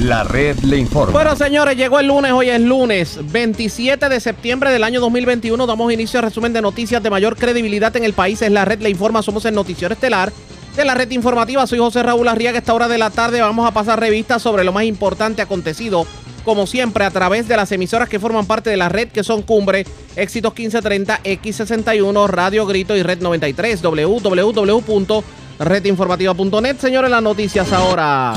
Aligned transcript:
La 0.00 0.22
red 0.22 0.56
le 0.60 0.76
informa. 0.76 1.12
Bueno, 1.12 1.34
señores, 1.34 1.76
llegó 1.76 1.98
el 1.98 2.06
lunes, 2.06 2.30
hoy 2.30 2.50
es 2.50 2.60
lunes 2.60 3.18
27 3.32 4.08
de 4.08 4.20
septiembre 4.20 4.70
del 4.70 4.84
año 4.84 5.00
2021. 5.00 5.66
Damos 5.66 5.92
inicio 5.92 6.20
al 6.20 6.26
resumen 6.26 6.52
de 6.52 6.62
noticias 6.62 7.02
de 7.02 7.10
mayor 7.10 7.36
credibilidad 7.36 7.96
en 7.96 8.04
el 8.04 8.12
país. 8.12 8.40
Es 8.40 8.52
la 8.52 8.64
red 8.64 8.80
le 8.80 8.90
informa, 8.90 9.22
somos 9.22 9.44
el 9.44 9.56
noticiero 9.56 9.92
estelar 9.92 10.32
de 10.76 10.84
la 10.84 10.94
red 10.94 11.10
informativa. 11.10 11.66
Soy 11.66 11.80
José 11.80 12.04
Raúl 12.04 12.28
Arriaga. 12.28 12.58
A 12.58 12.60
esta 12.60 12.74
hora 12.74 12.86
de 12.86 12.96
la 12.96 13.10
tarde 13.10 13.40
vamos 13.40 13.66
a 13.66 13.72
pasar 13.72 13.98
revistas 13.98 14.40
sobre 14.40 14.62
lo 14.62 14.72
más 14.72 14.84
importante 14.84 15.42
acontecido, 15.42 16.06
como 16.44 16.68
siempre, 16.68 17.04
a 17.04 17.10
través 17.10 17.48
de 17.48 17.56
las 17.56 17.72
emisoras 17.72 18.08
que 18.08 18.20
forman 18.20 18.46
parte 18.46 18.70
de 18.70 18.76
la 18.76 18.88
red, 18.88 19.08
que 19.08 19.24
son 19.24 19.42
Cumbre, 19.42 19.84
Éxitos 20.14 20.54
1530, 20.54 21.24
X61, 21.24 22.28
Radio 22.28 22.66
Grito 22.66 22.96
y 22.96 23.02
Red 23.02 23.20
93, 23.20 23.82
www.redinformativa.net. 23.82 26.76
Señores, 26.78 27.10
las 27.10 27.22
noticias 27.22 27.72
ahora. 27.72 28.34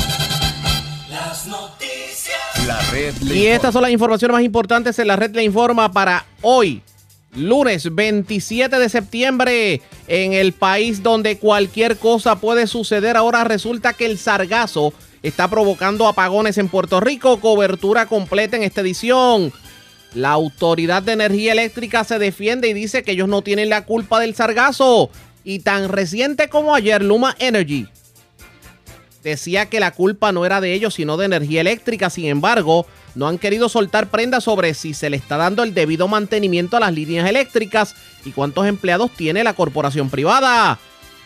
Las 1.27 1.45
noticias. 1.45 2.65
La 2.65 2.81
red 2.89 3.13
le 3.21 3.35
Y 3.35 3.45
estas 3.45 3.73
son 3.73 3.83
las 3.83 3.91
informaciones 3.91 4.33
más 4.33 4.43
importantes 4.43 4.97
en 4.97 5.05
la 5.05 5.15
red 5.15 5.29
le 5.35 5.43
informa 5.43 5.91
para 5.91 6.25
hoy, 6.41 6.81
lunes 7.35 7.93
27 7.93 8.79
de 8.79 8.89
septiembre, 8.89 9.81
en 10.07 10.33
el 10.33 10.51
país 10.51 11.03
donde 11.03 11.37
cualquier 11.37 11.97
cosa 11.97 12.37
puede 12.37 12.65
suceder. 12.65 13.17
Ahora 13.17 13.43
resulta 13.43 13.93
que 13.93 14.07
el 14.07 14.17
sargazo 14.17 14.93
está 15.21 15.47
provocando 15.47 16.07
apagones 16.07 16.57
en 16.57 16.69
Puerto 16.69 16.99
Rico. 16.99 17.39
Cobertura 17.39 18.07
completa 18.07 18.57
en 18.57 18.63
esta 18.63 18.81
edición. 18.81 19.53
La 20.15 20.31
Autoridad 20.31 21.03
de 21.03 21.11
Energía 21.11 21.51
Eléctrica 21.51 22.03
se 22.03 22.17
defiende 22.17 22.67
y 22.67 22.73
dice 22.73 23.03
que 23.03 23.11
ellos 23.11 23.29
no 23.29 23.43
tienen 23.43 23.69
la 23.69 23.85
culpa 23.85 24.19
del 24.19 24.33
sargazo. 24.33 25.11
Y 25.43 25.59
tan 25.59 25.89
reciente 25.89 26.49
como 26.49 26.73
ayer, 26.73 27.03
Luma 27.03 27.35
Energy 27.37 27.87
decía 29.23 29.67
que 29.67 29.79
la 29.79 29.91
culpa 29.91 30.31
no 30.31 30.45
era 30.45 30.61
de 30.61 30.73
ellos, 30.73 30.95
sino 30.95 31.17
de 31.17 31.25
energía 31.25 31.61
eléctrica. 31.61 32.09
Sin 32.09 32.25
embargo, 32.25 32.85
no 33.15 33.27
han 33.27 33.37
querido 33.37 33.69
soltar 33.69 34.07
prenda 34.07 34.41
sobre 34.41 34.73
si 34.73 34.93
se 34.93 35.09
le 35.09 35.17
está 35.17 35.37
dando 35.37 35.63
el 35.63 35.73
debido 35.73 36.07
mantenimiento 36.07 36.77
a 36.77 36.79
las 36.79 36.93
líneas 36.93 37.29
eléctricas 37.29 37.95
y 38.25 38.31
cuántos 38.31 38.67
empleados 38.67 39.11
tiene 39.11 39.43
la 39.43 39.53
corporación 39.53 40.09
privada. 40.09 40.79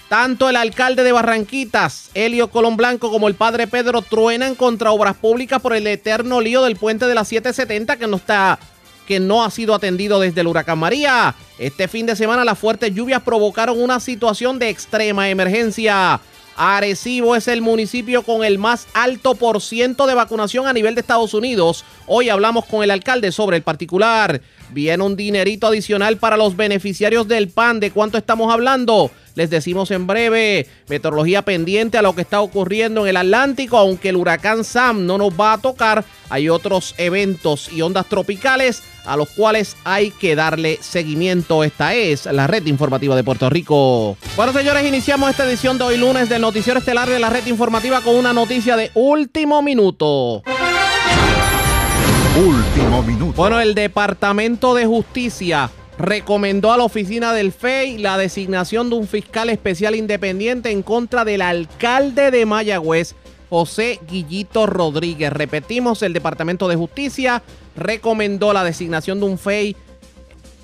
Tanto 0.10 0.50
el 0.50 0.56
alcalde 0.56 1.04
de 1.04 1.12
Barranquitas, 1.12 2.12
Helio 2.14 2.52
Colón 2.52 2.78
Blanco, 2.78 3.10
como 3.10 3.28
el 3.28 3.34
padre 3.34 3.66
Pedro 3.66 4.04
truenan 4.04 4.54
contra 4.54 4.92
obras 4.92 5.16
públicas 5.16 5.60
por 5.60 5.76
el 5.76 5.88
eterno 5.88 6.42
lío 6.42 6.64
del 6.64 6.76
puente 6.76 7.08
de 7.08 7.16
la 7.16 7.26
770 7.26 7.98
que 7.98 8.08
no 8.08 8.18
está 8.18 8.60
que 9.08 9.20
no 9.20 9.44
ha 9.44 9.52
sido 9.52 9.76
atendido 9.76 10.20
desde 10.20 10.42
el 10.42 10.48
huracán 10.48 10.80
María. 10.80 11.36
Este 11.60 11.88
fin 11.88 12.06
de 12.06 12.16
semana 12.16 12.44
las 12.44 12.58
fuertes 12.58 12.94
lluvias 12.94 13.22
provocaron 13.22 13.80
una 13.80 14.00
situación 14.00 14.60
de 14.60 14.70
extrema 14.70 15.30
emergencia. 15.30 16.20
Arecibo 16.56 17.36
es 17.36 17.48
el 17.48 17.62
municipio 17.62 18.24
con 18.24 18.44
el 18.44 18.58
más 18.58 18.88
alto 18.94 19.36
por 19.36 19.62
ciento 19.62 20.08
de 20.08 20.14
vacunación 20.14 20.68
a 20.68 20.74
nivel 20.74 20.96
de 20.96 21.02
Estados 21.02 21.34
Unidos. 21.34 21.84
Hoy 22.08 22.30
hablamos 22.30 22.66
con 22.66 22.84
el 22.84 22.92
alcalde 22.92 23.32
sobre 23.32 23.58
el 23.58 23.64
particular. 23.64 24.42
Viene 24.76 25.06
un 25.06 25.16
dinerito 25.16 25.68
adicional 25.68 26.18
para 26.18 26.36
los 26.36 26.58
beneficiarios 26.58 27.30
del 27.30 27.48
PAN. 27.48 27.80
¿De 27.80 27.92
cuánto 27.92 28.18
estamos 28.18 28.54
hablando? 28.54 29.10
Les 29.34 29.50
decimos 29.50 29.90
en 29.90 30.06
breve. 30.06 30.68
Meteorología 30.90 31.44
pendiente 31.44 31.98
a 31.98 32.02
lo 32.02 32.14
que 32.14 32.24
está 32.24 32.42
ocurriendo 32.42 33.04
en 33.04 33.08
el 33.08 33.16
Atlántico. 33.16 33.78
Aunque 33.78 34.10
el 34.10 34.18
huracán 34.18 34.66
Sam 34.66 35.06
no 35.06 35.18
nos 35.18 35.32
va 35.32 35.54
a 35.54 35.58
tocar, 35.60 36.04
hay 36.30 36.50
otros 36.50 36.94
eventos 36.98 37.72
y 37.72 37.84
ondas 37.84 38.08
tropicales 38.08 38.84
a 39.06 39.16
los 39.16 39.30
cuales 39.30 39.78
hay 39.86 40.12
que 40.12 40.36
darle 40.36 40.78
seguimiento. 40.82 41.64
Esta 41.64 41.94
es 41.94 42.26
la 42.26 42.46
red 42.46 42.66
informativa 42.66 43.16
de 43.16 43.24
Puerto 43.24 43.50
Rico. 43.50 44.18
Bueno, 44.36 44.52
señores, 44.52 44.86
iniciamos 44.86 45.30
esta 45.30 45.48
edición 45.48 45.78
de 45.78 45.86
hoy 45.86 45.98
lunes 45.98 46.28
del 46.28 46.42
Noticiero 46.42 46.80
Estelar 46.80 47.10
de 47.10 47.20
la 47.20 47.30
red 47.30 47.48
informativa 47.48 48.02
con 48.02 48.18
una 48.18 48.34
noticia 48.34 48.76
de 48.76 48.92
último 48.94 49.62
minuto. 49.62 50.44
Último 52.36 53.02
minuto. 53.02 53.34
Bueno, 53.38 53.62
el 53.62 53.76
Departamento 53.76 54.76
de 54.76 54.86
Justicia 54.86 55.70
recomendó 55.98 56.74
a 56.74 56.78
la 56.78 56.84
oficina 56.84 57.32
del 57.32 57.54
FEI 57.54 57.98
la 57.98 58.18
designación 58.18 58.90
de 58.90 58.98
un 58.98 59.08
fiscal 59.08 59.50
especial 59.50 59.96
independiente 59.96 60.70
en 60.70 60.84
contra 60.84 61.24
del 61.24 61.42
alcalde 61.42 62.32
de 62.32 62.46
Mayagüez, 62.46 63.16
José 63.50 64.02
Guillito 64.06 64.66
Rodríguez. 64.66 65.32
Repetimos, 65.32 66.04
el 66.04 66.12
Departamento 66.12 66.68
de 66.68 66.76
Justicia 66.76 67.42
recomendó 67.78 68.52
la 68.52 68.66
designación 68.66 69.22
de 69.22 69.26
un 69.28 69.38
FEI 69.38 69.78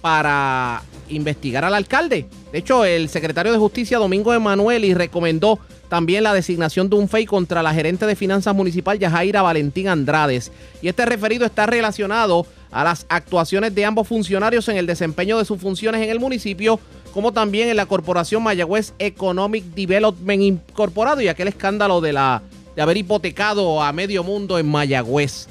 para 0.01 0.81
investigar 1.11 1.63
al 1.65 1.73
alcalde. 1.73 2.25
De 2.51 2.59
hecho, 2.59 2.85
el 2.85 3.09
secretario 3.09 3.51
de 3.51 3.57
Justicia, 3.57 3.97
Domingo 3.97 4.33
Emanueli, 4.33 4.93
recomendó 4.93 5.59
también 5.89 6.23
la 6.23 6.33
designación 6.33 6.89
de 6.89 6.95
un 6.95 7.09
FEI 7.09 7.25
contra 7.25 7.61
la 7.61 7.73
gerente 7.73 8.05
de 8.05 8.15
finanzas 8.15 8.55
municipal, 8.55 8.97
Yajaira 8.97 9.41
Valentín 9.41 9.89
Andrades. 9.89 10.51
Y 10.81 10.87
este 10.87 11.05
referido 11.05 11.45
está 11.45 11.65
relacionado 11.65 12.45
a 12.71 12.83
las 12.83 13.05
actuaciones 13.09 13.75
de 13.75 13.83
ambos 13.83 14.07
funcionarios 14.07 14.69
en 14.69 14.77
el 14.77 14.87
desempeño 14.87 15.37
de 15.37 15.45
sus 15.45 15.59
funciones 15.59 16.01
en 16.01 16.09
el 16.09 16.19
municipio, 16.19 16.79
como 17.13 17.33
también 17.33 17.67
en 17.67 17.75
la 17.75 17.85
corporación 17.85 18.41
Mayagüez 18.41 18.93
Economic 18.99 19.65
Development 19.75 20.41
Incorporado 20.41 21.19
y 21.21 21.27
aquel 21.27 21.49
escándalo 21.49 21.99
de, 21.99 22.13
la, 22.13 22.41
de 22.75 22.81
haber 22.81 22.95
hipotecado 22.97 23.83
a 23.83 23.91
medio 23.91 24.23
mundo 24.23 24.57
en 24.57 24.69
Mayagüez. 24.69 25.47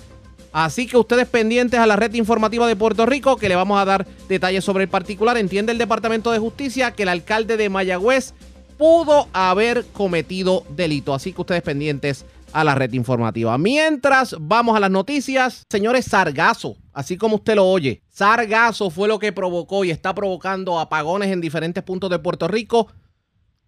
Así 0.52 0.86
que 0.86 0.96
ustedes 0.96 1.28
pendientes 1.28 1.78
a 1.78 1.86
la 1.86 1.96
red 1.96 2.12
informativa 2.14 2.66
de 2.66 2.76
Puerto 2.76 3.06
Rico, 3.06 3.36
que 3.36 3.48
le 3.48 3.54
vamos 3.54 3.80
a 3.80 3.84
dar 3.84 4.06
detalles 4.28 4.64
sobre 4.64 4.84
el 4.84 4.90
particular. 4.90 5.38
Entiende 5.38 5.72
el 5.72 5.78
Departamento 5.78 6.32
de 6.32 6.38
Justicia 6.38 6.92
que 6.92 7.04
el 7.04 7.08
alcalde 7.08 7.56
de 7.56 7.68
Mayagüez 7.68 8.34
pudo 8.76 9.28
haber 9.32 9.84
cometido 9.92 10.64
delito. 10.70 11.14
Así 11.14 11.32
que 11.32 11.42
ustedes 11.42 11.62
pendientes 11.62 12.24
a 12.52 12.64
la 12.64 12.74
red 12.74 12.92
informativa. 12.94 13.56
Mientras 13.58 14.34
vamos 14.40 14.76
a 14.76 14.80
las 14.80 14.90
noticias, 14.90 15.64
señores, 15.70 16.06
Sargazo, 16.06 16.76
así 16.92 17.16
como 17.16 17.36
usted 17.36 17.54
lo 17.54 17.66
oye, 17.66 18.02
Sargazo 18.08 18.90
fue 18.90 19.06
lo 19.06 19.18
que 19.18 19.32
provocó 19.32 19.84
y 19.84 19.90
está 19.90 20.14
provocando 20.14 20.80
apagones 20.80 21.30
en 21.30 21.40
diferentes 21.40 21.82
puntos 21.84 22.10
de 22.10 22.18
Puerto 22.18 22.48
Rico. 22.48 22.88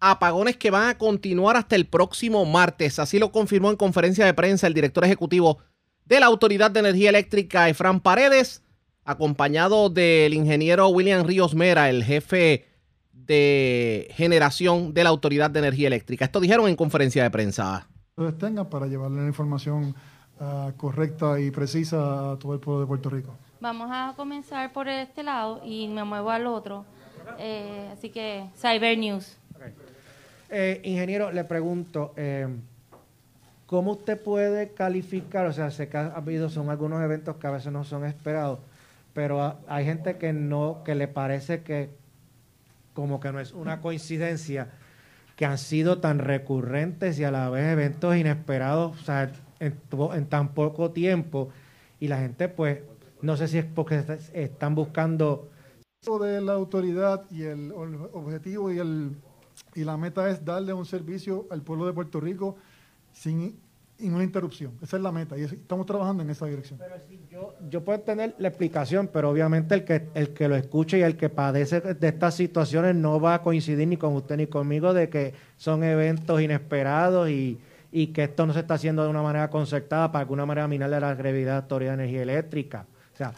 Apagones 0.01 0.57
que 0.57 0.69
van 0.69 0.89
a 0.89 0.97
continuar 0.97 1.55
hasta 1.55 1.77
el 1.77 1.85
próximo 1.85 2.43
martes. 2.43 2.99
Así 2.99 3.19
lo 3.19 3.31
confirmó 3.31 3.69
en 3.69 3.77
conferencia 3.77 4.25
de 4.25 4.33
prensa 4.33 4.67
el 4.67 4.73
director 4.73 5.05
ejecutivo 5.05 5.59
de 6.05 6.19
la 6.19 6.25
Autoridad 6.27 6.71
de 6.71 6.81
Energía 6.81 7.09
Eléctrica, 7.09 7.69
Efran 7.69 7.99
Paredes, 7.99 8.61
acompañado 9.05 9.89
del 9.89 10.33
ingeniero 10.33 10.87
William 10.89 11.25
Ríos 11.25 11.55
Mera, 11.55 11.89
el 11.89 12.03
jefe 12.03 12.65
de 13.11 14.07
generación 14.11 14.93
de 14.93 15.03
la 15.03 15.09
Autoridad 15.09 15.49
de 15.49 15.59
Energía 15.59 15.87
Eléctrica. 15.87 16.25
Esto 16.25 16.39
dijeron 16.39 16.67
en 16.67 16.75
conferencia 16.75 17.23
de 17.23 17.31
prensa. 17.31 17.87
ustedes 18.15 18.37
tengan 18.37 18.69
para 18.69 18.87
llevarle 18.87 19.21
la 19.21 19.27
información 19.27 19.95
ah, 20.39 20.71
correcta 20.77 21.39
y 21.39 21.51
precisa 21.51 22.31
a 22.31 22.39
todo 22.39 22.53
el 22.53 22.59
pueblo 22.59 22.81
de 22.81 22.87
Puerto 22.87 23.09
Rico. 23.09 23.35
Vamos 23.61 23.89
a 23.91 24.13
comenzar 24.17 24.73
por 24.73 24.89
este 24.89 25.23
lado 25.23 25.61
y 25.63 25.87
me 25.87 26.03
muevo 26.03 26.29
al 26.29 26.47
otro. 26.47 26.85
Eh, 27.39 27.89
así 27.93 28.09
que, 28.09 28.49
Cyber 28.57 28.97
News. 28.97 29.37
Eh, 30.49 30.81
ingeniero, 30.83 31.31
le 31.31 31.45
pregunto, 31.45 32.13
eh, 32.17 32.47
¿cómo 33.73 33.93
usted 33.93 34.21
puede 34.21 34.69
calificar? 34.73 35.47
O 35.47 35.51
sea, 35.51 35.71
sé 35.71 35.89
que 35.89 35.97
ha 35.97 36.05
habido, 36.13 36.47
son 36.47 36.69
algunos 36.69 37.01
eventos 37.01 37.37
que 37.37 37.47
a 37.47 37.51
veces 37.51 37.73
no 37.73 37.83
son 37.83 38.05
esperados, 38.05 38.59
pero 39.15 39.41
ha- 39.41 39.57
hay 39.67 39.83
gente 39.83 40.17
que 40.19 40.31
no, 40.31 40.83
que 40.85 40.93
le 40.93 41.07
parece 41.07 41.63
que 41.63 41.89
como 42.93 43.19
que 43.19 43.31
no 43.31 43.39
es 43.39 43.51
una 43.53 43.81
coincidencia 43.81 44.69
que 45.35 45.47
han 45.47 45.57
sido 45.57 45.99
tan 45.99 46.19
recurrentes 46.19 47.17
y 47.17 47.23
a 47.23 47.31
la 47.31 47.49
vez 47.49 47.65
eventos 47.73 48.15
inesperados, 48.15 49.01
o 49.01 49.03
sea, 49.03 49.31
en, 49.59 49.79
en 50.13 50.25
tan 50.27 50.49
poco 50.53 50.91
tiempo, 50.91 51.49
y 51.99 52.09
la 52.09 52.19
gente 52.19 52.49
pues, 52.49 52.81
no 53.23 53.37
sé 53.37 53.47
si 53.47 53.57
es 53.57 53.65
porque 53.65 53.95
est- 53.95 54.35
están 54.35 54.75
buscando 54.75 55.49
de 56.21 56.41
la 56.41 56.53
autoridad 56.53 57.25
y 57.31 57.43
el 57.43 57.71
objetivo 57.73 58.71
y, 58.71 58.77
el, 58.77 59.15
y 59.73 59.83
la 59.85 59.97
meta 59.97 60.29
es 60.29 60.45
darle 60.45 60.73
un 60.73 60.85
servicio 60.85 61.47
al 61.49 61.63
pueblo 61.63 61.87
de 61.87 61.93
Puerto 61.93 62.19
Rico 62.19 62.57
sin, 63.13 63.57
sin 64.03 64.13
una 64.13 64.23
interrupción. 64.25 64.73
Esa 64.81 64.97
es 64.97 65.03
la 65.03 65.11
meta 65.13 65.37
y 65.37 65.43
es- 65.43 65.53
estamos 65.53 65.85
trabajando 65.85 66.23
en 66.23 66.29
esa 66.29 66.45
dirección. 66.45 66.77
Yo, 67.31 67.53
yo 67.69 67.83
puedo 67.83 67.99
tener 68.01 68.35
la 68.37 68.49
explicación, 68.49 69.07
pero 69.11 69.29
obviamente 69.29 69.73
el 69.75 69.85
que, 69.85 70.07
el 70.13 70.29
que 70.33 70.47
lo 70.49 70.55
escuche 70.55 70.99
y 70.99 71.01
el 71.01 71.15
que 71.15 71.29
padece 71.29 71.79
de 71.81 72.07
estas 72.09 72.35
situaciones 72.35 72.95
no 72.95 73.19
va 73.21 73.35
a 73.35 73.41
coincidir 73.41 73.87
ni 73.87 73.95
con 73.97 74.13
usted 74.13 74.35
ni 74.37 74.47
conmigo 74.47 74.93
de 74.93 75.07
que 75.09 75.33
son 75.57 75.83
eventos 75.85 76.41
inesperados 76.41 77.29
y, 77.29 77.57
y 77.93 78.07
que 78.07 78.23
esto 78.25 78.45
no 78.45 78.51
se 78.53 78.59
está 78.59 78.73
haciendo 78.73 79.03
de 79.03 79.09
una 79.09 79.21
manera 79.21 79.49
concertada 79.49 80.11
para 80.11 80.23
alguna 80.23 80.45
manera 80.45 80.67
minarle 80.67 80.99
la 80.99 81.15
credibilidad 81.15 81.51
de 81.53 81.55
la 81.59 81.63
Autoridad 81.63 81.91
de 81.97 82.03
Energía 82.03 82.23
Eléctrica. 82.23 82.85
O 83.13 83.17
sea, 83.17 83.31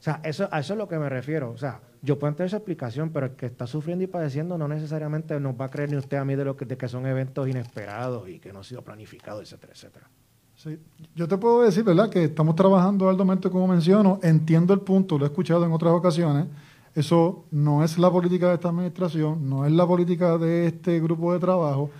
o 0.00 0.02
sea 0.02 0.22
eso, 0.24 0.48
a 0.50 0.60
eso 0.60 0.72
es 0.72 0.78
lo 0.78 0.88
que 0.88 0.98
me 0.98 1.10
refiero. 1.10 1.50
O 1.50 1.58
sea, 1.58 1.82
yo 2.00 2.18
puedo 2.18 2.32
tener 2.32 2.46
esa 2.46 2.56
explicación, 2.56 3.10
pero 3.10 3.26
el 3.26 3.32
que 3.32 3.44
está 3.44 3.66
sufriendo 3.66 4.02
y 4.02 4.06
padeciendo 4.06 4.56
no 4.56 4.66
necesariamente 4.66 5.38
nos 5.38 5.60
va 5.60 5.66
a 5.66 5.68
creer 5.68 5.90
ni 5.90 5.98
usted 5.98 6.16
a 6.16 6.24
mí 6.24 6.34
de, 6.36 6.44
lo 6.46 6.56
que, 6.56 6.64
de 6.64 6.78
que 6.78 6.88
son 6.88 7.04
eventos 7.04 7.46
inesperados 7.46 8.26
y 8.26 8.38
que 8.38 8.50
no 8.50 8.60
han 8.60 8.64
sido 8.64 8.82
planificados, 8.82 9.42
etcétera, 9.42 9.74
etcétera. 9.74 10.08
Sí. 10.56 10.78
Yo 11.14 11.28
te 11.28 11.36
puedo 11.36 11.60
decir, 11.60 11.84
¿verdad?, 11.84 12.08
que 12.08 12.24
estamos 12.24 12.56
trabajando 12.56 13.10
arduamente, 13.10 13.50
como 13.50 13.68
menciono. 13.68 14.20
Entiendo 14.22 14.72
el 14.72 14.80
punto, 14.80 15.18
lo 15.18 15.26
he 15.26 15.28
escuchado 15.28 15.66
en 15.66 15.72
otras 15.72 15.92
ocasiones. 15.92 16.46
Eso 16.94 17.44
no 17.50 17.84
es 17.84 17.98
la 17.98 18.10
política 18.10 18.48
de 18.48 18.54
esta 18.54 18.70
administración, 18.70 19.48
no 19.48 19.66
es 19.66 19.72
la 19.72 19.86
política 19.86 20.38
de 20.38 20.66
este 20.66 20.98
grupo 21.00 21.34
de 21.34 21.40
trabajo. 21.40 21.90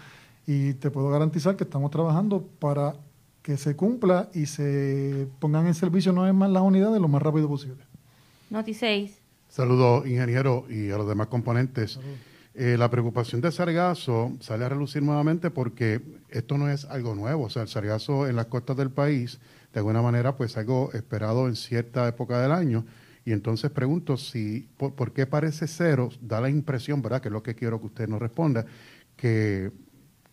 Y 0.46 0.72
te 0.74 0.90
puedo 0.90 1.10
garantizar 1.10 1.54
que 1.54 1.64
estamos 1.64 1.90
trabajando 1.90 2.42
para 2.58 2.94
que 3.42 3.56
se 3.56 3.76
cumpla 3.76 4.30
y 4.34 4.46
se 4.46 5.28
pongan 5.38 5.66
en 5.66 5.74
servicio 5.74 6.12
no 6.12 6.26
es 6.26 6.34
más 6.34 6.50
las 6.50 6.62
unidades 6.62 7.00
lo 7.00 7.08
más 7.08 7.22
rápido 7.22 7.48
posible. 7.48 7.89
Noti 8.50 8.74
6. 8.74 9.20
Saludos, 9.48 10.06
ingeniero, 10.06 10.66
y 10.68 10.90
a 10.90 10.96
los 10.96 11.08
demás 11.08 11.28
componentes. 11.28 12.00
Eh, 12.54 12.76
la 12.76 12.90
preocupación 12.90 13.40
de 13.40 13.52
sargazo 13.52 14.32
sale 14.40 14.64
a 14.64 14.68
relucir 14.68 15.02
nuevamente 15.02 15.50
porque 15.50 16.00
esto 16.30 16.58
no 16.58 16.68
es 16.68 16.84
algo 16.86 17.14
nuevo. 17.14 17.44
O 17.44 17.50
sea, 17.50 17.62
el 17.62 17.68
sargazo 17.68 18.26
en 18.26 18.34
las 18.34 18.46
costas 18.46 18.76
del 18.76 18.90
país, 18.90 19.38
de 19.72 19.78
alguna 19.78 20.02
manera, 20.02 20.36
pues 20.36 20.56
algo 20.56 20.90
esperado 20.92 21.46
en 21.46 21.54
cierta 21.54 22.08
época 22.08 22.42
del 22.42 22.50
año. 22.50 22.84
Y 23.24 23.30
entonces 23.30 23.70
pregunto 23.70 24.16
si, 24.16 24.68
por, 24.76 24.94
por 24.94 25.12
qué 25.12 25.26
parece 25.26 25.68
cero, 25.68 26.10
da 26.20 26.40
la 26.40 26.50
impresión, 26.50 27.02
¿verdad? 27.02 27.20
Que 27.20 27.28
es 27.28 27.32
lo 27.32 27.44
que 27.44 27.54
quiero 27.54 27.78
que 27.78 27.86
usted 27.86 28.08
nos 28.08 28.20
responda, 28.20 28.66
que, 29.16 29.70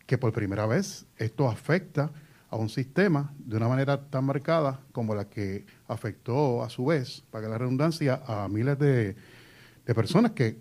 que 0.07 0.17
por 0.17 0.33
primera 0.33 0.65
vez 0.65 1.05
esto 1.17 1.47
afecta 1.47 2.11
a 2.49 2.55
un 2.55 2.69
sistema 2.69 3.33
de 3.37 3.57
una 3.57 3.67
manera 3.67 4.09
tan 4.09 4.25
marcada 4.25 4.79
como 4.91 5.13
la 5.13 5.29
que 5.29 5.65
afectó 5.87 6.63
a 6.63 6.69
su 6.69 6.85
vez, 6.85 7.23
para 7.31 7.49
la 7.49 7.57
redundancia, 7.57 8.21
a 8.25 8.47
miles 8.47 8.79
de, 8.79 9.15
personas 9.93 10.31
que 10.31 10.57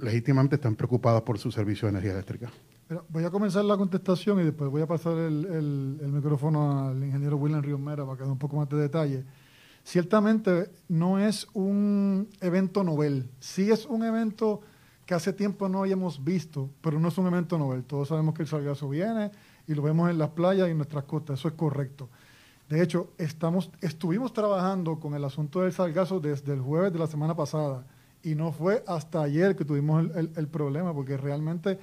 legítimamente 0.00 0.56
están 0.56 0.76
preocupadas 0.76 1.22
por 1.22 1.38
su 1.38 1.50
servicio 1.50 1.86
de 1.86 1.90
energía 1.90 2.12
eléctrica. 2.12 2.50
Voy 3.10 3.24
a 3.24 3.30
comenzar 3.30 3.64
la 3.64 3.76
contestación 3.76 4.40
y 4.40 4.44
después 4.44 4.70
voy 4.70 4.80
a 4.80 4.86
pasar 4.86 5.18
el, 5.18 5.98
micrófono 6.12 6.88
al 6.88 7.04
ingeniero 7.04 7.36
William 7.36 7.62
Ríos 7.62 7.80
Mera 7.80 8.06
para 8.06 8.16
que 8.16 8.24
dé 8.24 8.30
un 8.30 8.38
poco 8.38 8.56
más 8.56 8.68
de 8.68 8.76
detalle. 8.78 9.24
Ciertamente 9.84 10.70
no 10.88 11.18
es 11.18 11.46
un 11.52 12.28
evento 12.40 12.84
novel, 12.84 13.28
sí 13.40 13.70
es 13.70 13.86
un 13.86 14.04
evento 14.04 14.60
que 15.04 15.14
hace 15.14 15.32
tiempo 15.32 15.68
no 15.68 15.80
habíamos 15.80 16.22
visto, 16.22 16.68
pero 16.82 17.00
no 17.00 17.08
es 17.08 17.16
un 17.16 17.26
evento 17.26 17.58
novel. 17.58 17.84
Todos 17.84 18.08
sabemos 18.08 18.34
que 18.34 18.42
el 18.42 18.48
sargazo 18.48 18.88
viene 18.88 19.30
y 19.68 19.74
lo 19.74 19.82
vemos 19.82 20.10
en 20.10 20.18
las 20.18 20.30
playas 20.30 20.66
y 20.66 20.72
en 20.72 20.78
nuestras 20.78 21.04
costas, 21.04 21.38
eso 21.38 21.48
es 21.48 21.54
correcto. 21.54 22.08
De 22.68 22.82
hecho, 22.82 23.12
estamos, 23.18 23.70
estuvimos 23.80 24.32
trabajando 24.32 24.98
con 24.98 25.14
el 25.14 25.24
asunto 25.24 25.60
del 25.60 25.72
sargazo 25.72 26.20
desde 26.20 26.52
el 26.52 26.60
jueves 26.60 26.92
de 26.92 26.98
la 26.98 27.06
semana 27.06 27.34
pasada 27.36 27.86
y 28.22 28.34
no 28.34 28.52
fue 28.52 28.82
hasta 28.86 29.22
ayer 29.22 29.54
que 29.56 29.64
tuvimos 29.64 30.04
el, 30.16 30.32
el- 30.34 30.48
problema, 30.48 30.92
porque 30.92 31.16
realmente 31.16 31.78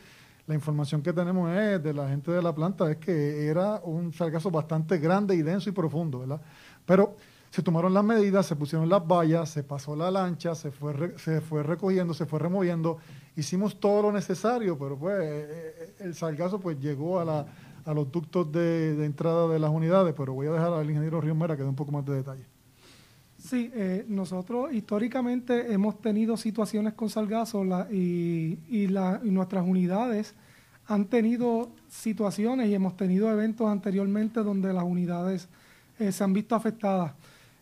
la 0.46 0.54
información 0.54 1.02
que 1.02 1.12
tenemos 1.14 1.50
de 1.52 1.94
la 1.94 2.08
gente 2.10 2.32
de 2.32 2.42
la 2.42 2.54
planta 2.54 2.92
es 2.92 2.98
que 2.98 3.48
era 3.48 3.82
un 3.84 4.14
sargazo 4.14 4.52
bastante 4.52 5.00
grande 5.00 5.34
y 5.36 5.42
denso 5.42 5.70
y 5.70 5.72
profundo, 5.72 6.20
¿verdad? 6.20 6.42
Pero 6.86 7.16
se 7.50 7.64
tomaron 7.64 7.94
las 7.94 8.04
medidas, 8.04 8.46
se 8.46 8.56
pusieron 8.56 8.90
las 8.90 9.08
vallas, 9.08 9.50
se 9.50 9.64
pasó 9.64 9.96
la 9.96 10.12
lancha, 10.12 10.54
se 10.54 10.72
fue, 10.72 11.18
se 11.18 11.40
fue 11.42 11.64
recogiendo, 11.64 12.14
se 12.14 12.26
fue 12.26 12.38
removiendo, 12.38 12.98
hicimos 13.38 13.80
todo 13.80 14.04
lo 14.04 14.12
necesario, 14.12 14.78
pero 14.78 14.98
pues 14.98 15.16
eh, 15.22 15.48
eh, 15.50 15.96
el 16.02 16.14
sargazo 16.16 16.60
pues 16.60 16.78
llegó 16.80 17.20
a, 17.20 17.26
la, 17.26 17.46
a 17.86 17.94
los 17.94 18.12
ductos 18.12 18.52
de, 18.52 19.06
entrada 19.06 19.48
de 19.48 19.60
las 19.60 19.70
unidades, 19.70 20.14
pero 20.18 20.34
voy 20.34 20.48
a 20.48 20.52
dejar 20.52 20.74
al 20.74 20.90
ingeniero 20.90 21.22
Río 21.22 21.36
Mera 21.36 21.56
que 21.56 21.64
dé 21.64 21.70
un 21.70 21.76
poco 21.76 21.92
más 21.92 22.06
de 22.06 22.16
detalle. 22.16 22.44
Sí, 23.38 23.70
eh, 23.76 24.06
nosotros 24.08 24.74
históricamente 24.74 25.72
hemos 25.72 26.02
tenido 26.02 26.36
situaciones 26.36 26.94
con 26.94 27.10
sargazo 27.10 27.64
la- 27.64 27.88
y, 27.92 28.58
y 28.70 28.88
la- 28.88 29.20
nuestras 29.24 29.66
unidades 29.68 30.34
han 30.88 31.06
tenido 31.06 31.70
situaciones 31.90 32.68
y 32.70 32.74
hemos 32.74 32.98
tenido 32.98 33.32
eventos 33.32 33.68
anteriormente 33.68 34.42
donde 34.42 34.74
las 34.74 34.84
unidades 34.84 35.48
eh, 36.00 36.12
se 36.12 36.24
han 36.24 36.34
visto 36.34 36.56
afectadas. 36.56 37.14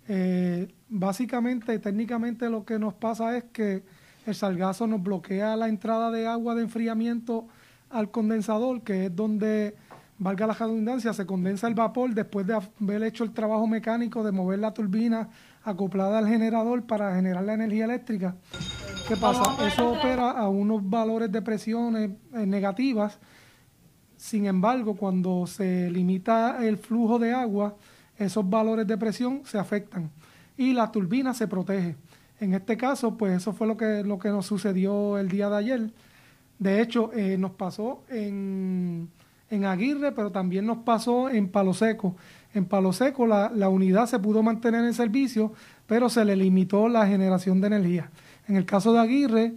Eh, 0.08 0.68
básicamente, 0.90 1.78
técnicamente 1.80 2.50
lo 2.50 2.66
que 2.66 2.80
nos 2.80 2.94
pasa 2.94 3.38
es 3.38 3.46
que 3.46 3.84
el 4.26 4.36
sargazo 4.36 4.88
nos 4.88 5.04
bloquea 5.04 5.56
la 5.56 5.68
entrada 5.68 6.12
de 6.12 6.28
agua 6.28 6.56
de 6.56 6.64
enfriamiento 6.64 7.46
al 7.90 8.10
condensador, 8.10 8.82
que 8.82 9.06
es 9.06 9.16
donde, 9.16 9.76
valga 10.24 10.48
la 10.48 10.54
redundancia, 10.54 11.14
se 11.14 11.26
condensa 11.26 11.68
el 11.68 11.76
vapor 11.76 12.14
después 12.14 12.48
de 12.48 12.54
haber 12.56 13.04
hecho 13.04 13.24
el 13.24 13.32
trabajo 13.32 13.68
mecánico 13.68 14.24
de 14.24 14.32
mover 14.32 14.60
la 14.60 14.74
turbina 14.74 15.30
acoplada 15.64 16.18
al 16.18 16.28
generador 16.28 16.84
para 16.84 17.16
generar 17.16 17.44
la 17.44 17.54
energía 17.54 17.86
eléctrica. 17.86 18.36
¿Qué 19.08 19.18
pasa? 19.18 19.44
Eso 19.68 19.92
opera 19.92 20.32
a 20.32 20.48
unos 20.48 20.90
valores 20.90 21.32
de 21.32 21.42
presiones 21.42 22.12
eh, 22.34 22.46
negativas. 22.46 23.20
Sin 24.16 24.46
embargo, 24.46 24.96
cuando 24.96 25.46
se 25.46 25.92
limita 25.92 26.66
el 26.66 26.78
flujo 26.78 27.20
de 27.20 27.34
agua, 27.34 27.76
esos 28.18 28.50
valores 28.50 28.88
de 28.88 28.98
presión 28.98 29.42
se 29.44 29.60
afectan 29.60 30.10
y 30.58 30.74
la 30.74 30.92
turbina 30.92 31.34
se 31.34 31.48
protege. 31.48 31.98
En 32.40 32.54
este 32.54 32.78
caso, 32.78 33.18
pues 33.18 33.36
eso 33.36 33.54
fue 33.54 33.68
lo 33.68 33.76
que, 33.76 34.04
lo 34.04 34.20
que 34.20 34.30
nos 34.30 34.46
sucedió 34.46 35.18
el 35.18 35.30
día 35.30 35.50
de 35.50 35.58
ayer. 35.58 35.92
De 36.60 36.82
hecho, 36.82 37.12
eh, 37.14 37.38
nos 37.38 37.52
pasó 37.52 38.04
en, 38.10 39.10
en 39.54 39.66
Aguirre, 39.66 40.12
pero 40.12 40.32
también 40.32 40.66
nos 40.66 40.80
pasó 40.80 41.30
en 41.30 41.48
Palo 41.50 41.74
Seco. 41.74 42.16
En 42.54 42.66
Palo 42.66 42.94
Seco 42.94 43.26
la, 43.28 43.52
la 43.54 43.70
unidad 43.70 44.06
se 44.08 44.20
pudo 44.20 44.44
mantener 44.44 44.84
en 44.86 44.94
servicio, 44.94 45.54
pero 45.88 46.10
se 46.10 46.26
le 46.26 46.36
limitó 46.36 46.88
la 46.90 47.08
generación 47.08 47.62
de 47.62 47.68
energía. 47.68 48.10
En 48.48 48.56
el 48.56 48.66
caso 48.66 48.94
de 48.94 49.00
Aguirre, 49.00 49.54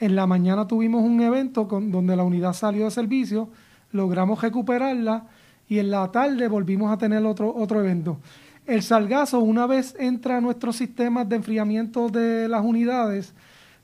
en 0.00 0.14
la 0.16 0.26
mañana 0.26 0.66
tuvimos 0.66 1.02
un 1.02 1.20
evento 1.20 1.66
con- 1.66 1.90
donde 1.90 2.14
la 2.16 2.24
unidad 2.24 2.52
salió 2.52 2.84
de 2.84 2.90
servicio, 2.90 3.48
logramos 3.92 4.40
recuperarla 4.40 5.24
y 5.68 5.78
en 5.78 5.90
la 5.90 6.10
tarde 6.12 6.48
volvimos 6.48 6.92
a 6.92 6.98
tener 6.98 7.24
otro, 7.26 7.54
otro 7.54 7.80
evento. 7.80 8.18
El 8.66 8.82
salgazo, 8.82 9.40
una 9.40 9.66
vez 9.66 9.94
entra 9.98 10.36
a 10.36 10.40
nuestros 10.40 10.76
sistemas 10.76 11.28
de 11.28 11.36
enfriamiento 11.36 12.08
de 12.10 12.48
las 12.48 12.64
unidades, 12.64 13.34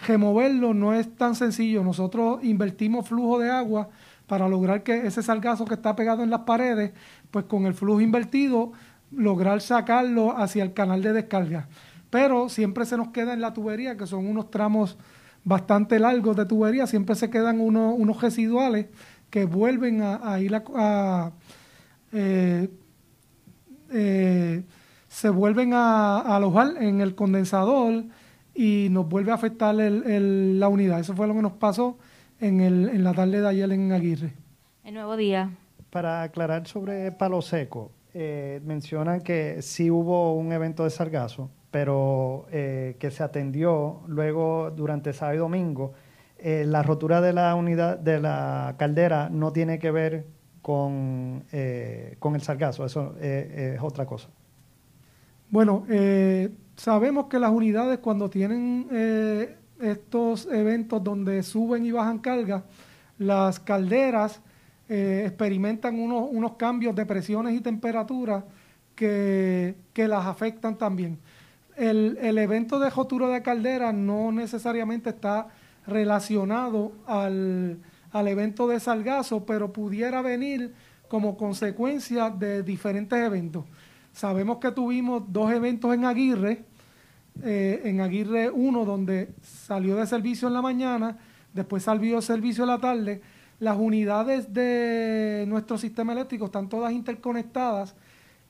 removerlo 0.06 0.74
no 0.74 0.92
es 0.94 1.14
tan 1.16 1.34
sencillo. 1.34 1.82
Nosotros 1.82 2.44
invertimos 2.44 3.08
flujo 3.08 3.38
de 3.38 3.50
agua 3.50 3.88
para 4.26 4.48
lograr 4.48 4.82
que 4.82 5.06
ese 5.06 5.22
salgazo 5.22 5.64
que 5.64 5.74
está 5.74 5.94
pegado 5.96 6.22
en 6.22 6.30
las 6.30 6.40
paredes, 6.40 6.92
pues 7.30 7.44
con 7.44 7.66
el 7.66 7.74
flujo 7.74 8.00
invertido, 8.00 8.72
lograr 9.10 9.60
sacarlo 9.60 10.36
hacia 10.36 10.62
el 10.62 10.72
canal 10.72 11.02
de 11.02 11.12
descarga. 11.12 11.68
Pero 12.10 12.48
siempre 12.48 12.86
se 12.86 12.96
nos 12.96 13.08
queda 13.08 13.34
en 13.34 13.40
la 13.40 13.52
tubería, 13.52 13.96
que 13.96 14.06
son 14.06 14.26
unos 14.26 14.50
tramos 14.50 14.96
bastante 15.44 15.98
largos 15.98 16.36
de 16.36 16.46
tubería, 16.46 16.86
siempre 16.86 17.14
se 17.16 17.28
quedan 17.28 17.60
unos, 17.60 18.20
residuales 18.20 18.86
que 19.28 19.44
vuelven 19.44 20.00
a, 20.02 20.40
ir 20.40 20.54
a, 20.54 21.32
eh, 22.12 22.68
eh, 23.90 24.62
se 25.08 25.28
vuelven 25.28 25.74
a, 25.74 26.20
alojar 26.20 26.82
en 26.82 27.00
el 27.00 27.14
condensador 27.14 28.04
y 28.54 28.88
nos 28.90 29.08
vuelve 29.08 29.32
a 29.32 29.34
afectar 29.34 29.78
el- 29.78 30.58
la 30.58 30.68
unidad. 30.68 31.00
Eso 31.00 31.14
fue 31.14 31.26
lo 31.26 31.34
que 31.34 31.42
nos 31.42 31.52
pasó 31.52 31.98
en, 32.40 32.60
el, 32.60 32.88
en 32.88 33.04
la 33.04 33.14
tarde 33.14 33.40
de 33.40 33.48
ayer 33.48 33.70
en 33.72 33.92
Aguirre. 33.92 34.32
El 34.84 34.94
nuevo 34.94 35.16
día. 35.16 35.50
Para 35.90 36.22
aclarar 36.22 36.66
sobre 36.66 37.12
Palo 37.12 37.40
Seco, 37.42 37.92
eh, 38.12 38.60
mencionan 38.64 39.20
que 39.20 39.62
sí 39.62 39.90
hubo 39.90 40.34
un 40.34 40.52
evento 40.52 40.84
de 40.84 40.90
sargazo, 40.90 41.50
pero 41.70 42.46
eh, 42.50 42.96
que 42.98 43.10
se 43.10 43.22
atendió 43.22 44.02
luego 44.06 44.70
durante 44.70 45.12
sábado 45.12 45.36
y 45.36 45.38
domingo. 45.38 45.92
Eh, 46.38 46.64
la 46.66 46.82
rotura 46.82 47.20
de 47.20 47.32
la 47.32 47.54
unidad 47.54 47.98
de 47.98 48.20
la 48.20 48.74
caldera 48.78 49.28
no 49.30 49.52
tiene 49.52 49.78
que 49.78 49.90
ver 49.90 50.26
con, 50.62 51.44
eh, 51.52 52.16
con 52.18 52.34
el 52.34 52.42
sargazo, 52.42 52.84
eso 52.84 53.14
eh, 53.20 53.74
es 53.76 53.82
otra 53.82 54.06
cosa. 54.06 54.28
Bueno, 55.50 55.84
eh, 55.88 56.50
sabemos 56.76 57.26
que 57.26 57.38
las 57.38 57.50
unidades 57.50 57.98
cuando 57.98 58.28
tienen 58.28 58.88
eh, 58.90 59.56
estos 59.90 60.46
eventos 60.46 61.02
donde 61.02 61.42
suben 61.42 61.84
y 61.84 61.92
bajan 61.92 62.18
carga, 62.18 62.64
las 63.18 63.60
calderas 63.60 64.40
eh, 64.88 65.24
experimentan 65.26 65.98
unos, 65.98 66.28
unos 66.30 66.52
cambios 66.56 66.94
de 66.94 67.06
presiones 67.06 67.54
y 67.54 67.60
temperaturas 67.60 68.44
que, 68.94 69.76
que 69.92 70.08
las 70.08 70.26
afectan 70.26 70.76
también. 70.76 71.18
El, 71.76 72.18
el 72.20 72.38
evento 72.38 72.78
de 72.78 72.90
rotura 72.90 73.28
de 73.28 73.42
caldera 73.42 73.92
no 73.92 74.30
necesariamente 74.30 75.10
está 75.10 75.48
relacionado 75.86 76.92
al, 77.06 77.78
al 78.12 78.28
evento 78.28 78.68
de 78.68 78.80
salgazo, 78.80 79.44
pero 79.44 79.72
pudiera 79.72 80.22
venir 80.22 80.72
como 81.08 81.36
consecuencia 81.36 82.30
de 82.30 82.62
diferentes 82.62 83.18
eventos. 83.18 83.64
Sabemos 84.12 84.58
que 84.58 84.70
tuvimos 84.70 85.24
dos 85.28 85.52
eventos 85.52 85.92
en 85.94 86.04
Aguirre, 86.04 86.64
eh, 87.42 87.82
en 87.84 88.00
Aguirre 88.00 88.50
1, 88.50 88.84
donde 88.84 89.34
salió 89.42 89.96
de 89.96 90.06
servicio 90.06 90.48
en 90.48 90.54
la 90.54 90.62
mañana, 90.62 91.18
después 91.52 91.82
salió 91.82 92.16
de 92.16 92.22
servicio 92.22 92.64
en 92.64 92.70
la 92.70 92.78
tarde. 92.78 93.22
Las 93.58 93.76
unidades 93.76 94.52
de 94.52 95.44
nuestro 95.48 95.78
sistema 95.78 96.12
eléctrico 96.12 96.46
están 96.46 96.68
todas 96.68 96.92
interconectadas 96.92 97.94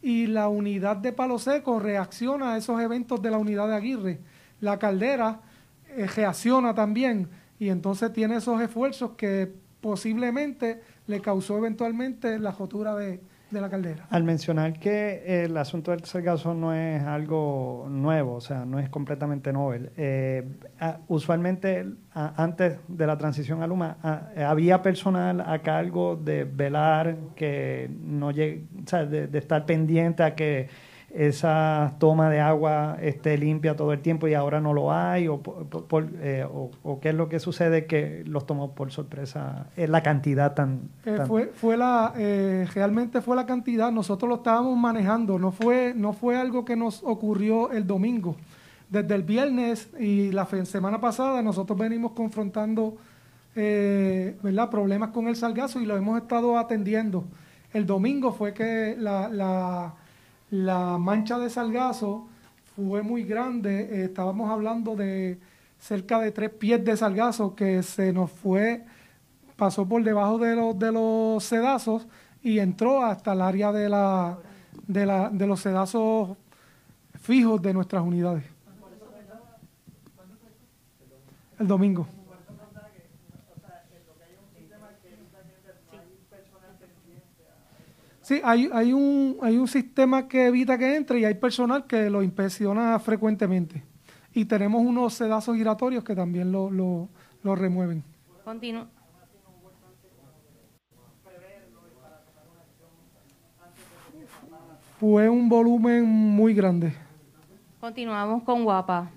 y 0.03 0.27
la 0.27 0.49
unidad 0.49 0.97
de 0.97 1.13
Palo 1.13 1.39
Seco 1.39 1.79
reacciona 1.81 2.55
a 2.55 2.57
esos 2.59 2.81
eventos 2.81 3.23
de 3.23 3.31
la 3.31 3.39
unidad 3.39 3.69
de 3.69 3.75
Aguirre. 3.75 4.21
La 4.61 4.79
caldera 4.79 5.41
eh, 5.89 6.07
reacciona 6.07 6.75
también 6.75 7.29
y 7.59 7.71
entonces 7.71 8.13
tiene 8.13 8.37
esos 8.37 8.61
esfuerzos 8.61 9.13
que 9.13 9.51
posiblemente 9.81 10.83
le 11.07 11.21
causó 11.21 11.57
eventualmente 11.59 12.39
la 12.39 12.53
rotura 12.53 12.95
de, 12.95 13.21
de 13.55 13.61
la 13.61 13.71
caldera. 13.71 14.07
Al 14.11 14.25
mencionar 14.25 14.79
que 14.79 15.45
el 15.45 15.57
asunto 15.57 15.93
del 15.93 16.05
sargazo 16.05 16.53
no 16.53 16.75
es 16.75 17.03
algo 17.03 17.87
nuevo, 17.89 18.35
o 18.35 18.41
sea, 18.41 18.65
no 18.65 18.79
es 18.79 18.89
completamente 18.91 19.53
novel, 19.53 19.91
eh, 19.97 20.47
usualmente 21.09 21.87
antes 22.13 22.79
de 22.89 23.07
la 23.07 23.17
transición 23.17 23.63
a 23.63 23.67
Luma 23.67 23.97
había 24.37 24.83
personal 24.83 25.41
a 25.41 25.61
cargo 25.61 26.17
de 26.17 26.45
velar 26.45 27.17
que 27.35 27.91
no 28.03 28.31
llegue, 28.31 28.67
o 28.85 28.89
sea, 28.89 29.07
de 29.07 29.39
estar 29.39 29.65
pendiente 29.65 30.23
a 30.23 30.35
que 30.35 30.69
esa 31.15 31.95
toma 31.99 32.29
de 32.29 32.41
agua 32.41 32.97
esté 33.01 33.39
limpia 33.39 33.77
todo 33.77 33.93
el 33.93 34.01
tiempo 34.01 34.27
y 34.29 34.35
ahora 34.35 34.61
no 34.61 34.73
lo 34.75 34.93
hay, 34.93 35.29
o, 35.29 35.39
por- 35.41 36.09
eh, 36.21 36.45
o- 36.51 36.71
o 36.83 37.01
qué 37.01 37.11
es 37.11 37.15
lo 37.15 37.29
que 37.29 37.39
sucede 37.39 37.87
que 37.87 38.25
los 38.27 38.47
tomó 38.47 38.73
por 38.73 38.91
sorpresa, 38.91 39.67
eh, 39.77 39.87
la 39.87 40.03
cantidad 40.03 40.55
tan... 40.55 40.81
Eh, 41.07 41.15
tan- 41.17 41.27
fue, 41.29 41.47
fue 41.55 41.77
la, 41.77 42.13
eh, 42.17 42.67
realmente 42.75 43.21
fue 43.21 43.37
la 43.37 43.47
cantidad, 43.47 43.93
nosotros 43.93 44.29
lo 44.29 44.37
estábamos 44.37 44.77
manejando, 44.77 45.39
no 45.39 45.53
fue, 45.53 45.93
no 45.95 46.13
fue 46.13 46.37
algo 46.37 46.65
que 46.65 46.75
nos 46.77 47.03
ocurrió 47.05 47.71
el 47.71 47.87
domingo. 47.87 48.37
Desde 48.91 49.15
el 49.15 49.23
viernes 49.23 49.89
y 49.99 50.31
la 50.33 50.47
semana 50.65 51.01
pasada 51.01 51.43
nosotros 51.43 51.79
venimos 51.79 52.13
confrontando 52.13 52.97
eh, 53.57 54.37
¿verdad? 54.43 54.69
problemas 54.71 55.11
con 55.11 55.29
el 55.29 55.37
salgazo 55.37 55.81
y 55.81 55.87
lo 55.87 55.97
hemos 55.97 56.21
estado 56.21 56.59
atendiendo. 56.59 57.25
El 57.73 57.87
domingo 57.87 58.33
fue 58.33 58.53
que 58.53 58.95
la, 58.99 59.29
la, 59.29 59.95
la 60.55 60.99
mancha 60.99 61.37
de 61.39 61.51
salgazo 61.51 62.29
fue 62.77 63.03
muy 63.03 63.25
grande, 63.25 64.05
estábamos 64.05 64.51
hablando 64.51 64.95
de 64.95 65.41
cerca 65.81 66.21
de 66.21 66.31
tres 66.31 66.51
pies 66.51 66.85
de 66.85 66.97
salgazo 66.97 67.57
que 67.57 67.83
se 67.83 68.13
nos 68.13 68.31
fue 68.31 68.85
pasó 69.57 69.85
por 69.87 70.03
debajo 70.05 70.39
de 70.39 70.55
los, 70.55 70.79
de 70.79 70.93
los 70.93 71.43
sedazos 71.43 72.07
y 72.41 72.61
entró 72.61 73.05
hasta 73.05 73.33
el 73.33 73.41
área 73.41 73.73
de, 73.73 73.89
la, 73.89 74.39
de, 74.87 75.07
la, 75.07 75.29
de 75.29 75.47
los 75.47 75.59
sedazos 75.59 76.37
fijos 77.21 77.61
de 77.61 77.73
nuestras 77.73 78.05
unidades. 78.05 78.45
El 81.59 81.67
domingo. 81.67 82.07
Sí, 88.25 88.41
hay, 88.43 88.71
hay, 88.73 88.93
un, 88.95 89.37
hay 89.43 89.59
un 89.59 89.69
sistema 89.69 90.27
que 90.27 90.47
evita 90.47 90.79
que 90.79 90.97
entre 90.97 91.21
y 91.21 91.25
hay 91.27 91.35
personal 91.35 91.87
que 91.87 92.09
lo 92.09 92.23
inspecciona 92.23 92.99
frecuentemente. 92.99 93.85
Y 94.33 94.47
tenemos 94.47 94.81
unos 94.83 95.13
sedazos 95.13 95.55
giratorios 95.57 96.03
que 96.05 96.15
también 96.17 96.51
lo, 96.51 96.71
lo, 96.71 97.11
lo 97.43 97.55
remueven. 97.55 98.03
Continu- 98.47 98.87
Fue 104.99 105.29
un 105.29 105.49
volumen 105.49 106.05
muy 106.07 106.55
grande. 106.55 106.95
continuamos 107.81 108.43
con 108.45 108.65
Guapa. 108.65 109.11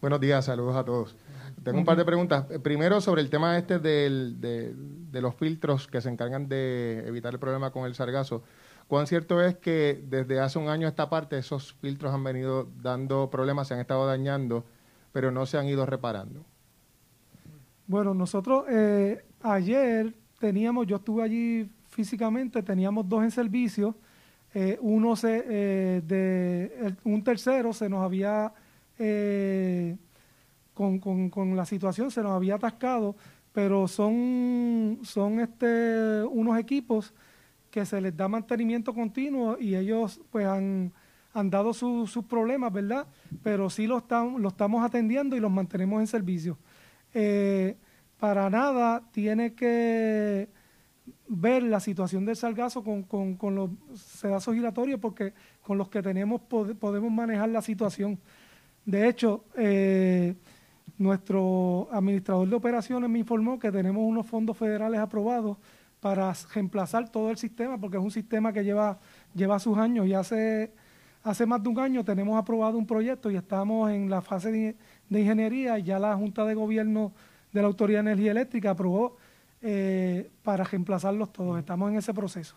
Buenos 0.00 0.20
días, 0.20 0.44
saludos 0.44 0.76
a 0.76 0.84
todos. 0.84 1.16
Tengo 1.62 1.78
un 1.78 1.84
par 1.84 1.96
de 1.96 2.04
preguntas. 2.04 2.44
Primero, 2.62 3.00
sobre 3.00 3.20
el 3.22 3.30
tema 3.30 3.56
este 3.58 3.78
del- 3.78 4.40
de, 4.40 4.74
de 5.14 5.22
los 5.22 5.34
filtros 5.36 5.88
que 5.88 6.00
se 6.02 6.10
encargan 6.10 6.48
de 6.48 7.04
evitar 7.08 7.32
el 7.34 7.40
problema 7.40 7.70
con 7.72 7.86
el 7.86 7.94
sargazo. 7.94 8.42
¿Cuán 8.88 9.06
cierto 9.06 9.40
es 9.42 9.56
que 9.56 10.02
desde 10.08 10.40
hace 10.40 10.58
un 10.58 10.68
año 10.68 10.88
esta 10.88 11.08
parte 11.10 11.38
esos 11.38 11.74
filtros 11.74 12.12
han 12.14 12.24
venido 12.24 12.68
dando 12.82 13.30
problemas, 13.30 13.68
se 13.68 13.74
han 13.74 13.80
estado 13.80 14.06
dañando, 14.06 14.66
pero 15.12 15.30
no 15.30 15.46
se 15.46 15.58
han 15.58 15.66
ido 15.68 15.86
reparando? 15.86 16.44
Bueno, 17.86 18.14
nosotros 18.14 18.64
eh, 18.70 19.24
ayer 19.42 20.14
teníamos, 20.38 20.86
yo 20.86 20.96
estuve 20.96 21.22
allí 21.22 21.70
físicamente, 21.90 22.62
teníamos 22.62 23.08
dos 23.08 23.22
en 23.24 23.30
servicio. 23.30 23.94
eh, 24.54 24.78
uno 24.82 25.16
se, 25.16 25.44
eh, 25.48 26.02
de, 26.06 26.94
un 27.04 27.24
tercero 27.24 27.72
se 27.72 27.88
nos 27.88 28.02
había, 28.04 28.52
con, 30.72 30.98
con- 30.98 31.30
con 31.30 31.56
la 31.56 31.64
situación, 31.64 32.10
se 32.10 32.22
nos 32.22 32.32
había 32.32 32.56
atascado, 32.56 33.16
pero 33.54 33.88
son, 33.88 34.98
son 35.04 35.40
este, 35.40 36.22
unos 36.24 36.58
equipos 36.58 37.14
que 37.70 37.86
se 37.86 38.00
les 38.02 38.14
da 38.16 38.28
mantenimiento 38.28 38.92
continuo 38.92 39.56
y 39.58 39.74
ellos 39.76 40.20
pues 40.30 40.44
han, 40.46 40.92
han 41.32 41.50
dado 41.50 41.72
su- 41.72 42.06
sus 42.06 42.24
problemas, 42.24 42.72
¿verdad? 42.72 43.06
Pero 43.42 43.70
sí 43.70 43.86
lo, 43.86 43.98
están, 43.98 44.42
lo 44.42 44.48
estamos 44.48 44.84
atendiendo 44.84 45.36
y 45.36 45.40
los 45.40 45.50
mantenemos 45.50 46.00
en 46.00 46.06
servicio. 46.08 46.58
Eh, 47.14 47.76
para 48.18 48.50
nada 48.50 49.02
tiene 49.12 49.54
que 49.54 50.48
ver 51.28 51.62
la 51.62 51.80
situación 51.80 52.24
del 52.24 52.36
sargazo 52.36 52.82
con, 52.82 53.02
con- 53.04 53.36
con 53.36 53.54
los 53.54 53.70
sedazos 53.94 54.54
giratorios 54.54 54.98
porque 55.00 55.32
con 55.62 55.78
los 55.78 55.88
que 55.88 56.02
tenemos 56.02 56.40
pode- 56.42 56.74
podemos 56.74 57.10
manejar 57.12 57.48
la 57.50 57.62
situación. 57.62 58.18
De 58.84 59.08
hecho, 59.08 59.44
eh, 59.56 60.34
nuestro 60.98 61.88
administrador 61.90 62.48
de 62.48 62.54
operaciones 62.54 63.10
me 63.10 63.18
informó 63.18 63.58
que 63.58 63.72
tenemos 63.72 64.02
unos 64.04 64.26
fondos 64.26 64.56
federales 64.56 65.00
aprobados 65.00 65.56
para 66.00 66.32
reemplazar 66.52 67.10
todo 67.10 67.30
el 67.30 67.38
sistema, 67.38 67.78
porque 67.78 67.96
es 67.96 68.02
un 68.02 68.10
sistema 68.10 68.52
que 68.52 68.62
lleva, 68.62 68.98
lleva 69.34 69.58
sus 69.58 69.78
años 69.78 70.06
y 70.06 70.14
hace, 70.14 70.72
hace 71.22 71.46
más 71.46 71.62
de 71.62 71.68
un 71.70 71.78
año 71.78 72.04
tenemos 72.04 72.38
aprobado 72.38 72.76
un 72.76 72.86
proyecto 72.86 73.30
y 73.30 73.36
estamos 73.36 73.90
en 73.90 74.10
la 74.10 74.20
fase 74.20 74.52
de, 74.52 74.76
ingeniería 75.08 75.78
y 75.78 75.84
ya 75.84 75.98
la 75.98 76.14
Junta 76.14 76.44
de 76.44 76.54
Gobierno 76.54 77.12
de 77.52 77.60
la 77.62 77.68
Autoridad 77.68 78.04
de 78.04 78.10
Energía 78.10 78.32
Eléctrica 78.32 78.70
aprobó 78.70 79.16
eh, 79.62 80.30
para 80.42 80.64
reemplazarlos 80.64 81.32
todos. 81.32 81.58
Estamos 81.58 81.90
en 81.90 81.96
ese 81.96 82.12
proceso. 82.12 82.54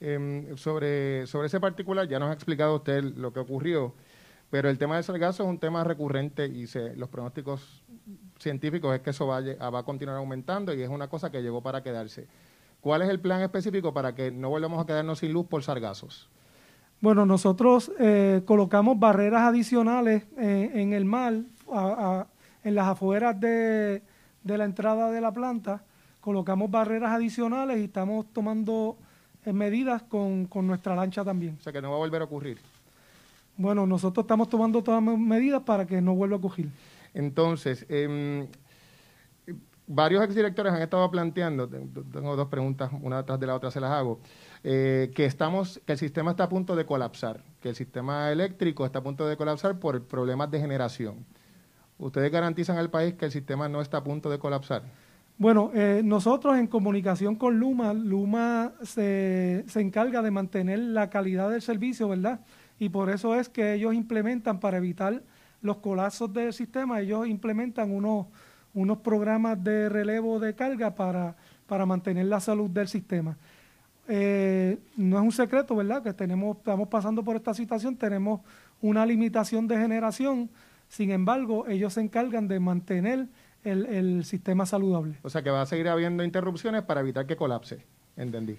Em, 0.00 0.56
sobre, 0.56 1.26
sobre 1.26 1.46
ese 1.46 1.60
particular, 1.60 2.08
ya 2.08 2.18
nos 2.18 2.30
ha 2.30 2.32
explicado 2.32 2.76
usted 2.76 3.02
lo 3.02 3.32
que 3.32 3.40
ocurrió, 3.40 3.94
pero 4.50 4.68
el 4.68 4.78
tema 4.78 4.94
del 4.96 5.04
sargazo 5.04 5.42
es 5.42 5.48
un 5.48 5.58
tema 5.58 5.82
recurrente 5.84 6.46
y 6.46 6.66
se, 6.66 6.94
los 6.96 7.08
pronósticos 7.08 7.82
científicos 8.38 8.94
es 8.94 9.00
que 9.00 9.10
eso 9.10 9.26
va 9.26 9.38
a, 9.38 9.40
lle- 9.40 9.74
va 9.74 9.80
a 9.80 9.82
continuar 9.82 10.16
aumentando 10.16 10.72
y 10.74 10.82
es 10.82 10.88
una 10.88 11.08
cosa 11.08 11.30
que 11.30 11.42
llegó 11.42 11.62
para 11.62 11.82
quedarse. 11.82 12.26
¿Cuál 12.80 13.02
es 13.02 13.08
el 13.08 13.18
plan 13.20 13.40
específico 13.42 13.92
para 13.92 14.14
que 14.14 14.30
no 14.30 14.48
volvamos 14.50 14.82
a 14.82 14.86
quedarnos 14.86 15.18
sin 15.18 15.32
luz 15.32 15.46
por 15.46 15.62
sargazos? 15.62 16.28
Bueno, 17.00 17.26
nosotros 17.26 17.90
eh, 17.98 18.42
colocamos 18.46 18.98
barreras 18.98 19.42
adicionales 19.42 20.24
eh, 20.38 20.70
en 20.74 20.92
el 20.92 21.04
mar, 21.04 21.34
a- 21.72 22.20
a- 22.20 22.26
en 22.62 22.74
las 22.74 22.86
afueras 22.88 23.38
de, 23.40 24.02
de 24.44 24.58
la 24.58 24.64
entrada 24.64 25.10
de 25.10 25.20
la 25.20 25.32
planta. 25.32 25.82
Colocamos 26.20 26.70
barreras 26.70 27.10
adicionales 27.12 27.78
y 27.78 27.84
estamos 27.84 28.26
tomando 28.32 28.96
eh, 29.44 29.52
medidas 29.52 30.02
con, 30.02 30.46
con 30.46 30.66
nuestra 30.66 30.94
lancha 30.94 31.24
también. 31.24 31.56
O 31.58 31.62
sea, 31.62 31.72
que 31.72 31.82
no 31.82 31.90
va 31.90 31.96
a 31.96 31.98
volver 31.98 32.22
a 32.22 32.24
ocurrir. 32.24 32.58
Bueno, 33.56 33.86
nosotros 33.86 34.24
estamos 34.24 34.48
tomando 34.48 34.82
todas 34.82 35.02
las 35.02 35.18
medidas 35.18 35.62
para 35.62 35.86
que 35.86 36.00
no 36.00 36.14
vuelva 36.14 36.36
a 36.36 36.38
ocurrir. 36.38 36.68
Entonces, 37.14 37.86
em, 37.88 38.46
varios 39.86 40.22
exdirectores 40.24 40.72
han 40.72 40.82
estado 40.82 41.08
planteando, 41.10 41.68
te- 41.68 41.78
tengo 42.12 42.36
dos 42.36 42.48
preguntas, 42.48 42.90
una 43.02 43.18
detrás 43.18 43.38
de 43.40 43.46
la 43.46 43.54
otra 43.54 43.70
se 43.70 43.80
las 43.80 43.90
hago, 43.92 44.20
eh, 44.64 45.10
que 45.14 45.24
estamos, 45.24 45.80
que 45.86 45.92
el 45.92 45.98
sistema 45.98 46.32
está 46.32 46.44
a 46.44 46.48
punto 46.48 46.74
de 46.76 46.84
colapsar, 46.84 47.42
que 47.60 47.68
el 47.70 47.76
sistema 47.76 48.30
eléctrico 48.32 48.84
está 48.84 48.98
a 48.98 49.02
punto 49.02 49.26
de 49.26 49.36
colapsar 49.36 49.78
por 49.78 50.02
problemas 50.02 50.50
de 50.50 50.60
generación. 50.60 51.24
¿Ustedes 51.98 52.30
garantizan 52.30 52.76
al 52.76 52.90
país 52.90 53.14
que 53.14 53.24
el 53.26 53.30
sistema 53.32 53.68
no 53.68 53.80
está 53.80 53.98
a 53.98 54.04
punto 54.04 54.28
de 54.28 54.38
colapsar? 54.38 54.82
Bueno, 55.38 55.70
eh, 55.74 56.00
nosotros 56.04 56.56
en 56.58 56.66
comunicación 56.66 57.36
con 57.36 57.58
Luma, 57.58 57.92
Luma 57.92 58.72
se, 58.82 59.64
se 59.68 59.80
encarga 59.80 60.20
de 60.22 60.30
mantener 60.30 60.78
la 60.78 61.08
calidad 61.10 61.50
del 61.50 61.62
servicio, 61.62 62.08
¿verdad? 62.08 62.40
Y 62.78 62.88
por 62.88 63.10
eso 63.10 63.34
es 63.34 63.48
que 63.48 63.74
ellos 63.74 63.94
implementan, 63.94 64.60
para 64.60 64.76
evitar 64.76 65.22
los 65.62 65.78
colapsos 65.78 66.32
del 66.32 66.52
sistema, 66.52 67.00
ellos 67.00 67.26
implementan 67.26 67.90
unos, 67.90 68.26
unos 68.74 68.98
programas 68.98 69.62
de 69.62 69.88
relevo 69.88 70.38
de 70.38 70.54
carga 70.54 70.94
para, 70.94 71.36
para 71.66 71.86
mantener 71.86 72.26
la 72.26 72.40
salud 72.40 72.70
del 72.70 72.88
sistema. 72.88 73.36
Eh, 74.08 74.78
no 74.96 75.18
es 75.18 75.24
un 75.24 75.32
secreto, 75.32 75.74
¿verdad? 75.74 76.02
Que 76.02 76.12
tenemos, 76.12 76.58
estamos 76.58 76.88
pasando 76.88 77.24
por 77.24 77.34
esta 77.36 77.54
situación, 77.54 77.96
tenemos 77.96 78.40
una 78.80 79.04
limitación 79.04 79.66
de 79.66 79.76
generación, 79.78 80.50
sin 80.88 81.10
embargo, 81.10 81.66
ellos 81.66 81.94
se 81.94 82.00
encargan 82.02 82.46
de 82.46 82.60
mantener 82.60 83.26
el, 83.64 83.86
el 83.86 84.24
sistema 84.24 84.66
saludable. 84.66 85.16
O 85.22 85.30
sea, 85.30 85.42
que 85.42 85.50
va 85.50 85.62
a 85.62 85.66
seguir 85.66 85.88
habiendo 85.88 86.22
interrupciones 86.22 86.82
para 86.82 87.00
evitar 87.00 87.26
que 87.26 87.34
colapse. 87.34 87.84
Entendí. 88.16 88.56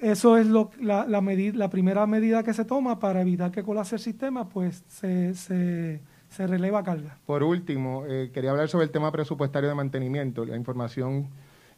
Eso 0.00 0.36
es 0.36 0.46
lo, 0.46 0.70
la, 0.80 1.06
la, 1.06 1.20
medi- 1.20 1.52
la 1.54 1.68
primera 1.70 2.06
medida 2.06 2.42
que 2.44 2.54
se 2.54 2.64
toma 2.64 2.98
para 3.00 3.20
evitar 3.20 3.50
que 3.50 3.62
colapse 3.64 3.96
el 3.96 4.00
sistema, 4.00 4.48
pues 4.48 4.84
se, 4.86 5.34
se, 5.34 6.00
se 6.28 6.46
releva 6.46 6.82
carga. 6.84 7.18
Por 7.26 7.42
último, 7.42 8.04
eh, 8.06 8.30
quería 8.32 8.50
hablar 8.52 8.68
sobre 8.68 8.84
el 8.84 8.90
tema 8.92 9.10
presupuestario 9.10 9.68
de 9.68 9.74
mantenimiento. 9.74 10.44
La 10.44 10.56
información 10.56 11.28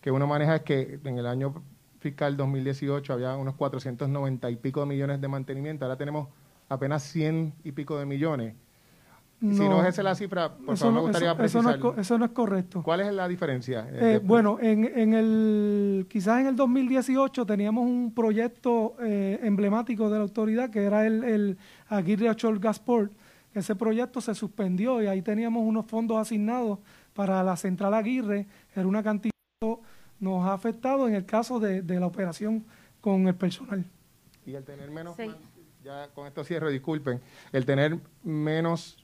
que 0.02 0.10
uno 0.10 0.26
maneja 0.26 0.56
es 0.56 0.62
que 0.62 0.98
en 1.04 1.18
el 1.18 1.26
año 1.26 1.62
fiscal 1.98 2.36
2018 2.36 3.12
había 3.12 3.36
unos 3.36 3.54
490 3.54 4.50
y 4.50 4.56
pico 4.56 4.80
de 4.80 4.86
millones 4.86 5.20
de 5.20 5.28
mantenimiento. 5.28 5.84
Ahora 5.86 5.96
tenemos 5.96 6.28
apenas 6.68 7.02
100 7.04 7.54
y 7.64 7.72
pico 7.72 7.98
de 7.98 8.06
millones. 8.06 8.54
Si 9.40 9.46
no 9.46 9.80
es 9.82 9.88
esa 9.88 10.02
la 10.02 10.14
cifra, 10.14 10.54
por 10.54 10.74
eso 10.74 10.84
favor, 10.84 10.92
me 10.92 10.96
no- 10.96 11.02
gustaría 11.06 11.32
eso- 11.32 11.42
eso 11.44 11.62
no 11.62 11.70
es 11.70 11.76
precisar. 11.76 11.94
co- 11.94 12.00
eso 12.00 12.18
no 12.18 12.24
es 12.26 12.30
correcto. 12.32 12.82
¿Cuál 12.82 13.00
es 13.00 13.12
la 13.14 13.26
diferencia? 13.26 13.86
Eh, 13.90 14.14
Eh, 14.16 14.20
bueno, 14.22 14.58
en, 14.60 14.84
en 14.84 15.14
el, 15.14 16.06
quizás 16.10 16.40
en 16.40 16.46
el 16.48 16.56
2018 16.56 17.46
teníamos 17.46 17.86
un 17.86 18.12
proyecto 18.14 18.96
eh, 19.00 19.40
emblemático 19.42 20.10
de 20.10 20.16
la 20.18 20.22
autoridad 20.24 20.68
que 20.70 20.84
era 20.84 21.06
el, 21.06 21.24
el 21.24 21.58
Aguirre 21.88 22.28
Ochol 22.28 22.58
Gasport. 22.58 23.12
Ese 23.54 23.74
proyecto 23.74 24.20
se 24.20 24.34
suspendió 24.34 25.02
y 25.02 25.06
ahí 25.06 25.22
teníamos 25.22 25.62
unos 25.66 25.86
fondos 25.86 26.18
asignados 26.18 26.78
para 27.14 27.42
la 27.42 27.56
central 27.56 27.94
Aguirre. 27.94 28.46
Era 28.76 28.86
una 28.86 29.02
cantidad 29.02 29.32
que 29.60 29.76
nos 30.20 30.46
ha 30.46 30.52
afectado 30.52 31.08
en 31.08 31.14
el 31.14 31.24
caso 31.24 31.58
de, 31.58 31.80
de 31.82 31.98
la 31.98 32.06
operación 32.06 32.64
con 33.00 33.26
el 33.26 33.34
personal. 33.34 33.84
Y 34.44 34.54
el 34.54 34.64
tener 34.64 34.90
menos, 34.90 35.16
Sí. 35.16 35.30
ya 35.82 36.08
con 36.14 36.26
esto 36.26 36.44
cierro, 36.44 36.68
disculpen, 36.68 37.20
el 37.52 37.64
tener 37.64 37.98
menos 38.22 38.99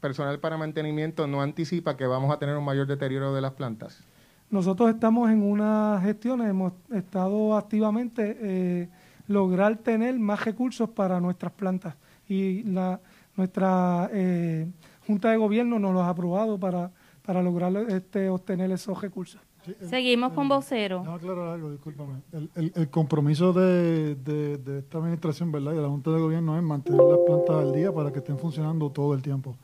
personal 0.00 0.38
para 0.40 0.56
mantenimiento 0.56 1.26
no 1.26 1.42
anticipa 1.42 1.96
que 1.96 2.06
vamos 2.06 2.32
a 2.32 2.38
tener 2.38 2.56
un 2.56 2.64
mayor 2.64 2.86
deterioro 2.86 3.34
de 3.34 3.40
las 3.40 3.52
plantas. 3.52 4.02
Nosotros 4.50 4.90
estamos 4.90 5.30
en 5.30 5.42
unas 5.42 6.02
gestiones, 6.02 6.48
hemos 6.50 6.72
estado 6.92 7.56
activamente 7.56 8.36
eh, 8.40 8.88
lograr 9.28 9.76
tener 9.76 10.18
más 10.18 10.44
recursos 10.44 10.88
para 10.90 11.20
nuestras 11.20 11.52
plantas 11.52 11.94
y 12.28 12.64
la, 12.64 13.00
nuestra 13.36 14.10
eh, 14.12 14.66
Junta 15.06 15.30
de 15.30 15.36
Gobierno 15.36 15.78
nos 15.78 15.92
los 15.94 16.02
ha 16.02 16.08
aprobado 16.08 16.58
para, 16.58 16.90
para 17.24 17.42
lograr 17.42 17.72
este, 17.90 18.28
obtener 18.28 18.70
esos 18.72 19.00
recursos. 19.00 19.40
Sí, 19.64 19.74
el- 19.80 19.88
Seguimos 19.88 20.32
con 20.32 20.44
el- 20.44 20.48
vocero. 20.48 20.98
Déjame 21.00 21.16
aclarar 21.16 21.48
algo, 21.48 21.70
discúlpame. 21.70 22.14
El, 22.32 22.50
el- 22.56 22.72
el 22.74 22.88
compromiso 22.90 23.52
de, 23.52 24.14
de- 24.16 24.56
de 24.56 24.78
esta 24.80 24.98
administración, 24.98 25.52
¿verdad? 25.52 25.72
Y 25.72 25.76
de 25.76 25.82
la 25.82 25.88
Junta 25.88 26.10
de 26.10 26.18
Gobierno 26.20 26.56
es 26.56 26.62
mantener 26.62 27.04
las 27.04 27.18
plantas 27.20 27.56
al 27.56 27.70
día 27.70 27.92
para 27.92 28.10
que 28.10 28.18
estén 28.20 28.38
funcionando 28.38 28.90
todo 28.90 29.14
el 29.14 29.22
tiempo. 29.22 29.54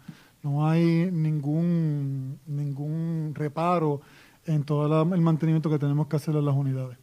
No 0.46 0.64
hay 0.68 1.10
ningún, 1.10 2.38
ningún 2.46 3.32
reparo 3.34 4.00
en 4.44 4.62
todo 4.62 4.86
la- 4.86 5.14
el 5.16 5.20
mantenimiento 5.20 5.68
que 5.68 5.76
tenemos 5.76 6.06
que 6.06 6.14
hacer 6.14 6.36
en 6.36 6.44
las 6.44 6.54
unidades. 6.54 6.96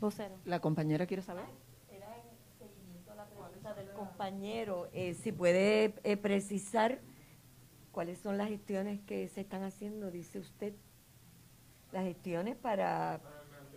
Vocero. 0.00 0.34
La 0.44 0.58
compañera 0.60 1.06
quiere 1.06 1.22
saber. 1.22 1.44
Era 1.88 2.06
en 2.16 2.58
seguimiento 2.58 3.12
a 3.12 3.14
la 3.14 3.26
pregunta 3.26 3.74
del 3.74 3.90
compañero. 3.92 4.88
eh, 4.92 5.14
si 5.14 5.30
puede 5.30 5.94
eh, 6.02 6.16
precisar 6.16 6.98
cuáles 7.92 8.18
son 8.18 8.36
las 8.38 8.48
gestiones 8.48 8.98
que 9.06 9.28
se 9.28 9.42
están 9.42 9.62
haciendo, 9.62 10.10
dice 10.10 10.40
usted. 10.40 10.72
Las 11.92 12.02
gestiones 12.02 12.56
para 12.56 13.20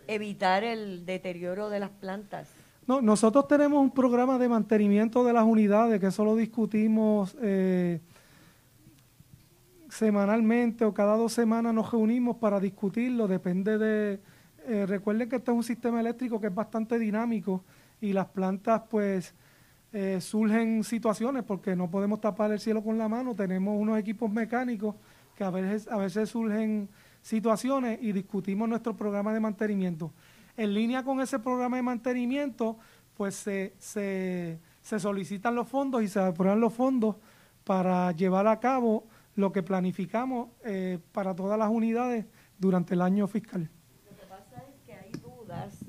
evitar 0.08 0.64
el 0.64 1.06
deterioro 1.06 1.70
de 1.70 1.78
las 1.78 1.90
plantas. 1.90 2.48
No, 2.88 3.00
nosotros 3.00 3.46
tenemos 3.46 3.80
un 3.80 3.92
programa 3.92 4.38
de 4.38 4.48
mantenimiento 4.48 5.22
de 5.24 5.32
las 5.32 5.44
unidades, 5.44 6.00
que 6.00 6.06
eso 6.08 6.24
lo 6.24 6.34
discutimos 6.34 7.36
eh, 7.40 8.00
semanalmente 9.94 10.84
o 10.84 10.92
cada 10.92 11.16
dos 11.16 11.32
semanas 11.32 11.72
nos 11.72 11.92
reunimos 11.92 12.36
para 12.38 12.58
discutirlo, 12.58 13.28
depende 13.28 13.78
de... 13.78 14.20
eh, 14.66 14.86
recuerden 14.86 15.28
que 15.28 15.36
este 15.36 15.52
es 15.52 15.56
un 15.56 15.62
sistema 15.62 16.00
eléctrico 16.00 16.40
que 16.40 16.48
es 16.48 16.54
bastante 16.54 16.98
dinámico 16.98 17.62
y 18.00 18.12
las 18.12 18.26
plantas 18.26 18.82
pues 18.90 19.34
eh, 19.92 20.20
surgen 20.20 20.82
situaciones 20.82 21.44
porque 21.44 21.76
no 21.76 21.88
podemos 21.88 22.20
tapar 22.20 22.50
el 22.50 22.58
cielo 22.58 22.82
con 22.82 22.98
la 22.98 23.08
mano, 23.08 23.36
tenemos 23.36 23.80
unos 23.80 23.96
equipos 23.96 24.30
mecánicos 24.30 24.96
que 25.36 25.44
a 25.44 25.50
veces, 25.50 25.86
a 25.88 25.96
veces 25.96 26.28
surgen 26.28 26.88
situaciones 27.22 28.00
y 28.02 28.10
discutimos 28.10 28.68
nuestro 28.68 28.96
programa 28.96 29.32
de 29.32 29.38
mantenimiento. 29.38 30.12
En 30.56 30.74
línea 30.74 31.04
con 31.04 31.20
ese 31.20 31.38
programa 31.38 31.76
de 31.76 31.82
mantenimiento, 31.82 32.78
pues 33.16 33.36
se, 33.36 33.74
se, 33.78 34.58
se 34.80 34.98
solicitan 34.98 35.54
los 35.54 35.68
fondos 35.68 36.02
y 36.02 36.08
se 36.08 36.18
aprueban 36.18 36.58
los 36.58 36.72
fondos 36.72 37.16
para 37.62 38.10
llevar 38.12 38.48
a 38.48 38.58
cabo 38.58 39.06
lo 39.34 39.52
que 39.52 39.62
planificamos 39.62 40.48
eh, 40.64 40.98
para 41.12 41.34
todas 41.34 41.58
las 41.58 41.70
unidades 41.70 42.26
durante 42.58 42.94
el 42.94 43.02
año 43.02 43.26
fiscal. 43.26 43.70
Lo 44.08 44.16
que 44.16 44.26
pasa 44.26 44.64
es 44.68 44.80
que 44.86 44.94
hay 44.94 45.12
dudas 45.12 45.84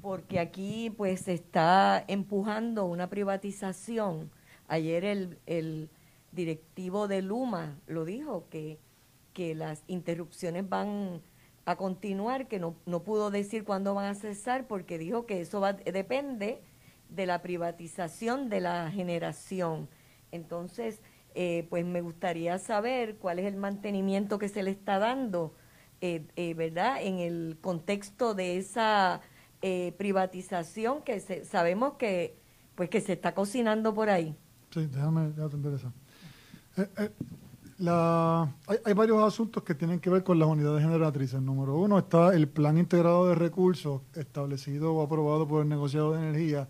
porque 0.00 0.38
aquí 0.38 0.90
pues 0.90 1.22
se 1.22 1.34
está 1.34 2.04
empujando 2.08 2.84
una 2.84 3.08
privatización. 3.08 4.30
Ayer 4.68 5.04
el, 5.04 5.38
el 5.46 5.90
directivo 6.32 7.08
de 7.08 7.22
Luma 7.22 7.78
lo 7.86 8.04
dijo, 8.04 8.46
que, 8.50 8.78
que 9.32 9.54
las 9.54 9.82
interrupciones 9.86 10.68
van 10.68 11.22
a 11.64 11.76
continuar, 11.76 12.48
que 12.48 12.58
no, 12.58 12.76
no 12.86 13.02
pudo 13.02 13.30
decir 13.30 13.64
cuándo 13.64 13.94
van 13.94 14.06
a 14.06 14.14
cesar 14.14 14.66
porque 14.66 14.98
dijo 14.98 15.26
que 15.26 15.40
eso 15.40 15.60
va, 15.60 15.72
depende 15.72 16.60
de 17.08 17.26
la 17.26 17.40
privatización 17.40 18.48
de 18.50 18.60
la 18.60 18.90
generación. 18.90 19.88
Entonces, 20.32 21.00
eh, 21.34 21.66
pues 21.70 21.84
me 21.84 22.00
gustaría 22.00 22.58
saber 22.58 23.16
cuál 23.16 23.38
es 23.38 23.46
el 23.46 23.56
mantenimiento 23.56 24.38
que 24.38 24.48
se 24.48 24.62
le 24.62 24.70
está 24.70 24.98
dando, 24.98 25.54
eh, 26.00 26.26
eh, 26.36 26.54
¿verdad? 26.54 27.02
En 27.02 27.18
el 27.18 27.58
contexto 27.60 28.34
de 28.34 28.56
esa 28.58 29.20
eh, 29.62 29.94
privatización 29.98 31.02
que 31.02 31.20
se- 31.20 31.44
sabemos 31.44 31.94
que, 31.94 32.36
pues 32.74 32.90
que 32.90 33.00
se 33.00 33.14
está 33.14 33.34
cocinando 33.34 33.94
por 33.94 34.10
ahí. 34.10 34.36
Sí, 34.70 34.86
déjame, 34.86 35.32
atender 35.42 35.74
eso. 35.74 35.92
Eh, 36.76 36.88
eh, 36.98 37.10
la- 37.78 38.42
hay, 38.66 38.78
hay 38.84 38.92
varios 38.94 39.22
asuntos 39.22 39.62
que 39.62 39.74
tienen 39.74 40.00
que 40.00 40.10
ver 40.10 40.22
con 40.22 40.38
las 40.38 40.48
unidades 40.48 40.82
generatrices. 40.82 41.40
Número 41.40 41.76
uno 41.76 41.98
está 41.98 42.34
el 42.34 42.48
plan 42.48 42.78
integrado 42.78 43.28
de 43.28 43.34
recursos 43.34 44.02
establecido 44.14 44.94
o 44.94 45.02
aprobado 45.02 45.46
por 45.48 45.62
el 45.62 45.68
negociado 45.68 46.12
de 46.12 46.18
energía. 46.20 46.68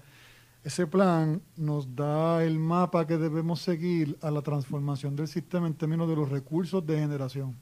Ese 0.64 0.87
plan 0.87 1.42
nos 1.57 1.94
da 1.94 2.42
el 2.42 2.59
mapa 2.59 3.07
que 3.07 3.18
debemos 3.18 3.61
seguir 3.61 4.18
a 4.22 4.31
la 4.31 4.42
transformación 4.42 5.14
del 5.14 5.29
sistema 5.29 5.66
en 5.66 5.74
términos 5.74 6.09
de 6.09 6.16
los 6.16 6.29
recursos 6.29 6.85
de 6.85 6.98
generación, 6.98 7.57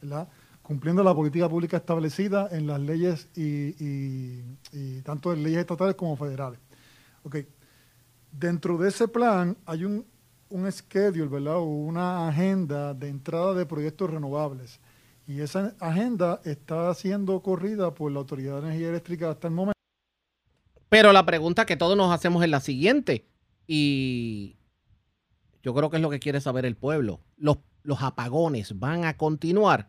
¿verdad? 0.00 0.28
cumpliendo 0.64 1.04
la 1.04 1.14
política 1.14 1.46
pública 1.46 1.76
establecida 1.76 2.48
en 2.50 2.66
las 2.66 2.80
leyes 2.80 3.28
y, 3.36 4.40
tanto 5.02 5.32
en 5.32 5.42
leyes 5.42 5.60
estatales 5.60 5.94
como 5.94 6.16
federales. 6.16 6.58
Ok. 7.22 7.36
Dentro 8.32 8.78
de 8.78 8.88
ese 8.88 9.06
plan 9.06 9.56
hay 9.66 9.84
un, 9.84 10.04
un 10.48 10.72
schedule, 10.72 11.28
¿verdad? 11.28 11.60
Una 11.60 12.28
agenda 12.28 12.94
de 12.94 13.10
entrada 13.10 13.54
de 13.54 13.66
proyectos 13.66 14.10
renovables. 14.10 14.80
Y 15.26 15.40
esa 15.40 15.74
agenda 15.78 16.40
está 16.44 16.92
siendo 16.94 17.40
corrida 17.40 17.94
por 17.94 18.10
la 18.10 18.20
Autoridad 18.20 18.54
de 18.54 18.68
Energía 18.68 18.88
Eléctrica 18.88 19.30
hasta 19.30 19.48
el 19.48 19.54
momento. 19.54 19.73
Pero 20.94 21.12
la 21.12 21.26
pregunta 21.26 21.66
que 21.66 21.76
todos 21.76 21.96
nos 21.96 22.14
hacemos 22.14 22.44
es 22.44 22.48
la 22.48 22.60
siguiente. 22.60 23.26
Y 23.66 24.54
yo 25.60 25.74
creo 25.74 25.90
que 25.90 25.96
es 25.96 26.02
lo 26.02 26.08
que 26.08 26.20
quiere 26.20 26.40
saber 26.40 26.64
el 26.64 26.76
pueblo. 26.76 27.18
¿Los, 27.36 27.56
los 27.82 28.00
apagones 28.00 28.78
van 28.78 29.04
a 29.04 29.16
continuar? 29.16 29.88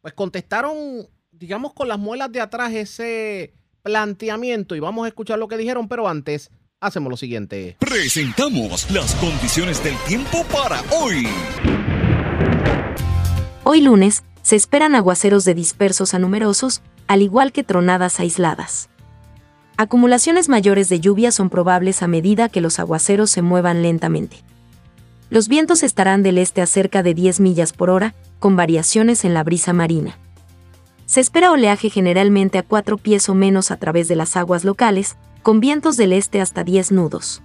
Pues 0.00 0.14
contestaron, 0.14 1.08
digamos, 1.32 1.72
con 1.72 1.88
las 1.88 1.98
muelas 1.98 2.30
de 2.30 2.40
atrás 2.40 2.72
ese 2.72 3.52
planteamiento 3.82 4.76
y 4.76 4.78
vamos 4.78 5.06
a 5.06 5.08
escuchar 5.08 5.40
lo 5.40 5.48
que 5.48 5.56
dijeron, 5.56 5.88
pero 5.88 6.06
antes 6.06 6.52
hacemos 6.78 7.10
lo 7.10 7.16
siguiente. 7.16 7.76
Presentamos 7.80 8.88
las 8.92 9.12
condiciones 9.16 9.82
del 9.82 9.96
tiempo 10.06 10.44
para 10.52 10.82
hoy. 10.92 11.26
Hoy 13.64 13.80
lunes, 13.80 14.22
se 14.42 14.54
esperan 14.54 14.94
aguaceros 14.94 15.44
de 15.44 15.54
dispersos 15.54 16.14
a 16.14 16.20
numerosos, 16.20 16.80
al 17.08 17.22
igual 17.22 17.50
que 17.50 17.64
tronadas 17.64 18.20
aisladas. 18.20 18.88
Acumulaciones 19.76 20.48
mayores 20.48 20.88
de 20.88 21.00
lluvia 21.00 21.32
son 21.32 21.50
probables 21.50 22.04
a 22.04 22.06
medida 22.06 22.48
que 22.48 22.60
los 22.60 22.78
aguaceros 22.78 23.30
se 23.30 23.42
muevan 23.42 23.82
lentamente. 23.82 24.36
Los 25.30 25.48
vientos 25.48 25.82
estarán 25.82 26.22
del 26.22 26.38
este 26.38 26.62
a 26.62 26.66
cerca 26.66 27.02
de 27.02 27.12
10 27.12 27.40
millas 27.40 27.72
por 27.72 27.90
hora, 27.90 28.14
con 28.38 28.54
variaciones 28.54 29.24
en 29.24 29.34
la 29.34 29.42
brisa 29.42 29.72
marina. 29.72 30.16
Se 31.06 31.20
espera 31.20 31.50
oleaje 31.50 31.90
generalmente 31.90 32.58
a 32.58 32.62
4 32.62 32.98
pies 32.98 33.28
o 33.28 33.34
menos 33.34 33.72
a 33.72 33.76
través 33.76 34.06
de 34.06 34.14
las 34.14 34.36
aguas 34.36 34.62
locales, 34.64 35.16
con 35.42 35.58
vientos 35.58 35.96
del 35.96 36.12
este 36.12 36.40
hasta 36.40 36.62
10 36.62 36.92
nudos. 36.92 37.42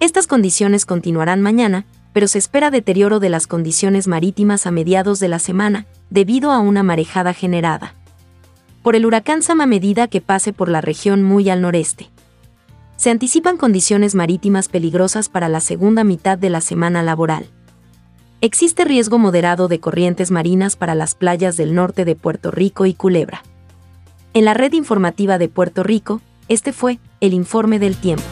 Estas 0.00 0.26
condiciones 0.26 0.86
continuarán 0.86 1.42
mañana, 1.42 1.84
pero 2.14 2.26
se 2.26 2.38
espera 2.38 2.70
deterioro 2.70 3.20
de 3.20 3.28
las 3.28 3.46
condiciones 3.46 4.08
marítimas 4.08 4.66
a 4.66 4.70
mediados 4.70 5.20
de 5.20 5.28
la 5.28 5.38
semana, 5.38 5.84
debido 6.08 6.52
a 6.52 6.60
una 6.60 6.82
marejada 6.82 7.34
generada 7.34 7.94
por 8.84 8.96
el 8.96 9.06
huracán 9.06 9.42
Sam 9.42 9.62
a 9.62 9.66
medida 9.66 10.08
que 10.08 10.20
pase 10.20 10.52
por 10.52 10.68
la 10.68 10.82
región 10.82 11.22
muy 11.22 11.48
al 11.48 11.62
noreste. 11.62 12.10
Se 12.96 13.10
anticipan 13.10 13.56
condiciones 13.56 14.14
marítimas 14.14 14.68
peligrosas 14.68 15.30
para 15.30 15.48
la 15.48 15.60
segunda 15.60 16.04
mitad 16.04 16.36
de 16.36 16.50
la 16.50 16.60
semana 16.60 17.02
laboral. 17.02 17.46
Existe 18.42 18.84
riesgo 18.84 19.18
moderado 19.18 19.68
de 19.68 19.80
corrientes 19.80 20.30
marinas 20.30 20.76
para 20.76 20.94
las 20.94 21.14
playas 21.14 21.56
del 21.56 21.74
norte 21.74 22.04
de 22.04 22.14
Puerto 22.14 22.50
Rico 22.50 22.84
y 22.84 22.92
Culebra. 22.92 23.42
En 24.34 24.44
la 24.44 24.52
red 24.52 24.74
informativa 24.74 25.38
de 25.38 25.48
Puerto 25.48 25.82
Rico, 25.82 26.20
este 26.48 26.74
fue 26.74 26.98
el 27.22 27.32
informe 27.32 27.78
del 27.78 27.96
tiempo. 27.96 28.24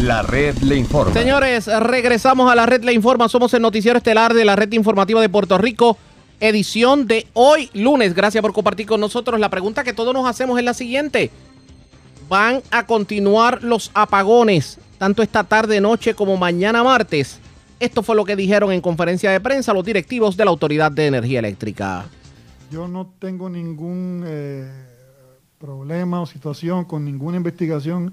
La 0.00 0.22
red 0.22 0.56
le 0.58 0.76
informa. 0.76 1.12
Señores, 1.12 1.66
regresamos 1.66 2.50
a 2.50 2.54
la 2.54 2.64
red 2.64 2.82
Le 2.82 2.94
Informa. 2.94 3.28
Somos 3.28 3.52
el 3.52 3.60
noticiero 3.60 3.98
estelar 3.98 4.32
de 4.32 4.44
la 4.46 4.56
red 4.56 4.72
informativa 4.72 5.20
de 5.20 5.28
Puerto 5.28 5.58
Rico, 5.58 5.98
edición 6.40 7.06
de 7.06 7.26
hoy 7.34 7.70
lunes. 7.74 8.14
Gracias 8.14 8.42
por 8.42 8.52
compartir 8.52 8.86
con 8.86 9.00
nosotros. 9.00 9.38
La 9.40 9.48
pregunta 9.50 9.84
que 9.84 9.92
todos 9.92 10.12
nos 10.14 10.28
hacemos 10.28 10.58
es 10.58 10.64
la 10.64 10.74
siguiente. 10.74 11.30
¿Van 12.28 12.62
a 12.70 12.86
continuar 12.86 13.62
los 13.62 13.90
apagones 13.94 14.78
tanto 14.98 15.22
esta 15.22 15.44
tarde, 15.44 15.80
noche 15.80 16.14
como 16.14 16.36
mañana 16.36 16.82
martes? 16.82 17.38
Esto 17.78 18.02
fue 18.02 18.16
lo 18.16 18.24
que 18.24 18.36
dijeron 18.36 18.72
en 18.72 18.80
conferencia 18.80 19.30
de 19.30 19.40
prensa 19.40 19.72
los 19.72 19.84
directivos 19.84 20.36
de 20.36 20.44
la 20.44 20.50
Autoridad 20.50 20.90
de 20.90 21.06
Energía 21.06 21.38
Eléctrica. 21.40 22.06
Yo 22.70 22.88
no 22.88 23.12
tengo 23.18 23.48
ningún 23.48 24.24
eh, 24.26 24.68
problema 25.58 26.20
o 26.20 26.26
situación 26.26 26.84
con 26.84 27.04
ninguna 27.04 27.36
investigación 27.36 28.12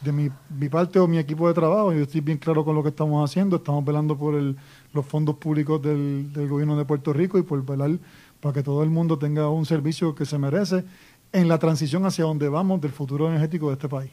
de 0.00 0.12
mi, 0.12 0.30
mi 0.58 0.68
parte 0.70 0.98
o 0.98 1.06
mi 1.06 1.18
equipo 1.18 1.46
de 1.48 1.52
trabajo. 1.54 1.92
Yo 1.92 2.02
estoy 2.04 2.22
bien 2.22 2.38
claro 2.38 2.64
con 2.64 2.74
lo 2.74 2.82
que 2.82 2.88
estamos 2.88 3.28
haciendo. 3.28 3.56
Estamos 3.56 3.84
velando 3.84 4.16
por 4.16 4.34
el- 4.34 4.56
los 4.92 5.06
fondos 5.06 5.36
públicos 5.36 5.80
del, 5.82 6.32
del 6.32 6.48
gobierno 6.48 6.76
de 6.76 6.84
Puerto 6.84 7.12
Rico 7.12 7.38
y 7.38 7.42
por 7.42 7.64
velar 7.64 7.98
para 8.40 8.52
que 8.54 8.62
todo 8.62 8.82
el 8.82 8.90
mundo 8.90 9.18
tenga 9.18 9.48
un 9.48 9.66
servicio 9.66 10.14
que 10.14 10.24
se 10.24 10.38
merece 10.38 10.84
en 11.32 11.48
la 11.48 11.58
transición 11.58 12.04
hacia 12.06 12.24
donde 12.24 12.48
vamos 12.48 12.80
del 12.80 12.90
futuro 12.90 13.28
energético 13.28 13.68
de 13.68 13.74
este 13.74 13.88
país. 13.88 14.10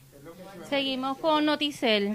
Seguimos 0.69 1.17
con 1.17 1.45
Noticel. 1.45 2.09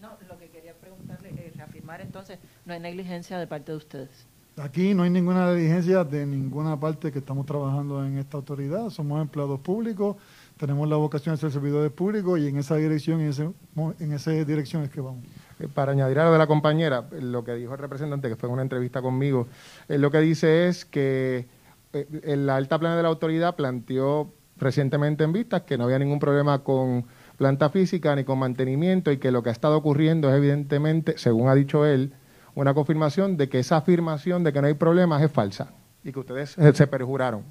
No, 0.00 0.18
lo 0.28 0.38
que 0.38 0.48
quería 0.48 0.74
preguntarle 0.74 1.30
es 1.46 1.56
reafirmar 1.56 2.00
entonces, 2.00 2.38
no 2.64 2.72
hay 2.72 2.80
negligencia 2.80 3.38
de 3.38 3.46
parte 3.46 3.72
de 3.72 3.78
ustedes. 3.78 4.26
Aquí 4.56 4.94
no 4.94 5.04
hay 5.04 5.10
ninguna 5.10 5.52
diligencia 5.52 6.04
de 6.04 6.26
ninguna 6.26 6.78
parte 6.78 7.12
que 7.12 7.20
estamos 7.20 7.46
trabajando 7.46 8.04
en 8.04 8.18
esta 8.18 8.36
autoridad. 8.36 8.90
Somos 8.90 9.22
empleados 9.22 9.60
públicos, 9.60 10.16
tenemos 10.62 10.88
la 10.88 10.94
vocación 10.94 11.34
de 11.34 11.40
ser 11.40 11.50
servidores 11.50 11.90
públicos 11.90 12.38
y 12.38 12.46
en 12.46 12.56
esa 12.56 12.76
dirección 12.76 13.20
en, 13.20 13.30
ese, 13.30 13.50
en 13.98 14.12
esa 14.12 14.30
dirección 14.30 14.84
es 14.84 14.90
que 14.90 15.00
vamos. 15.00 15.24
Eh, 15.58 15.66
Para 15.66 15.90
añadir 15.90 16.20
a 16.20 16.26
lo 16.26 16.32
de 16.32 16.38
la 16.38 16.46
compañera, 16.46 17.08
eh, 17.10 17.20
lo 17.20 17.42
que 17.42 17.54
dijo 17.54 17.72
el 17.72 17.80
representante, 17.80 18.28
que 18.28 18.36
fue 18.36 18.48
en 18.48 18.52
una 18.52 18.62
entrevista 18.62 19.02
conmigo, 19.02 19.48
eh, 19.88 19.98
lo 19.98 20.12
que 20.12 20.20
dice 20.20 20.68
es 20.68 20.84
que 20.84 21.48
eh, 21.92 22.36
la 22.36 22.54
alta 22.54 22.78
plana 22.78 22.96
de 22.96 23.02
la 23.02 23.08
autoridad 23.08 23.56
planteó 23.56 24.32
recientemente 24.56 25.24
en 25.24 25.32
vistas 25.32 25.62
que 25.62 25.76
no 25.76 25.82
había 25.82 25.98
ningún 25.98 26.20
problema 26.20 26.60
con 26.60 27.06
planta 27.36 27.68
física 27.68 28.14
ni 28.14 28.22
con 28.22 28.38
mantenimiento 28.38 29.10
y 29.10 29.16
que 29.16 29.32
lo 29.32 29.42
que 29.42 29.48
ha 29.48 29.52
estado 29.52 29.76
ocurriendo 29.76 30.30
es 30.30 30.36
evidentemente, 30.36 31.18
según 31.18 31.48
ha 31.48 31.56
dicho 31.56 31.84
él, 31.84 32.12
una 32.54 32.72
confirmación 32.72 33.36
de 33.36 33.48
que 33.48 33.58
esa 33.58 33.78
afirmación 33.78 34.44
de 34.44 34.52
que 34.52 34.60
no 34.60 34.68
hay 34.68 34.74
problemas 34.74 35.22
es 35.22 35.32
falsa 35.32 35.72
y 36.04 36.12
que 36.12 36.20
ustedes 36.20 36.56
eh, 36.56 36.72
se 36.72 36.86
perjuraron. 36.86 37.42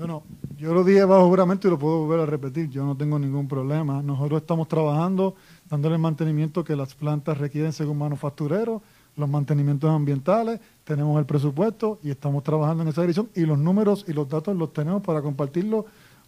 Bueno, 0.00 0.22
yo 0.56 0.72
lo 0.72 0.82
dije 0.82 1.04
bajo 1.04 1.28
juramento 1.28 1.68
y 1.68 1.70
lo 1.70 1.78
puedo 1.78 2.06
volver 2.06 2.20
a 2.20 2.24
repetir. 2.24 2.70
Yo 2.70 2.86
no 2.86 2.96
tengo 2.96 3.18
ningún 3.18 3.46
problema. 3.46 4.00
Nosotros 4.00 4.40
estamos 4.40 4.66
trabajando, 4.66 5.34
dándole 5.68 5.96
el 5.96 6.00
mantenimiento 6.00 6.64
que 6.64 6.74
las 6.74 6.94
plantas 6.94 7.36
requieren 7.36 7.74
según 7.74 7.98
manufactureros, 7.98 8.80
los 9.14 9.28
mantenimientos 9.28 9.90
ambientales, 9.90 10.58
tenemos 10.84 11.18
el 11.18 11.26
presupuesto 11.26 11.98
y 12.02 12.08
estamos 12.08 12.42
trabajando 12.42 12.82
en 12.82 12.88
esa 12.88 13.02
dirección 13.02 13.28
y 13.34 13.42
los 13.42 13.58
números 13.58 14.06
y 14.08 14.14
los 14.14 14.26
datos 14.26 14.56
los 14.56 14.72
tenemos 14.72 15.02
para 15.02 15.20
compartirlos 15.20 15.84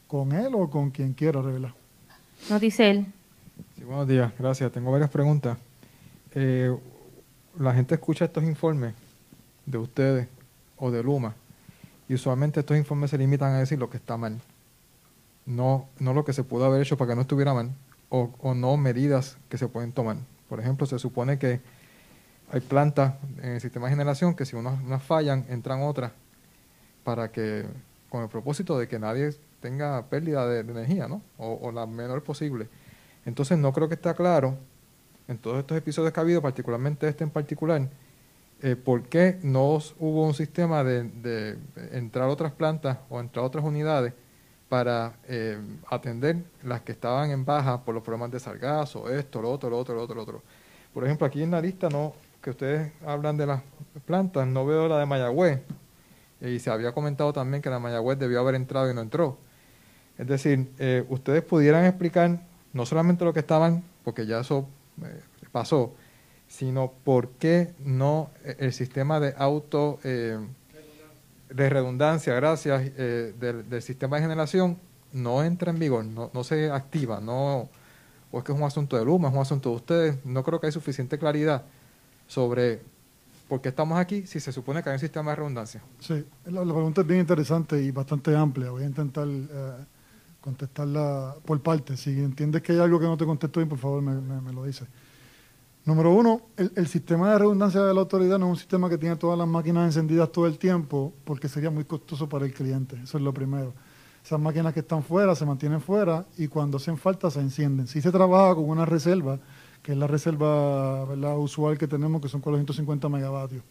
con 0.07 0.33
él 0.33 0.53
o 0.55 0.69
con 0.69 0.91
quien 0.91 1.15
quiera 1.15 1.41
revelar. 1.41 1.73
Noticel. 2.51 3.07
Sí, 3.79 3.85
buenos 3.85 4.07
días, 4.07 4.35
gracias. 4.39 4.71
Tengo 4.71 4.93
varias 4.93 5.09
preguntas. 5.09 5.57
Eh, 6.35 6.77
la 7.59 7.73
gente 7.73 7.95
escucha 7.95 8.27
estos 8.27 8.45
informes 8.45 8.93
de 9.65 9.79
ustedes 9.79 10.29
o 10.77 10.91
de 10.91 11.03
Luma 11.03 11.35
y 12.13 12.15
usualmente 12.15 12.61
estos 12.61 12.77
informes 12.77 13.09
se 13.09 13.17
limitan 13.17 13.55
a 13.55 13.61
decir 13.61 13.79
lo 13.79 13.89
que 13.89 13.97
está 13.97 14.19
mal, 14.19 14.39
no, 15.47 15.89
no 15.99 16.13
lo 16.13 16.27
que 16.27 16.35
se 16.35 16.45
pudo 16.45 16.67
haber 16.67 16.83
hecho 16.83 16.99
para 16.99 17.09
que 17.09 17.15
no 17.15 17.23
estuviera 17.23 17.55
mal 17.55 17.71
o, 18.11 18.31
o 18.41 18.55
no 18.55 18.77
medidas 18.77 19.39
que 19.49 19.57
se 19.57 19.67
pueden 19.67 19.93
tomar. 19.93 20.19
Por 20.47 20.61
ejemplo, 20.61 20.85
se 20.87 20.99
supone 20.99 21.39
que 21.39 21.63
hay 22.53 22.61
plantas 22.61 23.15
en 23.39 23.53
el 23.53 23.61
sistema 23.63 23.87
de 23.87 23.93
generación 23.93 24.35
que 24.35 24.45
si 24.45 24.55
unas, 24.57 25.03
fallan, 25.03 25.47
entran 25.49 25.81
otras 25.81 26.13
para 27.03 27.33
que, 27.33 27.65
con 28.11 28.23
el 28.23 28.29
propósito 28.29 28.79
de 28.79 28.89
que 28.89 28.99
nadie 28.99 29.35
tenga 29.63 30.05
pérdida 30.11 30.47
de, 30.47 30.65
de 30.65 30.71
energía, 30.71 31.09
¿no? 31.09 31.23
O, 31.39 31.61
o 31.63 31.73
la 31.73 31.87
menor 31.87 32.23
posible. 32.23 32.69
Entonces 33.25 33.57
no 33.57 33.73
creo 33.73 33.89
que 33.89 33.95
está 33.95 34.13
claro 34.13 34.59
en 35.29 35.39
todos 35.39 35.61
estos 35.61 35.79
episodios 35.79 36.13
que 36.13 36.21
ha 36.21 36.25
habido, 36.25 36.43
particularmente 36.43 37.09
este 37.09 37.25
en 37.25 37.31
particular, 37.31 37.89
eh, 38.63 38.77
por 38.77 39.03
qué 39.05 39.39
no 39.43 39.79
hubo 39.99 40.27
un 40.27 40.35
sistema 40.35 40.85
de, 40.85 41.05
de 41.05 41.59
entrar 41.93 42.29
otras 42.29 42.53
plantas 42.53 42.99
o 43.11 43.21
entrar 43.21 43.45
otras 43.45 43.65
unidades 43.65 44.15
para 44.73 45.17
eh, 45.29 45.59
atender 45.91 46.45
las 46.63 46.81
que 46.81 46.93
estaban 46.93 47.31
en 47.31 47.45
baja 47.45 47.85
por 47.85 47.95
los 47.95 48.03
problemas 48.03 48.31
de 48.31 48.41
sargazo, 48.41 49.11
esto, 49.11 49.43
lo 49.43 49.51
otro, 49.51 49.69
lo 49.69 49.79
otro, 49.79 49.95
lo 49.95 50.03
otro, 50.03 50.15
lo 50.15 50.23
otro. 50.23 50.43
Por 50.95 51.05
ejemplo, 51.05 51.27
aquí 51.27 51.43
en 51.43 51.51
la 51.51 51.61
lista 51.61 51.91
no 51.91 52.15
que 52.41 52.49
ustedes 52.49 52.91
hablan 53.05 53.37
de 53.37 53.45
las 53.45 53.61
plantas, 54.07 54.47
no 54.47 54.65
veo 54.65 54.89
la 54.89 54.99
de 54.99 55.05
Mayagüez. 55.05 55.61
Y 56.41 56.59
se 56.59 56.71
había 56.71 56.93
comentado 56.93 57.35
también 57.35 57.63
que 57.63 57.69
la 57.69 57.79
Mayagüez 57.79 58.19
debió 58.19 58.41
haber 58.41 58.55
entrado 58.55 58.91
y 58.91 58.95
no 58.95 59.03
entró. 59.03 59.37
Es 60.17 60.27
decir, 60.27 60.73
eh, 60.79 61.05
ustedes 61.11 61.43
pudieran 61.43 61.85
explicar 61.85 62.41
no 62.73 62.87
solamente 62.87 63.27
lo 63.27 63.35
que 63.35 63.41
estaban, 63.41 63.85
porque 64.05 64.25
ya 64.25 64.41
eso 64.41 64.67
eh, 65.05 65.21
pasó, 65.53 65.95
sino 66.53 66.93
por 67.03 67.31
qué 67.31 67.73
no 67.83 68.29
eh, 68.45 68.57
el 68.59 68.73
sistema 68.75 69.19
de 69.21 69.35
auto, 69.39 69.99
eh, 70.05 70.39
de 71.49 71.69
redundancia, 71.71 72.35
gracias, 72.35 72.93
eh, 72.99 73.35
del, 73.41 73.69
del 73.71 73.81
sistema 73.83 74.17
de 74.17 74.23
generación 74.23 74.77
no 75.15 75.43
entra 75.43 75.71
en 75.71 75.79
vigor, 75.79 76.05
no, 76.05 76.31
no 76.35 76.45
se 76.45 76.71
activa, 76.71 77.21
no, 77.21 77.71
o 78.31 78.39
es 78.39 78.45
que 78.45 78.53
es 78.53 78.59
un 78.59 78.65
asunto 78.65 78.99
de 78.99 79.05
Luma, 79.05 79.29
es 79.29 79.35
un 79.35 79.41
asunto 79.41 79.71
de 79.71 79.77
ustedes, 79.77 80.27
no 80.27 80.43
creo 80.45 80.61
que 80.61 80.67
hay 80.67 80.73
suficiente 80.73 81.19
claridad 81.19 81.63
sobre 82.27 82.81
por 83.49 83.63
qué 83.63 83.71
estamos 83.71 83.99
aquí 83.99 84.27
si 84.27 84.39
se 84.39 84.53
supone 84.53 84.83
que 84.83 84.91
hay 84.91 84.95
un 84.95 85.01
sistema 85.01 85.31
de 85.33 85.37
redundancia. 85.37 85.83
Sí, 86.01 86.25
la, 86.45 86.61
pregunta 86.63 87.01
es 87.01 87.07
bien 87.07 87.21
interesante 87.21 87.83
y 87.83 87.91
bastante 87.91 88.35
amplia. 88.37 88.71
Voy 88.71 88.83
a 88.83 88.87
intentar 88.87 89.27
eh, 89.29 89.73
contestarla 90.41 91.35
por 91.45 91.61
partes. 91.61 92.01
Si 92.01 92.11
entiendes 92.11 92.63
que 92.63 92.73
hay 92.73 92.79
algo 92.79 92.99
que 92.99 93.07
no 93.07 93.17
te 93.17 93.27
contesto 93.27 93.61
bien, 93.61 93.69
por 93.69 93.79
favor 93.79 94.01
me, 94.03 94.15
me- 94.15 94.41
me 94.41 94.53
lo 94.53 94.65
dices. 94.65 94.89
Número 95.85 96.13
uno, 96.13 96.43
el, 96.57 96.73
el 96.77 96.87
sistema 96.87 97.33
de 97.33 97.39
redundancia 97.39 97.83
de 97.83 97.93
la 97.93 98.01
autoridad 98.01 98.39
no 98.39 98.47
es 98.47 98.51
un 98.51 98.57
sistema 98.57 98.89
que 98.89 98.99
tiene 98.99 99.17
todas 99.17 99.37
las 99.37 99.49
máquinas 99.49 99.85
encendidas 99.87 100.31
todo 100.31 100.47
el 100.47 100.59
tiempo 100.59 101.13
porque 101.25 101.49
sería 101.49 101.71
muy 101.71 101.85
costoso 101.85 102.29
para 102.29 102.47
el 102.47 102.55
cliente. 102.55 102.97
Eso 103.03 103.19
es 103.19 103.25
lo 103.25 103.35
primero. 103.35 103.75
Esas 104.25 104.39
máquinas 104.39 104.73
que 104.73 104.81
están 104.81 105.03
fuera 105.03 105.35
se 105.35 105.45
mantienen 105.45 105.81
fuera 105.81 106.25
y 106.39 106.47
cuando 106.47 106.77
hacen 106.77 106.97
falta 106.97 107.31
se 107.31 107.41
encienden. 107.41 107.89
Si 107.89 108.01
se 108.01 108.13
trabaja 108.13 108.55
con 108.55 108.69
una 108.69 108.87
reserva, 108.87 109.41
que 109.83 109.93
es 109.93 109.99
la 109.99 110.07
reserva 110.07 111.05
¿verdad? 111.05 111.37
usual 111.37 111.77
que 111.77 111.89
tenemos, 111.89 112.21
que 112.23 112.29
son 112.29 112.41
450 112.41 113.09
megavatios. 113.09 113.65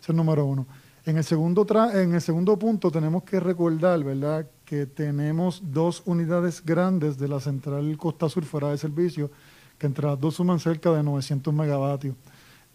Ese 0.00 0.12
es 0.12 0.16
número 0.16 0.44
uno. 0.44 0.66
En 1.04 1.16
el 1.16 1.24
segundo, 1.24 1.66
en 1.94 2.14
el 2.14 2.20
segundo 2.20 2.56
punto 2.58 2.90
tenemos 2.90 3.24
que 3.24 3.40
recordar, 3.40 4.02
¿verdad?, 4.02 4.46
que 4.64 4.86
tenemos 4.86 5.62
dos 5.64 6.02
unidades 6.04 6.64
grandes 6.64 7.18
de 7.18 7.28
la 7.28 7.38
central 7.40 7.96
Costa 7.96 8.28
Sur 8.28 8.44
fuera 8.44 8.70
de 8.70 8.78
servicio, 8.78 9.30
que 9.78 9.86
entre 9.86 10.06
las 10.06 10.20
dos 10.20 10.34
suman 10.34 10.58
cerca 10.58 10.90
de 10.92 11.02
900 11.02 11.52
megavatios. 11.52 12.14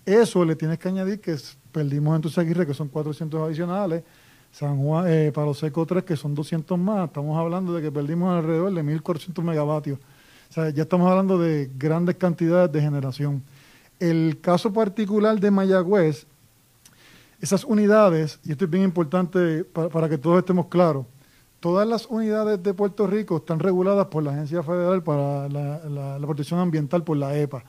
Eso 0.05 0.43
le 0.45 0.55
tienes 0.55 0.79
que 0.79 0.87
añadir 0.87 1.19
que 1.19 1.35
perdimos 1.71 2.15
en 2.15 2.21
Tusaguirre, 2.21 2.65
que 2.65 2.73
son 2.73 2.87
400 2.87 3.47
adicionales, 3.47 4.03
San 4.51 4.77
Juan, 4.83 5.05
eh, 5.07 5.31
Palo 5.33 5.53
Seco 5.53 5.85
3, 5.85 6.03
que 6.03 6.15
son 6.15 6.35
200 6.35 6.77
más. 6.77 7.07
Estamos 7.07 7.37
hablando 7.37 7.73
de 7.73 7.81
que 7.81 7.91
perdimos 7.91 8.35
alrededor 8.35 8.73
de 8.73 8.83
1.400 8.83 9.43
megavatios. 9.43 9.99
O 10.49 10.53
sea, 10.53 10.69
ya 10.69 10.83
estamos 10.83 11.09
hablando 11.09 11.37
de 11.37 11.71
grandes 11.77 12.15
cantidades 12.15 12.71
de 12.71 12.81
generación. 12.81 13.41
El 13.99 14.39
caso 14.41 14.73
particular 14.73 15.39
de 15.39 15.51
Mayagüez, 15.51 16.25
esas 17.39 17.63
unidades, 17.63 18.39
y 18.43 18.51
esto 18.51 18.65
es 18.65 18.71
bien 18.71 18.83
importante 18.83 19.63
para 19.63 20.09
que 20.09 20.17
todos 20.17 20.39
estemos 20.39 20.67
claros, 20.67 21.05
todas 21.61 21.87
las 21.87 22.07
unidades 22.07 22.61
de 22.61 22.73
Puerto 22.73 23.07
Rico 23.07 23.37
están 23.37 23.59
reguladas 23.59 24.07
por 24.07 24.23
la 24.23 24.31
Agencia 24.31 24.61
Federal 24.63 25.01
para 25.03 25.47
la, 25.47 26.17
Protección 26.19 26.59
Ambiental, 26.59 27.03
por 27.03 27.15
la 27.15 27.37
EPA. 27.37 27.63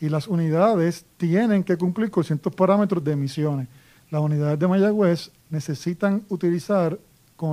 Y 0.00 0.08
las 0.08 0.26
unidades 0.26 1.04
tienen 1.16 1.62
que 1.62 1.76
cumplir 1.76 2.10
con 2.10 2.24
ciertos 2.24 2.54
parámetros 2.54 3.04
de 3.04 3.12
emisiones. 3.12 3.68
Las 4.10 4.22
unidades 4.22 4.58
de 4.58 4.66
Mayagüez 4.66 5.30
necesitan 5.50 6.24
utilizar 6.28 6.98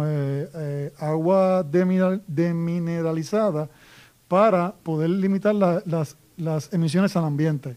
eh, 0.05 0.49
eh, 0.55 0.93
agua 0.99 1.63
demineral- 1.69 2.21
demineralizada 2.27 3.69
para 4.29 4.71
poder 4.71 5.09
limitar 5.09 5.53
la- 5.53 5.83
las, 5.85 6.15
las 6.37 6.71
emisiones 6.73 7.15
al 7.17 7.25
ambiente. 7.25 7.75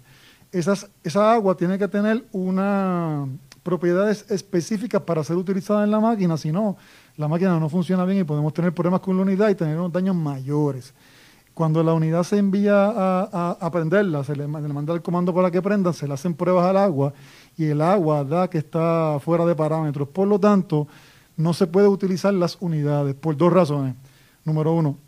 Esa 0.53 1.33
agua 1.33 1.57
tiene 1.57 1.77
que 1.77 1.89
tener 1.89 2.25
unas 2.33 3.29
propiedades 3.65 4.31
específicas 4.31 5.03
para 5.03 5.25
ser 5.25 5.37
utilizada 5.37 5.83
en 5.83 5.91
la 5.91 5.99
máquina, 5.99 6.37
si 6.37 6.53
no, 6.53 6.77
la 7.17 7.29
máquina 7.29 7.59
no 7.59 7.69
funciona 7.69 8.05
bien 8.05 8.19
y 8.21 8.25
podemos 8.25 8.53
tener 8.53 8.73
problemas 8.75 9.01
con 9.01 9.17
la 9.17 9.23
unidad 9.23 9.49
y 9.49 9.55
tener 9.55 9.77
unos 9.79 9.93
daños 9.93 10.15
mayores. 10.17 10.93
Cuando 11.55 11.83
la 11.83 11.95
unidad 11.95 12.23
se 12.23 12.37
envía 12.37 12.87
a, 12.87 13.29
a- 13.33 13.57
a 13.59 13.71
prenderla, 13.71 14.23
se 14.25 14.37
le, 14.37 14.43
le 14.47 14.49
manda 14.49 14.93
el 14.93 15.01
comando 15.01 15.35
para 15.35 15.51
que 15.51 15.63
prendan, 15.63 15.95
se 15.95 16.07
le 16.07 16.13
hacen 16.15 16.35
pruebas 16.35 16.67
al 16.67 16.77
agua 16.77 17.15
y 17.57 17.65
el 17.65 17.81
agua 17.81 18.25
da 18.25 18.49
que 18.51 18.59
está 18.59 19.19
fuera 19.25 19.47
de 19.47 19.55
parámetros. 19.55 20.09
Por 20.09 20.29
lo 20.29 20.39
tanto, 20.39 20.87
no 21.39 21.55
se 21.55 21.67
puede 21.67 21.89
utilizar 21.89 22.35
las 22.35 22.59
unidades 22.61 23.15
por 23.15 23.37
dos 23.37 23.51
razones. 23.53 23.95
Número 24.45 24.73
uno, 24.75 24.99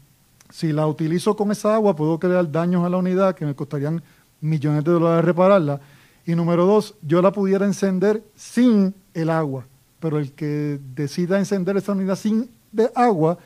si 0.51 0.73
la 0.73 0.87
utilizo 0.87 1.37
con 1.37 1.51
esa 1.53 1.75
agua, 1.75 1.95
puedo 1.95 2.19
crear 2.19 2.51
daños 2.51 2.83
a 2.85 2.89
la 2.89 2.97
unidad 2.97 3.35
que 3.35 3.45
me 3.45 3.55
costarían 3.55 4.03
millones 4.41 4.85
de 4.85 4.93
dólares 4.93 5.25
repararla. 5.27 5.81
Y 6.25 6.35
número 6.35 6.65
dos, 6.65 6.95
yo 7.03 7.21
la 7.21 7.31
pudiera 7.33 7.67
encender 7.67 8.23
sin 8.35 8.95
el 9.13 9.29
agua, 9.29 9.67
pero 10.01 10.19
el 10.19 10.33
que 10.33 10.79
decida 10.95 11.39
encender 11.39 11.77
esa 11.77 11.93
unidad 11.93 12.17
sin 12.17 12.51
de 12.73 12.91
agua 12.95 13.39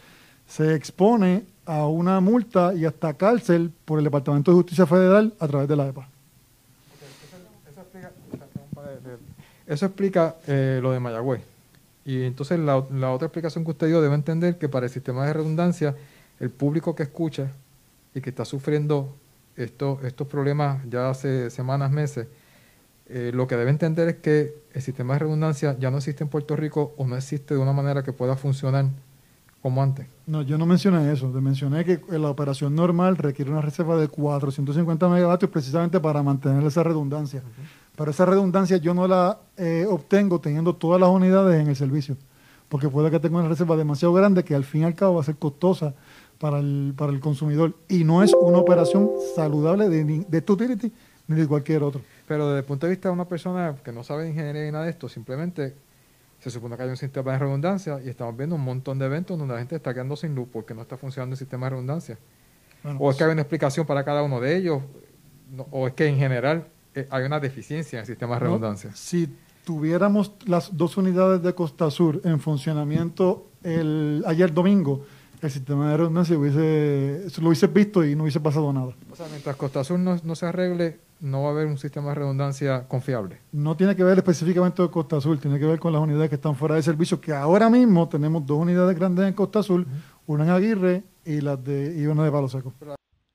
se 0.47 0.75
expone 0.75 1.45
a 1.65 1.87
una 1.87 2.21
multa 2.21 2.75
y 2.75 2.85
hasta 2.85 3.15
cárcel 3.15 3.73
por 3.85 3.99
el 3.99 4.05
Departamento 4.05 4.51
de 4.51 4.57
Justicia 4.57 4.87
Federal 4.87 5.33
a 5.38 5.49
través 5.49 5.69
de 5.69 5.77
la 5.77 5.88
EPA. 5.88 6.09
Eso 9.67 9.87
explica 9.87 10.37
eh, 10.47 10.81
lo 10.83 10.91
de 10.93 11.01
Mayagüez. 11.01 11.41
Y 12.05 12.25
entonces 12.25 12.59
la, 12.59 12.85
la 12.91 13.12
otra 13.12 13.27
explicación 13.27 13.65
que 13.65 13.71
usted 13.71 13.87
dio 13.87 14.03
debe 14.03 14.15
entender 14.15 14.59
que 14.59 14.69
para 14.69 14.87
el 14.87 14.93
sistema 14.93 15.25
de 15.25 15.33
redundancia, 15.33 15.95
el 16.41 16.51
público 16.51 16.95
que 16.97 17.05
escucha 17.05 17.53
y 18.15 18.21
que 18.21 18.31
está 18.31 18.45
sufriendo 18.45 19.15
estos, 19.57 20.03
estos 20.05 20.27
problemas 20.27 20.83
ya 20.91 21.11
hace 21.11 21.51
semanas, 21.51 21.91
meses, 21.91 22.27
eh, 23.14 23.31
lo 23.33 23.46
que 23.46 23.57
debe 23.57 23.70
entender 23.70 24.09
es 24.09 24.16
que 24.16 24.55
el 24.72 24.81
sistema 24.81 25.12
de 25.12 25.20
redundancia 25.20 25.77
ya 25.79 25.90
no 25.90 25.98
existe 25.98 26.25
en 26.25 26.31
Puerto 26.31 26.57
Rico 26.57 26.94
o 26.96 27.07
no 27.07 27.14
existe 27.14 27.55
de 27.55 27.61
una 27.61 27.75
manera 27.75 28.03
que 28.03 28.12
pueda 28.12 28.37
funcionar 28.37 28.87
como 29.61 29.83
antes. 29.83 30.07
No, 30.27 30.40
yo 30.40 30.57
no 30.57 30.64
mencioné 30.64 31.12
eso. 31.12 31.29
Te 31.31 31.40
mencioné 31.40 31.85
que 31.85 32.01
la 32.18 32.31
operación 32.31 32.75
normal 32.75 33.16
requiere 33.16 33.51
una 33.51 33.61
reserva 33.61 33.96
de 33.96 34.09
450 34.09 35.09
megavatios 35.09 35.51
precisamente 35.51 36.01
para 36.01 36.22
mantener 36.22 36.64
esa 36.64 36.83
redundancia. 36.83 37.42
Pero 37.96 38.11
esa 38.11 38.25
redundancia 38.25 38.79
yo 38.79 38.94
no 38.94 39.07
la 39.07 39.38
eh, 39.59 39.87
obtengo 39.88 40.40
teniendo 40.40 40.75
todas 40.75 41.01
las 41.01 41.11
unidades 41.11 41.61
en 41.61 41.68
el 41.68 41.77
servicio, 41.77 42.16
porque 42.68 42.88
puede 42.88 43.11
que 43.11 43.20
tenga 43.20 43.38
una 43.38 43.48
reserva 43.48 43.77
demasiado 43.77 44.14
grande 44.14 44.42
que 44.42 44.55
al 44.55 44.64
fin 44.64 44.81
y 44.81 44.85
al 44.85 44.94
cabo 44.94 45.16
va 45.16 45.20
a 45.20 45.25
ser 45.25 45.37
costosa 45.37 45.94
para 46.38 46.59
el, 46.59 46.94
para 46.96 47.12
el 47.12 47.20
consumidor 47.20 47.77
y 47.88 48.05
no 48.05 48.22
es 48.22 48.33
una 48.40 48.59
operación 48.59 49.11
saludable 49.37 49.88
de, 49.88 50.25
de 50.27 50.40
tu 50.40 50.55
utility 50.55 50.90
ni 51.29 51.37
de 51.37 51.46
cualquier 51.46 51.83
otro. 51.83 52.01
Pero 52.33 52.47
desde 52.49 52.61
el 52.61 52.64
punto 52.64 52.87
de 52.87 52.92
vista 52.92 53.11
de 53.11 53.12
una 53.12 53.27
persona 53.29 53.77
que 53.85 53.92
no 53.92 54.03
sabe 54.03 54.23
de 54.23 54.31
ingeniería 54.31 54.64
ni 54.64 54.71
nada 54.71 54.85
de 54.85 54.90
esto, 54.90 55.07
simplemente 55.07 55.75
se 56.40 56.51
supone 56.51 56.79
que 56.79 56.83
hay 56.85 56.88
un 56.88 56.97
sistema 56.97 57.33
de 57.33 57.38
redundancia 57.40 58.01
y 58.03 58.09
estamos 58.09 58.35
viendo 58.38 58.57
un 58.57 58.62
montón 58.62 58.99
de 58.99 59.05
eventos 59.05 59.38
donde 59.38 59.53
la 59.53 59.61
gente 59.61 59.77
está 59.77 59.92
quedando 59.92 60.16
sin 60.16 60.35
luz 60.35 60.49
porque 60.51 60.73
no 60.73 60.81
está 60.81 60.97
funcionando 60.97 61.35
el 61.35 61.38
sistema 61.38 61.66
de 61.66 61.71
redundancia. 61.71 62.18
Bueno, 62.83 62.99
o 63.01 63.11
es 63.11 63.18
que 63.18 63.25
hay 63.25 63.33
una 63.33 63.42
explicación 63.42 63.85
para 63.85 64.03
cada 64.03 64.23
uno 64.23 64.40
de 64.40 64.57
ellos, 64.57 64.81
no- 65.55 65.66
o 65.73 65.87
es 65.87 65.92
que 65.92 66.07
en 66.07 66.16
general 66.16 66.68
eh, 66.95 67.07
hay 67.11 67.25
una 67.25 67.38
deficiencia 67.38 67.99
en 67.99 68.01
el 68.01 68.07
sistema 68.07 68.37
de 68.37 68.40
¿no? 68.40 68.47
redundancia. 68.47 68.90
Si 68.95 69.29
tuviéramos 69.66 70.33
las 70.47 70.75
dos 70.75 70.97
unidades 70.97 71.42
de 71.42 71.55
Costa 71.55 71.90
Sur 71.90 72.18
en 72.25 72.40
funcionamiento 72.40 73.47
el, 73.62 74.25
ayer 74.27 74.55
domingo, 74.55 75.05
el 75.42 75.51
sistema 75.51 75.90
de 75.90 75.97
redundancia 75.99 76.38
hubiese, 76.38 77.27
lo 77.42 77.49
hubiese 77.49 77.66
visto 77.66 78.03
y 78.07 78.16
no 78.16 78.23
hubiese 78.23 78.40
pasado 78.40 78.73
nada. 78.73 78.95
O 79.11 79.16
sea, 79.16 79.27
mientras 79.29 79.55
Costa 79.57 79.81
Azul 79.81 80.03
no, 80.03 80.16
no 80.25 80.35
se 80.35 80.47
arregle, 80.47 80.99
no 81.22 81.42
va 81.42 81.48
a 81.48 81.52
haber 81.52 81.66
un 81.68 81.78
sistema 81.78 82.08
de 82.08 82.16
redundancia 82.16 82.88
confiable. 82.88 83.38
No 83.52 83.76
tiene 83.76 83.94
que 83.94 84.02
ver 84.02 84.18
específicamente 84.18 84.78
con 84.78 84.88
Costa 84.88 85.16
Azul, 85.16 85.38
tiene 85.38 85.58
que 85.58 85.66
ver 85.66 85.78
con 85.78 85.92
las 85.92 86.02
unidades 86.02 86.28
que 86.28 86.35
están 86.35 86.56
fuera 86.56 86.74
de 86.74 86.82
servicio, 86.82 87.20
que 87.20 87.32
ahora 87.32 87.70
mismo 87.70 88.08
tenemos 88.08 88.44
dos 88.44 88.58
unidades 88.58 88.98
grandes 88.98 89.26
en 89.26 89.32
Costa 89.32 89.61
Azul, 89.61 89.87
una 90.26 90.44
en 90.44 90.50
Aguirre 90.50 91.04
y, 91.24 91.40
las 91.40 91.62
de, 91.62 91.94
y 91.96 92.06
una 92.06 92.24
de 92.24 92.30
Palo 92.32 92.48
Seco. 92.48 92.74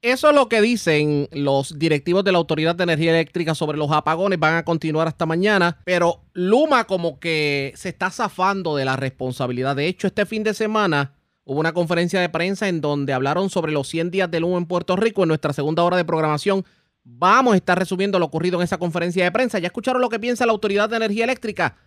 Eso 0.01 0.29
es 0.29 0.35
lo 0.35 0.49
que 0.49 0.61
dicen 0.61 1.29
los 1.31 1.79
directivos 1.79 2.25
de 2.25 2.33
la 2.33 2.37
Autoridad 2.37 2.75
de 2.75 2.83
Energía 2.83 3.11
Eléctrica 3.11 3.55
sobre 3.55 3.77
los 3.77 3.89
apagones. 3.91 4.37
Van 4.37 4.55
a 4.55 4.65
continuar 4.65 5.07
hasta 5.07 5.25
mañana, 5.25 5.79
pero 5.85 6.19
Luma 6.33 6.83
como 6.83 7.19
que 7.19 7.71
se 7.75 7.89
está 7.89 8.11
zafando 8.11 8.75
de 8.75 8.83
la 8.83 8.97
responsabilidad. 8.97 9.77
De 9.77 9.87
hecho, 9.87 10.07
este 10.07 10.25
fin 10.25 10.43
de 10.43 10.53
semana 10.53 11.13
hubo 11.45 11.61
una 11.61 11.73
conferencia 11.73 12.19
de 12.19 12.27
prensa 12.27 12.67
en 12.67 12.81
donde 12.81 13.13
hablaron 13.13 13.49
sobre 13.49 13.71
los 13.71 13.87
100 13.87 14.11
días 14.11 14.29
de 14.29 14.41
Luma 14.41 14.57
en 14.57 14.65
Puerto 14.65 14.97
Rico. 14.97 15.23
En 15.23 15.29
nuestra 15.29 15.53
segunda 15.53 15.83
hora 15.83 15.95
de 15.95 16.03
programación 16.05 16.65
vamos 17.07 17.53
a 17.53 17.57
estar 17.57 17.79
resumiendo 17.79 18.19
lo 18.19 18.25
ocurrido 18.25 18.57
en 18.59 18.63
esa 18.63 18.77
conferencia 18.77 19.23
de 19.23 19.31
prensa. 19.31 19.59
¿Ya 19.59 19.67
escucharon 19.67 20.01
lo 20.01 20.09
que 20.09 20.19
piensa 20.19 20.45
la 20.45 20.51
Autoridad 20.51 20.89
de 20.89 20.97
Energía 20.97 21.23
Eléctrica? 21.23 21.77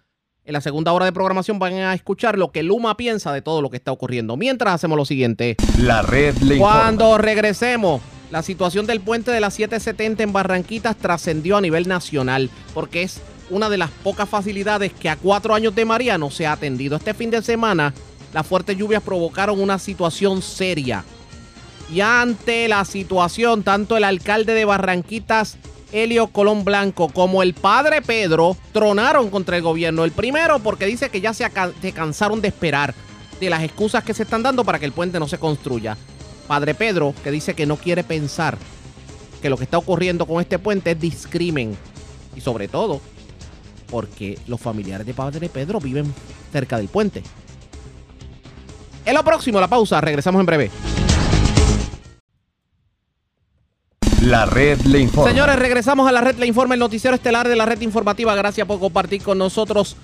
En 0.45 0.55
la 0.55 0.63
segunda 0.63 0.93
hora 0.93 1.05
de 1.05 1.13
programación 1.13 1.59
van 1.59 1.75
a 1.75 1.95
escuchar 1.95 2.39
lo 2.39 2.51
que 2.51 2.63
Luma 2.63 2.97
piensa 2.97 3.33
de 3.33 3.43
todo 3.43 3.61
lo 3.61 3.71
que 3.71 3.77
está 3.77 3.93
ocurriendo. 3.93 4.37
Mientras 4.37 4.75
hacemos 4.75 4.97
lo 4.97 5.05
siguiente. 5.05 5.57
La 5.79 6.03
red 6.03 6.35
le 6.39 6.57
informa. 6.57 6.81
Cuando 6.81 7.19
regresemos, 7.19 8.01
la 8.31 8.43
situación 8.43 8.87
del 8.87 9.01
puente 9.01 9.31
de 9.31 9.41
las 9.41 9.55
770 9.55 10.23
en 10.23 10.33
Barranquitas 10.33 10.97
trascendió 10.97 11.59
a 11.59 11.61
nivel 11.61 11.87
nacional 11.87 12.49
porque 12.73 13.03
es 13.03 13.21
una 13.51 13.69
de 13.69 13.77
las 13.77 13.91
pocas 13.91 14.29
facilidades 14.29 14.93
que 14.93 15.11
a 15.11 15.17
cuatro 15.17 15.55
años 15.55 15.75
de 15.75 15.85
María 15.85 16.17
no 16.17 16.31
se 16.31 16.47
ha 16.47 16.53
atendido. 16.53 16.97
Este 16.97 17.13
fin 17.13 17.31
de 17.31 17.43
semana, 17.43 17.93
las 18.33 18.47
fuertes 18.47 18.77
lluvias 18.79 19.03
provocaron 19.03 19.61
una 19.61 19.79
situación 19.79 20.41
seria. 20.41 21.05
Y 21.93 22.01
ante 22.01 22.69
la 22.69 22.85
situación, 22.85 23.65
tanto 23.65 23.97
el 23.97 24.05
alcalde 24.05 24.55
de 24.55 24.65
Barranquitas, 24.65 25.57
Helio 25.93 26.29
Colón 26.29 26.65
Blanco, 26.65 27.09
como 27.09 27.43
el 27.43 27.55
padre 27.55 28.01
Pedro, 28.01 28.57
tronaron 28.73 29.29
contra 29.31 29.57
el 29.57 29.63
gobierno. 29.63 30.05
El 30.05 30.13
primero 30.13 30.61
porque 30.61 30.87
dice 30.87 31.11
que 31.11 31.21
ya 31.21 31.35
se, 31.35 31.51
cansaron 31.93 32.41
de 32.41 32.49
esperar 32.49 32.95
de 33.41 33.51
las 33.51 33.65
excusas 33.65 34.05
que 34.05 34.15
se 34.15 34.23
están 34.23 34.43
dando 34.43 34.65
para 34.65 34.79
que 34.79 34.87
el 34.87 34.93
puente 34.93 35.19
no 35.19 35.27
se 35.27 35.39
construya. 35.39 35.97
Padre 36.47 36.75
Pedro, 36.75 37.15
que 37.25 37.33
dice 37.33 37.55
que 37.55 37.67
no 37.67 37.77
quiere 37.77 38.05
pensar 38.05 38.57
que 39.43 39.51
lo 39.51 39.57
que 39.57 39.65
está 39.65 39.79
ocurriendo 39.79 40.27
con 40.27 40.41
este 40.41 40.59
puente 40.59 40.93
es 40.93 41.01
discrimen. 41.01 41.77
Y 42.37 42.41
sobre 42.41 42.69
todo, 42.69 43.01
porque 43.91 44.39
los 44.47 44.61
familiares 44.61 45.07
de 45.07 45.15
Padre 45.15 45.49
Pedro 45.49 45.81
viven 45.81 46.13
cerca 46.53 46.77
del 46.77 46.89
puente. 46.89 47.25
En 49.05 49.15
lo 49.15 49.25
próximo, 49.25 49.59
la 49.59 49.69
pausa. 49.69 50.01
Regresamos 50.01 50.39
en 50.39 50.47
breve. 50.47 50.71
La 54.21 54.45
red 54.45 54.79
le 54.83 54.99
informa. 54.99 55.31
Señores, 55.31 55.57
regresamos 55.57 56.07
a 56.07 56.13
la 56.13 56.21
red 56.21 56.37
Le 56.37 56.47
Informa, 56.47 56.75
el 56.75 56.81
noticiero 56.81 57.15
estelar 57.15 57.49
de 57.49 57.57
la 57.57 57.65
red 57.65 57.81
informativa. 57.81 58.35
Gracias 58.35 58.67
por 58.67 58.79
compartir 58.79 59.23
con 59.23 59.39
nosotros. 59.39 59.97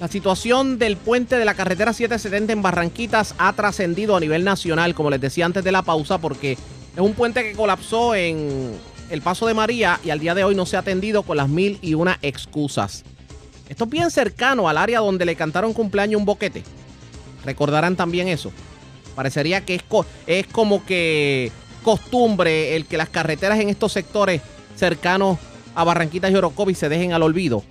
La 0.00 0.06
situación 0.06 0.78
del 0.78 0.96
puente 0.96 1.36
de 1.36 1.44
la 1.44 1.54
carretera 1.54 1.92
770 1.92 2.52
en 2.52 2.62
Barranquitas 2.62 3.34
ha 3.38 3.52
trascendido 3.52 4.14
a 4.14 4.20
nivel 4.20 4.44
nacional, 4.44 4.94
como 4.94 5.10
les 5.10 5.20
decía 5.20 5.44
antes 5.44 5.64
de 5.64 5.72
la 5.72 5.82
pausa, 5.82 6.18
porque 6.18 6.52
es 6.52 7.00
un 7.00 7.14
puente 7.14 7.42
que 7.42 7.54
colapsó 7.54 8.14
en 8.14 8.78
el 9.10 9.22
Paso 9.22 9.48
de 9.48 9.54
María 9.54 9.98
y 10.04 10.10
al 10.10 10.20
día 10.20 10.36
de 10.36 10.44
hoy 10.44 10.54
no 10.54 10.64
se 10.64 10.76
ha 10.76 10.80
atendido 10.80 11.24
con 11.24 11.36
las 11.36 11.48
mil 11.48 11.80
y 11.82 11.94
una 11.94 12.20
excusas. 12.22 13.02
Esto 13.68 13.84
es 13.84 13.90
bien 13.90 14.12
cercano 14.12 14.68
al 14.68 14.78
área 14.78 15.00
donde 15.00 15.24
le 15.24 15.34
cantaron 15.34 15.72
cumpleaños 15.72 16.20
un 16.20 16.26
boquete. 16.26 16.62
Recordarán 17.44 17.96
también 17.96 18.28
eso. 18.28 18.52
Parecería 19.16 19.64
que 19.64 19.74
es, 19.74 19.82
es 20.28 20.46
como 20.46 20.84
que 20.86 21.50
costumbre 21.82 22.76
el 22.76 22.86
que 22.86 22.96
las 22.96 23.08
carreteras 23.08 23.60
en 23.60 23.68
estos 23.68 23.92
sectores 23.92 24.40
cercanos 24.76 25.38
a 25.74 25.84
Barranquitas 25.84 26.30
y 26.30 26.34
Orocovis 26.34 26.78
se 26.78 26.88
dejen 26.88 27.12
al 27.12 27.22
olvido. 27.22 27.62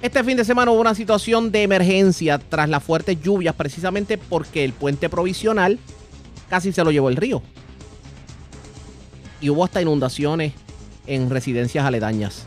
Este 0.00 0.22
fin 0.22 0.36
de 0.36 0.44
semana 0.44 0.70
hubo 0.70 0.80
una 0.80 0.94
situación 0.94 1.50
de 1.50 1.64
emergencia 1.64 2.38
tras 2.38 2.68
las 2.68 2.82
fuertes 2.84 3.20
lluvias, 3.20 3.54
precisamente 3.54 4.16
porque 4.16 4.64
el 4.64 4.72
puente 4.72 5.08
provisional 5.08 5.78
casi 6.48 6.72
se 6.72 6.84
lo 6.84 6.92
llevó 6.92 7.08
el 7.08 7.16
río. 7.16 7.42
Y 9.40 9.50
hubo 9.50 9.64
hasta 9.64 9.82
inundaciones 9.82 10.52
en 11.06 11.30
residencias 11.30 11.84
aledañas. 11.84 12.44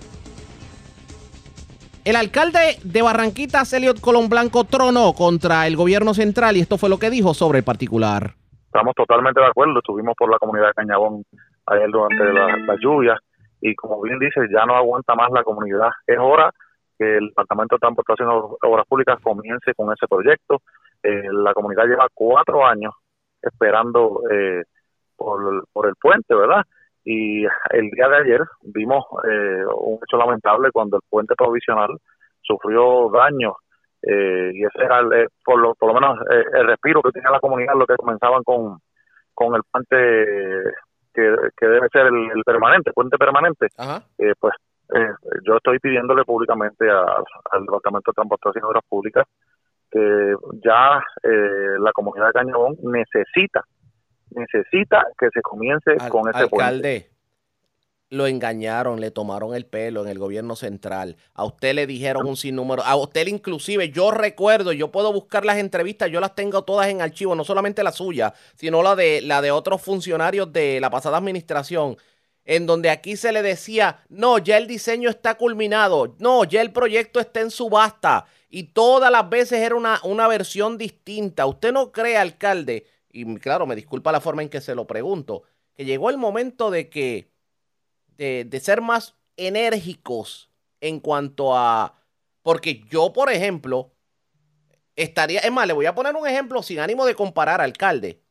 El 2.04 2.16
alcalde 2.16 2.80
de 2.84 3.02
Barranquitas, 3.02 3.74
Elliot 3.74 4.00
Colón 4.00 4.28
Blanco, 4.28 4.64
tronó 4.64 5.14
contra 5.14 5.68
el 5.68 5.76
gobierno 5.76 6.14
central 6.14 6.58
y 6.58 6.62
esto 6.62 6.78
fue 6.78 6.90
lo 6.90 7.00
que 7.00 7.10
dijo 7.10 7.34
sobre 7.34 7.60
el 7.60 7.64
particular. 7.64 8.36
Estamos 8.74 8.96
totalmente 8.96 9.42
de 9.42 9.48
acuerdo. 9.48 9.80
Estuvimos 9.80 10.16
por 10.18 10.32
la 10.32 10.40
comunidad 10.40 10.68
de 10.68 10.74
Cañabón 10.74 11.26
ayer 11.66 11.90
durante 11.90 12.24
la, 12.32 12.56
la 12.56 12.76
lluvia 12.80 13.20
y 13.60 13.76
como 13.76 14.02
bien 14.02 14.18
dice, 14.18 14.48
ya 14.50 14.66
no 14.66 14.78
aguanta 14.78 15.14
más 15.14 15.30
la 15.32 15.44
comunidad. 15.44 15.90
Es 16.08 16.18
hora 16.18 16.50
que 16.98 17.18
el 17.18 17.28
Departamento 17.28 17.76
de 17.76 17.80
Transportación 17.80 18.30
y 18.30 18.66
Obras 18.66 18.88
Públicas 18.88 19.20
comience 19.22 19.74
con 19.74 19.92
ese 19.92 20.08
proyecto. 20.08 20.62
Eh, 21.04 21.28
la 21.34 21.54
comunidad 21.54 21.84
lleva 21.84 22.08
cuatro 22.14 22.66
años 22.66 22.94
esperando 23.42 24.22
eh, 24.32 24.64
por, 25.18 25.68
por 25.74 25.88
el 25.88 25.96
puente, 25.98 26.34
¿verdad? 26.34 26.64
Y 27.04 27.44
el 27.72 27.90
día 27.92 28.08
de 28.08 28.18
ayer 28.20 28.42
vimos 28.62 29.04
eh, 29.30 29.66
un 29.66 30.00
hecho 30.02 30.16
lamentable 30.16 30.72
cuando 30.72 30.96
el 30.96 31.04
puente 31.10 31.36
provisional 31.36 31.90
sufrió 32.42 33.10
daños 33.12 33.56
eh, 34.04 34.52
y 34.54 34.64
ese 34.64 34.84
era 34.84 35.00
el, 35.00 35.14
eh, 35.14 35.28
por, 35.46 35.60
lo, 35.60 35.74
por 35.76 35.94
lo 35.94 36.00
menos 36.00 36.18
eh, 36.32 36.44
el 36.54 36.68
respiro 36.68 37.02
que 37.02 37.12
tenía 37.12 37.30
la 37.32 37.40
comunidad, 37.40 37.74
lo 37.76 37.86
que 37.86 37.96
comenzaban 37.96 38.44
con, 38.44 38.80
con 39.34 39.56
el 39.56 39.62
puente 39.72 39.96
que, 41.14 41.36
que 41.58 41.66
debe 41.68 41.88
ser 41.90 42.08
el, 42.08 42.32
el 42.36 42.44
permanente, 42.46 42.92
puente 42.94 43.18
permanente, 43.18 43.68
eh, 44.18 44.34
pues 44.40 44.54
eh, 44.96 45.14
yo 45.46 45.56
estoy 45.58 45.80
pidiéndole 45.80 46.24
públicamente 46.24 46.90
a- 46.90 47.24
al 47.52 47.62
Departamento 47.66 48.12
de 48.12 48.16
Transportación 48.16 48.64
y 48.64 48.68
Obras 48.68 48.84
Públicas 48.90 49.26
que 49.92 50.36
ya 50.64 51.04
eh, 51.24 51.76
la 51.80 51.92
comunidad 51.92 52.28
de 52.28 52.34
Cañabón 52.34 52.76
necesita, 52.84 53.64
necesita 54.32 55.06
que 55.18 55.30
se 55.34 55.42
comience 55.42 55.92
Al- 56.00 56.10
con 56.10 56.30
ese 56.30 56.48
puente. 56.48 57.11
Lo 58.12 58.28
engañaron, 58.28 59.00
le 59.00 59.10
tomaron 59.10 59.56
el 59.56 59.66
pelo 59.66 60.04
en 60.04 60.10
el 60.10 60.20
gobierno 60.20 60.58
central. 60.58 61.16
A 61.34 61.46
usted 61.46 61.74
le 61.74 61.88
dijeron 61.88 62.28
un 62.28 62.36
sinnúmero. 62.36 62.84
A 62.84 62.96
usted 62.98 63.26
inclusive, 63.28 63.90
yo 63.90 64.12
recuerdo, 64.12 64.74
yo 64.74 64.92
puedo 64.92 65.14
buscar 65.14 65.46
las 65.46 65.58
entrevistas, 65.58 66.12
yo 66.12 66.20
las 66.20 66.36
tengo 66.36 66.64
todas 66.64 66.90
en 66.90 67.02
archivo, 67.02 67.36
no 67.36 67.46
solamente 67.46 67.84
la 67.84 67.94
suya, 67.94 68.34
sino 68.56 68.84
la 68.84 68.98
de, 68.98 69.22
la 69.22 69.42
de 69.42 69.52
otros 69.52 69.82
funcionarios 69.82 70.52
de 70.52 70.82
la 70.82 70.90
pasada 70.90 71.18
administración, 71.18 71.96
en 72.44 72.66
donde 72.66 72.90
aquí 72.90 73.16
se 73.16 73.32
le 73.32 73.42
decía, 73.42 74.04
no, 74.10 74.40
ya 74.40 74.58
el 74.58 74.68
diseño 74.68 75.10
está 75.10 75.36
culminado, 75.36 76.16
no, 76.20 76.44
ya 76.44 76.62
el 76.62 76.74
proyecto 76.74 77.22
está 77.22 77.40
en 77.40 77.50
subasta. 77.50 78.26
Y 78.50 78.64
todas 78.74 79.10
las 79.10 79.30
veces 79.30 79.60
era 79.62 79.76
una, 79.76 80.02
una 80.04 80.28
versión 80.28 80.78
distinta. 80.78 81.46
Usted 81.46 81.72
no 81.72 81.94
cree, 81.94 82.18
alcalde, 82.18 82.88
y 83.10 83.36
claro, 83.36 83.66
me 83.66 83.78
disculpa 83.78 84.12
la 84.12 84.20
forma 84.20 84.42
en 84.42 84.50
que 84.50 84.60
se 84.60 84.76
lo 84.76 84.86
pregunto, 84.86 85.44
que 85.74 85.86
llegó 85.86 86.10
el 86.10 86.18
momento 86.18 86.72
de 86.72 86.90
que, 86.90 87.31
de, 88.18 88.46
de 88.46 88.60
ser 88.60 88.82
más 88.82 89.16
enérgicos 89.38 90.50
en 90.80 91.00
cuanto 91.00 91.56
a, 91.58 91.96
porque 92.44 92.84
yo, 92.90 93.14
por 93.14 93.32
ejemplo, 93.32 93.92
estaría, 94.96 95.40
es 95.40 95.52
más, 95.52 95.68
le 95.68 95.74
voy 95.74 95.86
a 95.86 95.96
poner 95.96 96.16
un 96.16 96.28
ejemplo 96.28 96.64
sin 96.64 96.80
ánimo 96.80 97.06
de 97.06 97.16
comparar, 97.16 97.62
alcalde. 97.62 98.22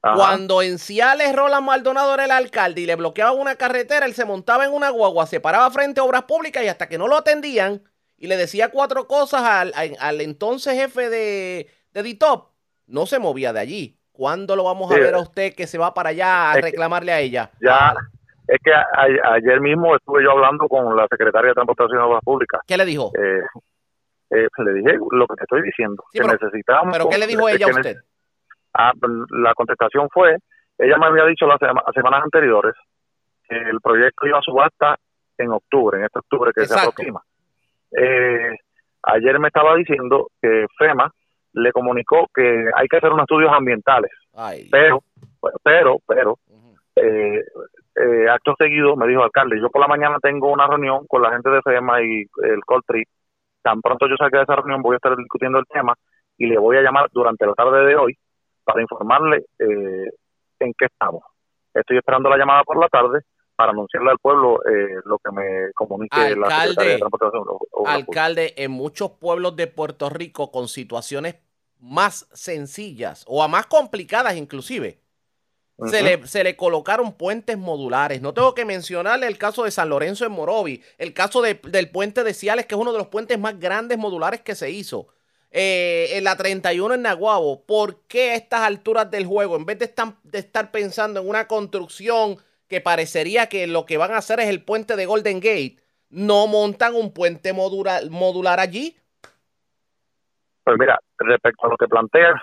Ajá. 0.00 0.16
Cuando 0.16 0.62
en 0.62 0.78
Ciales 0.78 1.34
Roland 1.34 1.66
Maldonado 1.66 2.14
era 2.14 2.24
el 2.24 2.30
alcalde 2.30 2.80
y 2.82 2.86
le 2.86 2.94
bloqueaban 2.94 3.38
una 3.38 3.56
carretera, 3.56 4.06
él 4.06 4.14
se 4.14 4.24
montaba 4.24 4.64
en 4.64 4.72
una 4.72 4.90
guagua, 4.90 5.26
se 5.26 5.40
paraba 5.40 5.70
frente 5.70 6.00
a 6.00 6.04
obras 6.04 6.22
públicas 6.22 6.62
y 6.62 6.68
hasta 6.68 6.88
que 6.88 6.98
no 6.98 7.08
lo 7.08 7.16
atendían 7.16 7.82
y 8.16 8.28
le 8.28 8.36
decía 8.36 8.70
cuatro 8.70 9.06
cosas 9.08 9.42
al, 9.42 9.72
al- 9.74 9.96
al 9.98 10.20
entonces 10.20 10.74
jefe 10.74 11.10
de, 11.10 11.70
de 11.92 12.02
DITOP, 12.02 12.50
no 12.86 13.06
se 13.06 13.18
movía 13.18 13.52
de 13.52 13.60
allí. 13.60 13.94
¿Cuándo 14.12 14.56
lo 14.56 14.64
vamos 14.64 14.90
a 14.90 14.96
ver 14.96 15.14
a 15.14 15.20
usted 15.20 15.54
que 15.54 15.66
se 15.68 15.78
va 15.78 15.94
para 15.94 16.08
allá 16.10 16.50
a 16.50 16.54
reclamarle 16.60 17.12
a 17.12 17.20
ella? 17.20 17.52
Ya, 17.60 17.94
es 18.48 18.58
que 18.64 18.72
a- 18.72 18.80
a- 18.92 19.34
ayer 19.34 19.60
mismo 19.60 19.94
estuve 19.94 20.24
yo 20.24 20.32
hablando 20.32 20.66
con 20.68 20.96
la 20.96 21.06
secretaria 21.08 21.48
de 21.50 21.54
Transportación 21.54 22.00
y 22.00 22.02
Obras 22.02 22.22
Públicas. 22.24 22.60
¿Qué 22.66 22.76
le 22.76 22.84
dijo? 22.86 23.12
Eh, 23.16 23.42
eh, 24.30 24.48
le 24.58 24.72
dije 24.74 24.98
lo 25.12 25.26
que 25.26 25.34
te 25.36 25.42
estoy 25.44 25.62
diciendo, 25.62 26.02
Sí, 26.12 26.18
que 26.18 26.24
pero- 26.26 26.38
necesitamos... 26.40 26.92
¿Pero 26.96 27.08
qué 27.10 27.18
le 27.18 27.26
dijo 27.26 27.48
ella 27.48 27.66
a 27.66 27.70
usted? 27.70 27.96
Ah, 28.74 28.92
la 29.30 29.54
contestación 29.54 30.08
fue, 30.12 30.36
ella 30.78 30.96
me 30.98 31.06
había 31.06 31.24
dicho 31.24 31.46
las 31.46 31.58
sema- 31.58 31.84
semanas 31.94 32.22
anteriores 32.24 32.74
que 33.48 33.56
el 33.56 33.80
proyecto 33.80 34.26
iba 34.26 34.38
a 34.38 34.42
subasta 34.42 34.96
en 35.38 35.50
octubre, 35.52 35.98
en 35.98 36.04
este 36.04 36.18
octubre 36.18 36.50
que 36.54 36.62
Exacto. 36.62 36.82
se 36.82 36.88
aproxima. 36.88 37.22
Eh, 37.96 38.56
ayer 39.04 39.38
me 39.38 39.48
estaba 39.48 39.74
diciendo 39.76 40.28
que 40.42 40.66
FEMA 40.78 41.10
le 41.54 41.72
comunicó 41.72 42.26
que 42.34 42.66
hay 42.74 42.86
que 42.88 42.96
hacer 42.98 43.10
unos 43.10 43.22
estudios 43.24 43.50
ambientales, 43.52 44.10
Ay, 44.34 44.68
pero, 44.70 45.02
pero, 45.62 45.98
pero, 46.06 46.38
eh, 46.96 47.42
eh, 48.00 48.28
acto 48.30 48.54
seguido 48.58 48.96
me 48.96 49.06
dijo 49.06 49.22
alcalde, 49.22 49.60
yo 49.60 49.70
por 49.70 49.80
la 49.80 49.88
mañana 49.88 50.18
tengo 50.22 50.50
una 50.52 50.66
reunión 50.66 51.06
con 51.06 51.22
la 51.22 51.30
gente 51.32 51.50
de 51.50 51.62
FEMA 51.62 52.02
y 52.02 52.26
el 52.42 52.60
Coltree, 52.64 53.04
tan 53.62 53.80
pronto 53.80 54.06
yo 54.08 54.16
salga 54.16 54.38
de 54.38 54.44
esa 54.44 54.56
reunión 54.56 54.82
voy 54.82 54.94
a 54.94 54.96
estar 54.96 55.16
discutiendo 55.16 55.58
el 55.58 55.66
tema 55.66 55.94
y 56.36 56.46
le 56.46 56.58
voy 56.58 56.76
a 56.76 56.82
llamar 56.82 57.08
durante 57.12 57.46
la 57.46 57.54
tarde 57.54 57.84
de 57.86 57.96
hoy 57.96 58.16
para 58.64 58.82
informarle 58.82 59.46
eh, 59.58 60.10
en 60.60 60.72
qué 60.76 60.86
estamos. 60.86 61.22
Estoy 61.74 61.98
esperando 61.98 62.28
la 62.28 62.36
llamada 62.36 62.62
por 62.64 62.78
la 62.78 62.88
tarde 62.88 63.20
para 63.56 63.72
anunciarle 63.72 64.10
al 64.10 64.18
pueblo 64.18 64.60
eh, 64.66 65.00
lo 65.04 65.18
que 65.18 65.32
me 65.32 65.72
comunique 65.74 66.16
la 66.16 66.46
Alcalde. 66.46 66.68
Secretaría 66.68 66.92
de 66.92 66.98
Transportación. 66.98 67.44
alcalde, 67.86 68.54
en 68.56 68.70
muchos 68.70 69.10
pueblos 69.12 69.56
de 69.56 69.66
Puerto 69.66 70.08
Rico 70.10 70.52
con 70.52 70.68
situaciones 70.68 71.36
más 71.80 72.28
sencillas 72.32 73.24
o 73.26 73.42
a 73.42 73.48
más 73.48 73.66
complicadas 73.66 74.36
inclusive, 74.36 75.00
se, 75.86 76.02
le, 76.02 76.26
se 76.26 76.42
le 76.42 76.56
colocaron 76.56 77.12
puentes 77.12 77.56
modulares. 77.56 78.20
No 78.20 78.34
tengo 78.34 78.54
que 78.54 78.64
mencionarle 78.64 79.26
el 79.26 79.38
caso 79.38 79.64
de 79.64 79.70
San 79.70 79.88
Lorenzo 79.88 80.24
en 80.26 80.32
Morovi, 80.32 80.82
el 80.98 81.14
caso 81.14 81.40
de- 81.40 81.54
del 81.54 81.90
puente 81.90 82.24
de 82.24 82.34
Ciales, 82.34 82.66
que 82.66 82.74
es 82.74 82.80
uno 82.80 82.92
de 82.92 82.98
los 82.98 83.06
puentes 83.08 83.38
más 83.38 83.58
grandes 83.60 83.96
modulares 83.98 84.40
que 84.40 84.54
se 84.54 84.70
hizo. 84.70 85.08
Eh, 85.50 86.10
en 86.12 86.24
la 86.24 86.36
31 86.36 86.94
en 86.94 87.02
Naguabo, 87.02 87.64
¿por 87.64 88.02
qué 88.02 88.32
a 88.32 88.34
estas 88.34 88.60
alturas 88.62 89.10
del 89.10 89.24
juego, 89.24 89.56
en 89.56 89.64
vez 89.64 89.78
de 89.78 89.86
estar, 89.86 90.14
de 90.24 90.38
estar 90.40 90.70
pensando 90.70 91.20
en 91.20 91.28
una 91.28 91.46
construcción 91.46 92.36
que 92.68 92.80
parecería 92.82 93.48
que 93.48 93.66
lo 93.66 93.86
que 93.86 93.96
van 93.96 94.12
a 94.12 94.18
hacer 94.18 94.40
es 94.40 94.48
el 94.48 94.62
puente 94.62 94.94
de 94.96 95.06
Golden 95.06 95.40
Gate, 95.40 95.76
no 96.10 96.46
montan 96.48 96.94
un 96.94 97.12
puente 97.14 97.52
modular, 97.54 98.10
modular 98.10 98.60
allí? 98.60 98.98
Pues 100.64 100.76
mira, 100.78 100.98
respecto 101.18 101.66
a 101.66 101.70
lo 101.70 101.76
que 101.78 101.86
planteas, 101.88 102.34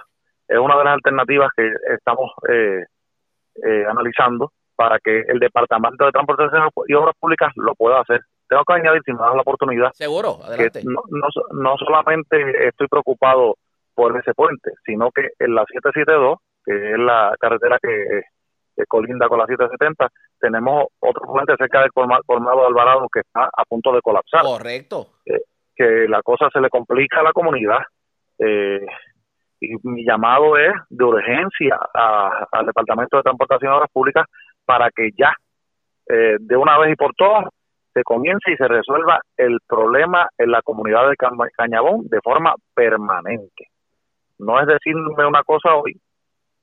es 0.47 0.57
una 0.57 0.77
de 0.77 0.83
las 0.83 0.93
alternativas 0.95 1.49
que 1.55 1.69
estamos 1.93 2.31
eh, 2.49 2.85
eh, 3.63 3.85
analizando 3.89 4.51
para 4.75 4.99
que 4.99 5.21
el 5.27 5.39
Departamento 5.39 6.05
de 6.05 6.11
Transportación 6.11 6.69
y 6.87 6.93
Obras 6.93 7.15
Públicas 7.19 7.51
lo 7.55 7.73
pueda 7.75 8.01
hacer. 8.01 8.21
Tengo 8.49 8.63
que 8.65 8.73
añadir, 8.73 9.01
si 9.05 9.13
me 9.13 9.19
das 9.19 9.33
la 9.35 9.41
oportunidad, 9.41 9.91
Seguro, 9.93 10.37
que 10.39 10.45
adelante. 10.45 10.81
no, 10.83 11.01
no, 11.09 11.27
so- 11.31 11.45
no 11.53 11.75
solamente 11.77 12.67
estoy 12.67 12.87
preocupado 12.87 13.55
por 13.95 14.17
ese 14.19 14.33
puente, 14.33 14.71
sino 14.85 15.09
que 15.11 15.29
en 15.39 15.55
la 15.55 15.63
772, 15.65 16.37
que 16.65 16.91
es 16.91 16.99
la 16.99 17.33
carretera 17.39 17.77
que, 17.81 18.21
que 18.75 18.85
colinda 18.87 19.27
con 19.29 19.39
la 19.39 19.45
770, 19.45 20.09
tenemos 20.39 20.85
otro 20.99 21.21
puente 21.25 21.55
cerca 21.57 21.79
del 21.81 21.91
Colma- 21.93 22.19
Colmado 22.25 22.61
de 22.61 22.67
Alvarado 22.67 23.07
que 23.11 23.21
está 23.21 23.45
a 23.45 23.63
punto 23.63 23.93
de 23.93 24.01
colapsar. 24.01 24.43
Correcto. 24.43 25.07
Eh, 25.25 25.39
que 25.75 26.07
la 26.09 26.21
cosa 26.21 26.49
se 26.51 26.59
le 26.59 26.69
complica 26.69 27.21
a 27.21 27.23
la 27.23 27.31
comunidad. 27.33 27.79
Eh, 28.37 28.85
y 29.65 29.75
mi 29.83 30.05
llamado 30.05 30.57
es 30.57 30.73
de 30.89 31.03
urgencia 31.03 31.77
a- 31.93 32.47
al 32.51 32.65
Departamento 32.65 33.17
de 33.17 33.23
Transportación 33.23 33.71
y 33.71 33.75
Obras 33.75 33.91
Públicas 33.91 34.25
para 34.65 34.89
que 34.91 35.09
ya, 35.17 35.33
eh, 36.09 36.37
de 36.39 36.57
una 36.57 36.77
vez 36.77 36.93
y 36.93 36.95
por 36.95 37.13
todas, 37.15 37.45
se 37.93 38.03
comience 38.03 38.51
y 38.51 38.57
se 38.57 38.67
resuelva 38.67 39.19
el 39.37 39.57
problema 39.67 40.27
en 40.37 40.51
la 40.51 40.61
comunidad 40.61 41.09
de 41.09 41.15
Cañabón 41.55 42.07
de 42.09 42.19
forma 42.21 42.53
permanente. 42.73 43.67
No 44.39 44.59
es 44.59 44.67
decirme 44.67 45.25
una 45.25 45.43
cosa 45.43 45.75
hoy 45.75 45.93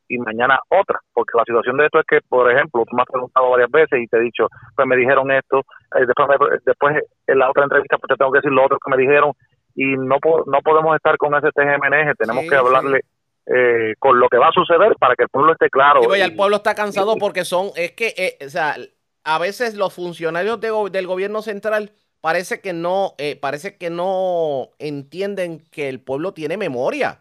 y 0.09 0.19
mañana 0.19 0.59
otra, 0.69 1.01
porque 1.15 1.39
la 1.39 1.45
situación 1.45 1.79
de 1.79 1.87
esto 1.87 2.01
es 2.01 2.05
que, 2.07 2.19
por 2.29 2.51
ejemplo, 2.51 2.85
tú 2.87 2.95
me 2.95 3.01
has 3.03 3.09
preguntado 3.09 3.51
varias 3.51 3.71
veces 3.71 4.01
y 4.03 4.07
te 4.09 4.19
he 4.19 4.21
dicho, 4.21 4.47
pues 4.77 4.87
me 4.87 4.97
dijeron 4.97 5.31
esto, 5.31 5.61
eh, 5.97 6.05
después, 6.07 6.29
después 6.67 6.97
en 7.27 7.39
la 7.39 7.49
otra 7.49 7.63
entrevista 7.65 7.97
pues 7.97 8.09
te 8.11 8.17
tengo 8.17 8.31
que 8.31 8.39
decir 8.39 8.53
lo 8.53 8.65
otro 8.65 8.77
que 8.85 8.91
me 8.91 8.99
dijeron 8.99 9.33
y 9.75 9.97
no 9.97 10.19
po- 10.21 10.45
no 10.47 10.61
podemos 10.63 10.95
estar 10.97 11.17
con 11.17 11.35
ese 11.35 11.49
TGMNG, 11.53 12.17
tenemos 12.19 12.43
Sí, 12.45 12.49
que 12.51 12.55
hablarle 12.57 13.01
eh, 13.47 13.95
con 13.99 14.21
lo 14.21 14.29
que 14.29 14.39
va 14.39 14.49
a 14.49 14.53
suceder 14.53 14.95
para 15.01 15.17
que 15.17 15.25
el 15.25 15.29
pueblo 15.29 15.53
esté 15.53 15.69
claro. 15.69 16.01
Ya 16.11 16.19
Y- 16.19 16.21
el 16.23 16.37
pueblo 16.37 16.57
está 16.57 16.75
cansado 16.75 17.17
porque 17.19 17.45
son, 17.45 17.71
es 17.75 17.93
que, 17.93 18.15
eh, 18.17 18.45
o 18.47 18.49
sea, 18.49 18.77
a 19.25 19.39
veces 19.39 19.75
los 19.75 19.93
funcionarios 19.93 20.61
de 20.61 20.71
del 20.91 21.07
gobierno 21.07 21.43
central 21.43 21.93
parece 22.21 22.61
que 22.61 22.73
no, 22.73 23.15
eh, 23.19 23.35
parece 23.37 23.77
que 23.77 23.91
no 23.91 24.69
entienden 24.79 25.65
que 25.71 25.89
el 25.89 26.01
pueblo 26.01 26.33
tiene 26.35 26.57
memoria. 26.57 27.21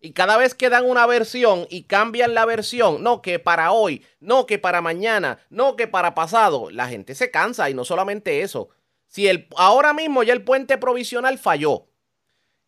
Y 0.00 0.12
cada 0.12 0.36
vez 0.38 0.54
que 0.54 0.70
dan 0.70 0.88
una 0.88 1.06
versión 1.06 1.66
y 1.68 1.82
cambian 1.82 2.32
la 2.32 2.44
versión, 2.46 3.02
no 3.02 3.20
que 3.20 3.38
para 3.40 3.72
hoy, 3.72 4.04
no 4.20 4.46
que 4.46 4.58
para 4.58 4.80
mañana, 4.80 5.38
no 5.50 5.74
que 5.76 5.88
para 5.88 6.14
pasado, 6.14 6.70
la 6.70 6.88
gente 6.88 7.14
se 7.16 7.30
cansa 7.32 7.68
y 7.68 7.74
no 7.74 7.84
solamente 7.84 8.40
eso. 8.42 8.68
Si 9.06 9.26
el 9.26 9.48
ahora 9.56 9.92
mismo 9.92 10.22
ya 10.22 10.32
el 10.34 10.44
puente 10.44 10.78
provisional 10.78 11.36
falló, 11.38 11.87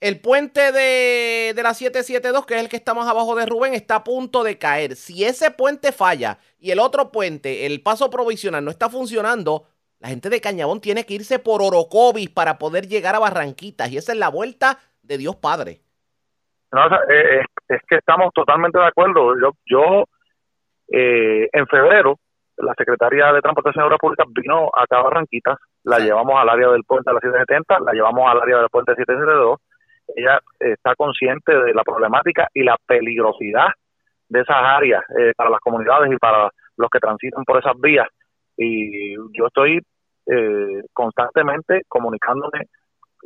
el 0.01 0.21
puente 0.21 0.73
de, 0.73 1.53
de 1.55 1.63
la 1.63 1.75
772, 1.75 2.47
que 2.47 2.55
es 2.55 2.61
el 2.61 2.69
que 2.69 2.77
está 2.77 2.95
más 2.95 3.09
abajo 3.09 3.37
de 3.37 3.47
Rubén, 3.47 3.75
está 3.75 3.97
a 3.97 4.05
punto 4.05 4.43
de 4.43 4.59
caer. 4.59 4.97
Si 4.97 5.25
ese 5.25 5.51
puente 5.51 5.93
falla 5.93 6.39
y 6.59 6.71
el 6.71 6.79
otro 6.79 7.11
puente, 7.13 7.67
el 7.67 7.83
paso 7.83 8.09
provisional, 8.11 8.65
no 8.65 8.71
está 8.71 8.89
funcionando, 8.89 9.67
la 10.01 10.09
gente 10.09 10.31
de 10.31 10.41
Cañabón 10.41 10.81
tiene 10.81 11.05
que 11.05 11.15
irse 11.15 11.39
por 11.39 11.61
Orocovis 11.61 12.31
para 12.31 12.59
poder 12.59 12.87
llegar 12.89 13.15
a 13.15 13.19
Barranquitas. 13.19 13.93
Y 13.93 13.99
esa 13.99 14.13
es 14.13 14.19
la 14.19 14.31
vuelta 14.31 14.79
de 15.03 15.19
Dios 15.19 15.37
Padre. 15.37 15.81
No, 16.73 16.89
sea, 16.89 17.01
eh, 17.11 17.41
es, 17.41 17.47
es 17.77 17.83
que 17.87 17.97
estamos 17.97 18.33
totalmente 18.33 18.79
de 18.79 18.87
acuerdo. 18.87 19.35
Yo, 19.39 19.51
yo 19.67 20.05
eh, 20.89 21.49
en 21.53 21.67
febrero, 21.67 22.19
la 22.57 22.75
Secretaría 22.75 23.33
de 23.33 23.41
Transportación 23.43 23.85
y 23.85 23.87
Obras 23.87 23.99
Públicas 23.99 24.27
vino 24.31 24.71
acá 24.75 24.99
a 24.99 25.03
Barranquitas, 25.03 25.59
la 25.85 25.99
llevamos 25.99 26.41
al 26.41 26.49
área 26.49 26.69
del 26.69 26.85
puente 26.85 27.11
de 27.11 27.15
la 27.15 27.21
770, 27.21 27.81
la 27.81 27.93
llevamos 27.93 28.31
al 28.31 28.41
área 28.41 28.59
del 28.59 28.69
puente 28.71 28.95
772. 28.95 29.59
Ella 30.17 30.41
está 30.59 30.95
consciente 30.95 31.53
de 31.53 31.75
la 31.75 31.83
problemática 31.83 32.49
y 32.55 32.63
la 32.63 32.77
peligrosidad 32.87 33.69
de 34.29 34.41
esas 34.41 34.57
áreas 34.57 35.03
eh, 35.19 35.33
para 35.37 35.51
las 35.51 35.61
comunidades 35.61 36.13
y 36.13 36.17
para 36.17 36.51
los 36.77 36.91
que 36.91 37.01
transitan 37.01 37.45
por 37.45 37.59
esas 37.59 37.79
vías. 37.81 38.09
Y 38.57 39.15
yo 39.15 39.47
estoy 39.47 39.81
eh, 40.27 40.83
constantemente 40.93 41.83
comunicándome 41.89 42.69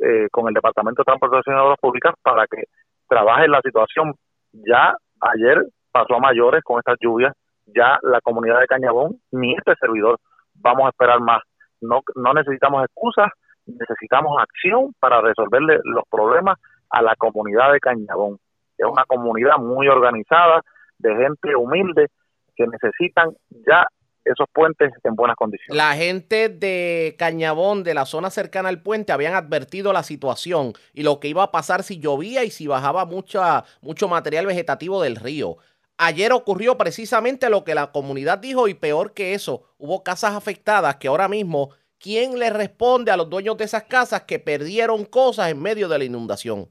eh, 0.01 0.27
con 0.31 0.47
el 0.47 0.53
Departamento 0.53 1.01
de 1.01 1.05
Transportación 1.05 1.55
y 1.55 1.59
Obras 1.59 1.79
Públicas 1.79 2.13
para 2.21 2.47
que 2.47 2.63
trabaje 3.07 3.47
la 3.47 3.61
situación. 3.61 4.13
Ya 4.51 4.95
ayer 5.21 5.63
pasó 5.91 6.15
a 6.15 6.19
mayores 6.19 6.63
con 6.63 6.79
estas 6.79 6.97
lluvias, 6.99 7.33
ya 7.65 7.99
la 8.01 8.19
comunidad 8.21 8.59
de 8.59 8.67
Cañabón, 8.67 9.17
ni 9.31 9.53
este 9.53 9.73
servidor, 9.79 10.17
vamos 10.55 10.85
a 10.85 10.89
esperar 10.89 11.19
más. 11.21 11.41
No, 11.81 12.01
no 12.15 12.33
necesitamos 12.33 12.83
excusas, 12.83 13.29
necesitamos 13.65 14.41
acción 14.41 14.93
para 14.99 15.21
resolverle 15.21 15.79
los 15.83 16.03
problemas 16.09 16.57
a 16.95 17.01
la 17.01 17.15
comunidad 17.17 17.73
de 17.73 17.79
Cañabón. 17.79 18.39
Es 18.77 18.85
una 18.85 19.03
comunidad 19.05 19.57
muy 19.57 19.87
organizada, 19.87 20.61
de 20.97 21.13
gente 21.13 21.55
humilde, 21.55 22.07
que 22.55 22.65
necesitan 22.67 23.35
ya 23.67 23.85
esos 24.23 24.47
puentes 24.53 24.93
en 25.03 25.13
buenas 25.13 25.35
condiciones. 25.35 25.77
La 25.77 25.93
gente 25.93 26.47
de 26.47 27.15
Cañabón, 27.19 27.83
de 27.83 27.93
la 27.93 28.05
zona 28.05 28.29
cercana 28.29 28.69
al 28.69 28.81
puente, 28.81 29.11
habían 29.11 29.35
advertido 29.35 29.91
la 29.91 30.03
situación 30.03 30.71
y 30.93 31.03
lo 31.03 31.19
que 31.19 31.27
iba 31.27 31.43
a 31.43 31.51
pasar 31.51 31.83
si 31.83 31.99
llovía 31.99 32.45
y 32.45 32.49
si 32.49 32.65
bajaba 32.65 33.05
mucha, 33.05 33.65
mucho 33.81 34.07
material 34.07 34.45
vegetativo 34.45 35.01
del 35.01 35.17
río. 35.17 35.57
Ayer 35.97 36.31
ocurrió 36.31 36.77
precisamente 36.77 37.49
lo 37.49 37.65
que 37.65 37.75
la 37.75 37.91
comunidad 37.91 38.39
dijo 38.39 38.69
y 38.69 38.73
peor 38.73 39.13
que 39.13 39.33
eso, 39.33 39.63
hubo 39.77 40.03
casas 40.03 40.33
afectadas 40.33 40.95
que 40.95 41.09
ahora 41.09 41.27
mismo, 41.27 41.71
¿quién 41.99 42.39
le 42.39 42.49
responde 42.49 43.11
a 43.11 43.17
los 43.17 43.29
dueños 43.29 43.57
de 43.57 43.65
esas 43.65 43.83
casas 43.83 44.23
que 44.23 44.39
perdieron 44.39 45.03
cosas 45.05 45.51
en 45.51 45.61
medio 45.61 45.89
de 45.89 45.97
la 45.97 46.05
inundación? 46.05 46.69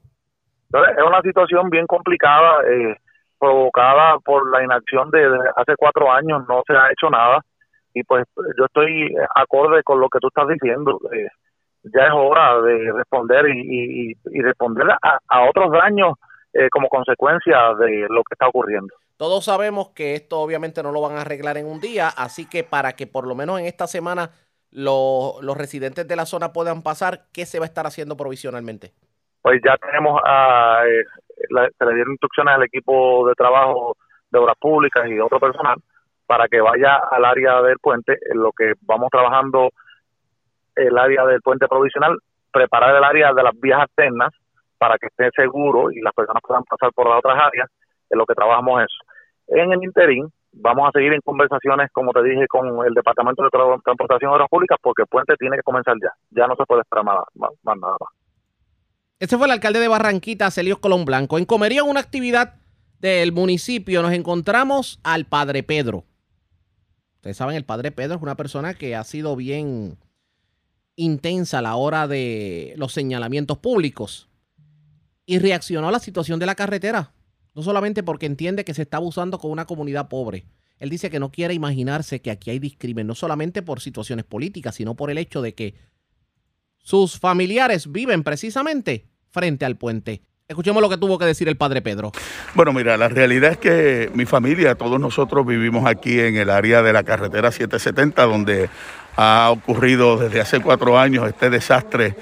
Es 0.83 1.03
una 1.05 1.21
situación 1.21 1.69
bien 1.69 1.87
complicada. 1.87 2.61
eh, 2.67 2.95
provocada 3.37 4.17
por 4.19 4.49
la 4.49 4.63
inacción 4.63 5.09
de, 5.11 5.25
hace 5.55 5.75
cuatro 5.77 6.11
años, 6.11 6.43
no 6.47 6.63
se 6.65 6.73
ha 6.73 6.89
hecho 6.91 7.09
nada 7.09 7.41
y 7.93 8.03
pues 8.03 8.25
yo 8.57 8.65
estoy 8.65 9.13
acorde 9.35 9.83
con 9.83 9.99
lo 9.99 10.09
que 10.09 10.19
tú 10.19 10.27
estás 10.27 10.47
diciendo. 10.47 10.99
eh, 11.11 11.27
ya 11.83 12.07
es 12.07 12.13
hora 12.13 12.59
de 12.61 12.91
responder 12.93 13.45
y, 13.47 14.15
responder 14.41 14.87
a, 15.01 15.41
otros 15.47 15.71
daños 15.71 16.13
eh, 16.51 16.67
como 16.71 16.89
consecuencia 16.89 17.75
de 17.75 18.07
lo 18.09 18.23
que 18.23 18.33
está 18.33 18.47
ocurriendo. 18.47 18.91
Todos 19.17 19.45
sabemos 19.45 19.89
que 19.89 20.15
esto 20.15 20.39
obviamente 20.39 20.81
no 20.81 20.91
lo 20.91 21.01
van 21.01 21.17
a 21.17 21.21
arreglar 21.21 21.57
en 21.57 21.67
un 21.67 21.79
día, 21.79 22.07
así 22.07 22.49
que 22.49 22.63
para 22.63 22.93
que 22.93 23.05
por 23.05 23.27
lo 23.27 23.35
menos 23.35 23.59
en 23.59 23.67
esta 23.67 23.85
semana 23.85 24.31
lo- 24.71 25.35
los 25.41 25.55
residentes 25.55 26.07
de 26.07 26.15
la 26.15 26.25
zona 26.25 26.53
puedan 26.53 26.81
pasar, 26.81 27.25
¿qué 27.31 27.45
se 27.45 27.59
va 27.59 27.65
a 27.65 27.67
estar 27.67 27.85
haciendo 27.85 28.17
provisionalmente? 28.17 28.93
Pues 29.45 29.61
ya 29.63 29.77
tenemos, 29.77 30.19
a, 30.25 30.81
eh, 30.87 31.03
la- 31.51 31.69
se 31.69 31.85
le 31.85 31.93
dieron 31.93 32.13
instrucciones 32.13 32.55
al 32.55 32.63
equipo 32.63 33.27
de 33.27 33.35
trabajo 33.35 33.95
de 34.31 34.39
obras 34.39 34.55
públicas 34.59 35.07
y 35.07 35.19
otro 35.19 35.39
personal 35.39 35.77
para 36.25 36.47
que 36.47 36.59
vaya 36.59 36.95
al 37.11 37.23
área 37.23 37.61
del 37.61 37.77
puente, 37.77 38.17
en 38.31 38.41
lo 38.41 38.51
que 38.51 38.73
vamos 38.81 39.07
trabajando 39.11 39.69
el 40.75 40.97
área 40.97 41.27
del 41.27 41.41
puente 41.41 41.67
provisional, 41.67 42.17
preparar 42.51 42.95
el 42.95 43.03
área 43.03 43.33
de 43.33 43.43
las 43.43 43.53
vías 43.59 43.81
alternas 43.81 44.33
para 44.79 44.97
que 44.97 45.05
esté 45.05 45.29
seguro 45.35 45.91
y 45.91 46.01
las 46.01 46.15
personas 46.15 46.41
puedan 46.41 46.63
pasar 46.63 46.91
por 46.95 47.07
las 47.07 47.19
otras 47.19 47.37
áreas, 47.39 47.69
en 48.09 48.17
lo 48.17 48.25
que 48.25 48.33
trabajamos 48.33 48.81
eso. 48.81 48.97
En 49.61 49.71
el 49.73 49.83
interín, 49.83 50.27
vamos 50.53 50.89
a 50.89 50.91
seguir 50.91 51.13
en 51.13 51.21
conversaciones, 51.21 51.91
como 51.91 52.13
te 52.13 52.23
dije, 52.23 52.47
con 52.47 52.83
el 52.83 52.95
Departamento 52.95 53.43
de 53.43 53.49
Tra- 53.49 53.79
Transportación 53.83 54.31
y 54.31 54.33
Obras 54.33 54.49
Públicas, 54.49 54.79
porque 54.81 55.03
el 55.03 55.07
puente 55.07 55.35
tiene 55.37 55.57
que 55.57 55.61
comenzar 55.61 55.93
ya. 56.01 56.09
Ya 56.31 56.47
no 56.47 56.55
se 56.55 56.65
puede 56.65 56.81
esperar 56.81 57.05
más 57.05 57.23
nada 57.63 57.95
más. 57.99 58.24
Este 59.25 59.37
fue 59.37 59.47
el 59.47 59.53
alcalde 59.53 59.79
de 59.79 59.87
Barranquita, 59.87 60.51
Celio 60.51 60.79
Colón 60.79 61.03
Blanco. 61.03 61.39
En 61.39 61.45
Comería, 61.45 61.83
una 61.83 61.99
actividad 61.99 62.57
del 62.99 63.31
municipio, 63.31 64.03
nos 64.03 64.13
encontramos 64.13 64.99
al 65.01 65.25
Padre 65.25 65.63
Pedro. 65.63 66.05
Ustedes 67.15 67.35
saben, 67.35 67.55
el 67.55 67.65
Padre 67.65 67.91
Pedro 67.91 68.17
es 68.17 68.21
una 68.21 68.37
persona 68.37 68.75
que 68.75 68.95
ha 68.95 69.03
sido 69.03 69.35
bien 69.35 69.97
intensa 70.95 71.57
a 71.57 71.63
la 71.63 71.75
hora 71.75 72.07
de 72.07 72.75
los 72.77 72.93
señalamientos 72.93 73.57
públicos 73.57 74.29
y 75.25 75.39
reaccionó 75.39 75.87
a 75.87 75.91
la 75.91 75.97
situación 75.97 76.39
de 76.39 76.45
la 76.45 76.53
carretera. 76.53 77.11
No 77.55 77.63
solamente 77.63 78.03
porque 78.03 78.27
entiende 78.27 78.63
que 78.63 78.75
se 78.75 78.83
está 78.83 78.97
abusando 78.97 79.39
con 79.39 79.49
una 79.49 79.65
comunidad 79.65 80.07
pobre. 80.07 80.45
Él 80.77 80.91
dice 80.91 81.09
que 81.09 81.19
no 81.19 81.31
quiere 81.31 81.55
imaginarse 81.55 82.21
que 82.21 82.29
aquí 82.29 82.51
hay 82.51 82.59
discrimen, 82.59 83.07
no 83.07 83.15
solamente 83.15 83.63
por 83.63 83.81
situaciones 83.81 84.25
políticas, 84.25 84.75
sino 84.75 84.93
por 84.95 85.09
el 85.09 85.17
hecho 85.17 85.41
de 85.41 85.55
que 85.55 85.73
sus 86.77 87.17
familiares 87.17 87.91
viven 87.91 88.23
precisamente 88.23 89.14
frente 89.35 89.65
al 89.65 89.75
puente. 89.75 90.21
Escuchemos 90.47 90.81
lo 90.81 90.89
que 90.89 90.97
tuvo 90.97 91.17
que 91.19 91.25
decir 91.25 91.49
el 91.49 91.57
padre 91.57 91.81
Pedro. 91.81 92.11
Bueno, 92.53 92.71
mira, 92.71 92.95
la 92.97 93.09
realidad 93.09 93.51
es 93.51 93.57
que 93.57 94.09
mi 94.13 94.25
familia, 94.25 94.75
todos 94.75 94.97
nosotros 94.99 95.45
vivimos 95.45 95.85
aquí 95.85 96.19
en 96.19 96.37
el 96.37 96.49
área 96.49 96.81
de 96.81 96.93
la 96.93 97.03
carretera 97.03 97.51
770, 97.51 98.23
donde 98.23 98.69
ha 99.17 99.49
ocurrido 99.51 100.17
desde 100.17 100.39
hace 100.41 100.59
cuatro 100.61 100.97
años 100.97 101.27
este 101.27 101.49
desastre 101.49 102.15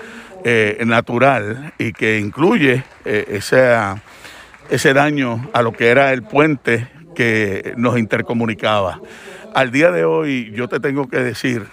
eh, 0.45 0.81
natural 0.85 1.73
y 1.77 1.91
que 1.93 2.17
incluye 2.19 2.83
eh, 3.05 3.25
esa- 3.29 4.01
ese 4.69 4.93
daño 4.93 5.49
a 5.53 5.61
lo 5.61 5.71
que 5.73 5.89
era 5.89 6.13
el 6.13 6.23
puente 6.23 6.87
que 7.15 7.73
nos 7.77 7.97
intercomunicaba. 7.99 8.99
Al 9.53 9.69
día 9.71 9.91
de 9.91 10.03
hoy 10.05 10.51
yo 10.55 10.67
te 10.67 10.79
tengo 10.79 11.07
que 11.09 11.19
decir 11.19 11.65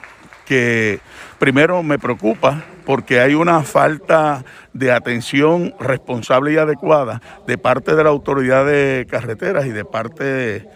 que 0.51 0.99
primero 1.39 1.81
me 1.85 1.97
preocupa 1.97 2.65
porque 2.85 3.21
hay 3.21 3.35
una 3.35 3.63
falta 3.63 4.45
de 4.73 4.91
atención 4.91 5.73
responsable 5.79 6.53
y 6.53 6.57
adecuada 6.57 7.23
de 7.47 7.57
parte 7.57 7.95
de 7.95 8.03
la 8.03 8.11
autoridad 8.11 8.67
de 8.67 9.07
carreteras 9.09 9.65
y 9.67 9.69
de 9.71 9.85
parte 9.85 10.25
de, 10.25 10.69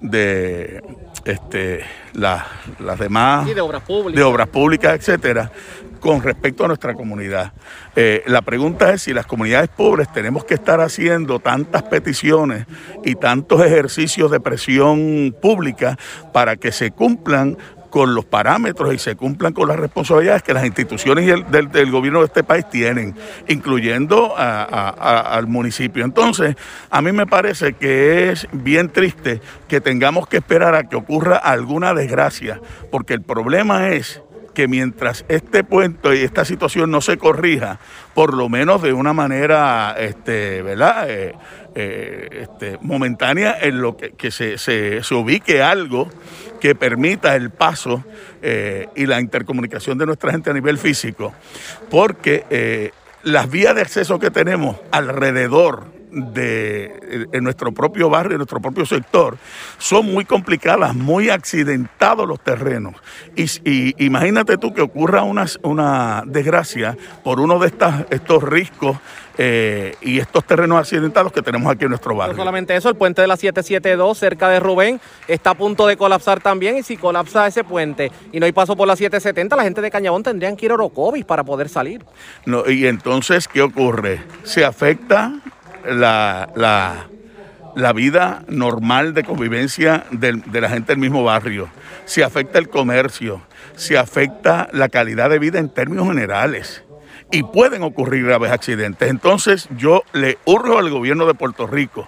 de, 0.00 0.82
este, 1.24 1.80
la- 2.12 2.46
las 2.78 2.96
demás 3.00 3.48
Sí, 3.48 3.54
de 3.54 3.60
obras 3.60 3.82
públicas. 3.82 4.14
de 4.14 4.22
obras 4.22 4.46
públicas, 4.50 4.94
etcétera, 4.94 5.50
con 5.98 6.22
respecto 6.22 6.64
a 6.64 6.68
nuestra 6.68 6.94
comunidad. 6.94 7.52
Eh, 7.96 8.22
la 8.28 8.42
pregunta 8.42 8.92
es 8.92 9.02
si 9.02 9.12
las 9.12 9.26
comunidades 9.26 9.68
pobres 9.68 10.12
tenemos 10.12 10.44
que 10.44 10.54
estar 10.54 10.80
haciendo 10.80 11.40
tantas 11.40 11.82
peticiones 11.82 12.66
y 13.04 13.16
tantos 13.16 13.60
ejercicios 13.66 14.30
de 14.30 14.38
presión 14.38 15.34
pública 15.42 15.98
para 16.32 16.54
que 16.54 16.70
se 16.70 16.92
cumplan 16.92 17.58
con 17.90 18.14
los 18.14 18.24
parámetros 18.24 18.92
y 18.94 18.98
se 18.98 19.16
cumplan 19.16 19.52
con 19.52 19.68
las 19.68 19.78
responsabilidades 19.78 20.42
que 20.42 20.52
las 20.54 20.64
instituciones 20.66 21.26
y 21.26 21.30
el- 21.30 21.50
del, 21.50 21.90
gobierno 21.90 22.20
de 22.20 22.26
este 22.26 22.44
país 22.44 22.68
tienen, 22.70 23.14
incluyendo 23.48 24.34
a- 24.36 24.88
al 25.34 25.46
municipio. 25.46 26.04
Entonces, 26.04 26.56
a 26.90 27.00
mí 27.02 27.12
me 27.12 27.26
parece 27.26 27.74
que 27.74 28.30
es 28.30 28.46
bien 28.52 28.90
triste 28.90 29.40
que 29.68 29.80
tengamos 29.80 30.28
que 30.28 30.38
esperar 30.38 30.74
a 30.74 30.84
que 30.88 30.96
ocurra 30.96 31.36
alguna 31.36 31.94
desgracia, 31.94 32.60
porque 32.90 33.14
el 33.14 33.22
problema 33.22 33.88
es 33.88 34.22
que 34.54 34.66
mientras 34.66 35.24
este 35.28 35.62
puente 35.62 36.16
y 36.16 36.24
esta 36.24 36.44
situación 36.44 36.90
no 36.90 37.00
se 37.00 37.16
corrija, 37.16 37.78
por 38.12 38.34
lo 38.34 38.48
menos 38.48 38.82
de 38.82 38.92
una 38.92 39.12
manera, 39.12 39.94
este, 39.96 40.62
¿verdad? 40.62 41.08
Eh, 41.08 41.34
eh, 41.76 42.28
este, 42.42 42.76
momentánea, 42.80 43.56
en 43.60 43.80
lo 43.80 43.96
que, 43.96 44.10
que 44.12 44.32
se, 44.32 44.58
se- 44.58 45.04
se 45.04 45.14
ubique 45.14 45.62
algo 45.62 46.08
que 46.60 46.74
permita 46.74 47.36
el 47.36 47.50
paso 47.50 48.04
eh, 48.42 48.88
y 48.94 49.06
la 49.06 49.20
intercomunicación 49.20 49.98
de 49.98 50.06
nuestra 50.06 50.32
gente 50.32 50.50
a 50.50 50.54
nivel 50.54 50.78
físico, 50.78 51.34
porque 51.90 52.44
eh, 52.50 52.92
las 53.22 53.50
vías 53.50 53.74
de 53.74 53.82
acceso 53.82 54.18
que 54.18 54.30
tenemos 54.30 54.76
alrededor 54.90 55.97
de 56.10 57.28
en 57.32 57.44
nuestro 57.44 57.72
propio 57.72 58.08
barrio, 58.10 58.32
en 58.32 58.38
nuestro 58.38 58.60
propio 58.60 58.86
sector, 58.86 59.36
son 59.78 60.06
muy 60.06 60.24
complicadas, 60.24 60.94
muy 60.94 61.30
accidentados 61.30 62.26
los 62.26 62.40
terrenos. 62.40 62.94
Y, 63.36 63.44
y 63.64 64.04
imagínate 64.04 64.58
tú 64.58 64.72
que 64.72 64.82
ocurra 64.82 65.22
una, 65.22 65.46
una 65.62 66.22
desgracia 66.26 66.96
por 67.22 67.40
uno 67.40 67.58
de 67.58 67.68
estas, 67.68 68.06
estos 68.10 68.42
riscos 68.42 68.96
eh, 69.40 69.94
y 70.02 70.18
estos 70.18 70.44
terrenos 70.44 70.78
accidentados 70.80 71.32
que 71.32 71.42
tenemos 71.42 71.70
aquí 71.70 71.84
en 71.84 71.90
nuestro 71.90 72.10
No 72.12 72.18
barrio. 72.18 72.36
solamente 72.36 72.74
eso, 72.74 72.88
el 72.88 72.96
puente 72.96 73.22
de 73.22 73.28
la 73.28 73.36
772 73.36 74.18
cerca 74.18 74.48
de 74.48 74.58
Rubén 74.58 75.00
está 75.28 75.50
a 75.50 75.54
punto 75.54 75.86
de 75.86 75.96
colapsar 75.96 76.40
también 76.40 76.76
y 76.76 76.82
si 76.82 76.96
colapsa 76.96 77.46
ese 77.46 77.62
puente 77.62 78.10
y 78.32 78.40
no 78.40 78.46
hay 78.46 78.52
paso 78.52 78.74
por 78.74 78.88
la 78.88 78.96
770, 78.96 79.54
la 79.54 79.62
gente 79.62 79.80
de 79.80 79.92
Cañabón 79.92 80.24
tendrían 80.24 80.56
que 80.56 80.66
ir 80.66 80.72
a 80.72 80.74
Orocovis 80.74 81.24
para 81.24 81.44
poder 81.44 81.68
salir. 81.68 82.04
No, 82.46 82.68
y 82.68 82.88
entonces, 82.88 83.46
¿qué 83.46 83.62
ocurre? 83.62 84.20
Se 84.42 84.64
afecta 84.64 85.34
la, 85.90 87.06
la, 87.74 87.92
vida 87.92 88.44
normal 88.48 89.14
de 89.14 89.24
convivencia 89.24 90.04
de 90.10 90.60
la 90.60 90.68
gente 90.68 90.92
del 90.92 90.98
mismo 90.98 91.24
barrio, 91.24 91.68
se 92.04 92.24
afecta 92.24 92.58
el 92.58 92.68
comercio, 92.68 93.42
se 93.76 93.98
afecta 93.98 94.68
la 94.72 94.88
calidad 94.88 95.30
de 95.30 95.38
vida 95.38 95.58
en 95.58 95.68
términos 95.68 96.08
generales 96.08 96.84
y 97.30 97.42
pueden 97.42 97.82
ocurrir 97.82 98.24
graves 98.24 98.50
accidentes. 98.50 99.10
Entonces, 99.10 99.68
yo 99.76 100.02
le 100.12 100.38
urjo 100.44 100.78
al 100.78 100.90
gobierno 100.90 101.26
de 101.26 101.34
Puerto 101.34 101.66
Rico 101.66 102.06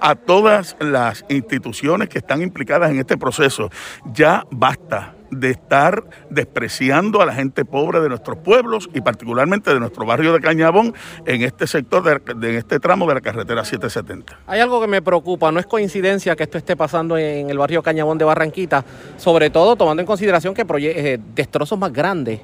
a 0.00 0.14
todas 0.14 0.76
las 0.80 1.24
instituciones 1.28 2.08
que 2.08 2.18
están 2.18 2.42
implicadas 2.42 2.90
en 2.90 2.98
este 2.98 3.16
proceso. 3.16 3.70
Ya 4.12 4.44
basta 4.50 5.14
de 5.32 5.50
estar 5.50 6.04
despreciando 6.30 7.22
a 7.22 7.26
la 7.26 7.34
gente 7.34 7.64
pobre 7.64 8.00
de 8.00 8.08
nuestros 8.08 8.38
pueblos 8.38 8.88
y 8.94 9.00
particularmente 9.00 9.72
de 9.72 9.80
nuestro 9.80 10.04
barrio 10.04 10.32
de 10.32 10.40
Cañabón 10.40 10.94
en 11.26 11.42
este 11.42 11.66
sector, 11.66 12.22
de, 12.36 12.56
este 12.58 12.78
tramo 12.78 13.08
de 13.08 13.14
la 13.14 13.20
carretera 13.20 13.64
770. 13.64 14.38
Hay 14.46 14.60
algo 14.60 14.80
que 14.80 14.86
me 14.86 15.00
preocupa, 15.00 15.50
no 15.50 15.58
es 15.58 15.66
coincidencia 15.66 16.36
que 16.36 16.44
esto 16.44 16.58
esté 16.58 16.76
pasando 16.76 17.16
en 17.16 17.50
el 17.50 17.58
barrio 17.58 17.82
Cañabón 17.82 18.18
de 18.18 18.26
Barranquita, 18.26 18.84
sobre 19.16 19.50
todo 19.50 19.74
tomando 19.74 20.02
en 20.02 20.06
consideración 20.06 20.54
que 20.54 20.66
eh, 20.68 21.18
destrozos 21.34 21.78
más 21.78 21.92
grandes 21.92 22.40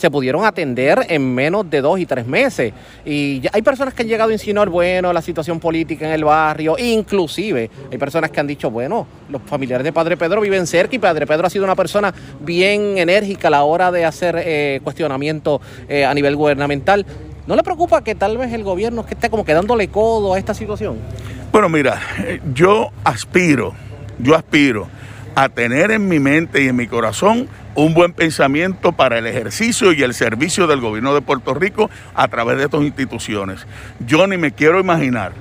se 0.00 0.10
pudieron 0.10 0.46
atender 0.46 1.04
en 1.10 1.34
menos 1.34 1.68
de 1.68 1.82
dos 1.82 2.00
y 2.00 2.06
tres 2.06 2.26
meses. 2.26 2.72
Y 3.04 3.40
ya 3.40 3.50
hay 3.52 3.60
personas 3.60 3.92
que 3.92 4.02
han 4.02 4.08
llegado 4.08 4.30
a 4.30 4.32
insinuar, 4.32 4.70
bueno, 4.70 5.12
la 5.12 5.20
situación 5.20 5.60
política 5.60 6.06
en 6.06 6.12
el 6.12 6.24
barrio, 6.24 6.76
inclusive 6.78 7.70
hay 7.92 7.98
personas 7.98 8.30
que 8.30 8.40
han 8.40 8.46
dicho, 8.46 8.70
bueno, 8.70 9.06
los 9.28 9.42
familiares 9.42 9.84
de 9.84 9.92
Padre 9.92 10.16
Pedro 10.16 10.40
viven 10.40 10.66
cerca 10.66 10.96
y 10.96 10.98
Padre 10.98 11.26
Pedro 11.26 11.46
ha 11.46 11.50
sido 11.50 11.64
una 11.64 11.76
persona 11.76 12.14
bien 12.40 12.96
enérgica 12.96 13.48
a 13.48 13.50
la 13.50 13.62
hora 13.64 13.92
de 13.92 14.06
hacer 14.06 14.36
eh, 14.38 14.80
cuestionamiento 14.82 15.60
eh, 15.86 16.06
a 16.06 16.14
nivel 16.14 16.34
gubernamental. 16.34 17.04
¿No 17.46 17.54
le 17.54 17.62
preocupa 17.62 18.02
que 18.02 18.14
tal 18.14 18.38
vez 18.38 18.54
el 18.54 18.64
gobierno 18.64 19.04
que 19.04 19.12
esté 19.12 19.28
como 19.28 19.44
que 19.44 19.52
dándole 19.52 19.88
codo 19.88 20.32
a 20.32 20.38
esta 20.38 20.54
situación? 20.54 20.96
Bueno, 21.52 21.68
mira, 21.68 22.00
eh, 22.20 22.40
yo 22.54 22.90
aspiro, 23.04 23.74
yo 24.18 24.34
aspiro 24.34 24.88
a 25.34 25.48
tener 25.48 25.90
en 25.90 26.08
mi 26.08 26.18
mente 26.18 26.62
y 26.62 26.68
en 26.68 26.76
mi 26.76 26.86
corazón 26.86 27.48
un 27.74 27.94
buen 27.94 28.12
pensamiento 28.12 28.92
para 28.92 29.18
el 29.18 29.26
ejercicio 29.26 29.92
y 29.92 30.02
el 30.02 30.12
servicio 30.14 30.66
del 30.66 30.80
gobierno 30.80 31.14
de 31.14 31.22
Puerto 31.22 31.54
Rico 31.54 31.88
a 32.14 32.28
través 32.28 32.58
de 32.58 32.64
estas 32.64 32.82
instituciones. 32.82 33.66
Yo 34.06 34.26
ni 34.26 34.36
me 34.36 34.52
quiero 34.52 34.80
imaginar 34.80 35.32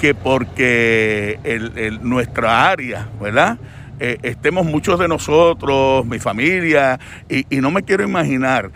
que 0.00 0.14
porque 0.14 1.38
el- 1.44 2.00
nuestra 2.02 2.68
área, 2.70 3.08
¿verdad? 3.20 3.58
Eh, 3.98 4.18
estemos 4.22 4.66
muchos 4.66 4.98
de 4.98 5.08
nosotros, 5.08 6.04
mi 6.04 6.18
familia, 6.18 6.98
y, 7.30 7.46
y 7.48 7.60
no 7.60 7.70
me 7.70 7.82
quiero 7.82 8.04
imaginar 8.04 8.70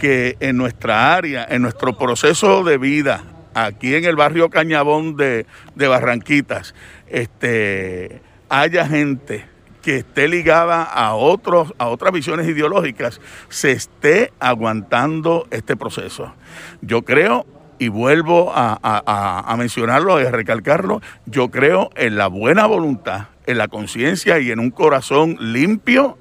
que 0.00 0.36
en 0.40 0.56
nuestra 0.56 1.14
área, 1.14 1.46
en 1.48 1.62
nuestro 1.62 1.96
proceso 1.96 2.62
de 2.64 2.78
vida 2.78 3.24
aquí 3.54 3.94
en 3.94 4.04
el 4.04 4.16
barrio 4.16 4.50
Cañabón 4.50 5.16
de, 5.16 5.46
de 5.74 5.88
Barranquitas 5.88 6.74
este, 7.08 8.20
haya 8.48 8.86
gente 8.86 9.44
que 9.82 9.98
esté 9.98 10.28
ligada 10.28 10.82
a 10.82 11.14
otros 11.14 11.74
a 11.78 11.88
otras 11.88 12.12
visiones 12.12 12.48
ideológicas 12.48 13.20
se 13.48 13.72
esté 13.72 14.32
aguantando 14.40 15.46
este 15.50 15.76
proceso. 15.76 16.32
Yo 16.80 17.02
creo 17.02 17.46
y 17.82 17.88
vuelvo 17.88 18.52
a, 18.54 19.54
mencionarlo 19.58 20.20
y 20.20 20.24
a 20.24 20.30
recalcarlo, 20.30 21.02
yo 21.26 21.50
creo 21.50 21.90
en 21.96 22.16
la 22.16 22.28
buena 22.28 22.66
voluntad, 22.66 23.26
en 23.44 23.58
la 23.58 23.66
conciencia 23.66 24.38
y 24.38 24.52
en 24.52 24.60
un 24.60 24.70
corazón 24.70 25.36
limpio 25.40 26.16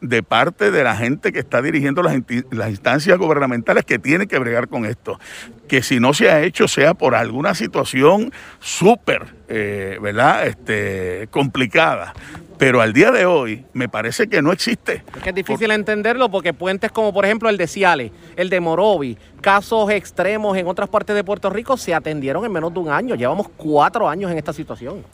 de 0.00 0.24
parte 0.24 0.72
de 0.72 0.82
la 0.82 0.96
gente 0.96 1.32
que 1.32 1.38
está 1.38 1.62
dirigiendo 1.62 2.02
las, 2.02 2.16
instancias 2.16 3.16
gubernamentales 3.16 3.84
que 3.84 4.00
tienen 4.00 4.26
que 4.26 4.40
bregar 4.40 4.66
con 4.66 4.86
esto. 4.86 5.20
Que 5.68 5.84
si 5.84 6.00
no 6.00 6.14
se 6.14 6.30
ha 6.30 6.42
hecho 6.42 6.66
sea 6.66 6.94
por 6.94 7.14
alguna 7.14 7.54
situación 7.54 8.32
súper, 8.58 9.26
eh, 9.48 9.98
¿verdad? 10.02 10.48
Este, 10.48 11.28
complicada. 11.30 12.12
Pero 12.58 12.80
al 12.80 12.92
día 12.92 13.12
de 13.12 13.24
hoy 13.24 13.64
me 13.72 13.88
parece 13.88 14.28
que 14.28 14.42
no 14.42 14.50
existe. 14.50 15.04
Es 15.16 15.22
que 15.22 15.28
es 15.28 15.34
difícil 15.34 15.70
entenderlo 15.70 16.28
porque 16.28 16.52
puentes 16.52 16.90
como 16.90 17.14
por 17.14 17.24
ejemplo 17.24 17.48
el 17.48 17.56
de 17.56 17.68
Ciales, 17.68 18.10
el 18.36 18.50
de 18.50 18.58
Morovi, 18.58 19.16
casos 19.40 19.90
extremos 19.90 20.56
en 20.56 20.66
otras 20.66 20.88
partes 20.88 21.14
de 21.14 21.22
Puerto 21.22 21.50
Rico 21.50 21.76
se 21.76 21.94
atendieron 21.94 22.44
en 22.44 22.52
menos 22.52 22.74
de 22.74 22.80
un 22.80 22.90
año. 22.90 23.14
Llevamos 23.14 23.48
cuatro 23.56 24.08
años 24.08 24.30
en 24.32 24.38
esta 24.38 24.52
situación. 24.52 25.04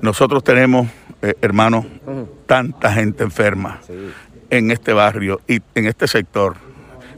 Nosotros 0.00 0.44
tenemos, 0.44 0.86
eh, 1.22 1.34
hermanos, 1.40 1.86
tanta 2.46 2.92
gente 2.92 3.24
enferma 3.24 3.80
en 4.48 4.70
este 4.70 4.92
barrio 4.92 5.40
y 5.48 5.60
en 5.74 5.86
este 5.86 6.06
sector 6.06 6.54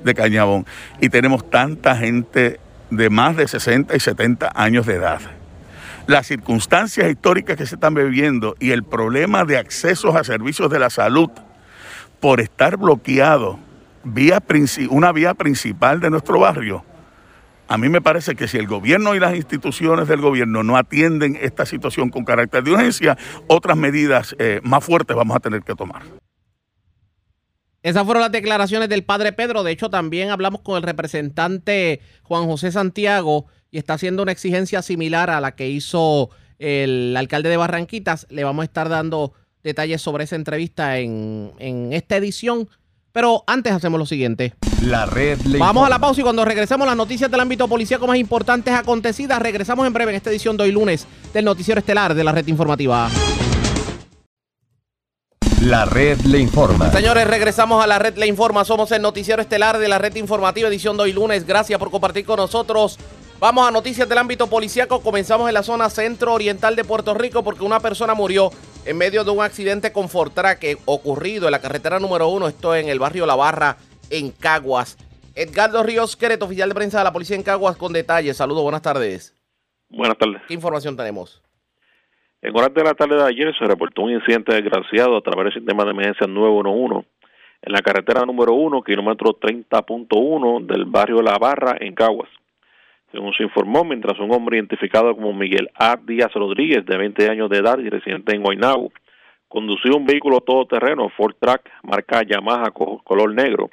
de 0.03 0.15
Cañabón. 0.15 0.65
Y 1.01 1.11
tenemos 1.11 1.51
tanta 1.51 1.95
gente 1.97 2.59
de 2.89 3.11
más 3.11 3.37
de 3.37 3.47
60 3.49 3.95
y 3.95 4.01
70 4.01 4.53
años 4.55 4.87
de 4.87 4.95
edad 4.95 5.36
las 6.07 6.27
circunstancias 6.27 7.11
históricas 7.11 7.57
que 7.57 7.67
se 7.67 7.75
están 7.75 7.95
viviendo 7.95 8.55
y 8.61 8.71
el 8.71 8.85
problema 8.85 9.45
de 9.45 9.59
accesos 9.59 10.15
a 10.15 10.25
servicios 10.25 10.71
de 10.71 10.79
la 10.79 10.91
salud 10.91 11.31
por 12.21 12.41
estar 12.41 12.77
bloqueado 12.77 13.59
vía, 14.05 14.43
una 14.91 15.13
vía 15.13 15.35
principal 15.35 16.01
de 16.01 16.11
nuestro 16.11 16.39
barrio, 16.41 16.85
a 17.69 17.79
mí 17.79 17.89
me 17.89 18.01
parece 18.01 18.37
que 18.37 18.47
si 18.47 18.59
el 18.59 18.69
gobierno 18.69 19.15
y 19.15 19.21
las 19.21 19.35
instituciones 19.35 20.07
del 20.07 20.21
gobierno 20.21 20.63
no 20.63 20.77
atienden 20.77 21.37
esta 21.41 21.67
situación 21.67 22.11
con 22.11 22.25
carácter 22.25 22.63
de 22.63 22.71
urgencia, 22.71 23.19
otras 23.49 23.77
medidas 23.77 24.37
eh, 24.39 24.61
más 24.63 24.85
fuertes 24.85 25.17
vamos 25.17 25.37
a 25.37 25.41
tener 25.41 25.63
que 25.63 25.75
tomar. 25.75 26.03
Esas 27.83 28.05
fueron 28.05 28.21
las 28.21 28.33
declaraciones 28.33 28.89
del 28.89 29.05
padre 29.05 29.33
Pedro. 29.33 29.63
De 29.63 29.73
hecho, 29.73 29.91
también 29.91 30.31
hablamos 30.31 30.61
con 30.61 30.77
el 30.77 30.83
representante 30.83 32.01
Juan 32.23 32.47
José 32.47 32.73
Santiago 32.73 33.47
y 33.71 33.79
está 33.79 33.95
haciendo 33.95 34.23
una 34.23 34.33
exigencia 34.33 34.83
similar 34.83 35.31
a 35.31 35.41
la 35.41 35.55
que 35.55 35.69
hizo 35.69 36.31
el 36.59 37.15
alcalde 37.17 37.49
de 37.49 37.57
Barranquitas. 37.57 38.27
Le 38.31 38.45
vamos 38.45 38.63
a 38.63 38.65
estar 38.67 38.89
dando 38.89 39.33
detalles 39.63 40.01
sobre 40.01 40.25
esa 40.25 40.37
entrevista 40.37 40.99
en, 40.99 41.53
en 41.59 41.93
esta 41.93 42.17
edición. 42.17 42.69
Pero 43.13 43.45
antes 43.47 43.73
hacemos 43.73 43.99
lo 43.99 44.05
siguiente. 44.05 44.53
La 44.83 45.07
red 45.07 45.39
le 45.41 45.59
Vamos 45.59 45.71
informa. 45.71 45.87
a 45.87 45.91
la 45.91 45.99
pausa 45.99 46.21
y 46.21 46.23
cuando 46.25 46.45
regresemos 46.45 46.87
las 46.87 46.97
noticias 46.97 47.31
del 47.31 47.41
ámbito 47.41 47.67
policíaco 47.67 48.07
más 48.07 48.19
importantes 48.19 48.75
acontecidas, 48.75 49.41
regresamos 49.41 49.87
en 49.87 49.93
breve 49.95 50.13
en 50.13 50.17
esta 50.17 50.29
edición 50.29 50.57
de 50.59 50.65
hoy 50.65 50.73
lunes 50.73 51.07
del 51.33 51.47
noticiero 51.47 51.79
estelar 51.79 52.15
de 52.15 52.23
la 52.23 52.33
red 52.33 52.47
informativa. 52.47 53.09
La 55.63 55.87
red 55.87 56.21
le 56.21 56.39
informa. 56.39 56.93
Señores, 56.93 57.27
regresamos 57.27 57.83
a 57.83 57.87
la 57.87 57.99
red 57.99 58.17
Le 58.19 58.27
Informa. 58.27 58.65
Somos 58.65 58.93
el 58.93 59.01
noticiero 59.01 59.41
estelar 59.41 59.79
de 59.79 59.89
la 59.89 59.99
red 59.99 60.15
informativa 60.17 60.69
edición 60.69 60.97
de 60.99 61.05
hoy 61.05 61.13
lunes. 61.15 61.47
Gracias 61.47 61.79
por 61.79 61.91
compartir 61.91 62.27
con 62.27 62.37
nosotros. 62.37 62.99
Vamos 63.39 63.69
a 63.69 63.71
noticias 63.71 64.09
del 64.09 64.17
ámbito 64.17 64.47
policíaco. 64.47 65.03
Comenzamos 65.03 65.49
en 65.49 65.53
la 65.53 65.63
zona 65.63 65.91
centro-oriental 65.91 66.75
de 66.75 66.85
Puerto 66.85 67.13
Rico 67.13 67.45
porque 67.45 67.65
una 67.65 67.81
persona 67.81 68.15
murió 68.15 68.49
en 68.87 68.97
medio 68.97 69.25
de 69.25 69.31
un 69.31 69.43
accidente 69.43 69.93
con 69.93 70.09
Fortrack 70.09 70.65
ocurrido 70.87 71.45
en 71.45 71.53
la 71.53 71.61
carretera 71.61 71.99
número 71.99 72.29
uno. 72.29 72.49
Esto 72.49 72.75
en 72.75 72.89
el 72.89 72.99
barrio 72.99 73.27
La 73.27 73.37
Barra, 73.37 73.77
en 74.09 74.31
Caguas. 74.31 74.97
Edgardo 75.35 75.83
Ríos 75.83 76.17
Queret, 76.17 76.43
oficial 76.43 76.71
de 76.71 76.75
prensa 76.75 76.99
de 76.99 77.05
la 77.05 77.13
policía 77.13 77.37
en 77.37 77.43
Caguas, 77.43 77.77
con 77.77 77.93
detalles. 77.93 78.39
Saludos, 78.39 78.63
buenas 78.63 78.81
tardes. 78.81 79.37
Buenas 79.91 80.17
tardes. 80.17 80.41
¿Qué 80.49 80.55
información 80.55 80.97
tenemos? 80.97 81.43
En 82.41 82.57
horas 82.57 82.73
de 82.73 82.85
la 82.85 82.95
tarde 82.95 83.17
de 83.17 83.25
ayer 83.25 83.55
se 83.59 83.67
reportó 83.67 84.01
un 84.01 84.13
incidente 84.13 84.55
desgraciado 84.55 85.15
a 85.15 85.21
través 85.21 85.53
del 85.53 85.61
sistema 85.61 85.85
de 85.85 85.91
emergencia 85.91 86.27
911 86.27 87.07
en 87.61 87.73
la 87.73 87.83
carretera 87.83 88.25
número 88.25 88.55
1, 88.55 88.83
kilómetro 88.83 89.39
30.1 89.39 90.65
del 90.65 90.87
barrio 90.87 91.21
La 91.21 91.37
Barra, 91.37 91.77
en 91.79 91.95
Caguas. 91.95 92.31
Según 93.17 93.33
se 93.33 93.45
informó, 93.45 93.83
mientras 93.83 94.19
un 94.21 94.31
hombre 94.31 94.59
identificado 94.59 95.15
como 95.17 95.33
Miguel 95.33 95.71
A. 95.75 95.97
Díaz 95.97 96.35
Rodríguez, 96.35 96.85
de 96.85 96.99
20 96.99 97.31
años 97.31 97.49
de 97.49 97.57
edad 97.57 97.79
y 97.79 97.89
residente 97.89 98.37
en 98.37 98.43
Guaynabo, 98.43 98.93
conducía 99.49 99.97
un 99.97 100.05
vehículo 100.05 100.43
todoterreno 100.43 101.09
Ford 101.17 101.35
Track 101.41 101.63
marca 101.83 102.21
Yamaha 102.25 102.73
co- 102.73 103.01
color 103.05 103.33
negro 103.33 103.71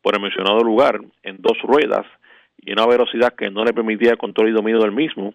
por 0.00 0.14
el 0.14 0.22
mencionado 0.22 0.60
lugar 0.60 1.00
en 1.24 1.38
dos 1.42 1.58
ruedas 1.64 2.06
y 2.58 2.70
una 2.70 2.86
velocidad 2.86 3.34
que 3.34 3.50
no 3.50 3.64
le 3.64 3.72
permitía 3.72 4.14
control 4.16 4.50
y 4.50 4.52
dominio 4.52 4.80
del 4.80 4.92
mismo, 4.92 5.34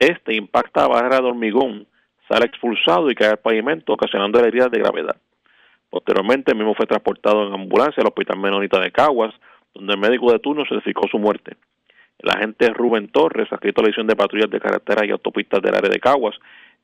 este 0.00 0.34
impacta 0.34 0.82
a 0.82 0.88
barrera 0.88 1.18
de 1.20 1.28
hormigón, 1.28 1.86
sale 2.28 2.46
expulsado 2.46 3.08
y 3.08 3.14
cae 3.14 3.28
al 3.30 3.36
pavimento, 3.38 3.92
ocasionando 3.92 4.40
heridas 4.40 4.72
de 4.72 4.80
gravedad. 4.80 5.14
Posteriormente, 5.90 6.50
el 6.50 6.58
mismo 6.58 6.74
fue 6.74 6.86
transportado 6.86 7.46
en 7.46 7.54
ambulancia 7.54 8.00
al 8.00 8.08
Hospital 8.08 8.40
Menonita 8.40 8.80
de 8.80 8.90
Caguas, 8.90 9.32
donde 9.72 9.94
el 9.94 10.00
médico 10.00 10.32
de 10.32 10.40
turno 10.40 10.64
certificó 10.68 11.06
su 11.06 11.20
muerte. 11.20 11.54
El 12.18 12.30
agente 12.30 12.68
Rubén 12.70 13.08
Torres, 13.08 13.52
adscrito 13.52 13.80
a 13.80 13.82
la 13.82 13.86
división 13.88 14.06
de 14.06 14.16
patrullas 14.16 14.50
de 14.50 14.60
carreteras 14.60 15.04
y 15.06 15.10
autopistas 15.10 15.60
del 15.62 15.74
área 15.74 15.90
de 15.90 16.00
Caguas, 16.00 16.34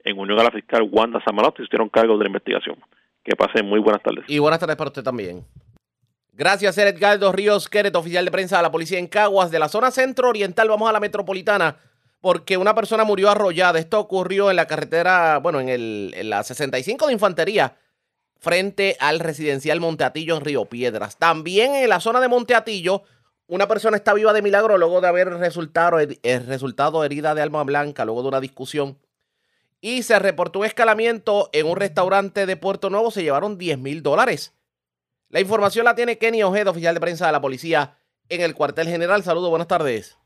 en 0.04 0.18
unión 0.18 0.38
a 0.38 0.44
la 0.44 0.50
fiscal 0.50 0.88
Wanda 0.90 1.22
Samalotti, 1.24 1.62
hicieron 1.62 1.88
cargo 1.88 2.16
de 2.18 2.24
la 2.24 2.28
investigación. 2.28 2.76
Que 3.24 3.36
pasen 3.36 3.66
muy 3.66 3.80
buenas 3.80 4.02
tardes. 4.02 4.24
Y 4.28 4.38
buenas 4.38 4.58
tardes 4.58 4.76
para 4.76 4.88
usted 4.88 5.02
también. 5.02 5.44
Gracias, 6.32 6.76
Edgardo 6.78 7.30
Ríos 7.30 7.68
Queret, 7.68 7.94
oficial 7.94 8.24
de 8.24 8.30
prensa 8.30 8.56
de 8.56 8.62
la 8.62 8.72
policía 8.72 8.98
en 8.98 9.06
Caguas. 9.06 9.50
De 9.50 9.58
la 9.58 9.68
zona 9.68 9.90
centro-oriental 9.90 10.68
vamos 10.68 10.88
a 10.88 10.92
la 10.92 10.98
metropolitana 10.98 11.76
porque 12.22 12.56
una 12.56 12.74
persona 12.74 13.04
murió 13.04 13.28
arrollada. 13.28 13.78
Esto 13.78 14.00
ocurrió 14.00 14.48
en 14.48 14.56
la 14.56 14.66
carretera, 14.66 15.38
bueno, 15.38 15.60
en, 15.60 15.68
el, 15.68 16.14
en 16.16 16.30
la 16.30 16.42
65 16.42 17.06
de 17.06 17.12
Infantería, 17.12 17.76
frente 18.38 18.96
al 18.98 19.20
residencial 19.20 19.80
Monteatillo 19.80 20.36
en 20.36 20.44
Río 20.44 20.64
Piedras. 20.64 21.18
También 21.18 21.74
en 21.74 21.88
la 21.88 22.00
zona 22.00 22.20
de 22.20 22.28
Monteatillo, 22.28 23.02
una 23.46 23.68
persona 23.68 23.96
está 23.96 24.14
viva 24.14 24.32
de 24.32 24.42
milagro 24.42 24.78
luego 24.78 25.00
de 25.00 25.08
haber 25.08 25.28
resultado, 25.28 25.98
eh, 26.00 26.38
resultado 26.46 27.04
herida 27.04 27.34
de 27.34 27.42
alma 27.42 27.62
blanca 27.64 28.04
luego 28.04 28.22
de 28.22 28.28
una 28.28 28.40
discusión. 28.40 28.98
Y 29.80 30.04
se 30.04 30.18
reportó 30.18 30.60
un 30.60 30.66
escalamiento 30.66 31.50
en 31.52 31.66
un 31.66 31.76
restaurante 31.76 32.46
de 32.46 32.56
Puerto 32.56 32.88
Nuevo. 32.88 33.10
Se 33.10 33.22
llevaron 33.22 33.58
10 33.58 33.78
mil 33.78 34.02
dólares. 34.02 34.56
La 35.28 35.40
información 35.40 35.84
la 35.84 35.94
tiene 35.94 36.18
Kenny 36.18 36.42
Ojeda, 36.42 36.70
oficial 36.70 36.94
de 36.94 37.00
prensa 37.00 37.26
de 37.26 37.32
la 37.32 37.40
policía 37.40 37.96
en 38.28 38.42
el 38.42 38.54
cuartel 38.54 38.86
general. 38.86 39.22
Saludos, 39.22 39.50
buenas 39.50 39.68
tardes. 39.68 40.18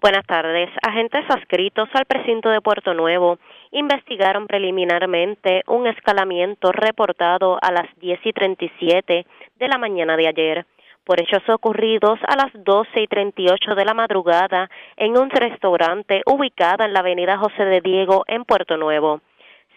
Buenas 0.00 0.24
tardes. 0.26 0.70
Agentes 0.80 1.24
adscritos 1.28 1.88
al 1.92 2.04
precinto 2.04 2.50
de 2.50 2.60
Puerto 2.60 2.94
Nuevo 2.94 3.38
investigaron 3.72 4.46
preliminarmente 4.46 5.62
un 5.66 5.88
escalamiento 5.88 6.70
reportado 6.70 7.58
a 7.60 7.72
las 7.72 7.86
10 7.98 8.20
y 8.24 8.32
37 8.32 9.26
de 9.56 9.68
la 9.68 9.76
mañana 9.76 10.16
de 10.16 10.28
ayer 10.28 10.66
por 11.08 11.22
hechos 11.22 11.42
ocurridos 11.48 12.18
a 12.28 12.36
las 12.36 12.52
12 12.52 13.00
y 13.00 13.06
38 13.06 13.74
de 13.74 13.84
la 13.86 13.94
madrugada 13.94 14.68
en 14.94 15.16
un 15.16 15.30
restaurante 15.30 16.20
ubicado 16.26 16.84
en 16.84 16.92
la 16.92 17.00
avenida 17.00 17.38
José 17.38 17.64
de 17.64 17.80
Diego 17.80 18.24
en 18.26 18.44
Puerto 18.44 18.76
Nuevo. 18.76 19.22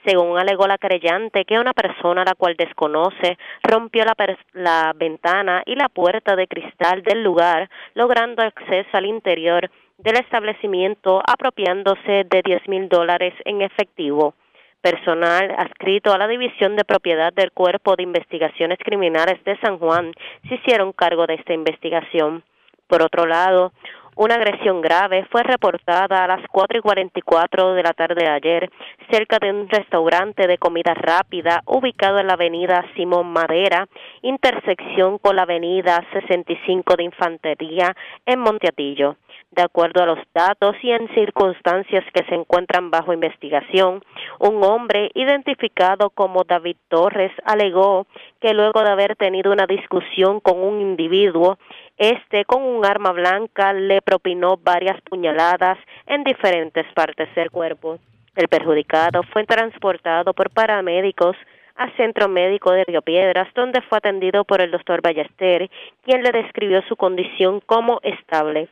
Según 0.06 0.38
alegó 0.38 0.68
la 0.68 0.78
creyente, 0.78 1.46
que 1.46 1.58
una 1.58 1.72
persona 1.72 2.24
a 2.24 2.26
la 2.26 2.36
cual 2.36 2.56
desconoce 2.58 3.38
rompió 3.64 4.04
la, 4.04 4.14
la, 4.52 4.92
ventana 4.94 5.64
y 5.66 5.76
la 5.76 5.88
puerta 5.88 6.36
de 6.36 6.48
cristal 6.48 7.02
del 7.02 7.24
lugar, 7.24 7.70
logrando 7.94 8.44
acceso 8.44 8.90
al 8.92 9.06
interior 9.06 9.72
del 10.00 10.18
establecimiento, 10.18 11.22
apropiándose 11.26 12.26
de 12.30 12.42
10 12.44 12.68
mil 12.68 12.90
dólares 12.90 13.34
en 13.46 13.62
efectivo. 13.62 14.34
Personal 14.82 15.54
adscrito 15.58 16.12
a 16.12 16.18
la 16.18 16.28
División 16.28 16.76
de 16.76 16.84
Propiedad 16.84 17.32
del 17.32 17.52
Cuerpo 17.52 17.96
de 17.96 18.04
Investigaciones 18.04 18.80
Criminales 18.84 19.44
de 19.44 19.58
San 19.60 19.78
Juan 19.78 20.12
se 20.48 20.56
hicieron 20.56 20.92
cargo 20.92 21.28
de 21.28 21.36
esta 21.36 21.54
investigación. 21.54 22.44
Por 22.88 23.04
otro 23.04 23.26
lado, 23.26 23.74
una 24.16 24.36
agresión 24.36 24.82
grave 24.82 25.26
fue 25.32 25.44
reportada 25.44 26.24
a 26.24 26.28
las 26.28 26.42
4 26.52 26.80
y 26.80 26.82
44 26.82 27.74
de 27.74 27.84
la 27.84 27.94
tarde 27.94 28.24
de 28.24 28.30
ayer 28.30 28.70
cerca 29.10 29.38
de 29.40 29.52
un 29.52 29.70
restaurante 29.70 30.48
de 30.48 30.58
comida 30.58 30.94
rápida 30.94 31.62
ubicado 31.66 32.20
en 32.20 32.28
la 32.28 32.34
avenida 32.34 32.86
Simón 32.96 33.32
Madera, 33.32 33.88
intersección 34.22 35.18
con 35.18 35.36
la 35.36 35.44
avenida 35.44 36.06
65 36.14 36.96
de 36.98 37.04
Infantería 37.04 37.96
en 38.26 38.40
Monteatillo. 38.40 39.18
De 39.52 39.64
acuerdo 39.64 40.02
a 40.02 40.06
los 40.06 40.20
datos 40.34 40.78
y 40.82 40.92
en 40.92 41.14
circunstancias 41.14 42.06
que 42.14 42.24
se 42.24 42.36
encuentran 42.36 42.90
bajo 42.90 43.12
investigación, 43.12 44.02
un 44.40 44.64
hombre 44.64 45.12
identificado 45.14 46.10
como 46.10 46.46
David 46.46 46.78
Torres 46.88 47.34
alegó 47.44 48.08
que 48.40 48.54
luego 48.54 48.82
de 48.82 48.92
haber 48.92 49.18
tenido 49.18 49.52
una 49.52 49.68
discusión 49.68 50.40
con 50.40 50.64
un 50.64 50.80
individuo, 50.80 51.58
Este, 51.98 52.46
con 52.46 52.64
un 52.64 52.86
arma 52.86 53.12
blanca, 53.12 53.74
le 53.74 54.02
propinó 54.02 54.58
varias 54.58 55.00
puñaladas 55.02 55.78
en 56.08 56.24
diferentes 56.24 56.86
partes 56.94 57.34
del 57.36 57.52
cuerpo. 57.52 58.00
El 58.36 58.48
perjudicado 58.48 59.24
fue 59.32 59.46
transportado 59.46 60.34
por 60.34 60.50
paramédicos 60.52 61.36
al 61.76 61.96
Centro 61.98 62.28
Médico 62.30 62.72
de 62.72 62.84
Río 62.86 63.02
Piedras, 63.02 63.48
donde 63.56 63.82
fue 63.82 63.98
atendido 63.98 64.44
por 64.46 64.62
el 64.62 64.72
doctor 64.72 65.02
Ballester, 65.02 65.70
quien 66.04 66.24
le 66.24 66.32
describió 66.32 66.82
su 66.84 66.96
condición 66.96 67.60
como 67.66 68.00
estable. 68.04 68.70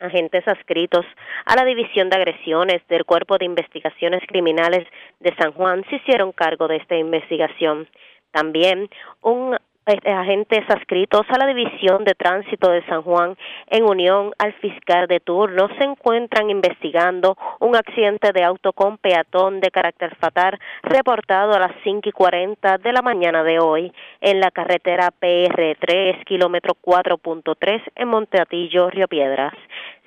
Agentes 0.00 0.46
adscritos 0.48 1.06
a 1.46 1.54
la 1.54 1.64
División 1.64 2.10
de 2.10 2.16
Agresiones 2.16 2.82
del 2.88 3.04
Cuerpo 3.04 3.38
de 3.38 3.44
Investigaciones 3.44 4.22
Criminales 4.26 4.86
de 5.20 5.34
San 5.36 5.52
Juan 5.52 5.84
se 5.88 5.96
hicieron 5.96 6.32
cargo 6.32 6.66
de 6.66 6.76
esta 6.76 6.96
investigación. 6.96 7.88
También 8.32 8.88
un 9.20 9.56
agentes 9.86 10.64
adscritos 10.68 11.22
a 11.28 11.38
la 11.38 11.46
División 11.46 12.04
de 12.04 12.14
Tránsito 12.14 12.70
de 12.70 12.84
San 12.86 13.02
Juan, 13.02 13.36
en 13.68 13.84
unión 13.84 14.32
al 14.38 14.52
fiscal 14.54 15.08
de 15.08 15.20
turno, 15.20 15.68
se 15.78 15.84
encuentran 15.84 16.50
investigando 16.50 17.36
un 17.60 17.76
accidente 17.76 18.32
de 18.32 18.44
auto 18.44 18.72
con 18.72 18.98
peatón 18.98 19.60
de 19.60 19.70
carácter 19.70 20.14
fatal 20.16 20.58
reportado 20.82 21.52
a 21.52 21.58
las 21.58 21.72
5 21.82 22.08
y 22.08 22.12
40 22.12 22.78
de 22.78 22.92
la 22.92 23.02
mañana 23.02 23.42
de 23.42 23.58
hoy 23.58 23.92
en 24.20 24.40
la 24.40 24.50
carretera 24.50 25.10
PR3, 25.20 26.24
kilómetro 26.24 26.74
4.3 26.80 27.82
en 27.96 28.08
Monteatillo, 28.08 28.90
Río 28.90 29.08
Piedras. 29.08 29.54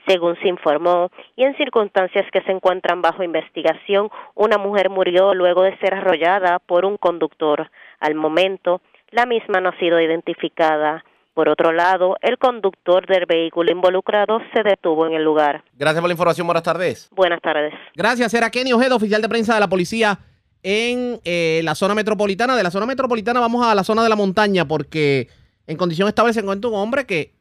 Según 0.08 0.36
se 0.40 0.48
informó, 0.48 1.10
y 1.36 1.44
en 1.46 1.58
circunstancias 1.58 2.26
que 2.32 2.42
se 2.42 2.52
encuentran 2.52 3.02
bajo 3.02 3.24
investigación, 3.24 4.10
una 4.36 4.60
mujer 4.60 4.92
murió 4.92 5.34
luego 5.34 5.64
de 5.64 5.76
ser 5.80 5.96
arrollada 5.96 6.60
por 6.60 6.86
un 6.86 6.98
conductor. 6.98 7.72
Al 8.00 8.14
momento, 8.14 8.82
la 9.16 9.26
misma 9.26 9.62
no 9.62 9.70
ha 9.70 9.80
sido 9.80 10.00
identificada. 10.00 11.04
Por 11.34 11.50
otro 11.50 11.72
lado, 11.72 12.16
el 12.22 12.38
conductor 12.38 13.08
del 13.08 13.26
vehículo 13.26 13.72
involucrado 13.72 14.40
se 14.54 14.64
detuvo 14.64 15.08
en 15.08 15.14
el 15.14 15.24
lugar. 15.24 15.64
Gracias 15.74 16.02
por 16.02 16.10
la 16.10 16.14
información. 16.14 16.48
Buenas 16.48 16.64
tardes. 16.64 17.10
Buenas 17.12 17.42
tardes. 17.42 17.74
Gracias. 17.96 18.34
Era 18.34 18.50
Kenny 18.50 18.74
Ojeda, 18.74 18.96
oficial 18.96 19.22
de 19.22 19.30
prensa 19.30 19.54
de 19.54 19.60
la 19.60 19.68
policía 19.68 20.20
en 20.64 21.20
eh, 21.26 21.62
la 21.64 21.76
zona 21.76 21.96
metropolitana. 21.96 22.56
De 22.56 22.64
la 22.64 22.72
zona 22.72 22.86
metropolitana 22.86 23.40
vamos 23.40 23.66
a 23.66 23.76
la 23.76 23.84
zona 23.84 24.04
de 24.04 24.10
la 24.10 24.16
montaña 24.16 24.66
porque 24.66 25.28
en 25.68 25.78
condición 25.78 26.08
estable 26.08 26.34
se 26.34 26.42
encuentra 26.42 26.70
un 26.70 26.78
hombre 26.78 27.06
que 27.06 27.36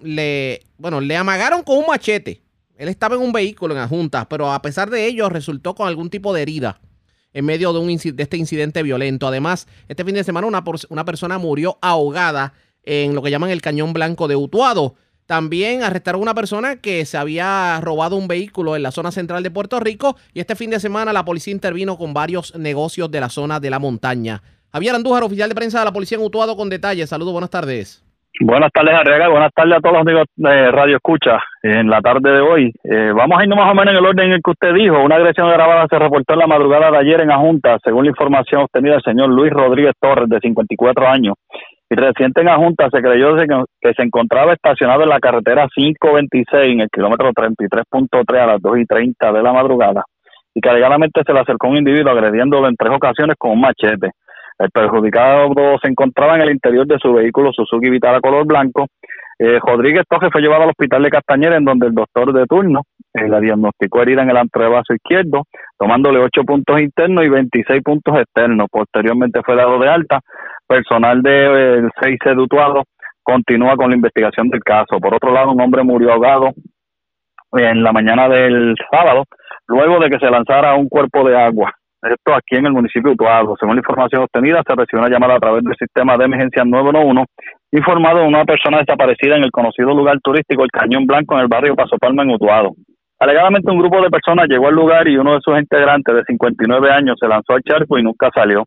le, 0.00 0.60
bueno, 0.78 1.00
le 1.00 1.16
amagaron 1.16 1.62
con 1.62 1.78
un 1.78 1.86
machete. 1.86 2.42
Él 2.76 2.88
estaba 2.88 3.16
en 3.16 3.22
un 3.22 3.32
vehículo 3.32 3.74
en 3.74 3.80
adjuntas, 3.80 4.26
pero 4.26 4.50
a 4.52 4.62
pesar 4.62 4.88
de 4.88 5.06
ello 5.06 5.28
resultó 5.28 5.74
con 5.74 5.88
algún 5.88 6.08
tipo 6.08 6.32
de 6.32 6.42
herida 6.42 6.80
en 7.38 7.44
medio 7.44 7.72
de, 7.72 7.78
un, 7.78 7.88
este 7.88 8.36
incidente 8.36 8.82
violento. 8.82 9.28
Además, 9.28 9.68
este 9.86 10.04
fin 10.04 10.16
de 10.16 10.24
semana 10.24 10.48
una, 10.48 10.64
una 10.88 11.04
persona 11.04 11.38
murió 11.38 11.78
ahogada 11.80 12.52
en 12.82 13.14
lo 13.14 13.22
que 13.22 13.30
llaman 13.30 13.50
el 13.50 13.62
Cañón 13.62 13.92
Blanco 13.92 14.26
de 14.26 14.34
Utuado. 14.34 14.96
También 15.24 15.84
arrestaron 15.84 16.20
a 16.20 16.22
una 16.22 16.34
persona 16.34 16.80
que 16.80 17.06
se 17.06 17.16
había 17.16 17.80
robado 17.80 18.16
un 18.16 18.26
vehículo 18.26 18.74
en 18.74 18.82
la 18.82 18.90
zona 18.90 19.12
central 19.12 19.44
de 19.44 19.52
Puerto 19.52 19.78
Rico 19.78 20.16
y 20.34 20.40
este 20.40 20.56
fin 20.56 20.70
de 20.70 20.80
semana 20.80 21.12
la 21.12 21.24
policía 21.24 21.52
intervino 21.52 21.96
con 21.96 22.12
varios 22.12 22.56
negocios 22.56 23.08
de 23.08 23.20
la 23.20 23.28
zona 23.28 23.60
de 23.60 23.70
la 23.70 23.78
montaña. 23.78 24.42
Javier 24.72 24.96
Andújar, 24.96 25.22
oficial 25.22 25.48
de 25.48 25.54
prensa 25.54 25.78
de 25.78 25.84
la 25.84 25.92
policía 25.92 26.18
en 26.18 26.24
Utuado, 26.24 26.56
con 26.56 26.68
detalles. 26.68 27.08
Saludos, 27.08 27.32
buenas 27.32 27.50
tardes. 27.50 28.07
Buenas 28.40 28.70
tardes, 28.72 28.94
Arriaga. 28.94 29.28
Buenas 29.28 29.52
tardes 29.52 29.78
a 29.78 29.80
todos 29.80 29.94
los 29.94 30.02
amigos 30.02 30.24
de 30.36 30.70
Radio 30.70 30.96
Escucha 30.96 31.40
en 31.62 31.90
la 31.90 32.00
tarde 32.00 32.30
de 32.30 32.40
hoy. 32.40 32.72
Eh, 32.84 33.10
vamos 33.12 33.38
a 33.38 33.42
irnos 33.42 33.58
más 33.58 33.72
o 33.72 33.74
menos 33.74 33.92
en 33.92 33.98
el 33.98 34.06
orden 34.06 34.26
en 34.26 34.32
el 34.34 34.40
que 34.44 34.52
usted 34.52 34.74
dijo. 34.74 35.02
Una 35.02 35.16
agresión 35.16 35.50
grabada 35.50 35.86
se 35.90 35.98
reportó 35.98 36.34
en 36.34 36.38
la 36.38 36.46
madrugada 36.46 36.90
de 36.92 36.98
ayer 36.98 37.20
en 37.20 37.32
Ajunta, 37.32 37.78
según 37.82 38.04
la 38.04 38.10
información 38.10 38.62
obtenida 38.62 38.92
del 38.92 39.02
señor 39.02 39.30
Luis 39.30 39.52
Rodríguez 39.52 39.92
Torres, 40.00 40.28
de 40.28 40.38
54 40.38 41.08
años. 41.08 41.34
Y 41.90 41.96
reciente 41.96 42.42
en 42.42 42.48
Ajunta 42.48 42.88
se 42.92 43.02
creyó 43.02 43.34
que 43.80 43.94
se 43.94 44.02
encontraba 44.02 44.52
estacionado 44.52 45.02
en 45.02 45.08
la 45.08 45.18
carretera 45.18 45.66
526 45.74 46.74
en 46.74 46.80
el 46.82 46.88
kilómetro 46.90 47.32
33.3 47.32 48.38
a 48.40 48.46
las 48.46 48.62
2 48.62 48.78
y 48.78 48.84
30 48.84 49.32
de 49.32 49.42
la 49.42 49.52
madrugada 49.52 50.04
y 50.54 50.60
que 50.60 50.72
legalmente 50.72 51.22
se 51.24 51.32
le 51.32 51.40
acercó 51.40 51.68
un 51.68 51.78
individuo 51.78 52.10
agrediéndolo 52.10 52.68
en 52.68 52.76
tres 52.76 52.92
ocasiones 52.94 53.36
con 53.38 53.52
un 53.52 53.60
machete. 53.60 54.10
El 54.58 54.70
perjudicado 54.70 55.48
se 55.80 55.88
encontraba 55.88 56.34
en 56.34 56.42
el 56.42 56.50
interior 56.50 56.86
de 56.86 56.98
su 56.98 57.12
vehículo 57.12 57.52
Suzuki 57.52 57.90
Vitara 57.90 58.20
color 58.20 58.44
blanco. 58.44 58.86
Eh, 59.38 59.60
Rodríguez 59.64 60.02
Torres 60.08 60.30
fue 60.32 60.40
llevado 60.40 60.64
al 60.64 60.70
hospital 60.70 61.04
de 61.04 61.10
Castañera, 61.10 61.56
en 61.56 61.64
donde 61.64 61.86
el 61.86 61.94
doctor 61.94 62.32
de 62.32 62.44
turno 62.46 62.82
eh, 63.14 63.28
le 63.28 63.40
diagnosticó 63.40 64.02
herida 64.02 64.22
en 64.22 64.30
el 64.30 64.36
antebrazo 64.36 64.94
izquierdo, 64.94 65.44
tomándole 65.78 66.18
8 66.18 66.42
puntos 66.42 66.80
internos 66.80 67.24
y 67.24 67.28
26 67.28 67.82
puntos 67.84 68.18
externos. 68.18 68.66
Posteriormente 68.68 69.40
fue 69.44 69.54
dado 69.54 69.78
de 69.78 69.88
alta. 69.88 70.20
Personal 70.66 71.22
del 71.22 71.84
de, 71.84 71.90
6 72.02 72.18
eh, 72.26 72.34
de 72.34 72.82
continúa 73.22 73.76
con 73.76 73.90
la 73.90 73.96
investigación 73.96 74.48
del 74.48 74.60
caso. 74.64 74.98
Por 75.00 75.14
otro 75.14 75.32
lado, 75.32 75.52
un 75.52 75.60
hombre 75.60 75.84
murió 75.84 76.12
ahogado 76.12 76.50
en 77.52 77.82
la 77.82 77.92
mañana 77.92 78.28
del 78.28 78.74
sábado, 78.90 79.24
luego 79.68 80.00
de 80.00 80.10
que 80.10 80.18
se 80.18 80.30
lanzara 80.30 80.74
un 80.74 80.88
cuerpo 80.88 81.26
de 81.26 81.36
agua 81.36 81.77
esto 82.02 82.34
aquí 82.34 82.56
en 82.56 82.66
el 82.66 82.72
municipio 82.72 83.10
de 83.10 83.14
Utuado. 83.14 83.56
Según 83.58 83.76
la 83.76 83.80
información 83.80 84.22
obtenida, 84.22 84.62
se 84.66 84.74
recibió 84.74 85.00
una 85.00 85.10
llamada 85.10 85.36
a 85.36 85.40
través 85.40 85.64
del 85.64 85.74
sistema 85.76 86.16
de 86.16 86.24
emergencia 86.24 86.64
911, 86.64 87.26
informado 87.72 88.20
de 88.20 88.28
una 88.28 88.44
persona 88.44 88.78
desaparecida 88.78 89.36
en 89.36 89.44
el 89.44 89.50
conocido 89.50 89.94
lugar 89.94 90.18
turístico 90.22 90.62
El 90.62 90.70
Cañón 90.70 91.06
Blanco 91.06 91.34
en 91.34 91.42
el 91.42 91.48
barrio 91.48 91.74
Paso 91.74 91.96
Palma 91.98 92.22
en 92.22 92.30
Utuado. 92.30 92.74
Alegadamente 93.20 93.70
un 93.70 93.78
grupo 93.78 94.00
de 94.00 94.10
personas 94.10 94.46
llegó 94.48 94.68
al 94.68 94.74
lugar 94.74 95.08
y 95.08 95.16
uno 95.16 95.34
de 95.34 95.40
sus 95.42 95.58
integrantes 95.58 96.14
de 96.14 96.22
59 96.24 96.90
años 96.90 97.16
se 97.20 97.26
lanzó 97.26 97.54
al 97.54 97.62
charco 97.62 97.98
y 97.98 98.02
nunca 98.02 98.30
salió. 98.32 98.64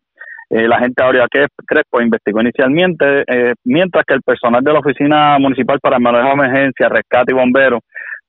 Eh, 0.50 0.68
la 0.68 0.78
gente 0.80 1.02
Aurea 1.02 1.26
Crespo 1.66 2.02
investigó 2.02 2.42
inicialmente, 2.42 3.24
eh, 3.26 3.54
mientras 3.64 4.04
que 4.04 4.12
el 4.12 4.20
personal 4.20 4.62
de 4.62 4.72
la 4.74 4.80
Oficina 4.80 5.38
Municipal 5.38 5.80
para 5.80 5.96
el 5.96 6.02
Manejo 6.02 6.26
de 6.26 6.32
Emergencia, 6.34 6.90
Rescate 6.90 7.32
y 7.32 7.34
Bomberos 7.34 7.80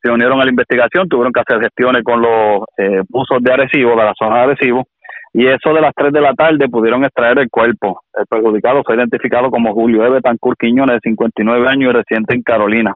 se 0.02 0.10
unieron 0.10 0.40
a 0.40 0.46
la 0.46 0.50
investigación, 0.50 1.10
tuvieron 1.10 1.34
que 1.34 1.42
hacer 1.42 1.62
gestiones 1.62 2.04
con 2.04 2.22
los 2.22 2.64
eh, 2.78 3.02
buzos 3.10 3.42
de 3.42 3.52
Arecibo, 3.52 3.92
de 3.92 4.04
la 4.04 4.14
zona 4.18 4.38
de 4.38 4.44
Arecibo, 4.44 4.86
y 5.34 5.48
eso 5.48 5.74
de 5.74 5.82
las 5.82 5.94
3 5.96 6.14
de 6.14 6.22
la 6.22 6.34
tarde 6.34 6.70
pudieron 6.70 7.04
extraer 7.04 7.40
el 7.40 7.50
cuerpo. 7.50 8.02
El 8.14 8.28
perjudicado 8.28 8.84
fue 8.86 8.96
identificado 8.96 9.50
como 9.50 9.74
Julio 9.74 10.06
Eve 10.06 10.22
Tancur 10.22 10.56
Quiñones, 10.56 10.98
de 10.98 11.10
59 11.10 11.68
años 11.68 11.90
y 11.90 11.98
residente 11.98 12.36
en 12.36 12.44
Carolina. 12.44 12.94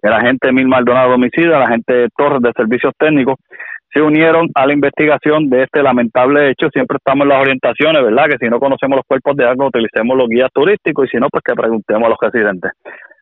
El 0.00 0.12
agente 0.12 0.52
Mil 0.52 0.68
Maldonado 0.68 1.14
Homicida, 1.14 1.56
el 1.56 1.62
agente 1.62 2.06
Torres 2.16 2.40
de 2.42 2.52
Servicios 2.56 2.94
Técnicos, 2.96 3.34
se 3.92 4.00
unieron 4.00 4.48
a 4.54 4.66
la 4.66 4.72
investigación 4.72 5.50
de 5.50 5.64
este 5.64 5.82
lamentable 5.82 6.50
hecho. 6.50 6.68
Siempre 6.72 6.98
estamos 6.98 7.24
en 7.24 7.30
las 7.30 7.40
orientaciones, 7.40 8.04
¿verdad? 8.04 8.28
Que 8.28 8.38
si 8.38 8.48
no 8.48 8.60
conocemos 8.60 8.96
los 8.96 9.06
cuerpos 9.06 9.36
de 9.36 9.44
algo, 9.44 9.66
utilicemos 9.66 10.16
los 10.16 10.28
guías 10.28 10.48
turísticos 10.54 11.06
y 11.06 11.08
si 11.08 11.16
no, 11.16 11.26
pues 11.28 11.42
que 11.44 11.54
preguntemos 11.54 12.06
a 12.06 12.10
los 12.10 12.18
residentes. 12.20 12.70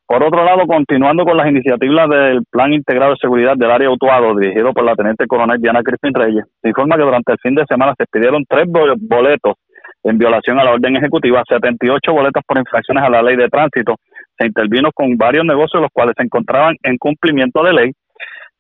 Por 0.09 0.25
otro 0.25 0.43
lado, 0.43 0.67
continuando 0.67 1.23
con 1.27 1.37
las 1.37 1.49
iniciativas 1.49 2.09
del 2.09 2.41
Plan 2.51 2.73
Integrado 2.73 3.11
de 3.11 3.19
Seguridad 3.21 3.59
del 3.59 3.71
Área 3.71 3.91
Utuado, 3.91 4.35
dirigido 4.35 4.73
por 4.73 4.83
la 4.83 4.95
Teniente 4.95 5.27
Coronel 5.27 5.61
Diana 5.61 5.83
Crispin 5.83 6.15
Reyes, 6.15 6.45
se 6.63 6.69
informa 6.71 6.97
que 6.97 7.03
durante 7.03 7.33
el 7.33 7.39
fin 7.43 7.55
de 7.55 7.67
semana 7.69 7.93
se 7.99 8.07
pidieron 8.11 8.43
tres 8.49 8.65
boletos 8.67 9.57
en 10.05 10.17
violación 10.17 10.59
a 10.59 10.65
la 10.65 10.71
orden 10.71 10.97
ejecutiva, 10.97 11.43
78 11.47 12.11
boletos 12.11 12.43
por 12.47 12.57
infracciones 12.57 13.05
a 13.05 13.11
la 13.11 13.21
ley 13.21 13.37
de 13.37 13.49
tránsito. 13.49 13.97
Se 14.39 14.47
intervino 14.47 14.89
con 14.95 15.19
varios 15.19 15.45
negocios 15.45 15.83
los 15.83 15.91
cuales 15.93 16.15
se 16.17 16.25
encontraban 16.25 16.75
en 16.85 16.97
cumplimiento 16.97 17.63
de 17.63 17.73
ley. 17.75 17.93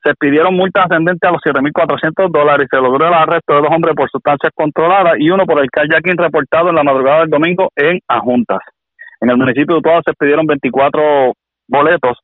Se 0.04 0.12
pidieron 0.20 0.54
multas 0.54 0.84
ascendentes 0.84 1.26
a 1.26 1.32
los 1.32 1.40
7.400 1.40 2.30
dólares 2.30 2.68
se 2.70 2.76
logró 2.76 3.08
el 3.08 3.14
arresto 3.14 3.54
de 3.54 3.62
dos 3.62 3.70
hombres 3.74 3.94
por 3.96 4.10
sustancias 4.10 4.52
controladas 4.54 5.14
y 5.18 5.30
uno 5.30 5.46
por 5.46 5.62
el 5.62 5.70
kayaking 5.70 6.18
reportado 6.18 6.68
en 6.68 6.74
la 6.74 6.84
madrugada 6.84 7.20
del 7.20 7.30
domingo 7.30 7.70
en 7.74 8.00
Ajuntas. 8.06 8.60
En 9.20 9.30
el 9.30 9.36
municipio 9.36 9.74
de 9.74 9.78
Utuado 9.80 10.02
se 10.06 10.12
pidieron 10.12 10.46
24 10.46 11.32
boletos 11.68 12.18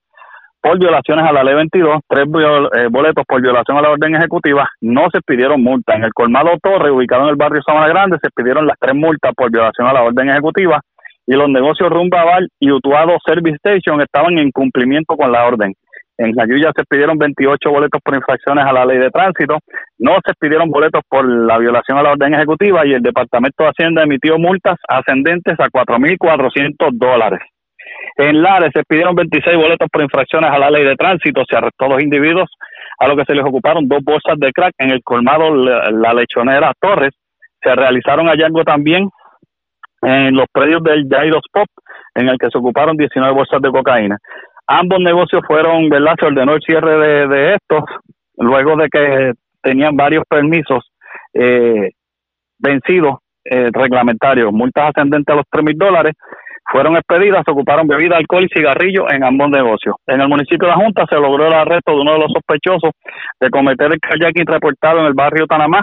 por 0.64 0.78
violaciones 0.78 1.26
a 1.28 1.32
la 1.32 1.45
ley 1.45 1.55
22, 1.55 2.01
tres 2.09 2.24
eh, 2.24 2.88
boletos 2.90 3.24
por 3.28 3.42
violación 3.42 3.76
a 3.76 3.82
la 3.82 3.90
orden 3.90 4.16
ejecutiva, 4.16 4.66
no 4.80 5.11
se 5.12 5.20
pidieron 5.20 5.62
multas. 5.62 5.97
En 5.97 6.05
el 6.05 6.12
colmado 6.14 6.53
Torre, 6.62 6.90
ubicado 6.90 7.24
en 7.24 7.28
el 7.28 7.36
barrio 7.36 7.61
Sabana 7.62 7.88
Grande, 7.88 8.16
se 8.22 8.30
pidieron 8.34 8.66
las 8.66 8.78
tres 8.80 8.95
multas 8.95 9.34
por 9.36 9.51
violación 9.51 9.86
a 9.86 9.92
la 9.92 10.03
orden 10.03 10.30
ejecutiva 10.30 10.80
y 11.26 11.34
los 11.34 11.51
negocios 11.51 11.90
Rumbaval 11.90 12.49
y 12.59 12.70
Utuado 12.70 13.18
Service 13.26 13.57
Station 13.57 14.01
estaban 14.01 14.38
en 14.38 14.51
cumplimiento 14.51 15.16
con 15.16 15.30
la 15.32 15.45
orden. 15.45 15.74
En 16.16 16.32
Jayuya 16.32 16.70
se 16.74 16.84
pidieron 16.88 17.18
28 17.18 17.70
boletos 17.70 18.01
por 18.03 18.14
infracciones 18.14 18.64
a 18.64 18.72
la 18.72 18.86
ley 18.86 18.99
de 18.99 19.11
tránsito, 19.11 19.59
no 19.99 20.14
se 20.24 20.32
pidieron 20.38 20.70
boletos 20.70 21.03
por 21.09 21.28
la 21.28 21.59
violación 21.59 21.99
a 21.99 22.03
la 22.03 22.12
orden 22.12 22.34
ejecutiva 22.34 22.86
y 22.86 22.92
el 22.92 23.03
Departamento 23.03 23.64
de 23.64 23.70
Hacienda 23.70 24.05
emitió 24.05 24.38
multas 24.38 24.76
ascendentes 24.88 25.59
a 25.59 25.66
4.400 25.66 26.90
dólares. 26.92 27.40
En 28.16 28.42
Lares 28.42 28.70
se 28.72 28.82
pidieron 28.84 29.14
26 29.14 29.56
boletos 29.56 29.88
por 29.90 30.02
infracciones 30.02 30.50
a 30.50 30.58
la 30.58 30.70
ley 30.70 30.84
de 30.84 30.94
tránsito, 30.94 31.42
se 31.48 31.56
arrestó 31.56 31.86
a 31.86 31.88
dos 31.88 32.02
individuos 32.02 32.48
a 32.98 33.08
lo 33.08 33.16
que 33.16 33.24
se 33.24 33.34
les 33.34 33.44
ocuparon 33.44 33.88
dos 33.88 34.00
bolsas 34.04 34.38
de 34.38 34.52
crack 34.52 34.74
en 34.78 34.90
el 34.90 35.02
colmado 35.02 35.54
La 35.54 36.14
Lechonera 36.14 36.72
Torres. 36.80 37.12
Se 37.60 37.74
realizaron 37.74 38.26
hallazgos 38.26 38.64
también 38.64 39.08
en 40.02 40.36
los 40.36 40.46
predios 40.52 40.82
del 40.82 41.08
Jairos 41.10 41.42
Pop, 41.52 41.66
en 42.14 42.28
el 42.28 42.38
que 42.38 42.48
se 42.50 42.58
ocuparon 42.58 42.96
19 42.96 43.34
bolsas 43.34 43.60
de 43.60 43.70
cocaína. 43.70 44.18
Ambos 44.66 45.00
negocios 45.00 45.42
fueron, 45.46 45.88
¿verdad? 45.88 46.14
Se 46.20 46.26
ordenó 46.26 46.54
el 46.54 46.62
cierre 46.62 46.98
de, 46.98 47.28
de 47.28 47.54
estos 47.54 47.84
luego 48.36 48.76
de 48.76 48.88
que 48.88 49.32
tenían 49.62 49.96
varios 49.96 50.24
permisos 50.28 50.90
eh, 51.32 51.90
vencidos 52.58 53.18
eh, 53.44 53.68
reglamentarios, 53.72 54.52
multas 54.52 54.90
ascendentes 54.90 55.32
a 55.32 55.36
los 55.36 55.46
tres 55.50 55.64
mil 55.64 55.76
dólares. 55.76 56.14
Fueron 56.70 56.96
expedidas, 56.96 57.42
se 57.44 57.50
ocuparon 57.50 57.86
bebida, 57.86 58.16
alcohol 58.16 58.44
y 58.44 58.54
cigarrillos 58.54 59.04
en 59.12 59.24
ambos 59.24 59.50
negocios. 59.50 59.96
En 60.06 60.20
el 60.20 60.28
municipio 60.28 60.68
de 60.68 60.74
la 60.74 60.82
Junta 60.82 61.04
se 61.08 61.16
logró 61.16 61.46
el 61.46 61.52
arresto 61.52 61.92
de 61.92 62.00
uno 62.00 62.12
de 62.14 62.18
los 62.20 62.32
sospechosos 62.32 62.90
de 63.40 63.50
cometer 63.50 63.92
el 63.92 64.00
kayaking 64.00 64.46
reportado 64.46 65.00
en 65.00 65.06
el 65.06 65.14
barrio 65.14 65.46
Tanamá 65.46 65.82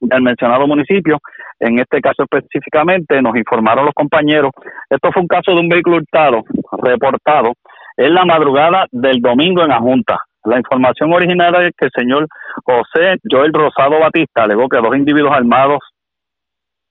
del 0.00 0.22
mencionado 0.22 0.66
municipio. 0.66 1.18
En 1.58 1.78
este 1.78 2.00
caso 2.00 2.24
específicamente 2.24 3.20
nos 3.20 3.36
informaron 3.36 3.84
los 3.84 3.94
compañeros, 3.94 4.52
esto 4.88 5.12
fue 5.12 5.22
un 5.22 5.28
caso 5.28 5.52
de 5.52 5.60
un 5.60 5.68
vehículo 5.68 5.96
hurtado 5.96 6.42
reportado 6.82 7.52
en 7.96 8.14
la 8.14 8.24
madrugada 8.24 8.86
del 8.90 9.20
domingo 9.20 9.62
en 9.62 9.68
la 9.68 9.78
Junta. 9.78 10.18
La 10.44 10.56
información 10.56 11.12
originaria 11.12 11.68
es 11.68 11.74
que 11.76 11.86
el 11.86 11.92
señor 11.94 12.26
José 12.64 13.16
Joel 13.30 13.52
Rosado 13.52 14.00
Batista 14.00 14.44
alegó 14.44 14.68
que 14.68 14.78
dos 14.78 14.96
individuos 14.96 15.32
armados 15.34 15.80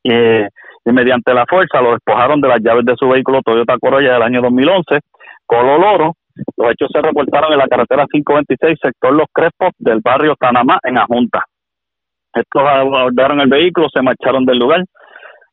eh, 0.03 0.47
y 0.89 0.93
mediante 0.93 1.33
la 1.33 1.45
fuerza 1.47 1.81
lo 1.81 1.91
despojaron 1.91 2.41
de 2.41 2.47
las 2.47 2.59
llaves 2.61 2.83
de 2.85 2.95
su 2.97 3.07
vehículo 3.07 3.41
Toyota 3.43 3.77
Corolla 3.79 4.13
del 4.13 4.23
año 4.23 4.41
2011, 4.41 4.99
color 5.45 5.85
oro. 5.85 6.13
Los 6.57 6.71
hechos 6.71 6.89
se 6.91 7.01
reportaron 7.01 7.51
en 7.51 7.59
la 7.59 7.67
carretera 7.67 8.05
526, 8.09 8.79
sector 8.81 9.13
Los 9.13 9.27
Crespos 9.31 9.71
del 9.77 9.99
barrio 10.01 10.35
Tanamá, 10.39 10.79
en 10.83 10.97
Ajunta. 10.97 11.45
Estos 12.33 12.61
abordaron 12.61 13.41
el 13.41 13.49
vehículo, 13.49 13.87
se 13.93 14.01
marcharon 14.01 14.45
del 14.45 14.57
lugar. 14.57 14.83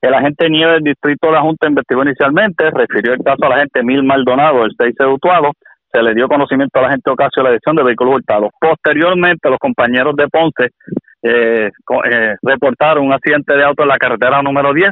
El 0.01 0.15
agente 0.15 0.49
Nieve 0.49 0.75
del 0.75 0.85
distrito 0.85 1.27
de 1.27 1.33
la 1.33 1.41
Junta 1.41 1.69
investigó 1.69 2.03
inicialmente, 2.03 2.71
refirió 2.71 3.15
el 3.15 3.23
caso 3.25 3.45
a 3.45 3.49
la 3.49 3.57
agente 3.57 3.83
Mil 3.83 4.05
Maldonado, 4.05 4.65
el 4.65 4.73
6 4.79 4.95
de 4.97 5.07
Utuado, 5.07 5.53
se 5.93 6.03
le 6.03 6.15
dio 6.15 6.29
conocimiento 6.29 6.79
a 6.79 6.83
la 6.83 6.91
gente 6.91 7.11
Ocasio 7.11 7.43
de 7.43 7.45
la 7.45 7.51
dirección 7.51 7.77
de 7.77 7.83
vehículos 7.83 8.17
hurtados. 8.17 8.51
Posteriormente, 8.61 9.51
los 9.51 9.59
compañeros 9.59 10.15
de 10.15 10.29
Ponce 10.29 10.71
eh, 11.23 11.71
eh, 11.71 12.35
reportaron 12.43 13.07
un 13.07 13.13
accidente 13.13 13.57
de 13.57 13.65
auto 13.65 13.83
en 13.83 13.89
la 13.89 13.97
carretera 13.97 14.43
número 14.43 14.73
10, 14.73 14.91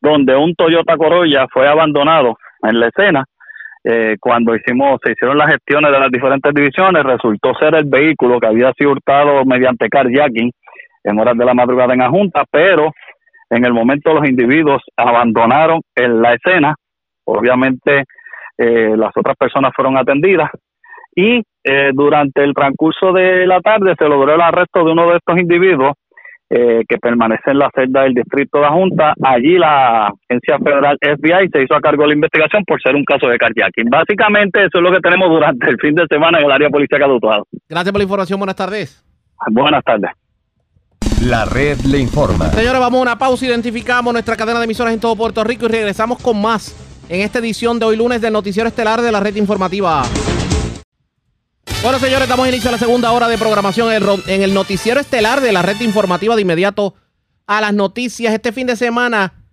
donde 0.00 0.36
un 0.36 0.54
Toyota 0.54 0.96
Corolla 0.96 1.46
fue 1.52 1.68
abandonado 1.68 2.36
en 2.62 2.80
la 2.80 2.88
escena. 2.88 3.24
Eh, 3.84 4.16
cuando 4.20 4.54
hicimos, 4.56 4.98
se 5.04 5.12
hicieron 5.12 5.38
las 5.38 5.48
gestiones 5.48 5.92
de 5.92 6.00
las 6.00 6.10
diferentes 6.10 6.52
divisiones, 6.52 7.04
resultó 7.04 7.54
ser 7.54 7.74
el 7.76 7.84
vehículo 7.84 8.40
que 8.40 8.48
había 8.48 8.72
sido 8.76 8.90
hurtado 8.90 9.44
mediante 9.44 9.88
carjacking 9.88 10.50
en 11.04 11.20
horas 11.20 11.36
de 11.38 11.44
la 11.44 11.54
madrugada 11.54 11.92
en 11.92 12.00
la 12.00 12.08
Junta, 12.08 12.44
pero 12.50 12.90
en 13.48 13.64
el 13.64 13.72
momento 13.72 14.12
los 14.12 14.28
individuos 14.28 14.82
abandonaron 14.96 15.80
en 15.94 16.20
la 16.20 16.34
escena, 16.34 16.74
obviamente 17.24 18.04
eh, 18.58 18.96
las 18.96 19.12
otras 19.16 19.36
personas 19.36 19.72
fueron 19.74 19.96
atendidas 19.96 20.50
y 21.14 21.42
eh, 21.64 21.90
durante 21.94 22.42
el 22.42 22.54
transcurso 22.54 23.12
de 23.12 23.46
la 23.46 23.60
tarde 23.60 23.94
se 23.98 24.08
logró 24.08 24.34
el 24.34 24.40
arresto 24.40 24.84
de 24.84 24.92
uno 24.92 25.10
de 25.10 25.16
estos 25.16 25.38
individuos 25.38 25.92
eh, 26.48 26.82
que 26.88 26.98
permanece 26.98 27.50
en 27.50 27.58
la 27.58 27.70
celda 27.74 28.02
del 28.02 28.14
distrito 28.14 28.58
de 28.58 28.64
la 28.64 28.70
Junta. 28.70 29.14
Allí 29.22 29.58
la 29.58 30.06
agencia 30.06 30.58
federal 30.58 30.96
FBI 31.00 31.48
se 31.52 31.62
hizo 31.62 31.74
a 31.74 31.80
cargo 31.80 32.02
de 32.02 32.08
la 32.08 32.14
investigación 32.14 32.64
por 32.64 32.80
ser 32.80 32.94
un 32.94 33.04
caso 33.04 33.26
de 33.26 33.36
carjacking. 33.36 33.90
Básicamente 33.90 34.60
eso 34.60 34.78
es 34.78 34.82
lo 34.82 34.92
que 34.92 35.00
tenemos 35.00 35.28
durante 35.28 35.68
el 35.68 35.76
fin 35.80 35.94
de 35.94 36.06
semana 36.08 36.38
en 36.38 36.44
el 36.44 36.52
área 36.52 36.70
policial 36.70 37.00
de 37.00 37.06
Gracias 37.68 37.92
por 37.92 37.98
la 37.98 38.04
información. 38.04 38.38
Buenas 38.38 38.56
tardes. 38.56 39.04
Buenas 39.50 39.82
tardes. 39.84 40.10
La 41.22 41.44
red 41.46 41.78
le 41.80 41.98
informa. 41.98 42.46
Señores, 42.46 42.78
vamos 42.78 42.98
a 43.00 43.02
una 43.02 43.18
pausa. 43.18 43.46
Identificamos 43.46 44.12
nuestra 44.12 44.36
cadena 44.36 44.58
de 44.60 44.66
emisoras 44.66 44.94
en 44.94 45.00
todo 45.00 45.16
Puerto 45.16 45.42
Rico 45.42 45.66
y 45.66 45.68
regresamos 45.68 46.22
con 46.22 46.40
más 46.40 46.76
en 47.08 47.22
esta 47.22 47.38
edición 47.38 47.78
de 47.78 47.86
hoy 47.86 47.96
lunes 47.96 48.20
del 48.20 48.32
Noticiero 48.32 48.68
Estelar 48.68 49.00
de 49.00 49.10
la 49.10 49.20
Red 49.20 49.36
Informativa. 49.36 50.02
Bueno, 51.82 52.00
señores, 52.00 52.28
damos 52.28 52.48
inicio 52.48 52.68
a 52.68 52.72
la 52.72 52.78
segunda 52.78 53.12
hora 53.12 53.28
de 53.28 53.38
programación 53.38 53.92
en 53.92 54.42
el 54.42 54.54
Noticiero 54.54 54.98
Estelar 54.98 55.40
de 55.40 55.52
la 55.52 55.62
Red 55.62 55.80
Informativa 55.80 56.34
de 56.34 56.42
inmediato 56.42 56.94
a 57.46 57.60
las 57.60 57.72
noticias. 57.72 58.34
Este 58.34 58.50
fin 58.50 58.66
de 58.66 58.74
semana, 58.74 59.44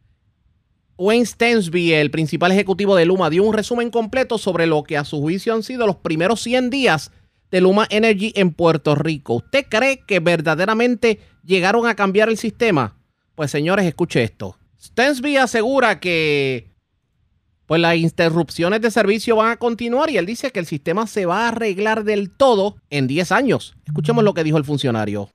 Wayne 0.97 1.27
Stensby, 1.27 1.93
el 1.93 2.09
principal 2.09 2.51
ejecutivo 2.51 2.95
de 2.95 3.05
Luma, 3.05 3.29
dio 3.29 3.43
un 3.43 3.53
resumen 3.53 3.91
completo 3.91 4.39
sobre 4.39 4.65
lo 4.65 4.83
que 4.83 4.97
a 4.97 5.05
su 5.05 5.21
juicio 5.21 5.53
han 5.53 5.61
sido 5.61 5.85
los 5.85 5.97
primeros 5.97 6.41
100 6.41 6.71
días 6.71 7.11
de 7.51 7.61
Luma 7.61 7.85
Energy 7.91 8.33
en 8.35 8.51
Puerto 8.51 8.95
Rico. 8.95 9.35
¿Usted 9.35 9.67
cree 9.69 9.99
que 9.99 10.19
verdaderamente 10.19 11.19
llegaron 11.45 11.85
a 11.85 11.95
cambiar 11.95 12.29
el 12.29 12.37
sistema? 12.37 12.97
Pues 13.35 13.51
señores, 13.51 13.85
escuche 13.85 14.23
esto. 14.23 14.57
Stensby 14.81 15.37
asegura 15.37 15.99
que 15.99 16.72
pues 17.65 17.79
las 17.81 17.95
interrupciones 17.95 18.81
de 18.81 18.91
servicio 18.91 19.35
van 19.35 19.51
a 19.51 19.57
continuar 19.57 20.09
y 20.09 20.17
él 20.17 20.25
dice 20.25 20.51
que 20.51 20.59
el 20.59 20.65
sistema 20.65 21.07
se 21.07 21.25
va 21.25 21.45
a 21.45 21.47
arreglar 21.49 22.03
del 22.03 22.29
todo 22.29 22.75
en 22.89 23.07
10 23.07 23.31
años. 23.31 23.75
Escuchemos 23.85 24.23
lo 24.23 24.33
que 24.33 24.43
dijo 24.43 24.57
el 24.57 24.65
funcionario. 24.65 25.29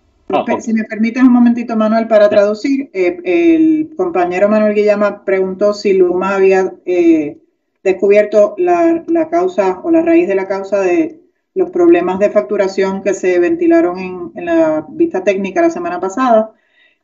Si 0.60 0.74
me 0.74 0.84
permites 0.84 1.22
un 1.22 1.32
momentito, 1.32 1.74
Manuel, 1.74 2.06
para 2.06 2.28
traducir, 2.28 2.90
eh, 2.92 3.18
el 3.24 3.94
compañero 3.96 4.48
Manuel 4.48 4.74
Guillama 4.74 5.24
preguntó 5.24 5.72
si 5.72 5.94
Luma 5.94 6.34
había 6.34 6.74
eh, 6.84 7.38
descubierto 7.82 8.54
la, 8.58 9.04
causa 9.30 9.80
o 9.82 9.90
la 9.90 10.02
raíz 10.02 10.28
de 10.28 10.34
la 10.34 10.46
causa 10.46 10.80
de 10.80 11.20
los 11.54 11.70
problemas 11.70 12.18
de 12.18 12.28
facturación 12.28 13.02
que 13.02 13.14
se 13.14 13.38
ventilaron 13.38 13.98
en, 14.34 14.44
la 14.44 14.86
vista 14.90 15.24
técnica 15.24 15.62
la 15.62 15.70
semana 15.70 15.98
pasada. 15.98 16.52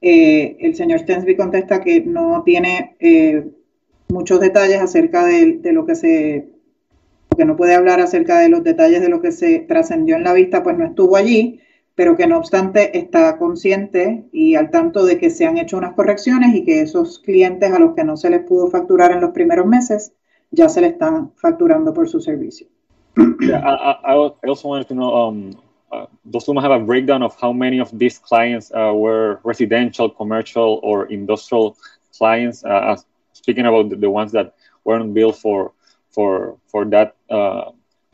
Eh, 0.03 0.59
el 0.61 0.75
señor 0.75 0.99
Stensby 0.99 1.35
contesta 1.35 1.81
que 1.81 2.03
no 2.03 2.43
tiene 2.45 2.95
muchos 4.14 4.40
detalles 4.40 4.80
acerca 4.80 5.26
de, 5.26 5.60
lo 5.72 5.84
que 5.84 5.96
se, 5.96 6.48
que 7.36 7.44
no 7.44 7.56
puede 7.56 7.74
hablar 7.74 8.00
acerca 8.00 8.38
de 8.38 8.48
los 8.48 8.62
detalles 8.62 9.02
de 9.02 9.08
lo 9.08 9.20
que 9.20 9.32
se 9.32 9.58
trascendió 9.58 10.16
en 10.16 10.24
la 10.24 10.32
vista, 10.32 10.62
pues 10.62 10.78
no 10.78 10.86
estuvo 10.86 11.16
allí, 11.16 11.60
pero 11.96 12.16
que 12.16 12.26
no 12.26 12.38
obstante 12.38 12.96
está 12.96 13.36
consciente 13.36 14.24
y 14.32 14.54
al 14.54 14.70
tanto 14.70 15.04
de 15.04 15.18
que 15.18 15.30
se 15.30 15.46
han 15.46 15.58
hecho 15.58 15.76
unas 15.76 15.94
correcciones 15.94 16.54
y 16.54 16.64
que 16.64 16.80
esos 16.80 17.18
clientes 17.18 17.72
a 17.72 17.78
los 17.78 17.94
que 17.94 18.04
no 18.04 18.16
se 18.16 18.30
les 18.30 18.42
pudo 18.44 18.68
facturar 18.68 19.10
en 19.12 19.20
los 19.20 19.32
primeros 19.32 19.66
meses 19.66 20.12
ya 20.50 20.68
se 20.68 20.80
le 20.80 20.88
están 20.88 21.32
facturando 21.36 21.92
por 21.92 22.08
su 22.08 22.20
servicio. 22.20 22.68
Yeah, 23.40 23.60
I, 23.60 24.30
I, 24.42 24.48
also 24.48 24.68
wanted 24.68 24.88
to 24.88 24.94
know, 24.94 25.28
um, 25.28 25.56
uh, 25.92 26.06
does 26.28 26.48
Luma 26.48 26.60
have 26.62 26.72
a 26.72 26.80
breakdown 26.80 27.22
of 27.22 27.36
how 27.40 27.52
many 27.52 27.80
of 27.80 27.96
these 27.96 28.18
clients 28.18 28.72
uh, 28.72 28.92
were 28.92 29.38
residential, 29.44 30.08
commercial, 30.10 30.80
or 30.82 31.06
industrial 31.06 31.76
clients? 32.16 32.64
Uh, 32.64 32.96
speaking 33.45 33.66
about 33.66 34.01
the, 34.01 34.11
ones 34.11 34.32
that 34.32 34.55
weren't 34.84 35.12
billed 35.12 35.36
for 35.36 35.72
for 36.14 36.57
for 36.70 36.82
that 36.86 37.16
uh, 37.28 37.70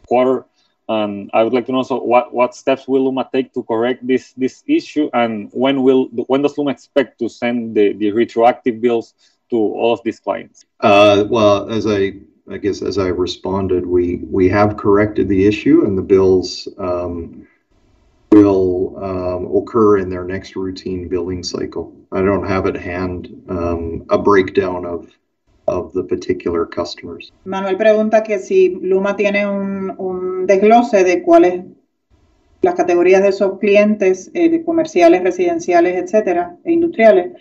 quarter. 0.09 0.45
And 0.89 1.31
I 1.33 1.45
would 1.45 1.53
like 1.53 1.67
to 1.67 1.73
know 1.73 1.79
also 1.87 2.03
what, 2.03 2.35
what 2.35 2.57
steps 2.57 2.89
will 2.89 3.05
Luma 3.05 3.25
take 3.33 3.55
to 3.55 3.63
correct 3.63 4.05
this 4.05 4.33
this 4.33 4.65
issue, 4.67 5.07
and 5.15 5.49
when 5.53 5.85
will 5.87 6.03
when 6.31 6.43
does 6.43 6.59
Luma 6.59 6.73
expect 6.73 7.21
to 7.21 7.29
send 7.29 7.77
the, 7.77 7.93
the 7.93 8.11
retroactive 8.11 8.81
bills 8.81 9.15
to 9.51 9.57
all 9.57 9.93
of 9.93 10.03
these 10.03 10.19
clients? 10.19 10.65
Uh, 10.81 11.25
well, 11.31 11.71
as 11.71 11.87
I 11.87 12.01
I 12.51 12.57
guess 12.59 12.83
as 12.83 12.99
I 12.99 13.09
responded, 13.27 13.87
we 13.87 14.05
we 14.39 14.49
have 14.49 14.77
corrected 14.77 15.29
the 15.29 15.47
issue, 15.47 15.85
and 15.87 15.97
the 15.97 16.09
bills 16.15 16.67
um, 16.79 17.47
will 18.33 18.99
um, 19.09 19.43
occur 19.59 19.99
in 19.99 20.09
their 20.11 20.25
next 20.25 20.57
routine 20.57 21.07
billing 21.09 21.45
cycle. 21.45 21.95
I 22.11 22.23
don't 22.23 22.47
have 22.47 22.67
at 22.67 22.77
hand 22.77 23.31
um, 23.49 24.07
a 24.11 24.19
breakdown 24.19 24.85
of 24.85 25.09
of 25.71 25.93
the 25.93 26.03
particular 26.03 26.67
customers. 26.69 27.33
Manuel 27.45 27.77
pregunta 27.77 28.23
que 28.23 28.39
si 28.39 28.79
Luma 28.83 29.17
tiene 29.17 29.47
un, 29.47 30.47
desglose 30.47 31.05
de 31.05 31.23
cuáles 31.23 31.65
las 32.63 32.75
categorías 32.75 33.23
de 33.23 33.29
esos 33.29 33.59
clientes 33.59 34.31
eh, 34.35 34.63
comerciales, 34.65 35.23
residenciales, 35.23 35.97
etcétera, 35.97 36.59
e 36.65 36.73
industriales, 36.73 37.33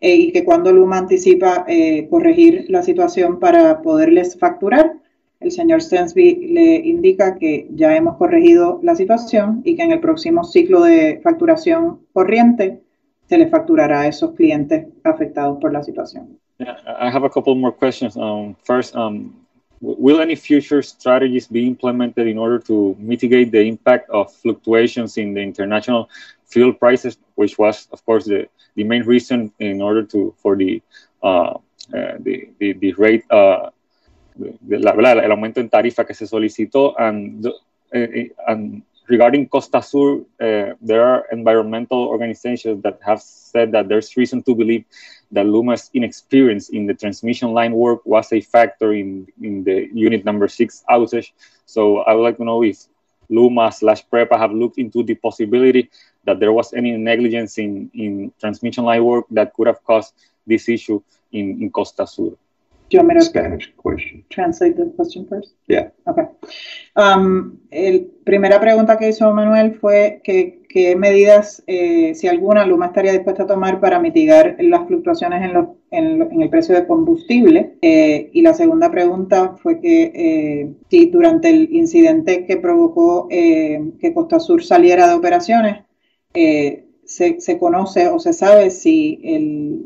eh, 0.00 0.14
y 0.14 0.32
que 0.32 0.44
cuando 0.44 0.72
Luma 0.72 0.98
anticipa 0.98 1.64
eh, 1.66 2.06
corregir 2.08 2.66
la 2.68 2.82
situación 2.82 3.40
para 3.40 3.82
poderles 3.82 4.38
facturar, 4.38 4.92
el 5.40 5.50
señor 5.50 5.82
Stensby 5.82 6.48
le 6.52 6.76
indica 6.76 7.36
que 7.36 7.68
ya 7.70 7.96
hemos 7.96 8.16
corregido 8.16 8.80
la 8.82 8.94
situación 8.94 9.62
y 9.64 9.76
que 9.76 9.82
en 9.82 9.92
el 9.92 10.00
próximo 10.00 10.44
ciclo 10.44 10.82
de 10.82 11.20
facturación 11.22 12.00
corriente 12.12 12.80
se 13.28 13.38
le 13.38 13.48
facturará 13.48 14.02
a 14.02 14.06
esos 14.08 14.32
clientes 14.32 14.86
afectados 15.04 15.58
por 15.60 15.72
la 15.72 15.82
situación. 15.82 16.38
Yeah, 16.58 16.76
I 16.86 17.10
have 17.10 17.22
a 17.22 17.30
couple 17.30 17.54
more 17.54 17.72
questions. 17.72 18.16
Um, 18.16 18.56
first, 18.64 18.96
um, 18.96 19.46
will 19.80 20.20
any 20.20 20.34
future 20.34 20.82
strategies 20.82 21.46
be 21.46 21.66
implemented 21.66 22.26
in 22.26 22.36
order 22.36 22.58
to 22.60 22.96
mitigate 22.98 23.52
the 23.52 23.60
impact 23.60 24.10
of 24.10 24.32
fluctuations 24.32 25.16
in 25.18 25.34
the 25.34 25.40
international 25.40 26.10
fuel 26.46 26.72
prices, 26.72 27.16
which 27.36 27.58
was, 27.58 27.86
of 27.92 28.04
course, 28.04 28.24
the, 28.24 28.48
the 28.74 28.82
main 28.82 29.04
reason 29.04 29.52
in 29.60 29.80
order 29.80 30.02
to 30.02 30.34
for 30.38 30.56
the 30.56 30.82
uh, 31.22 31.54
uh, 31.94 32.16
the, 32.20 32.50
the, 32.58 32.72
the 32.74 32.92
rate 32.94 33.24
uh, 33.30 33.70
de 34.36 34.78
la, 34.78 34.92
el 34.92 35.32
aumento 35.32 35.60
en 35.60 35.68
tarifa 35.68 36.04
que 36.04 36.14
se 36.14 36.26
solicitó 36.26 36.94
and, 36.98 37.46
uh, 37.46 37.52
and 38.46 38.82
regarding 39.08 39.48
Costa 39.48 39.82
Sur, 39.82 40.20
uh, 40.40 40.74
there 40.80 41.02
are 41.02 41.26
environmental 41.32 42.04
organizations 42.04 42.82
that 42.82 42.98
have 43.04 43.20
said 43.20 43.72
that 43.72 43.88
there's 43.88 44.16
reason 44.16 44.42
to 44.42 44.54
believe 44.54 44.84
that 45.32 45.46
Luma's 45.46 45.90
inexperience 45.94 46.68
in 46.68 46.86
the 46.86 46.94
transmission 46.94 47.52
line 47.52 47.72
work 47.72 48.04
was 48.04 48.32
a 48.32 48.40
factor 48.40 48.92
in, 48.92 49.26
in 49.42 49.64
the 49.64 49.88
unit 49.92 50.24
number 50.24 50.48
six 50.48 50.84
outage. 50.90 51.32
So 51.66 51.98
I 51.98 52.14
would 52.14 52.22
like 52.22 52.36
to 52.36 52.44
know 52.44 52.62
if 52.62 52.84
Luma 53.28 53.72
slash 53.72 54.06
PREPA 54.06 54.38
have 54.38 54.52
looked 54.52 54.78
into 54.78 55.02
the 55.02 55.14
possibility 55.14 55.90
that 56.24 56.40
there 56.40 56.52
was 56.52 56.72
any 56.72 56.96
negligence 56.96 57.58
in, 57.58 57.90
in 57.94 58.32
transmission 58.40 58.84
line 58.84 59.04
work 59.04 59.26
that 59.30 59.52
could 59.54 59.66
have 59.66 59.82
caused 59.84 60.14
this 60.46 60.68
issue 60.68 61.02
in, 61.32 61.62
in 61.62 61.70
Costa 61.70 62.06
Sur. 62.06 62.30
Do 62.90 62.96
you 62.96 63.00
want 63.00 63.08
me 63.08 63.14
to 63.20 63.24
Spanish 63.26 63.70
question. 63.76 64.24
translate 64.30 64.74
the 64.76 64.86
question 64.96 65.26
first? 65.28 65.54
Yeah. 65.66 65.90
Okay. 66.06 66.24
Um, 66.96 67.58
el, 67.70 68.06
primera 68.24 68.58
pregunta 68.60 68.96
que 68.96 69.08
hizo 69.10 69.32
Manuel 69.34 69.74
fue 69.74 70.20
que, 70.24 70.62
qué 70.70 70.96
medidas, 70.96 71.62
eh, 71.66 72.14
si 72.14 72.28
alguna, 72.28 72.64
Luma 72.64 72.86
estaría 72.86 73.12
dispuesta 73.12 73.42
a 73.42 73.46
tomar 73.46 73.78
para 73.80 74.00
mitigar 74.00 74.56
las 74.60 74.86
fluctuaciones 74.86 75.42
en, 75.42 75.52
los- 75.52 75.68
en, 75.90 76.22
en 76.32 76.40
el 76.42 76.48
precio 76.48 76.74
de 76.74 76.86
combustible. 76.86 77.76
Eh, 77.82 78.30
y 78.32 78.40
la 78.40 78.54
segunda 78.54 78.90
pregunta 78.90 79.54
fue 79.62 79.80
que 79.80 80.10
eh, 80.14 80.72
si 80.88 81.06
durante 81.10 81.50
el 81.50 81.68
incidente 81.70 82.46
que 82.46 82.56
provocó 82.56 83.28
eh, 83.30 83.92
que 84.00 84.14
Costa 84.14 84.40
Sur 84.40 84.64
saliera 84.64 85.06
de 85.08 85.14
operaciones, 85.14 85.84
eh, 86.32 86.86
se, 87.04 87.38
se 87.40 87.58
conoce 87.58 88.08
o 88.08 88.18
se 88.18 88.32
sabe 88.32 88.70
si 88.70 89.20
el 89.24 89.82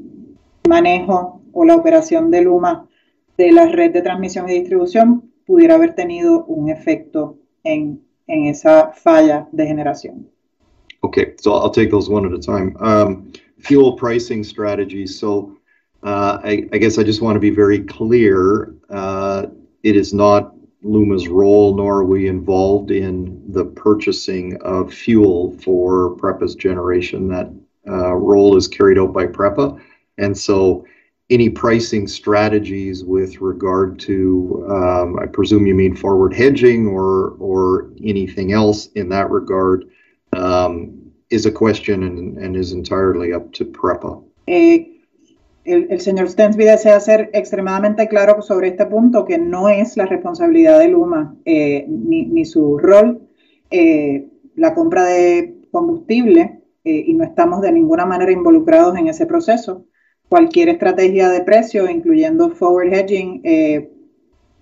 manejo 0.68 1.40
o 1.52 1.64
la 1.64 1.74
operación 1.76 2.30
de 2.30 2.42
Luma 2.42 2.88
de 3.36 3.52
la 3.52 3.66
red 3.66 3.92
de 3.92 4.02
transmisión 4.02 4.48
y 4.48 4.54
distribución 4.60 5.30
pudiera 5.46 5.74
haber 5.74 5.94
tenido 5.94 6.44
un 6.44 6.68
efecto 6.68 7.38
en, 7.64 8.00
en 8.26 8.46
esa 8.46 8.92
falla 8.92 9.48
de 9.52 9.66
generación. 9.66 10.28
Okay, 11.04 11.34
so 11.40 11.54
I'll 11.54 11.70
take 11.70 11.90
those 11.90 12.08
one 12.08 12.24
at 12.24 12.32
a 12.32 12.38
time. 12.38 12.76
Um, 12.78 13.32
fuel 13.58 13.94
pricing 13.96 14.44
strategies. 14.44 15.18
So 15.18 15.56
uh, 16.02 16.38
I, 16.44 16.68
I 16.72 16.78
guess 16.78 16.98
I 16.98 17.02
just 17.02 17.20
want 17.20 17.34
to 17.36 17.40
be 17.40 17.50
very 17.50 17.80
clear. 17.80 18.74
Uh, 18.88 19.46
it 19.82 19.96
is 19.96 20.12
not 20.12 20.54
Luma's 20.82 21.28
role, 21.28 21.74
nor 21.76 21.98
are 21.98 22.04
we 22.04 22.28
involved 22.28 22.90
in 22.90 23.42
the 23.52 23.64
purchasing 23.64 24.56
of 24.62 24.92
fuel 24.92 25.56
for 25.58 26.16
PREPA's 26.16 26.54
generation. 26.54 27.28
That 27.28 27.52
uh, 27.88 28.14
role 28.14 28.56
is 28.56 28.68
carried 28.68 28.98
out 28.98 29.12
by 29.12 29.26
PREPA. 29.26 29.80
And 30.18 30.36
so 30.36 30.86
any 31.32 31.48
pricing 31.48 32.06
strategies 32.06 33.04
with 33.04 33.40
regard 33.40 33.98
to, 33.98 34.66
um, 34.68 35.18
I 35.18 35.26
presume 35.26 35.66
you 35.66 35.74
mean 35.74 35.96
forward 35.96 36.34
hedging 36.34 36.86
or, 36.86 37.30
or 37.38 37.90
anything 38.04 38.52
else 38.52 38.88
in 38.94 39.08
that 39.08 39.30
regard, 39.30 39.86
um, 40.34 41.10
is 41.30 41.46
a 41.46 41.50
question 41.50 42.02
and, 42.02 42.38
and 42.38 42.56
is 42.56 42.72
entirely 42.72 43.32
up 43.32 43.52
to 43.54 43.64
PREPA. 43.64 44.22
Eh, 44.46 44.86
el, 45.64 45.86
el 45.90 46.00
señor 46.00 46.28
Stensby 46.28 46.64
desea 46.64 47.00
ser 47.00 47.30
extremadamente 47.32 48.08
claro 48.08 48.42
sobre 48.42 48.68
este 48.68 48.84
punto, 48.86 49.24
que 49.24 49.38
no 49.38 49.68
es 49.68 49.96
la 49.96 50.06
responsabilidad 50.06 50.80
de 50.80 50.88
Luma 50.88 51.34
eh, 51.46 51.86
ni, 51.88 52.26
ni 52.26 52.44
su 52.44 52.78
rol 52.78 53.22
eh, 53.70 54.28
la 54.54 54.74
compra 54.74 55.04
de 55.04 55.54
combustible 55.70 56.60
eh, 56.84 57.04
y 57.06 57.14
no 57.14 57.24
estamos 57.24 57.62
de 57.62 57.72
ninguna 57.72 58.04
manera 58.04 58.30
involucrados 58.30 58.98
en 58.98 59.06
ese 59.08 59.24
proceso. 59.24 59.86
Cualquier 60.32 60.70
estrategia 60.70 61.28
de 61.28 61.42
precio, 61.42 61.86
incluyendo 61.90 62.48
forward 62.48 62.90
hedging, 62.90 63.42
eh, 63.44 63.90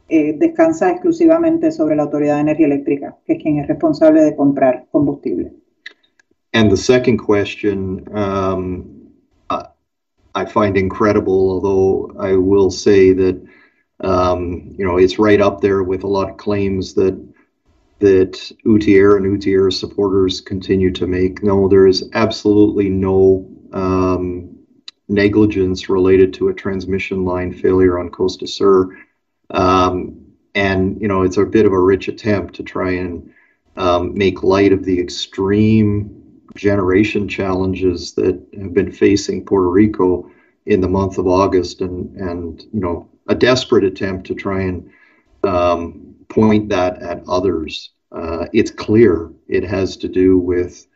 eh, 0.08 0.34
descansa 0.36 0.90
exclusivamente 0.90 1.70
sobre 1.70 1.94
la 1.94 2.02
Autoridad 2.02 2.34
de 2.34 2.40
Energía 2.40 2.66
Eléctrica, 2.66 3.16
que 3.24 3.34
es 3.34 3.38
quien 3.40 3.60
es 3.60 3.68
responsable 3.68 4.20
de 4.20 4.34
comprar 4.34 4.88
combustible. 4.90 5.52
And 6.52 6.72
the 6.72 6.76
second 6.76 7.18
question, 7.18 8.04
um, 8.12 8.84
I, 10.34 10.44
find 10.44 10.76
incredible, 10.76 11.52
although 11.52 12.16
I 12.18 12.34
will 12.34 12.72
say 12.72 13.12
that, 13.12 13.40
um, 14.00 14.74
you 14.76 14.84
know, 14.84 14.98
it's 14.98 15.20
right 15.20 15.40
up 15.40 15.60
there 15.60 15.84
with 15.84 16.02
a 16.02 16.08
lot 16.08 16.28
of 16.28 16.36
claims 16.36 16.94
that 16.94 17.16
that 18.00 18.32
UTR 18.64 19.18
and 19.18 19.38
UTR 19.38 19.72
supporters 19.72 20.40
continue 20.40 20.90
to 20.94 21.06
make. 21.06 21.44
No, 21.44 21.68
there 21.68 21.86
is 21.86 22.10
absolutely 22.12 22.88
no 22.88 23.46
um, 23.72 24.59
negligence 25.10 25.88
related 25.88 26.32
to 26.34 26.48
a 26.48 26.54
transmission 26.54 27.24
line 27.24 27.52
failure 27.52 27.98
on 27.98 28.10
Costa 28.10 28.46
Sur. 28.46 28.96
Um, 29.50 30.26
and, 30.54 31.00
you 31.00 31.08
know, 31.08 31.22
it's 31.22 31.36
a 31.36 31.44
bit 31.44 31.66
of 31.66 31.72
a 31.72 31.78
rich 31.78 32.08
attempt 32.08 32.54
to 32.54 32.62
try 32.62 32.92
and 32.92 33.32
um, 33.76 34.16
make 34.16 34.42
light 34.42 34.72
of 34.72 34.84
the 34.84 34.98
extreme 34.98 36.20
generation 36.56 37.28
challenges 37.28 38.12
that 38.14 38.40
have 38.58 38.74
been 38.74 38.90
facing 38.90 39.44
Puerto 39.44 39.68
Rico 39.68 40.30
in 40.66 40.80
the 40.80 40.88
month 40.88 41.18
of 41.18 41.26
August, 41.26 41.80
and 41.80 42.14
and 42.16 42.62
you 42.72 42.80
know 42.80 43.08
a 43.28 43.34
desperate 43.34 43.84
attempt 43.84 44.26
to 44.26 44.34
try 44.34 44.62
and 44.62 44.90
um, 45.44 46.14
point 46.28 46.68
that 46.68 47.00
at 47.02 47.22
others. 47.28 47.90
Uh, 48.12 48.46
it's 48.52 48.70
clear 48.70 49.30
it 49.48 49.62
has 49.62 49.96
to 49.96 50.08
do 50.08 50.36
with 50.36 50.86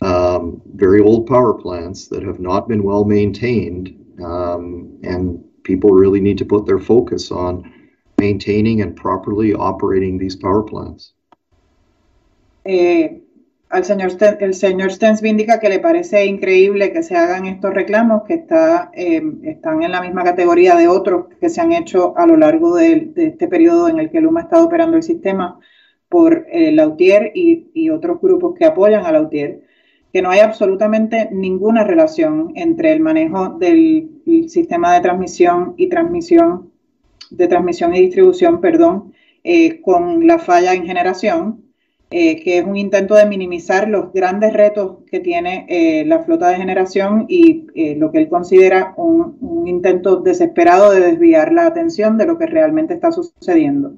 um, 0.00 0.60
very 0.74 1.00
old 1.00 1.26
power 1.26 1.54
plants 1.54 2.08
that 2.08 2.22
have 2.22 2.40
not 2.40 2.68
been 2.68 2.82
well 2.82 3.04
maintained, 3.04 3.94
um, 4.22 4.98
and 5.02 5.42
people 5.62 5.90
really 5.90 6.20
need 6.20 6.38
to 6.38 6.44
put 6.44 6.66
their 6.66 6.78
focus 6.78 7.30
on 7.30 7.72
maintaining 8.18 8.82
and 8.82 8.96
properly 8.96 9.54
operating 9.54 10.18
these 10.18 10.36
power 10.36 10.62
plants. 10.62 11.14
Eh, 12.64 13.20
al 13.68 13.84
señor 13.84 14.12
el 14.40 14.54
señor 14.54 14.92
Stensby 14.92 15.28
indica 15.28 15.58
que 15.58 15.68
le 15.68 15.80
parece 15.80 16.24
increíble 16.26 16.92
que 16.92 17.02
se 17.02 17.16
hagan 17.16 17.46
estos 17.46 17.74
reclamos 17.74 18.22
que 18.22 18.34
está, 18.34 18.90
eh, 18.94 19.22
están 19.42 19.82
en 19.82 19.90
la 19.90 20.00
misma 20.00 20.22
categoría 20.22 20.76
de 20.76 20.88
otros 20.88 21.26
que 21.40 21.48
se 21.48 21.60
han 21.60 21.72
hecho 21.72 22.16
a 22.16 22.26
lo 22.26 22.36
largo 22.36 22.76
de, 22.76 23.12
de 23.14 23.26
este 23.26 23.48
periodo 23.48 23.88
en 23.88 23.98
el 23.98 24.10
que 24.10 24.20
Luma 24.20 24.40
ha 24.40 24.42
estado 24.44 24.66
operando 24.66 24.96
el 24.96 25.02
sistema 25.02 25.58
por 26.08 26.46
eh, 26.50 26.70
Lautier 26.70 27.32
y, 27.34 27.70
y 27.74 27.90
otros 27.90 28.20
grupos 28.20 28.54
que 28.56 28.64
apoyan 28.64 29.04
a 29.04 29.12
Lautier, 29.12 29.63
que 30.14 30.22
no 30.22 30.30
hay 30.30 30.38
absolutamente 30.38 31.28
ninguna 31.32 31.82
relación 31.82 32.52
entre 32.54 32.92
el 32.92 33.00
manejo 33.00 33.48
del 33.48 34.12
el 34.24 34.48
sistema 34.48 34.94
de 34.94 35.00
transmisión 35.00 35.74
y 35.76 35.88
transmisión 35.88 36.70
de 37.30 37.48
transmisión 37.48 37.92
y 37.96 38.00
distribución, 38.02 38.60
perdón, 38.60 39.12
eh, 39.42 39.80
con 39.80 40.24
la 40.24 40.38
falla 40.38 40.72
en 40.72 40.86
generación, 40.86 41.64
eh, 42.12 42.40
que 42.44 42.58
es 42.58 42.64
un 42.64 42.76
intento 42.76 43.16
de 43.16 43.26
minimizar 43.26 43.88
los 43.88 44.12
grandes 44.12 44.52
retos 44.52 44.98
que 45.10 45.18
tiene 45.18 45.66
eh, 45.68 46.04
la 46.06 46.22
flota 46.22 46.46
de 46.50 46.58
generación 46.58 47.26
y 47.28 47.66
lo 47.96 48.12
que 48.12 48.18
él 48.18 48.28
considera 48.28 48.94
un, 48.96 49.36
un 49.40 49.66
intento 49.66 50.20
desesperado 50.20 50.92
de 50.92 51.00
desviar 51.00 51.52
la 51.52 51.66
atención 51.66 52.18
de 52.18 52.26
lo 52.26 52.38
que 52.38 52.46
realmente 52.46 52.94
está 52.94 53.10
sucediendo. 53.10 53.94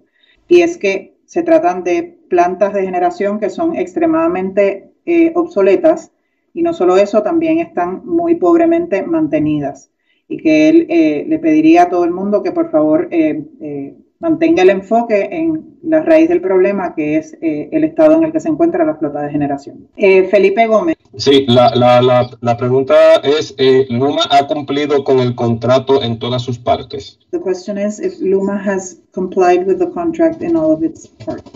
Y 0.49 0.63
es 0.63 0.79
que 0.79 1.19
se 1.27 1.43
tratan 1.43 1.85
de 1.85 2.17
plantas 2.31 2.73
de 2.73 2.85
generación 2.85 3.39
que 3.39 3.51
son 3.51 3.77
extremadamente 3.77 4.96
eh, 5.07 5.33
obsoletas 5.35 6.13
y 6.53 6.63
no 6.63 6.73
solo 6.73 6.97
eso, 6.97 7.23
también 7.23 7.61
están 7.61 8.03
muy 8.05 8.35
pobremente 8.35 9.03
mantenidas 9.03 9.91
y 10.29 10.39
que 10.39 10.69
él 10.69 10.87
eh, 10.89 11.25
le 11.29 11.39
pediría 11.39 11.85
a 11.85 11.89
todo 11.89 12.05
el 12.05 12.11
mundo 12.11 12.43
que 12.43 12.53
por 12.53 12.71
favor 12.71 13.09
eh, 13.11 13.45
eh, 13.61 13.95
mantenga 14.19 14.63
el 14.63 14.71
enfoque 14.71 15.29
en 15.31 15.77
la 15.83 16.03
raíz 16.03 16.29
del 16.29 16.41
problema, 16.41 16.95
que 16.95 17.19
es 17.19 17.37
eh, 17.43 17.69
el 17.71 17.85
estado 17.85 18.15
en 18.15 18.25
el 18.25 18.33
que 18.33 18.41
se 18.41 18.49
encuentra 18.49 18.85
la 18.85 18.97
flota 18.97 19.23
de 19.23 19.31
generación. 19.31 19.89
Eh, 19.97 20.25
Felipe 20.25 20.67
Gómez. 20.67 20.97
Sí, 21.17 21.45
la, 21.47 21.75
la, 21.75 22.03
la, 22.03 22.29
la 22.41 22.57
pregunta 22.57 22.95
es, 23.23 23.55
eh, 23.59 23.87
¿Luma 23.91 24.23
ha 24.31 24.47
cumplido 24.47 25.05
con 25.05 25.21
el 25.21 25.35
contrato 25.35 26.03
en 26.03 26.19
todas 26.19 26.43
sus 26.43 26.59
partes? 26.59 27.19
The 27.31 27.41
question 27.41 27.79
is 27.79 28.01
if 28.01 28.19
Luma 28.21 28.57
has 28.57 29.01
complied 29.13 29.67
with 29.67 29.79
the 29.79 29.91
contract 29.91 30.43
in 30.43 30.57
all 30.57 30.73
of 30.73 30.83
its 30.83 31.07
parts. 31.07 31.51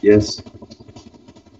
Yes. 0.00 0.42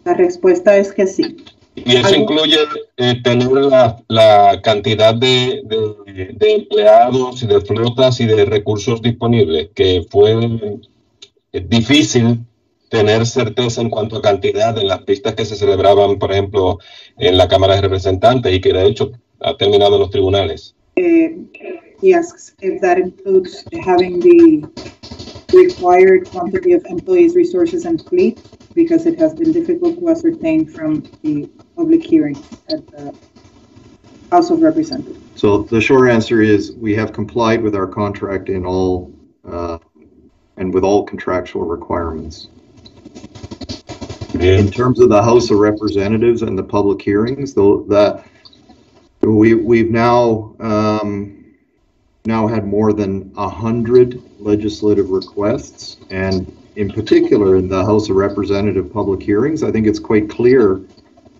La 0.08 0.14
respuesta 0.14 0.74
es 0.78 0.90
que 0.94 1.06
sí. 1.06 1.36
Y 1.74 1.96
eso 1.96 2.14
incluye 2.14 2.56
eh, 2.96 3.20
tener 3.22 3.52
la, 3.52 4.02
la 4.08 4.58
cantidad 4.62 5.14
de, 5.14 5.60
de- 5.64 6.32
de 6.32 6.54
empleados 6.54 7.42
y 7.42 7.46
de 7.46 7.60
flotas 7.60 8.18
y 8.20 8.24
de 8.26 8.46
recursos 8.46 9.02
disponibles, 9.02 9.68
que 9.74 10.06
fue 10.10 10.32
eh, 11.52 11.60
difícil 11.68 12.40
tener 12.88 13.26
certeza 13.26 13.82
en 13.82 13.90
cuanto 13.90 14.16
a 14.16 14.22
cantidad 14.22 14.76
en 14.78 14.88
las 14.88 15.02
pistas 15.02 15.34
que 15.34 15.44
se 15.44 15.56
celebraban, 15.56 16.18
por 16.18 16.32
ejemplo, 16.32 16.78
en 17.18 17.36
la 17.36 17.46
Cámara 17.46 17.74
de 17.74 17.82
Representantes 17.82 18.50
y 18.54 18.62
que 18.62 18.72
de 18.72 18.86
hecho 18.86 19.12
ha 19.40 19.54
terminado 19.58 19.96
en 19.96 20.00
los 20.00 20.10
tribunales. 20.10 20.74
Eh, 20.96 21.36
he 22.02 22.14
asks 22.14 22.54
if 22.62 22.80
that 22.80 22.96
includes 22.96 23.62
having 23.86 24.18
the 24.20 24.66
required 25.52 26.26
quantity 26.30 26.72
of 26.74 26.82
employees, 26.86 27.34
resources, 27.36 27.84
and 27.84 28.02
fleet, 28.08 28.38
because 28.78 29.06
it 29.06 29.18
has 29.18 29.34
been 29.34 29.50
difficult 29.50 29.98
to 29.98 30.08
ascertain 30.08 30.64
from 30.64 31.02
the 31.22 31.50
public 31.74 32.00
hearing 32.00 32.36
at 32.70 32.86
the 32.86 33.12
House 34.30 34.50
of 34.50 34.62
Representatives. 34.62 35.18
So 35.34 35.64
the 35.64 35.80
short 35.80 36.08
answer 36.08 36.42
is 36.42 36.70
we 36.76 36.94
have 36.94 37.12
complied 37.12 37.60
with 37.60 37.74
our 37.74 37.88
contract 37.88 38.48
in 38.48 38.64
all 38.64 39.12
uh, 39.44 39.78
and 40.58 40.72
with 40.72 40.84
all 40.84 41.02
contractual 41.02 41.64
requirements. 41.64 42.46
In 44.34 44.70
terms 44.70 45.00
of 45.00 45.08
the 45.08 45.22
House 45.24 45.50
of 45.50 45.58
Representatives 45.58 46.42
and 46.42 46.56
the 46.56 46.62
public 46.62 47.02
hearings, 47.02 47.54
though, 47.54 47.82
that 47.88 48.24
we 49.22 49.54
we've 49.54 49.90
now 49.90 50.54
um, 50.60 51.44
now 52.26 52.46
had 52.46 52.64
more 52.64 52.92
than 52.92 53.32
a 53.36 53.48
hundred 53.48 54.22
legislative 54.38 55.10
requests, 55.10 55.96
and 56.10 56.57
in 56.78 56.88
particular 56.88 57.56
in 57.56 57.68
the 57.68 57.84
House 57.84 58.08
of 58.08 58.14
Representative 58.14 58.92
public 58.92 59.20
hearings, 59.20 59.64
I 59.64 59.72
think 59.72 59.88
it's 59.88 59.98
quite 59.98 60.30
clear 60.30 60.80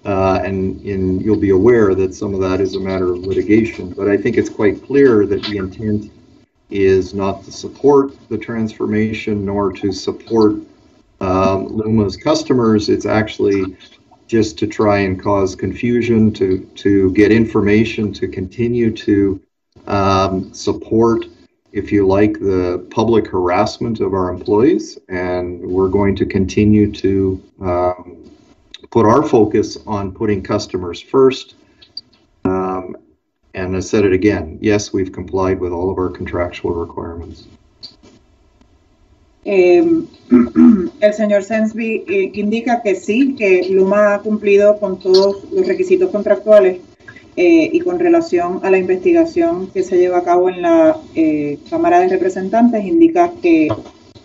uh, 0.05 0.41
and, 0.45 0.81
you'll 0.81 1.39
be 1.39 1.51
aware 1.51 1.95
that 1.95 2.13
some 2.13 2.35
of 2.35 2.41
that 2.41 2.61
is 2.61 2.75
a 2.75 2.81
matter 2.81 3.13
of 3.13 3.19
litigation, 3.19 3.91
but 3.91 4.09
I 4.09 4.17
think 4.17 4.37
it's 4.37 4.49
quite 4.49 4.83
clear 4.83 5.27
that 5.27 5.43
the 5.45 5.59
intent 5.59 6.11
is 6.71 7.15
not 7.15 7.45
to 7.45 7.53
support 7.53 8.17
the 8.29 8.39
transformation 8.39 9.45
nor 9.45 9.73
to 9.75 9.93
support 9.93 10.55
um, 11.21 11.67
Luma's 11.69 12.17
customers. 12.17 12.89
It's 12.89 13.07
actually 13.07 13.77
just 14.27 14.59
to 14.59 14.67
try 14.67 14.99
and 15.01 15.23
cause 15.23 15.55
confusion, 15.55 16.33
to 16.35 16.65
to 16.77 17.13
get 17.13 17.33
information, 17.33 18.13
to 18.15 18.29
continue 18.29 18.91
to 18.97 19.41
um, 19.87 20.53
support, 20.53 21.27
if 21.73 21.93
you 21.93 22.07
like, 22.07 22.35
the 22.35 22.87
public 22.91 23.27
harassment 23.27 24.01
of 24.01 24.15
our 24.15 24.31
employees, 24.31 24.99
and 25.09 25.61
we're 25.61 25.89
going 25.89 26.17
to 26.17 26.27
continue 26.27 26.91
to 26.93 27.43
um, 27.61 28.31
put 28.91 29.07
our 29.07 29.23
focus 29.23 29.77
on 29.87 30.13
putting 30.13 30.43
customers 30.43 31.01
first. 31.01 31.55
Um, 32.45 32.97
and 33.55 33.77
I 33.77 33.81
said 33.81 34.05
it 34.05 34.13
again. 34.13 34.59
Yes, 34.61 34.93
we've 34.93 35.13
complied 35.13 35.61
with 35.61 35.73
all 35.73 35.91
of 35.91 35.99
our 35.99 36.09
contractual 36.09 36.75
requirements. 36.75 37.47
Eh, 39.45 39.81
el 41.01 41.13
señor 41.15 41.43
Sensby 41.43 42.05
eh, 42.07 42.31
indica 42.35 42.83
que 42.83 42.95
sí, 42.95 43.35
que 43.37 43.67
Luma 43.71 44.15
ha 44.15 44.19
cumplido 44.21 44.79
con 44.79 44.99
todos 44.99 45.45
los 45.51 45.67
requisitos 45.67 46.11
contractuales 46.11 46.81
eh, 47.41 47.71
y 47.73 47.79
con 47.81 48.01
relación 48.01 48.59
a 48.65 48.71
la 48.71 48.79
investigación 48.79 49.69
que 49.69 49.85
se 49.85 49.97
lleva 49.97 50.19
a 50.19 50.25
cabo 50.25 50.51
en 50.51 50.61
la 50.61 50.99
eh, 51.15 51.59
Cámara 51.71 52.01
de 52.01 52.09
Representantes, 52.09 52.85
indica 52.85 53.31
que 53.41 53.69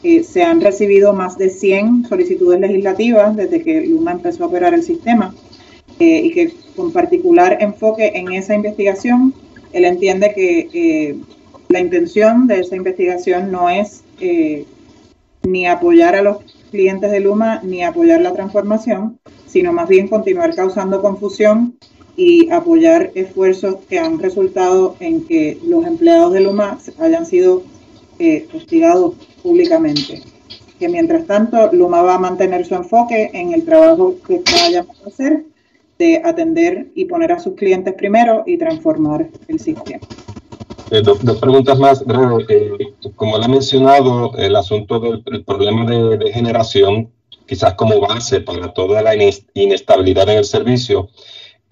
eh, 0.01 0.23
se 0.23 0.41
han 0.41 0.61
recibido 0.61 1.13
más 1.13 1.37
de 1.37 1.49
100 1.49 2.07
solicitudes 2.09 2.59
legislativas 2.59 3.35
desde 3.37 3.61
que 3.61 3.85
Luma 3.85 4.13
empezó 4.13 4.43
a 4.43 4.47
operar 4.47 4.73
el 4.73 4.81
sistema 4.81 5.33
eh, 5.99 6.21
y 6.25 6.31
que 6.31 6.53
con 6.75 6.91
particular 6.91 7.57
enfoque 7.61 8.13
en 8.15 8.33
esa 8.33 8.53
investigación, 8.53 9.33
él 9.71 9.85
entiende 9.85 10.33
que 10.33 10.67
eh, 10.73 11.15
la 11.69 11.79
intención 11.79 12.47
de 12.47 12.61
esa 12.61 12.75
investigación 12.75 13.51
no 13.51 13.69
es 13.69 14.03
ni 15.43 15.67
apoyar 15.67 16.15
a 16.15 16.21
los 16.21 16.37
clientes 16.71 17.11
de 17.11 17.19
Luma 17.19 17.61
ni 17.63 17.83
apoyar 17.83 18.21
la 18.21 18.33
transformación, 18.33 19.19
sino 19.45 19.71
más 19.71 19.87
bien 19.87 20.07
continuar 20.07 20.55
causando 20.55 21.01
confusión 21.01 21.75
y 22.15 22.49
apoyar 22.51 23.11
esfuerzos 23.15 23.77
que 23.89 23.97
han 23.99 24.19
resultado 24.19 24.95
en 24.99 25.25
que 25.25 25.57
los 25.65 25.85
empleados 25.85 26.33
de 26.33 26.41
Luma 26.41 26.77
hayan 26.99 27.25
sido 27.25 27.63
eh, 28.19 28.47
hostigados 28.53 29.15
públicamente. 29.41 30.21
Que 30.79 30.89
mientras 30.89 31.25
tanto, 31.25 31.71
Luma 31.71 32.01
va 32.01 32.15
a 32.15 32.19
mantener 32.19 32.65
su 32.65 32.75
enfoque 32.75 33.31
en 33.33 33.53
el 33.53 33.63
trabajo 33.65 34.15
que 34.27 34.35
está 34.35 34.69
llamado 34.69 34.99
a 35.05 35.07
hacer 35.07 35.43
de 35.97 36.21
atender 36.23 36.87
y 36.95 37.05
poner 37.05 37.31
a 37.31 37.39
sus 37.39 37.53
clientes 37.55 37.93
primero 37.93 38.43
y 38.45 38.57
transformar 38.57 39.29
el 39.47 39.59
sistema. 39.59 39.99
Eh, 40.91 41.01
do- 41.01 41.17
dos 41.21 41.37
preguntas 41.37 41.79
más. 41.79 42.03
Eh, 42.49 42.77
como 43.15 43.37
le 43.37 43.45
he 43.45 43.47
mencionado, 43.47 44.35
el 44.37 44.55
asunto 44.55 44.99
del 44.99 45.23
el 45.31 45.43
problema 45.43 45.85
de, 45.89 46.17
de 46.17 46.31
generación, 46.33 47.09
quizás 47.47 47.73
como 47.75 47.99
base 47.99 48.41
para 48.41 48.73
toda 48.73 49.01
la 49.01 49.13
inestabilidad 49.53 50.29
en 50.29 50.37
el 50.39 50.45
servicio, 50.45 51.09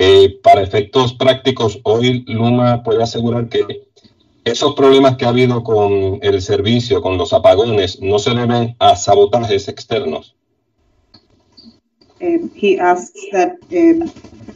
eh, 0.03 0.39
para 0.41 0.63
efectos 0.63 1.13
prácticos, 1.13 1.79
hoy 1.83 2.25
Luma 2.25 2.81
puede 2.81 3.03
asegurar 3.03 3.47
que 3.49 3.83
esos 4.43 4.73
problemas 4.73 5.15
que 5.15 5.25
ha 5.25 5.29
habido 5.29 5.63
con 5.63 6.17
el 6.23 6.41
servicio, 6.41 7.03
con 7.03 7.19
los 7.19 7.33
apagones, 7.33 8.01
no 8.01 8.17
se 8.17 8.31
deben 8.33 8.75
a 8.79 8.95
sabotajes 8.95 9.67
externos. 9.67 10.35
Um, 12.19 12.49
he 12.55 12.79
asks 12.79 13.29
that 13.31 13.51
um, 13.71 14.11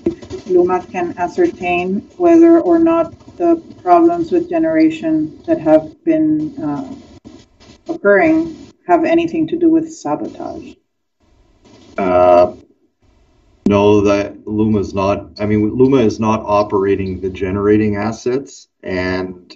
if 0.05 0.47
Luma 0.47 0.83
can 0.91 1.13
ascertain 1.17 2.01
whether 2.17 2.59
or 2.59 2.79
not 2.79 3.13
the 3.37 3.61
problems 3.83 4.31
with 4.31 4.49
generation 4.49 5.39
that 5.45 5.59
have 5.59 5.93
been 6.03 6.55
uh, 6.57 6.91
occurring 7.87 8.55
have 8.87 9.05
anything 9.05 9.47
to 9.47 9.57
do 9.57 9.69
with 9.69 9.93
sabotage. 9.93 10.73
Uh, 11.97 12.53
no, 13.67 14.01
that 14.01 14.47
Luma 14.47 14.79
is 14.79 14.93
not. 14.93 15.39
I 15.39 15.45
mean, 15.45 15.73
Luma 15.73 15.97
is 15.97 16.19
not 16.19 16.41
operating 16.45 17.19
the 17.19 17.29
generating 17.29 17.95
assets, 17.95 18.67
and 18.83 19.55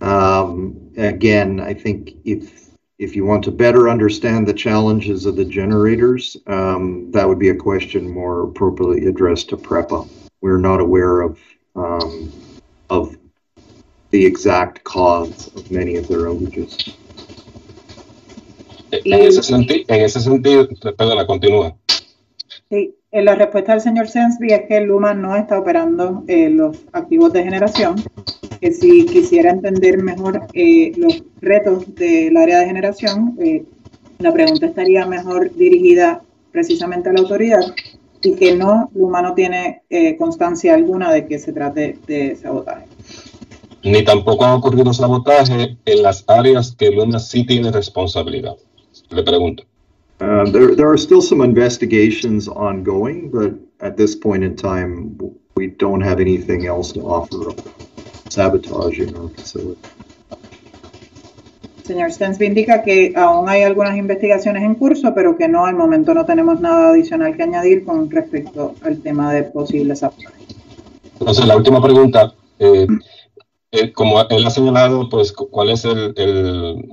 um, 0.00 0.92
again, 0.96 1.60
I 1.60 1.72
think 1.74 2.12
if 2.24 2.70
if 2.98 3.14
you 3.14 3.24
want 3.24 3.44
to 3.44 3.50
better 3.50 3.88
understand 3.88 4.46
the 4.46 4.52
challenges 4.52 5.24
of 5.26 5.36
the 5.36 5.44
generators, 5.44 6.36
um, 6.46 7.10
that 7.12 7.28
would 7.28 7.38
be 7.38 7.50
a 7.50 7.54
question 7.54 8.10
more 8.10 8.44
appropriately 8.44 9.06
addressed 9.06 9.50
to 9.50 9.56
PREPA. 9.56 10.08
We're 10.40 10.58
not 10.58 10.80
aware 10.80 11.20
of 11.20 11.38
um, 11.76 12.32
of 12.90 13.16
the 14.10 14.26
exact 14.26 14.82
cause 14.84 15.48
of 15.54 15.70
many 15.70 15.96
of 15.96 16.08
their 16.08 16.26
outages. 16.26 16.94
En 18.92 19.20
ese, 19.20 19.42
senti- 19.42 19.84
en 19.88 20.00
ese 20.02 20.20
sentido, 20.22 20.68
perdona, 20.96 21.26
continúa. 21.26 21.76
Sí, 22.70 22.94
eh, 23.14 23.22
la 23.22 23.34
respuesta 23.36 23.72
del 23.72 23.80
señor 23.80 24.08
Sensby 24.08 24.52
es 24.52 24.62
que 24.66 24.80
Luma 24.80 25.14
no 25.14 25.36
está 25.36 25.58
operando 25.58 26.24
eh, 26.26 26.50
los 26.50 26.78
activos 26.92 27.32
de 27.32 27.44
generación, 27.44 27.94
que 28.60 28.72
si 28.72 29.06
quisiera 29.06 29.50
entender 29.50 30.02
mejor 30.02 30.46
eh, 30.52 30.92
los 30.96 31.22
retos 31.40 31.94
del 31.94 32.36
área 32.36 32.58
de 32.58 32.66
generación, 32.66 33.36
eh, 33.40 33.64
la 34.18 34.32
pregunta 34.32 34.66
estaría 34.66 35.06
mejor 35.06 35.54
dirigida 35.54 36.22
precisamente 36.50 37.10
a 37.10 37.12
la 37.12 37.20
autoridad 37.20 37.60
y 38.22 38.34
que 38.34 38.56
no, 38.56 38.90
Luma 38.94 39.20
no 39.20 39.34
tiene 39.34 39.82
constancia 40.18 40.74
alguna 40.74 41.12
de 41.12 41.26
que 41.26 41.38
se 41.38 41.52
trate 41.52 41.98
de 42.06 42.34
sabotaje. 42.36 42.86
Ni 43.82 44.02
tampoco 44.02 44.46
ha 44.46 44.54
ocurrido 44.54 44.94
sabotaje 44.94 45.76
en 45.84 46.02
las 46.02 46.24
áreas 46.26 46.74
que 46.74 46.90
Luna 46.90 47.18
sí 47.18 47.44
tiene 47.44 47.70
responsabilidad. 47.70 48.56
Le 49.10 49.22
pregunto. 49.22 49.64
Uh, 50.20 50.44
there, 50.50 50.74
there 50.74 50.88
are 50.88 50.96
still 50.96 51.20
some 51.20 51.42
investigations 51.42 52.48
ongoing, 52.48 53.30
but 53.30 53.52
at 53.80 53.96
this 53.96 54.14
point 54.14 54.42
in 54.44 54.54
time, 54.56 55.18
we 55.56 55.66
don't 55.68 56.00
have 56.00 56.20
anything 56.20 56.66
else 56.66 56.92
to 56.92 57.00
offer 57.00 57.48
of 57.50 57.56
sabotage 58.28 58.98
in 59.00 59.14
our 59.16 59.28
facility. 59.30 59.78
Señor 61.84 62.10
Stensby 62.12 62.46
indica 62.46 62.82
que 62.82 63.12
aún 63.14 63.46
hay 63.48 63.62
algunas 63.62 63.98
investigaciones 63.98 64.62
en 64.62 64.74
curso, 64.76 65.12
pero 65.14 65.36
que 65.36 65.48
no, 65.48 65.66
al 65.66 65.74
momento 65.76 66.14
no 66.14 66.24
tenemos 66.24 66.58
nada 66.60 66.90
adicional 66.90 67.36
que 67.36 67.42
añadir 67.42 67.84
con 67.84 68.10
respecto 68.10 68.74
al 68.82 68.98
tema 69.02 69.30
de 69.34 69.42
posibles 69.42 69.98
sabotaje. 69.98 70.34
Entonces, 71.20 71.44
la 71.46 71.56
última 71.56 71.82
pregunta. 71.82 72.32
eh, 72.58 72.86
eh, 73.72 73.92
como 73.92 74.20
él 74.22 74.46
ha 74.46 74.50
señalado, 74.50 75.08
pues, 75.10 75.32
cu- 75.32 75.50
¿cuál 75.50 75.70
es 75.70 75.84
el, 75.84 76.14
el, 76.16 76.88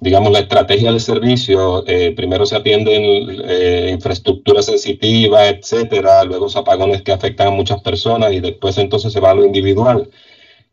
digamos, 0.00 0.32
la 0.32 0.40
estrategia 0.40 0.92
de 0.92 1.00
servicio? 1.00 1.84
Eh, 1.86 2.12
primero 2.16 2.46
se 2.46 2.56
atienden 2.56 3.02
eh, 3.44 3.90
infraestructura 3.92 4.62
sensitiva, 4.62 5.48
etcétera, 5.48 6.24
luego 6.24 6.44
los 6.44 6.56
apagones 6.56 7.02
que 7.02 7.12
afectan 7.12 7.48
a 7.48 7.50
muchas 7.50 7.80
personas 7.82 8.32
y 8.32 8.40
después 8.40 8.78
entonces 8.78 9.12
se 9.12 9.20
va 9.20 9.30
a 9.30 9.34
lo 9.34 9.44
individual. 9.44 10.10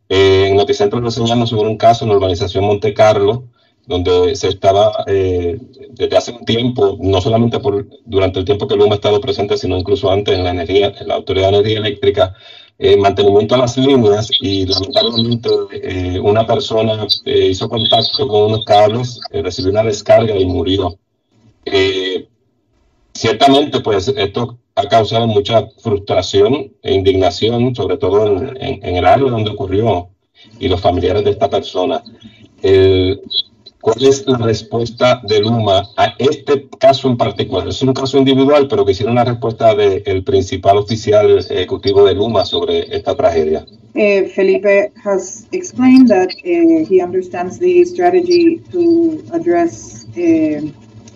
Eh, 0.10 0.48
en 0.50 0.56
Noticentro 0.56 1.00
reseñamos 1.00 1.50
sobre 1.50 1.70
un 1.70 1.78
caso 1.78 2.06
en 2.06 2.12
la 2.12 2.18
urbanización 2.18 2.64
Monte 2.66 2.94
Carlo, 2.94 3.46
donde 3.88 4.36
se 4.36 4.50
estaba 4.50 4.92
eh, 5.08 5.60
desde 5.92 6.18
hace 6.18 6.32
un 6.32 6.46
tiempo, 6.46 6.98
no 7.00 7.22
solamente 7.22 7.60
por, 7.60 7.88
durante 8.06 8.40
el 8.40 8.46
tiempo 8.46 8.68
que 8.68 8.76
Luma 8.76 8.94
ha 8.94 8.96
estado 8.96 9.22
presente, 9.22 9.58
sino 9.58 9.78
incluso 9.78 10.12
antes 10.12 10.38
en 10.38 10.44
la 10.44 10.52
energía, 10.52 10.94
en 11.00 11.08
la 11.08 11.16
Autoridad 11.16 11.52
de 11.52 11.58
Energía 11.58 11.80
Eléctrica, 11.80 12.36
eh, 12.78 12.98
mantenimiento 12.98 13.56
a 13.56 13.60
las 13.60 13.78
líneas 13.78 14.30
y 14.42 14.66
lamentablemente 14.66 15.50
eh, 15.72 16.20
una 16.20 16.46
persona 16.46 17.08
eh, 17.24 17.48
hizo 17.48 17.70
contacto 17.70 18.28
con 18.28 18.52
unos 18.52 18.66
cables, 18.66 19.20
recibió 19.32 19.72
una 19.72 19.84
descarga 19.84 20.36
y 20.36 20.46
murió. 20.46 20.98
Ciertamente, 23.14 23.80
pues 23.80 24.10
esto 24.10 24.58
ha 24.76 24.90
causado 24.90 25.26
mucha 25.26 25.68
frustración 25.78 26.74
e 26.84 26.94
indignación, 26.94 27.74
sobre 27.74 27.96
todo 27.96 28.28
en, 28.36 28.84
el 28.84 29.06
área 29.06 29.30
donde 29.30 29.52
ocurrió 29.52 30.10
y 30.60 30.68
los 30.68 30.82
familiares 30.82 31.24
de 31.24 31.32
esta 31.32 31.50
persona. 31.50 32.04
¿Cuál 33.86 34.04
es 34.04 34.26
la 34.26 34.40
respuesta 34.40 35.22
de 35.28 35.42
Luma 35.42 35.88
a 35.96 36.16
este 36.18 36.68
caso 36.80 37.08
en 37.08 37.18
particular? 37.18 37.68
Es 37.68 37.84
un 37.84 37.94
caso 37.94 38.18
individual, 38.18 38.68
pero 38.68 38.84
quisiera 38.84 39.12
una 39.12 39.24
respuesta 39.24 39.76
del 39.76 40.24
principal 40.24 40.78
oficial 40.78 41.38
ejecutivo 41.38 42.04
de 42.04 42.16
Luma 42.16 42.46
sobre 42.46 42.80
esta 42.96 43.16
tragedia. 43.16 43.64
Uh, 43.94 44.28
Felipe 44.34 44.92
has 45.04 45.46
explained 45.52 46.08
that 46.08 46.30
uh, 46.34 46.84
he 46.90 47.00
understands 47.00 47.60
the 47.60 47.86
strategy 47.86 48.60
to 48.72 49.24
address 49.34 50.08
uh, 50.18 50.66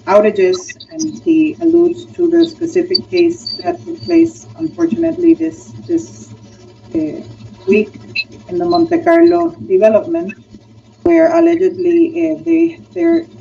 outages, 0.06 0.60
and 0.92 1.24
he 1.26 1.58
alludes 1.62 2.06
to 2.14 2.30
the 2.30 2.46
specific 2.46 3.00
case 3.10 3.58
that 3.64 3.84
took 3.84 4.00
place, 4.04 4.46
unfortunately, 4.60 5.34
this 5.34 5.74
this 5.88 6.30
week 7.68 7.90
in 8.48 8.60
the 8.60 8.66
Monte 8.66 9.00
Carlo 9.00 9.56
development, 9.68 10.34
where 11.04 11.36
allegedly 11.36 12.32
uh, 12.32 12.44
they 12.44 12.80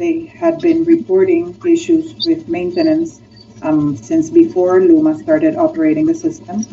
they 0.03 0.27
had 0.27 0.61
been 0.61 0.85
reporting 0.85 1.61
issues 1.67 2.27
with 2.27 2.49
maintenance 2.49 3.21
um, 3.63 3.97
since 3.97 4.31
before 4.31 4.81
Luma 4.81 5.19
started 5.19 5.57
operating 5.57 6.07
the 6.07 6.15
system. 6.15 6.65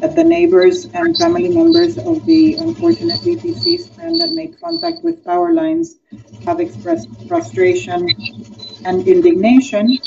that 0.00 0.16
the 0.16 0.24
neighbors 0.24 0.86
and 0.94 1.16
family 1.16 1.48
members 1.48 1.98
of 1.98 2.24
the 2.24 2.54
unfortunately 2.54 3.36
deceased 3.36 3.96
man 3.98 4.16
that 4.16 4.30
made 4.32 4.58
contact 4.58 5.04
with 5.04 5.22
power 5.24 5.52
lines 5.52 5.96
have 6.46 6.58
expressed 6.58 7.08
frustration 7.28 8.08
and 8.86 9.06
indignation, 9.06 9.98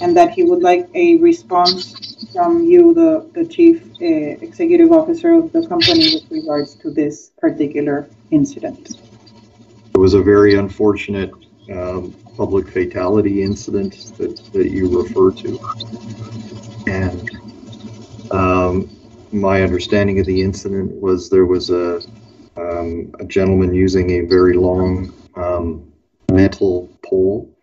and 0.00 0.16
that 0.16 0.30
he 0.30 0.42
would 0.42 0.62
like 0.62 0.88
a 0.94 1.16
response 1.18 2.26
from 2.32 2.64
you, 2.64 2.92
the, 2.92 3.30
the 3.34 3.44
chief 3.46 3.82
uh, 4.02 4.04
executive 4.46 4.90
officer 4.90 5.32
of 5.32 5.52
the 5.52 5.66
company, 5.68 6.14
with 6.14 6.30
regards 6.30 6.74
to 6.74 6.90
this 6.90 7.30
particular 7.38 8.08
incident. 8.32 9.00
Was 10.00 10.14
a 10.14 10.22
very 10.22 10.54
unfortunate 10.54 11.30
um, 11.70 12.14
public 12.34 12.66
fatality 12.68 13.42
incident 13.42 14.14
that, 14.16 14.34
that 14.54 14.70
you 14.70 15.02
refer 15.02 15.30
to. 15.30 15.60
And 16.86 17.30
um, 18.30 18.88
my 19.30 19.62
understanding 19.62 20.18
of 20.18 20.24
the 20.24 20.40
incident 20.40 20.90
was 20.98 21.28
there 21.28 21.44
was 21.44 21.68
a, 21.68 22.00
um, 22.56 23.14
a 23.20 23.26
gentleman 23.26 23.74
using 23.74 24.10
a 24.12 24.20
very 24.22 24.54
long 24.54 25.12
um, 25.36 25.92
metal 26.32 26.88
pole 27.04 27.54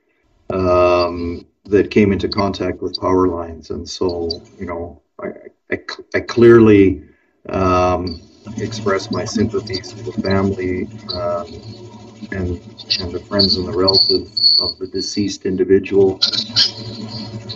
um, 0.51 1.43
that 1.65 1.89
came 1.89 2.11
into 2.11 2.29
contact 2.29 2.83
with 2.83 3.01
power 3.01 3.27
lines. 3.27 3.71
And 3.71 3.89
so, 3.89 4.29
you 4.59 4.67
know, 4.67 5.01
I, 5.19 5.29
I, 5.71 5.79
I 6.13 6.19
clearly 6.19 7.01
um, 7.49 8.21
expressed 8.57 9.11
my 9.11 9.25
sympathies 9.25 9.91
to 9.91 10.03
the 10.03 10.21
family 10.21 10.87
and, 12.31 12.59
and 12.99 13.11
the 13.11 13.23
friends 13.27 13.55
and 13.57 13.67
the 13.67 13.77
relatives 13.77 14.57
of 14.59 14.77
the 14.79 14.87
deceased 14.87 15.45
individual. 15.45 16.19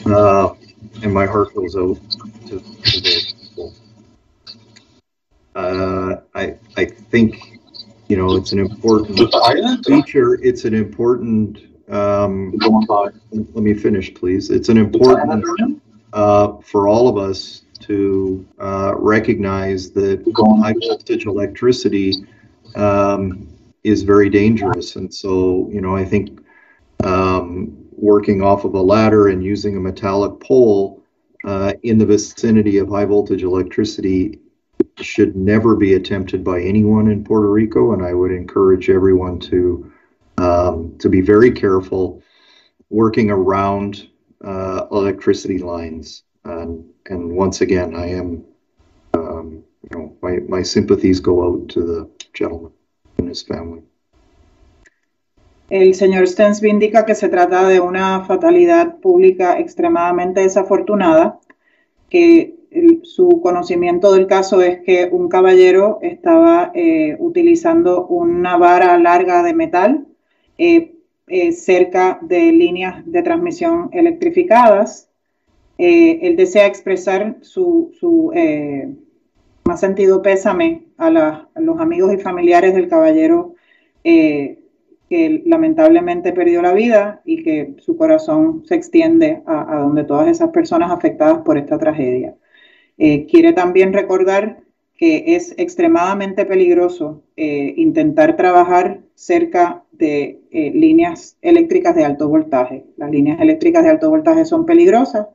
Uh, 0.05 0.55
and 1.03 1.13
my 1.13 1.25
heart 1.25 1.53
goes 1.53 1.75
out 1.75 1.97
to, 2.47 2.59
to 2.59 3.01
those 3.01 3.33
people. 3.33 3.73
Uh, 5.55 6.15
I, 6.33 6.55
I 6.77 6.85
think, 6.85 7.59
you 8.07 8.17
know, 8.17 8.35
it's 8.35 8.51
an 8.51 8.59
important 8.59 9.17
feature. 9.85 10.35
It's 10.35 10.65
an 10.65 10.73
important 10.73 11.59
um, 11.91 12.53
let 13.31 13.55
me 13.55 13.73
finish, 13.73 14.13
please. 14.13 14.49
It's 14.49 14.69
an 14.69 14.77
important 14.77 15.81
uh, 16.13 16.57
for 16.63 16.87
all 16.87 17.07
of 17.09 17.17
us 17.17 17.63
to 17.81 18.47
uh, 18.59 18.93
recognize 18.97 19.91
that 19.91 20.23
high 20.61 20.73
voltage 20.87 21.25
electricity 21.25 22.13
um, 22.75 23.47
is 23.83 24.03
very 24.03 24.29
dangerous. 24.29 24.95
And 24.95 25.13
so, 25.13 25.69
you 25.71 25.81
know, 25.81 25.95
I 25.95 26.05
think 26.05 26.39
um, 27.03 27.75
working 27.91 28.41
off 28.41 28.63
of 28.63 28.73
a 28.75 28.81
ladder 28.81 29.27
and 29.27 29.43
using 29.43 29.75
a 29.75 29.79
metallic 29.79 30.39
pole 30.39 31.01
uh, 31.43 31.73
in 31.83 31.97
the 31.97 32.05
vicinity 32.05 32.77
of 32.77 32.89
high 32.89 33.05
voltage 33.05 33.43
electricity 33.43 34.39
should 34.99 35.35
never 35.35 35.75
be 35.75 35.95
attempted 35.95 36.43
by 36.43 36.61
anyone 36.61 37.07
in 37.07 37.23
Puerto 37.23 37.49
Rico. 37.49 37.93
And 37.93 38.03
I 38.03 38.13
would 38.13 38.31
encourage 38.31 38.89
everyone 38.89 39.39
to 39.39 39.91
um, 40.37 40.97
to 40.97 41.09
be 41.09 41.21
very 41.21 41.51
careful 41.51 42.23
working 42.89 43.29
around 43.29 44.07
uh, 44.43 44.87
electricity 44.91 45.59
lines. 45.59 46.23
And, 46.43 46.89
and 47.07 47.35
once 47.35 47.61
again, 47.61 47.95
I 47.95 48.07
am, 48.07 48.43
um, 49.13 49.63
you 49.83 49.97
know, 49.97 50.17
my, 50.21 50.37
my 50.47 50.63
sympathies 50.63 51.19
go 51.19 51.45
out 51.45 51.69
to 51.69 51.81
the 51.83 52.09
gentleman 52.33 52.71
El 55.69 55.95
señor 55.95 56.27
Stensby 56.27 56.69
indica 56.69 57.05
que 57.05 57.15
se 57.15 57.29
trata 57.29 57.67
de 57.67 57.79
una 57.79 58.25
fatalidad 58.25 58.97
pública 58.97 59.57
extremadamente 59.57 60.41
desafortunada, 60.41 61.39
que 62.09 62.55
su 63.03 63.41
conocimiento 63.41 64.13
del 64.13 64.27
caso 64.27 64.61
es 64.61 64.81
que 64.81 65.09
un 65.11 65.29
caballero 65.29 65.99
estaba 66.01 66.71
eh, 66.73 67.15
utilizando 67.19 68.07
una 68.07 68.57
vara 68.57 68.97
larga 68.97 69.43
de 69.43 69.53
metal 69.53 70.07
eh, 70.57 70.95
eh, 71.27 71.51
cerca 71.51 72.19
de 72.21 72.51
líneas 72.51 73.03
de 73.05 73.23
transmisión 73.23 73.89
electrificadas. 73.93 75.09
Él 75.77 76.35
desea 76.35 76.67
expresar 76.67 77.37
su, 77.41 77.91
su 77.99 78.31
más 79.65 79.79
sentido 79.79 80.21
pésame 80.21 80.85
a, 80.97 81.09
los 81.55 81.79
amigos 81.79 82.13
y 82.13 82.17
familiares 82.17 82.73
del 82.73 82.87
caballero 82.87 83.55
que 84.03 85.43
lamentablemente 85.45 86.31
perdió 86.33 86.61
la 86.61 86.73
vida 86.73 87.21
y 87.25 87.43
que 87.43 87.75
su 87.79 87.97
corazón 87.97 88.63
se 88.65 88.75
extiende 88.75 89.41
a, 89.45 89.77
donde 89.77 90.03
todas 90.03 90.27
esas 90.27 90.49
personas 90.49 90.91
afectadas 90.91 91.39
por 91.39 91.57
esta 91.57 91.77
tragedia. 91.77 92.35
quiere 92.97 93.53
también 93.53 93.93
recordar 93.93 94.61
que 95.01 95.35
es 95.35 95.55
extremadamente 95.57 96.45
peligroso 96.45 97.23
eh, 97.35 97.73
intentar 97.75 98.35
trabajar 98.35 99.01
cerca 99.15 99.83
de 99.91 100.39
eh, 100.51 100.71
líneas 100.75 101.37
eléctricas 101.41 101.95
de 101.95 102.05
alto 102.05 102.29
voltaje. 102.29 102.85
Las 102.97 103.09
líneas 103.09 103.41
eléctricas 103.41 103.83
de 103.83 103.89
alto 103.89 104.11
voltaje 104.11 104.45
son 104.45 104.67
peligrosas 104.67 105.25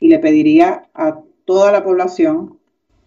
y 0.00 0.08
le 0.08 0.20
pediría 0.20 0.88
a 0.94 1.20
toda 1.44 1.70
la 1.70 1.84
población 1.84 2.59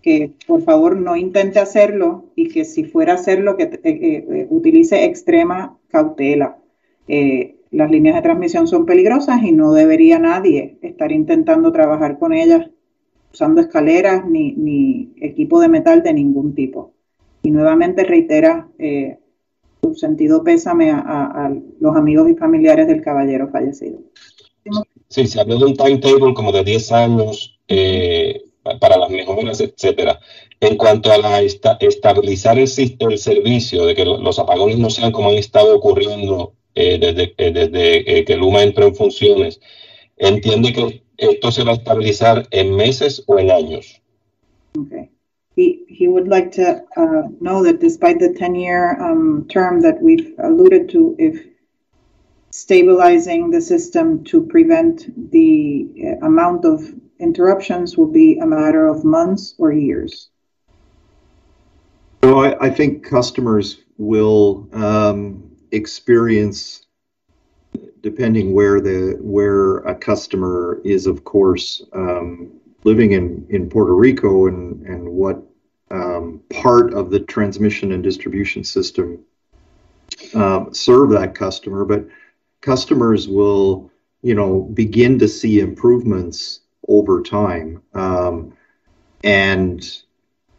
que 0.04 0.34
por 0.46 0.62
favor 0.62 0.96
no 0.98 1.16
intente 1.16 1.60
hacerlo 1.60 2.26
y 2.36 2.50
que 2.50 2.66
si 2.66 2.84
fuera 2.84 3.14
a 3.14 3.16
hacerlo 3.16 3.58
que 3.58 3.80
eh, 3.84 4.48
utilice 4.52 5.06
extrema 5.06 5.78
cautela. 5.88 6.60
las 7.72 7.90
líneas 7.90 8.16
de 8.16 8.22
transmisión 8.22 8.68
son 8.68 8.86
peligrosas 8.86 9.42
y 9.44 9.52
no 9.52 9.74
debería 9.74 10.20
nadie 10.20 10.78
estar 10.84 11.12
intentando 11.12 11.72
trabajar 11.72 12.20
con 12.20 12.34
ellas 12.34 12.70
usando 13.34 13.62
escaleras 13.62 14.26
ni, 14.28 14.54
ni 14.54 15.12
equipo 15.20 15.60
de 15.60 15.68
metal 15.68 16.04
de 16.04 16.14
ningún 16.14 16.54
tipo. 16.54 16.94
Y 17.42 17.52
nuevamente 17.52 18.04
reitera 18.04 18.70
eh, 18.78 19.18
su 19.82 19.96
sentido 19.96 20.44
pésame 20.44 20.92
a, 20.92 21.54
los 21.80 21.96
amigos 21.96 22.30
y 22.30 22.36
familiares 22.36 22.88
del 22.88 23.02
caballero 23.02 23.50
fallecido. 23.50 24.00
Sí, 25.10 25.28
se 25.28 25.42
habló 25.42 25.58
de 25.58 25.66
un 25.66 25.76
timetable 25.76 26.34
como 26.34 26.52
de 26.52 26.64
10 26.64 26.92
años 26.94 27.60
eh, 27.68 28.44
para 28.80 28.98
las 28.98 29.10
mejoras, 29.10 29.60
etcétera. 29.60 30.20
En 30.60 30.78
cuanto 30.78 31.12
a 31.12 31.18
la 31.18 31.42
esta, 31.42 31.78
estabilizar 31.80 32.58
el, 32.58 32.70
el 33.00 33.18
servicio, 33.18 33.86
de 33.86 33.96
que 33.96 34.06
los 34.06 34.40
apagones 34.40 34.78
no 34.78 34.90
sean 34.90 35.12
como 35.12 35.30
han 35.30 35.36
estado 35.36 35.76
ocurriendo 35.76 36.54
eh, 36.76 36.98
desde, 37.00 37.34
eh, 37.38 37.52
desde 37.52 38.20
eh, 38.20 38.26
que 38.26 38.38
Luma 38.38 38.64
entró 38.64 38.88
en 38.88 38.96
funciones, 38.96 39.60
entiende 40.18 40.74
que 40.74 41.04
esto 41.18 41.52
se 41.52 41.64
va 41.64 41.72
a 41.72 41.76
estabilizar 41.76 42.48
en 42.52 42.76
meses 42.76 43.24
o 43.28 43.38
en 43.38 43.52
años. 43.52 44.02
Okay. 44.78 45.10
He, 45.56 45.86
he 45.88 46.08
would 46.08 46.28
like 46.28 46.52
to 46.54 46.82
uh, 46.98 47.28
know 47.40 47.64
that 47.64 47.80
despite 47.80 48.18
the 48.18 48.34
10 48.34 48.56
year 48.56 49.00
um, 49.00 49.46
term 49.50 49.82
that 49.82 50.02
we've 50.02 50.34
alluded 50.40 50.90
to, 50.90 51.16
if 51.20 51.46
stabilizing 52.50 53.52
the 53.52 53.62
system 53.62 54.24
to 54.24 54.42
prevent 54.42 55.32
the 55.32 55.88
uh, 56.04 56.26
amount 56.26 56.66
of 56.66 56.82
interruptions 57.24 57.98
will 57.98 58.12
be 58.12 58.38
a 58.40 58.46
matter 58.46 58.88
of 58.88 59.04
months 59.04 59.56
or 59.58 59.72
years. 59.72 60.30
So 62.24 62.40
I, 62.40 62.68
I 62.68 62.70
think 62.70 63.04
customers 63.04 63.78
will 63.98 64.68
um, 64.74 65.50
experience 65.72 66.86
depending 68.02 68.54
where 68.54 68.82
the 68.82 69.18
where 69.22 69.78
a 69.80 69.96
customer 69.96 70.82
is, 70.84 71.08
of 71.08 71.24
course, 71.24 71.82
um, 71.94 72.52
living 72.84 73.14
in 73.14 73.46
in 73.50 73.70
Puerto 73.70 73.96
Rico 73.96 74.48
and 74.48 74.86
and 74.86 75.10
what 75.10 75.42
um, 75.90 76.42
part 76.50 76.94
of 76.94 77.10
the 77.10 77.20
transmission 77.20 77.92
and 77.94 78.04
distribution 78.04 78.64
system 78.64 79.20
um, 80.34 80.74
serve 80.74 81.10
that 81.12 81.36
customer, 81.36 81.86
but 81.86 82.06
customers 82.62 83.28
will 83.28 83.90
you 84.22 84.36
know 84.36 84.62
begin 84.74 85.18
to 85.20 85.28
see 85.28 85.60
improvements 85.60 86.62
over 86.88 87.22
time 87.22 87.82
um, 87.94 88.54
and 89.24 90.04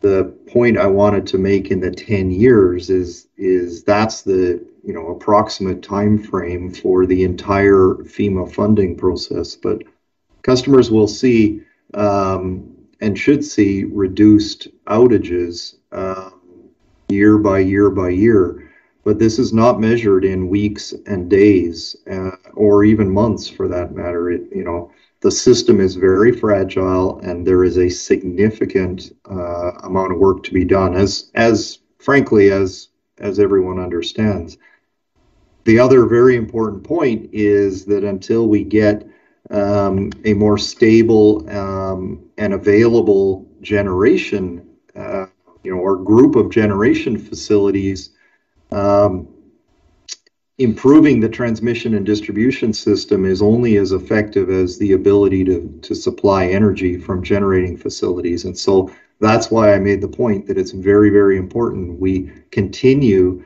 the 0.05 0.25
point 0.53 0.77
I 0.77 0.87
wanted 0.87 1.27
to 1.29 1.39
make 1.39 1.71
in 1.71 1.81
the 1.81 1.91
10 1.91 2.31
years 2.31 2.91
is 2.91 3.29
is 3.39 3.83
that's 3.85 4.21
the 4.21 4.63
you 4.85 4.93
know 4.93 5.09
approximate 5.09 5.83
time 5.83 6.19
frame 6.19 6.71
for 6.71 7.07
the 7.07 7.25
entire 7.25 7.95
FEMA 8.05 8.53
funding 8.53 8.99
process. 8.99 9.57
But 9.57 9.83
customers 10.43 10.91
will 10.91 11.09
see 11.09 11.63
um, 11.95 12.71
and 13.01 13.19
should 13.19 13.43
see 13.43 13.85
reduced 13.85 14.69
outages 14.85 15.77
uh, 15.91 16.29
year 17.09 17.39
by 17.39 17.61
year 17.61 17.89
by 17.89 18.11
year. 18.11 18.71
But 19.05 19.19
this 19.19 19.39
is 19.39 19.55
not 19.55 19.81
measured 19.81 20.27
in 20.27 20.49
weeks 20.49 20.93
and 21.07 21.31
days, 21.31 21.97
uh, 22.11 22.37
or 22.53 22.85
even 22.85 23.11
months 23.11 23.49
for 23.49 23.69
that 23.69 23.95
matter. 23.95 24.31
It, 24.31 24.43
you 24.55 24.65
know, 24.65 24.93
the 25.25 25.31
system 25.31 25.81
is 25.81 25.97
very 25.97 26.33
fragile 26.33 27.19
and 27.21 27.47
there 27.47 27.65
is 27.65 27.79
a 27.79 27.89
significant 27.89 29.17
uh, 29.31 29.71
amount 29.83 30.13
of 30.13 30.19
work 30.19 30.43
to 30.43 30.53
be 30.53 30.67
done 30.67 30.95
as 30.95 31.31
as 31.35 31.79
frankly 31.99 32.51
as 32.53 32.89
as 33.19 33.41
everyone 33.41 33.79
understands. 33.79 34.59
The 35.65 35.79
other 35.79 36.05
very 36.05 36.37
important 36.37 36.85
point 36.85 37.31
is 37.33 37.87
that 37.87 38.05
until 38.05 38.49
we 38.49 38.65
get 38.65 39.09
um, 39.49 40.11
a 40.27 40.35
more 40.35 40.59
stable 40.59 41.49
um, 41.49 42.23
and 42.37 42.53
available 42.53 43.49
generation, 43.63 44.69
uh, 44.95 45.25
you 45.63 45.75
know, 45.75 45.81
or 45.81 45.97
group 45.97 46.37
of 46.37 46.51
generation 46.51 47.17
facilities, 47.17 48.11
um, 48.73 49.27
improving 50.59 51.21
the 51.21 51.29
transmission 51.29 51.95
and 51.95 52.07
distribution 52.07 52.73
system 52.73 53.25
is 53.25 53.43
only 53.43 53.77
as 53.77 53.93
effective 53.93 54.51
as 54.51 54.79
the 54.79 54.93
ability 54.93 55.45
to, 55.45 55.79
to 55.83 55.95
supply 55.95 56.47
energy 56.47 56.97
from 56.97 57.23
generating 57.23 57.77
facilities. 57.77 58.45
And 58.45 58.57
so 58.57 58.91
that's 59.21 59.51
why 59.51 59.75
I 59.75 59.79
made 59.79 60.01
the 60.01 60.09
point 60.09 60.47
that 60.47 60.59
it's 60.59 60.71
very, 60.71 61.11
very 61.11 61.37
important 61.39 61.99
we 61.99 62.31
continue 62.51 63.45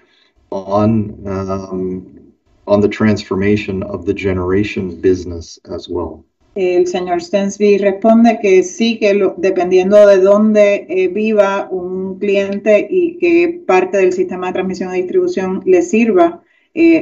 on 0.50 1.26
um, 1.26 2.18
on 2.66 2.80
the 2.80 2.88
transformation 2.88 3.82
of 3.82 4.04
the 4.04 4.12
generation 4.12 5.00
business 5.00 5.58
as 5.70 5.88
well. 5.88 6.24
El 6.54 6.86
señor 6.86 7.22
Stensby 7.22 7.78
responde 7.78 8.40
que 8.42 8.62
sí, 8.62 8.98
que 8.98 9.14
lo, 9.14 9.34
dependiendo 9.38 10.06
de 10.06 10.18
dónde 10.18 10.86
eh, 10.88 11.08
viva 11.08 11.68
un 11.70 12.18
cliente 12.18 12.86
y 12.90 13.16
qué 13.18 13.62
parte 13.66 13.98
del 13.98 14.12
sistema 14.12 14.48
de 14.48 14.54
transmisión 14.54 14.92
y 14.94 15.02
distribución 15.02 15.62
le 15.64 15.82
sirva, 15.82 16.42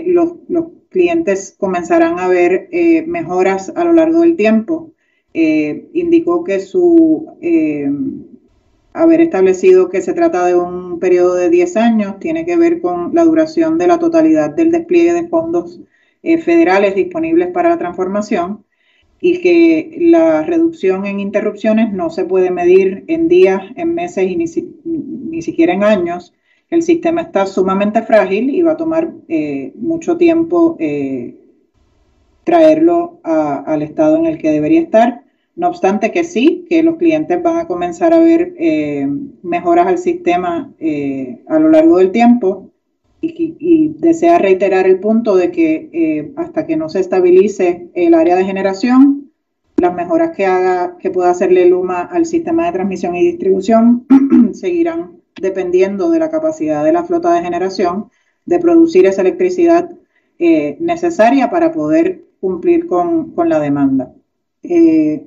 los, 0.06 0.34
clientes 0.88 1.54
comenzarán 1.58 2.18
a 2.18 2.28
ver 2.28 2.68
eh, 2.72 3.04
mejoras 3.06 3.70
a 3.76 3.84
lo 3.84 3.92
largo 3.92 4.20
del 4.20 4.36
tiempo. 4.36 4.92
Eh, 5.34 5.90
indicó 5.92 6.42
que 6.42 6.60
su 6.60 7.36
eh, 7.42 7.90
haber 8.94 9.20
establecido 9.20 9.90
que 9.90 10.00
se 10.00 10.14
trata 10.14 10.46
de 10.46 10.54
un 10.54 10.98
periodo 10.98 11.34
de 11.34 11.50
10 11.50 11.76
años 11.76 12.18
tiene 12.18 12.46
que 12.46 12.56
ver 12.56 12.80
con 12.80 13.14
la 13.14 13.24
duración 13.24 13.76
de 13.76 13.88
la 13.88 13.98
totalidad 13.98 14.50
del 14.50 14.70
despliegue 14.70 15.12
de 15.12 15.28
fondos 15.28 15.80
federales 16.22 16.94
disponibles 16.94 17.48
para 17.52 17.68
la 17.68 17.78
transformación 17.78 18.64
y 19.20 19.40
que 19.40 19.96
la 20.00 20.42
reducción 20.42 21.06
en 21.06 21.20
interrupciones 21.20 21.92
no 21.92 22.10
se 22.10 22.24
puede 22.24 22.50
medir 22.50 23.04
en 23.06 23.28
días, 23.28 23.62
en 23.76 23.94
meses 23.94 24.28
y 24.28 24.36
ni 24.36 25.42
siquiera 25.42 25.74
en 25.74 25.84
años. 25.84 26.32
El 26.68 26.82
sistema 26.82 27.20
está 27.20 27.46
sumamente 27.46 28.02
frágil 28.02 28.50
y 28.50 28.62
va 28.62 28.72
a 28.72 28.76
tomar 28.76 29.12
eh, 29.28 29.72
mucho 29.76 30.16
tiempo 30.16 30.76
eh, 30.80 31.36
traerlo 32.42 33.20
al 33.22 33.82
estado 33.82 34.16
en 34.16 34.26
el 34.26 34.38
que 34.38 34.50
debería 34.50 34.80
estar. 34.80 35.22
No 35.54 35.68
obstante 35.68 36.10
que 36.10 36.24
sí, 36.24 36.66
que 36.68 36.82
los 36.82 36.96
clientes 36.96 37.42
van 37.42 37.58
a 37.58 37.66
comenzar 37.66 38.12
a 38.12 38.18
ver 38.18 38.54
eh, 38.58 39.08
mejoras 39.42 39.86
al 39.86 39.98
sistema 39.98 40.72
a 41.48 41.58
lo 41.58 41.70
largo 41.70 41.98
del 41.98 42.12
tiempo 42.12 42.70
y, 43.20 43.94
desea 43.98 44.38
reiterar 44.38 44.86
el 44.86 45.00
punto 45.00 45.34
de 45.34 45.50
que 45.50 46.32
hasta 46.36 46.66
que 46.66 46.76
no 46.76 46.88
se 46.88 47.00
estabilice 47.00 47.88
el 47.94 48.14
área 48.14 48.36
de 48.36 48.44
generación, 48.44 49.32
las 49.78 49.94
mejoras 49.94 50.36
que 50.36 50.46
haga, 50.46 50.96
que 50.98 51.10
pueda 51.10 51.30
hacerle 51.30 51.68
Luma 51.68 52.02
al 52.02 52.26
sistema 52.26 52.66
de 52.66 52.72
transmisión 52.72 53.16
y 53.16 53.26
distribución 53.26 54.06
seguirán 54.52 55.16
dependiendo 55.40 56.10
de 56.10 56.18
la 56.18 56.30
capacidad 56.30 56.84
de 56.84 56.92
la 56.92 57.04
flota 57.04 57.32
de 57.32 57.42
generación 57.42 58.10
de 58.44 58.58
producir 58.58 59.06
esa 59.06 59.22
electricidad 59.22 59.90
eh, 60.38 60.76
necesaria 60.80 61.50
para 61.50 61.72
poder 61.72 62.22
cumplir 62.40 62.86
con, 62.86 63.32
con 63.32 63.48
la 63.48 63.58
demanda. 63.58 64.12
Eh, 64.62 65.26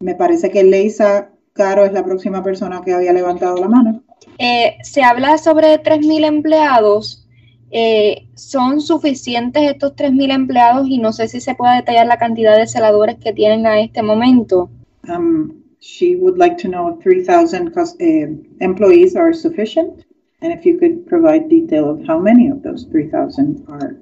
me 0.00 0.14
parece 0.14 0.50
que 0.50 0.64
Leisa 0.64 1.30
Caro 1.52 1.84
es 1.84 1.92
la 1.92 2.04
próxima 2.04 2.42
persona 2.42 2.80
que 2.84 2.92
había 2.92 3.12
levantado 3.12 3.56
la 3.56 3.68
mano. 3.68 4.02
Eh, 4.38 4.76
se 4.82 5.02
habla 5.02 5.38
sobre 5.38 5.82
3.000 5.82 6.24
empleados. 6.24 7.26
Eh, 7.70 8.28
¿Son 8.34 8.80
suficientes 8.80 9.62
estos 9.62 9.94
3.000 9.94 10.32
empleados? 10.32 10.88
Y 10.88 10.98
no 10.98 11.12
sé 11.12 11.28
si 11.28 11.40
se 11.40 11.54
puede 11.54 11.76
detallar 11.76 12.06
la 12.06 12.18
cantidad 12.18 12.56
de 12.56 12.66
celadores 12.66 13.16
que 13.18 13.32
tienen 13.32 13.66
a 13.66 13.80
este 13.80 14.02
momento. 14.02 14.70
Um, 15.08 15.61
she 15.82 16.14
would 16.14 16.38
like 16.38 16.56
to 16.58 16.68
know 16.68 16.94
if 16.94 17.02
3,000 17.02 17.76
uh, 17.76 18.26
employees 18.60 19.16
are 19.16 19.32
sufficient, 19.32 20.04
and 20.40 20.52
if 20.52 20.64
you 20.64 20.78
could 20.78 21.06
provide 21.08 21.48
detail 21.48 21.90
of 21.90 22.06
how 22.06 22.20
many 22.20 22.48
of 22.48 22.62
those 22.62 22.84
3,000 22.84 23.64
are 23.68 23.96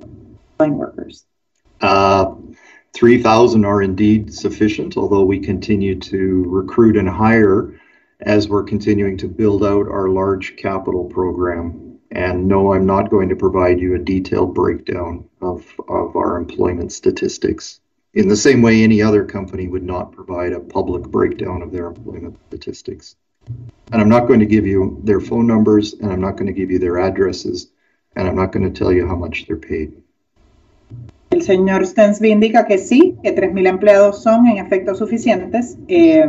line 0.58 0.76
workers. 0.76 1.24
Uh, 1.80 2.34
3,000 2.92 3.64
are 3.64 3.80
indeed 3.80 4.32
sufficient, 4.32 4.98
although 4.98 5.24
we 5.24 5.38
continue 5.38 5.98
to 5.98 6.44
recruit 6.48 6.98
and 6.98 7.08
hire 7.08 7.80
as 8.20 8.46
we're 8.46 8.62
continuing 8.62 9.16
to 9.16 9.26
build 9.26 9.64
out 9.64 9.88
our 9.88 10.10
large 10.10 10.56
capital 10.56 11.04
program. 11.04 11.98
And 12.10 12.46
no, 12.46 12.74
I'm 12.74 12.84
not 12.84 13.08
going 13.08 13.30
to 13.30 13.36
provide 13.36 13.80
you 13.80 13.94
a 13.94 13.98
detailed 13.98 14.54
breakdown 14.54 15.26
of, 15.40 15.64
of 15.88 16.14
our 16.14 16.36
employment 16.36 16.92
statistics. 16.92 17.80
In 18.12 18.26
the 18.26 18.36
same 18.36 18.60
way, 18.60 18.82
any 18.82 19.00
other 19.00 19.24
company 19.24 19.68
would 19.68 19.84
not 19.84 20.10
provide 20.10 20.52
a 20.52 20.58
public 20.58 21.04
breakdown 21.04 21.62
of 21.62 21.70
their 21.70 21.86
employment 21.86 22.36
statistics. 22.48 23.14
And 23.92 24.02
I'm 24.02 24.08
not 24.08 24.26
going 24.26 24.40
to 24.40 24.46
give 24.46 24.66
you 24.66 25.00
their 25.04 25.20
phone 25.20 25.46
numbers, 25.46 25.94
and 25.94 26.12
I'm 26.12 26.20
not 26.20 26.36
going 26.36 26.48
to 26.48 26.52
give 26.52 26.72
you 26.72 26.80
their 26.80 26.98
addresses, 26.98 27.70
and 28.16 28.26
I'm 28.26 28.34
not 28.34 28.50
going 28.50 28.64
to 28.64 28.76
tell 28.76 28.92
you 28.92 29.06
how 29.06 29.14
much 29.14 29.46
they're 29.46 29.56
paid. 29.56 30.02
El 31.30 31.42
señor 31.42 31.86
Stensby 31.86 32.30
indica 32.30 32.66
que 32.66 32.78
sí, 32.78 33.16
que 33.22 33.32
3.000 33.32 33.68
empleados 33.68 34.20
son 34.20 34.48
en 34.48 34.58
efecto 34.58 34.96
suficientes 34.96 35.78
eh, 35.86 36.28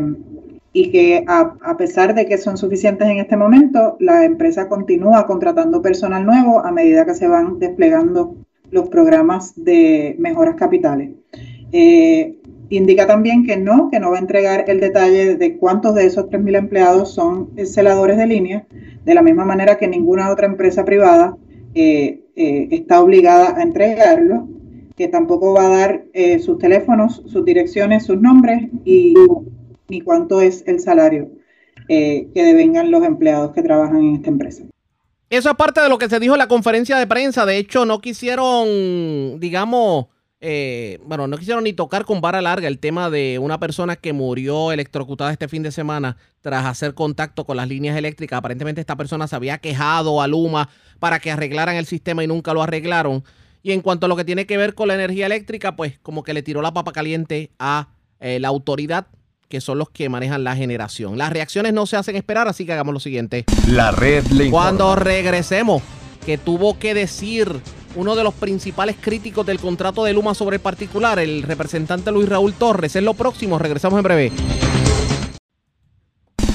y 0.74 0.92
que 0.92 1.24
a, 1.28 1.56
a, 1.64 1.78
pesar 1.78 2.14
de 2.14 2.28
que 2.28 2.38
son 2.38 2.58
suficientes 2.58 3.08
en 3.08 3.18
este 3.18 3.36
momento, 3.36 3.98
la 4.00 4.24
empresa 4.24 4.70
continúa 4.70 5.26
contratando 5.26 5.82
personal 5.82 6.24
nuevo 6.24 6.64
a 6.64 6.72
medida 6.72 7.06
que 7.06 7.16
se 7.16 7.28
van 7.28 7.58
desplegando 7.58 8.36
los 8.70 8.88
programas 8.90 9.54
de 9.56 10.16
mejoras 10.20 10.56
capitales. 10.56 11.10
Eh, 11.72 12.36
indica 12.70 13.08
también 13.08 13.46
que 13.46 13.58
no, 13.58 13.90
que 13.90 14.00
no 14.00 14.12
va 14.12 14.18
a 14.18 14.22
entregar 14.22 14.66
el 14.68 14.80
detalle 14.80 15.36
de 15.36 15.58
cuántos 15.58 15.96
de 15.96 16.06
esos 16.06 16.26
3.000 16.26 16.58
empleados 16.58 17.14
son 17.14 17.52
celadores 17.66 18.18
de 18.18 18.28
línea, 18.28 18.66
de 19.04 19.14
la 19.14 19.22
misma 19.22 19.46
manera 19.46 19.78
que 19.78 19.88
ninguna 19.88 20.32
otra 20.32 20.48
empresa 20.48 20.86
privada 20.86 21.38
eh, 21.74 22.20
está 22.36 23.02
obligada 23.02 23.58
a 23.58 23.64
entregarlo 23.64 24.48
que 25.02 25.08
tampoco 25.08 25.54
va 25.54 25.66
a 25.66 25.70
dar 25.70 26.04
eh, 26.14 26.40
sus 26.40 26.60
teléfonos, 26.60 27.24
sus 27.26 27.44
direcciones, 27.44 28.06
sus 28.06 28.22
nombres 28.22 28.70
y 28.86 29.16
ni 29.88 30.02
cuánto 30.02 30.42
es 30.42 30.64
el 30.68 30.80
salario 30.80 31.30
eh, 31.88 32.28
que 32.34 32.44
devengan 32.44 32.92
los 32.92 33.04
empleados 33.04 33.52
que 33.54 33.64
trabajan 33.64 33.98
en 33.98 34.16
esta 34.16 34.30
empresa. 34.30 34.64
Eso 35.30 35.50
es 35.50 35.56
parte 35.56 35.82
de 35.82 35.90
lo 35.90 35.98
que 35.98 36.08
se 36.08 36.20
dijo 36.20 36.36
en 36.36 36.40
la 36.40 36.48
conferencia 36.48 36.98
de 36.98 37.08
prensa. 37.08 37.46
De 37.46 37.58
hecho, 37.58 37.86
no 37.86 38.00
quisieron, 38.00 39.40
digamos, 39.40 40.06
eh, 40.44 41.00
bueno, 41.06 41.28
no 41.28 41.38
quisieron 41.38 41.64
ni 41.64 41.72
tocar 41.72 42.04
con 42.04 42.20
vara 42.20 42.42
larga 42.42 42.68
el 42.68 42.80
tema 42.80 43.12
de 43.12 43.38
una 43.38 43.60
persona 43.60 43.96
que 43.96 44.12
murió 44.12 44.72
electrocutada 44.72 45.32
este 45.32 45.48
fin 45.48 45.62
de 45.62 45.72
semana 45.72 46.18
tras 46.42 46.66
hacer 46.66 46.96
contacto 46.96 47.46
con 47.46 47.58
las 47.58 47.68
líneas 47.68 47.96
eléctricas. 47.96 48.40
Aparentemente 48.40 48.82
esta 48.82 48.96
persona 48.96 49.28
se 49.28 49.36
había 49.36 49.60
quejado 49.60 50.20
a 50.20 50.28
Luma 50.28 50.68
para 51.00 51.20
que 51.20 51.30
arreglaran 51.30 51.76
el 51.76 51.86
sistema 51.86 52.24
y 52.24 52.28
nunca 52.28 52.56
lo 52.56 52.64
arreglaron. 52.64 53.24
Y 53.62 53.72
en 53.72 53.82
cuanto 53.82 54.08
a 54.08 54.10
lo 54.10 54.16
que 54.16 54.26
tiene 54.26 54.48
que 54.48 54.58
ver 54.58 54.74
con 54.74 54.88
la 54.88 54.96
energía 54.96 55.28
eléctrica, 55.28 55.76
pues 55.76 56.00
como 56.00 56.24
que 56.24 56.34
le 56.34 56.42
tiró 56.42 56.64
la 56.64 56.74
papa 56.74 56.92
caliente 56.92 57.52
a 57.60 57.90
eh, 58.20 58.40
la 58.40 58.48
autoridad, 58.48 59.06
que 59.48 59.62
son 59.62 59.78
los 59.78 59.92
que 59.92 60.10
manejan 60.10 60.44
la 60.44 60.56
generación. 60.56 61.20
Las 61.20 61.32
reacciones 61.32 61.72
no 61.72 61.86
se 61.86 61.98
hacen 61.98 62.16
esperar, 62.16 62.48
así 62.48 62.66
que 62.66 62.74
hagamos 62.74 62.96
lo 62.96 63.00
siguiente. 63.00 63.46
La 63.68 63.92
red 63.92 64.26
le. 64.28 64.50
Cuando 64.50 64.96
regresemos, 64.96 65.84
que 66.26 66.38
tuvo 66.38 66.80
que 66.80 66.96
decir 66.96 67.62
uno 67.96 68.16
de 68.16 68.24
los 68.24 68.34
principales 68.34 68.96
críticos 69.00 69.46
del 69.46 69.60
contrato 69.60 70.04
de 70.04 70.14
Luma 70.14 70.34
sobre 70.34 70.58
el 70.58 70.62
particular, 70.62 71.20
el 71.20 71.44
representante 71.44 72.12
Luis 72.12 72.30
Raúl 72.30 72.54
Torres. 72.54 72.96
Es 72.96 73.04
lo 73.04 73.14
próximo, 73.14 73.60
regresamos 73.60 73.98
en 73.98 74.04
breve. 74.04 74.32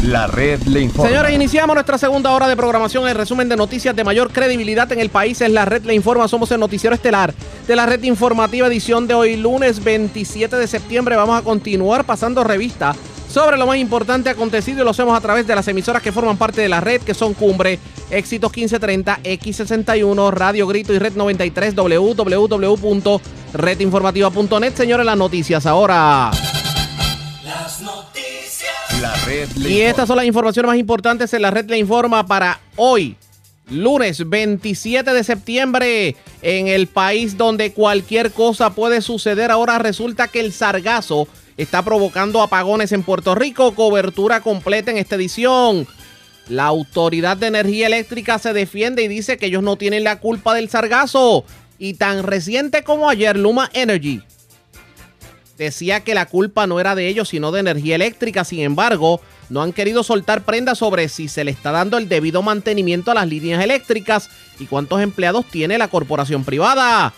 La 0.03 0.29
red 0.29 0.61
le 0.63 0.83
informa. 0.83 1.11
Señores, 1.11 1.33
iniciamos 1.33 1.75
nuestra 1.75 1.99
segunda 1.99 2.31
hora 2.33 2.47
de 2.47 2.57
programación. 2.57 3.09
El 3.09 3.17
resumen 3.17 3.49
de 3.49 3.57
noticias 3.57 3.97
de 3.97 4.05
mayor 4.05 4.31
credibilidad 4.31 4.91
en 4.93 5.01
el 5.01 5.09
país 5.09 5.41
es 5.41 5.51
La 5.51 5.65
red 5.65 5.85
le 5.85 5.95
informa. 5.95 6.29
Somos 6.29 6.51
el 6.53 6.61
noticiero 6.61 6.95
estelar 6.95 7.35
de 7.67 7.77
la 7.77 7.87
red 7.87 8.03
informativa 8.05 8.69
edición 8.69 9.09
de 9.09 9.15
hoy, 9.15 9.37
lunes 9.37 9.83
27 9.83 10.55
de 10.57 10.67
septiembre. 10.69 11.17
Vamos 11.17 11.41
a 11.41 11.43
continuar 11.43 12.05
pasando 12.05 12.45
revista 12.45 12.95
sobre 13.37 13.59
lo 13.59 13.67
más 13.67 13.77
importante 13.77 14.31
acontecido 14.31 14.81
y 14.81 14.85
lo 14.85 14.93
hacemos 14.93 15.15
a 15.15 15.21
través 15.21 15.47
de 15.47 15.55
las 15.55 15.69
emisoras 15.69 16.01
que 16.01 16.11
forman 16.11 16.39
parte 16.39 16.63
de 16.63 16.71
la 16.71 16.81
red, 16.81 17.03
que 17.03 17.13
son 17.13 17.35
Cumbre, 17.35 17.79
Éxitos 18.09 18.51
1530, 18.51 19.21
X61, 19.23 20.33
Radio 20.33 20.67
Grito 20.67 20.95
y 20.95 20.99
Red 20.99 21.17
93, 21.17 21.75
www.redinformativa.net. 21.77 24.75
Señores, 24.75 25.05
las 25.05 25.19
noticias 25.19 25.67
ahora. 25.67 26.31
Las 27.45 27.83
noticias. 27.83 29.03
La 29.03 29.15
red 29.27 29.51
le 29.57 29.71
Y 29.71 29.83
estas 29.83 30.09
son 30.09 30.17
las 30.17 30.25
informaciones 30.25 30.71
más 30.71 30.79
importantes 30.79 31.35
en 31.35 31.43
la 31.43 31.51
red 31.51 31.69
le 31.69 31.77
informa 31.77 32.27
para 32.27 32.59
hoy, 32.77 33.17
lunes 33.69 34.27
27 34.27 35.13
de 35.13 35.25
septiembre, 35.25 36.17
en 36.41 36.69
el 36.69 36.87
país 36.87 37.37
donde 37.37 37.75
cualquier 37.75 38.33
cosa 38.33 38.71
puede 38.71 39.03
suceder. 39.03 39.51
Ahora 39.51 39.79
resulta 39.79 40.27
que 40.27 40.41
el 40.41 40.55
sargazo 40.55 41.29
está 41.57 41.83
provocando 41.83 42.43
apagones 42.43 42.93
en 42.93 43.03
Puerto 43.03 43.35
Rico. 43.35 43.75
Cobertura 43.75 44.41
completa 44.41 44.91
en 44.91 44.99
esta 44.99 45.17
edición. 45.17 45.87
La 46.49 46.67
Autoridad 46.67 47.37
de 47.37 47.49
Energía 47.49 47.87
Eléctrica 47.87 48.39
se 48.39 48.53
defiende 48.53 49.03
y 49.03 49.09
dice 49.09 49.37
que 49.37 49.47
ellos 49.47 49.63
no 49.63 49.77
tienen 49.77 50.05
la 50.05 50.21
culpa 50.21 50.55
del 50.55 50.69
sargazo. 50.69 51.45
Y 51.79 51.95
tan 51.95 52.23
reciente 52.23 52.85
como 52.85 53.09
ayer, 53.09 53.37
Luma 53.37 53.71
Energy 53.73 54.23
decía 55.57 56.01
que 56.01 56.15
la 56.15 56.27
culpa 56.27 56.67
no 56.67 56.81
era 56.81 56.95
de 56.95 57.09
ellos, 57.09 57.29
sino 57.29 57.53
de 57.53 57.61
energía 57.61 57.97
eléctrica. 57.97 58.45
Sin 58.45 58.61
embargo, 58.61 59.21
no 59.49 59.63
han 59.63 59.73
querido 59.73 60.03
soltar 60.03 60.43
prendas 60.45 60.79
sobre 60.79 61.09
si 61.09 61.29
se 61.29 61.45
le 61.45 61.51
está 61.51 61.73
dando 61.73 61.99
el 61.99 62.09
debido 62.09 62.43
mantenimiento 62.43 63.11
a 63.11 63.15
las 63.15 63.29
líneas 63.29 63.63
eléctricas 63.63 64.29
y 64.59 64.67
cuántos 64.67 65.01
empleados 65.01 65.47
tiene 65.47 65.79
la 65.79 65.89
corporación 65.89 66.45
privada. 66.45 67.13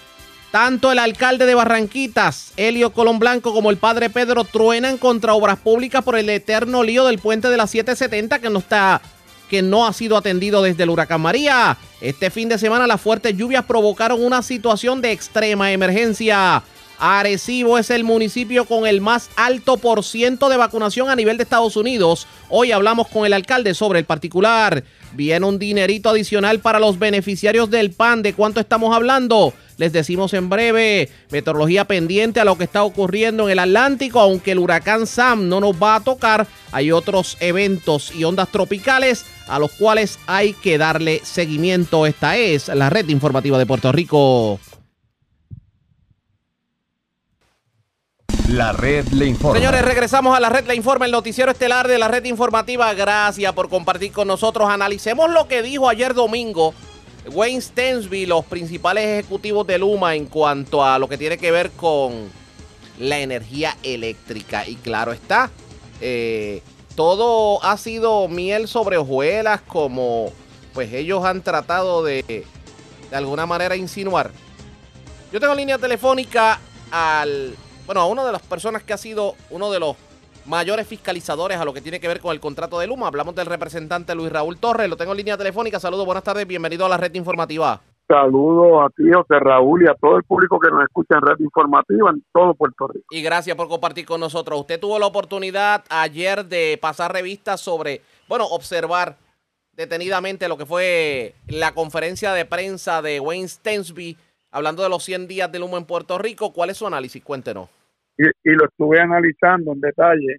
Tanto 0.50 0.90
el 0.90 0.98
alcalde 0.98 1.44
de 1.44 1.54
Barranquitas, 1.54 2.52
Helio 2.56 2.94
Colón 2.94 3.18
Blanco, 3.18 3.52
como 3.52 3.70
el 3.70 3.76
padre 3.76 4.08
Pedro 4.08 4.44
truenan 4.44 4.96
contra 4.96 5.34
obras 5.34 5.58
públicas 5.58 6.02
por 6.02 6.16
el 6.16 6.30
eterno 6.30 6.82
lío 6.82 7.04
del 7.04 7.18
puente 7.18 7.48
de 7.48 7.58
la 7.58 7.66
770 7.66 8.38
que 8.38 8.48
no 8.48 8.60
está 8.60 9.02
que 9.50 9.62
no 9.62 9.86
ha 9.86 9.92
sido 9.92 10.16
atendido 10.16 10.62
desde 10.62 10.82
el 10.82 10.90
huracán 10.90 11.22
María. 11.22 11.76
Este 12.00 12.30
fin 12.30 12.48
de 12.48 12.58
semana 12.58 12.86
las 12.86 13.00
fuertes 13.00 13.36
lluvias 13.36 13.64
provocaron 13.64 14.22
una 14.22 14.42
situación 14.42 15.00
de 15.00 15.12
extrema 15.12 15.72
emergencia. 15.72 16.62
Arecibo 16.98 17.78
es 17.78 17.90
el 17.90 18.02
municipio 18.02 18.64
con 18.64 18.86
el 18.86 19.00
más 19.00 19.30
alto 19.36 19.76
por 19.76 20.02
ciento 20.02 20.48
de 20.48 20.56
vacunación 20.56 21.08
a 21.08 21.16
nivel 21.16 21.36
de 21.36 21.44
Estados 21.44 21.76
Unidos. 21.76 22.26
Hoy 22.48 22.72
hablamos 22.72 23.06
con 23.08 23.24
el 23.24 23.32
alcalde 23.32 23.74
sobre 23.74 24.00
el 24.00 24.04
particular. 24.04 24.82
Viene 25.12 25.46
un 25.46 25.58
dinerito 25.58 26.10
adicional 26.10 26.58
para 26.58 26.80
los 26.80 26.98
beneficiarios 26.98 27.70
del 27.70 27.92
PAN. 27.92 28.22
¿De 28.22 28.34
cuánto 28.34 28.58
estamos 28.58 28.94
hablando? 28.94 29.54
Les 29.76 29.92
decimos 29.92 30.34
en 30.34 30.48
breve. 30.48 31.08
Meteorología 31.30 31.84
pendiente 31.86 32.40
a 32.40 32.44
lo 32.44 32.58
que 32.58 32.64
está 32.64 32.82
ocurriendo 32.82 33.44
en 33.44 33.52
el 33.52 33.58
Atlántico. 33.60 34.18
Aunque 34.18 34.52
el 34.52 34.58
huracán 34.58 35.06
Sam 35.06 35.48
no 35.48 35.60
nos 35.60 35.80
va 35.80 35.96
a 35.96 36.00
tocar, 36.00 36.48
hay 36.72 36.90
otros 36.90 37.36
eventos 37.38 38.12
y 38.14 38.24
ondas 38.24 38.50
tropicales 38.50 39.24
a 39.46 39.58
los 39.58 39.70
cuales 39.72 40.18
hay 40.26 40.52
que 40.52 40.78
darle 40.78 41.20
seguimiento. 41.24 42.06
Esta 42.06 42.36
es 42.36 42.68
la 42.68 42.90
red 42.90 43.08
informativa 43.08 43.56
de 43.56 43.66
Puerto 43.66 43.92
Rico. 43.92 44.58
La 48.48 48.72
red 48.72 49.06
le 49.08 49.26
informa. 49.26 49.58
Señores, 49.58 49.82
regresamos 49.82 50.34
a 50.34 50.40
la 50.40 50.48
red 50.48 50.66
le 50.66 50.74
informa, 50.74 51.04
el 51.04 51.12
noticiero 51.12 51.52
estelar 51.52 51.86
de 51.86 51.98
la 51.98 52.08
red 52.08 52.24
informativa. 52.24 52.92
Gracias 52.94 53.52
por 53.52 53.68
compartir 53.68 54.10
con 54.10 54.26
nosotros. 54.26 54.70
Analicemos 54.70 55.30
lo 55.30 55.46
que 55.48 55.62
dijo 55.62 55.86
ayer 55.86 56.14
domingo 56.14 56.72
Wayne 57.30 57.60
Stensby, 57.60 58.24
los 58.24 58.46
principales 58.46 59.04
ejecutivos 59.04 59.66
de 59.66 59.78
Luma 59.78 60.14
en 60.14 60.24
cuanto 60.26 60.82
a 60.82 60.98
lo 60.98 61.08
que 61.10 61.18
tiene 61.18 61.36
que 61.36 61.50
ver 61.50 61.70
con 61.72 62.30
la 62.98 63.18
energía 63.18 63.76
eléctrica. 63.82 64.66
Y 64.66 64.76
claro 64.76 65.12
está, 65.12 65.50
eh, 66.00 66.62
todo 66.94 67.62
ha 67.62 67.76
sido 67.76 68.28
miel 68.28 68.66
sobre 68.66 68.96
hojuelas 68.96 69.60
como 69.60 70.32
pues 70.72 70.92
ellos 70.94 71.22
han 71.24 71.42
tratado 71.42 72.02
de 72.02 72.46
de 73.10 73.16
alguna 73.16 73.44
manera 73.46 73.76
insinuar. 73.76 74.30
Yo 75.32 75.40
tengo 75.40 75.54
línea 75.54 75.76
telefónica 75.76 76.60
al 76.90 77.54
bueno, 77.88 78.02
a 78.02 78.06
una 78.06 78.22
de 78.22 78.32
las 78.32 78.42
personas 78.42 78.82
que 78.82 78.92
ha 78.92 78.98
sido 78.98 79.34
uno 79.48 79.70
de 79.70 79.80
los 79.80 79.96
mayores 80.44 80.86
fiscalizadores 80.86 81.56
a 81.56 81.64
lo 81.64 81.72
que 81.72 81.80
tiene 81.80 81.98
que 81.98 82.06
ver 82.06 82.20
con 82.20 82.32
el 82.32 82.38
contrato 82.38 82.78
de 82.78 82.86
Luma. 82.86 83.06
Hablamos 83.06 83.34
del 83.34 83.46
representante 83.46 84.14
Luis 84.14 84.30
Raúl 84.30 84.58
Torres. 84.58 84.90
Lo 84.90 84.98
tengo 84.98 85.12
en 85.12 85.16
línea 85.16 85.38
telefónica. 85.38 85.80
Saludos, 85.80 86.04
buenas 86.04 86.22
tardes. 86.22 86.46
Bienvenido 86.46 86.84
a 86.84 86.90
la 86.90 86.98
red 86.98 87.14
informativa. 87.14 87.80
Saludos 88.06 88.84
a 88.84 88.90
ti, 88.90 89.04
José 89.10 89.40
Raúl, 89.40 89.84
y 89.84 89.86
a 89.88 89.94
todo 89.94 90.18
el 90.18 90.24
público 90.24 90.60
que 90.60 90.70
nos 90.70 90.82
escucha 90.82 91.14
en 91.14 91.22
Red 91.22 91.40
Informativa 91.40 92.10
en 92.10 92.22
todo 92.30 92.52
Puerto 92.52 92.88
Rico. 92.88 93.06
Y 93.10 93.22
gracias 93.22 93.56
por 93.56 93.68
compartir 93.68 94.04
con 94.04 94.20
nosotros. 94.20 94.60
Usted 94.60 94.78
tuvo 94.78 94.98
la 94.98 95.06
oportunidad 95.06 95.82
ayer 95.88 96.44
de 96.44 96.78
pasar 96.78 97.10
revistas 97.10 97.58
sobre, 97.62 98.02
bueno, 98.28 98.44
observar 98.44 99.16
detenidamente 99.72 100.46
lo 100.46 100.58
que 100.58 100.66
fue 100.66 101.34
la 101.46 101.72
conferencia 101.72 102.34
de 102.34 102.44
prensa 102.44 103.00
de 103.00 103.18
Wayne 103.18 103.48
Stensby 103.48 104.18
hablando 104.50 104.82
de 104.82 104.90
los 104.90 105.02
100 105.04 105.26
días 105.26 105.50
del 105.50 105.62
humo 105.62 105.78
en 105.78 105.86
Puerto 105.86 106.18
Rico. 106.18 106.52
¿Cuál 106.52 106.68
es 106.68 106.76
su 106.76 106.86
análisis? 106.86 107.24
Cuéntenos 107.24 107.77
y, 108.18 108.26
y, 108.50 108.54
lo 108.54 108.66
estuve 108.66 109.00
analizando 109.00 109.72
en 109.72 109.80
detalle. 109.80 110.38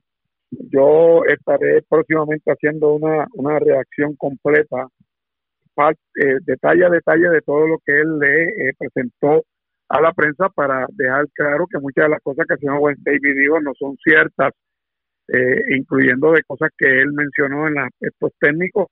Yo 0.52 1.24
estaré 1.26 1.82
próximamente 1.88 2.52
haciendo 2.52 2.94
una, 2.94 3.28
una 3.34 3.60
reacción 3.60 4.16
completa, 4.16 4.88
eh, 6.16 6.40
detalle 6.42 6.86
a 6.86 6.90
detalle 6.90 7.30
de 7.30 7.42
todo 7.42 7.68
lo 7.68 7.78
que 7.86 8.02
él 8.02 8.20
le 8.20 8.44
eh, 8.44 8.74
presentó 8.78 9.46
a 9.88 10.02
la 10.02 10.12
prensa 10.14 10.50
para 10.50 10.86
dejar 10.90 11.26
claro 11.34 11.68
que 11.68 11.80
muchas 11.80 12.06
de 12.06 12.10
las 12.10 12.22
cosas 12.22 12.46
que 12.48 12.56
el 12.56 12.60
señor 12.60 12.80
Wednesday 12.80 13.18
dijo 13.20 13.62
no 13.62 13.72
son 13.80 13.96
ciertas, 14.04 14.52
eh, 15.30 15.62
incluyendo 15.78 16.34
de 16.34 16.44
cosas 16.44 16.70
que 16.78 16.86
él 16.86 17.14
mencionó 17.14 17.68
en 17.68 17.80
aspectos 17.80 18.32
técnicos 18.40 18.88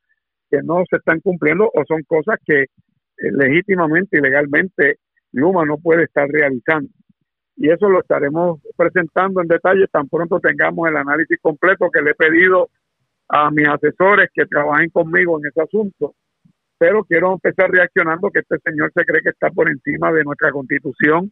que 0.50 0.62
no 0.64 0.84
se 0.90 0.98
están 0.98 1.20
cumpliendo 1.20 1.70
o 1.74 1.84
son 1.86 2.04
cosas 2.04 2.38
que 2.46 2.68
legítimamente 3.18 4.18
y 4.18 4.22
legalmente 4.22 5.00
Luma 5.34 5.66
no 5.66 5.78
puede 5.78 6.04
estar 6.04 6.28
realizando 6.30 6.90
y 7.58 7.72
eso 7.72 7.90
lo 7.90 8.00
estaremos 8.02 8.62
presentando 8.76 9.42
en 9.42 9.48
detalle 9.48 9.88
tan 9.88 10.08
pronto 10.08 10.40
tengamos 10.40 10.88
el 10.88 10.96
análisis 10.96 11.40
completo 11.42 11.90
que 11.92 12.02
le 12.02 12.12
he 12.12 12.16
pedido 12.16 12.70
a 13.28 13.50
mis 13.50 13.68
asesores 13.68 14.30
que 14.34 14.46
trabajen 14.46 14.90
conmigo 14.92 15.40
en 15.40 15.48
ese 15.48 15.62
asunto. 15.62 16.16
Pero 16.78 17.04
quiero 17.04 17.34
empezar 17.34 17.72
reaccionando 17.72 18.30
que 18.30 18.40
este 18.40 18.58
señor 18.64 18.92
se 18.94 19.04
cree 19.04 19.24
que 19.24 19.30
está 19.30 19.50
por 19.50 19.68
encima 19.68 20.12
de 20.12 20.24
nuestra 20.24 20.52
constitución, 20.52 21.32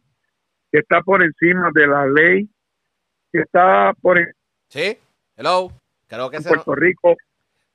que 0.72 0.80
está 0.80 1.00
por 1.02 1.22
encima 1.22 1.70
de 1.72 1.86
la 1.86 2.06
ley, 2.06 2.50
que 3.32 3.40
está 3.40 3.94
por 4.02 4.18
Sí, 4.68 4.98
hello. 5.36 5.70
Creo 6.08 6.28
que 6.28 6.38
en 6.38 6.42
Puerto 6.42 6.74
Rico 6.74 7.16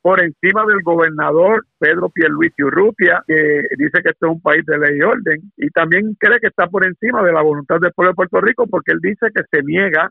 por 0.02 0.19
encima 0.19 0.65
del 0.65 0.82
gobernador 0.82 1.65
Pedro 1.78 2.10
Pierluisi 2.10 2.64
Urrutia, 2.64 3.23
que 3.28 3.64
dice 3.78 4.02
que 4.03 4.10
esto 4.10 4.28
es 4.28 4.32
un 4.34 4.41
país 4.41 4.65
de 4.65 4.78
ley 4.80 4.98
y 4.98 5.02
orden, 5.02 5.52
y 5.57 5.69
también 5.69 6.15
cree 6.19 6.40
que 6.40 6.48
está 6.48 6.68
por 6.68 6.86
encima 6.86 7.23
de 7.23 7.32
la 7.32 7.41
voluntad 7.41 7.80
del 7.80 7.94
pueblo 7.94 8.11
de 8.11 8.15
Puerto 8.15 8.41
Rico, 8.41 8.65
porque 8.68 8.94
él 8.94 8.99
dice 9.02 9.28
que 9.34 9.44
se 9.52 9.64
niega 9.64 10.10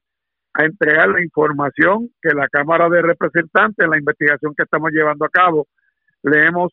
a 0.54 0.64
entregar 0.64 1.08
la 1.08 1.22
información 1.22 2.08
que 2.22 2.34
la 2.34 2.48
Cámara 2.48 2.88
de 2.88 3.02
Representantes, 3.02 3.84
en 3.84 3.90
la 3.90 3.98
investigación 3.98 4.54
que 4.56 4.62
estamos 4.62 4.90
llevando 4.92 5.24
a 5.24 5.28
cabo, 5.28 5.66
le 6.22 6.46
hemos 6.46 6.72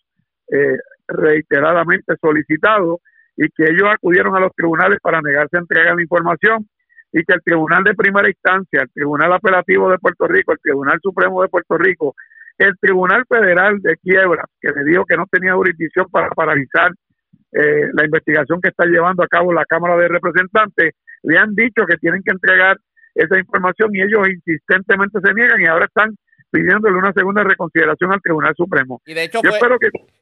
eh, 0.52 0.77
reiteradamente 1.07 2.15
solicitado 2.22 2.99
y 3.35 3.48
que 3.49 3.65
ellos 3.65 3.88
acudieron 3.91 4.35
a 4.35 4.39
los 4.39 4.53
tribunales 4.56 4.99
para 5.02 5.22
negarse 5.22 5.57
a 5.57 5.61
entregar 5.61 5.95
la 5.95 6.02
información 6.02 6.68
y 7.11 7.23
que 7.23 7.34
el 7.34 7.41
Tribunal 7.41 7.84
de 7.84 7.95
Primera 7.95 8.27
Instancia, 8.27 8.81
el 8.81 8.91
Tribunal 8.91 9.34
Apelativo 9.34 9.89
de 9.89 9.99
Puerto 9.99 10.27
Rico, 10.27 10.52
el 10.52 10.60
Tribunal 10.60 10.99
Supremo 11.02 11.41
de 11.41 11.48
Puerto 11.48 11.77
Rico 11.77 12.15
el 12.57 12.77
Tribunal 12.79 13.23
Federal 13.27 13.79
de 13.81 13.97
Quiebra, 13.97 14.45
que 14.59 14.71
le 14.71 14.84
dijo 14.84 15.05
que 15.05 15.17
no 15.17 15.25
tenía 15.31 15.53
jurisdicción 15.53 16.07
para 16.11 16.29
paralizar 16.29 16.91
eh, 17.51 17.89
la 17.93 18.05
investigación 18.05 18.59
que 18.61 18.69
está 18.69 18.85
llevando 18.85 19.23
a 19.23 19.27
cabo 19.27 19.53
la 19.53 19.65
Cámara 19.65 19.95
de 19.97 20.07
Representantes, 20.07 20.95
le 21.23 21.38
han 21.38 21.55
dicho 21.55 21.85
que 21.88 21.97
tienen 21.97 22.21
que 22.23 22.31
entregar 22.31 22.77
esa 23.15 23.38
información 23.38 23.95
y 23.95 24.01
ellos 24.01 24.27
insistentemente 24.29 25.19
se 25.23 25.34
niegan 25.34 25.61
y 25.61 25.65
ahora 25.65 25.85
están 25.85 26.15
pidiéndole 26.51 26.97
una 26.97 27.11
segunda 27.13 27.43
reconsideración 27.43 28.13
al 28.13 28.21
Tribunal 28.21 28.53
Supremo. 28.55 29.01
Y 29.05 29.13
de 29.13 29.23
hecho, 29.23 29.41
fue, 29.41 29.59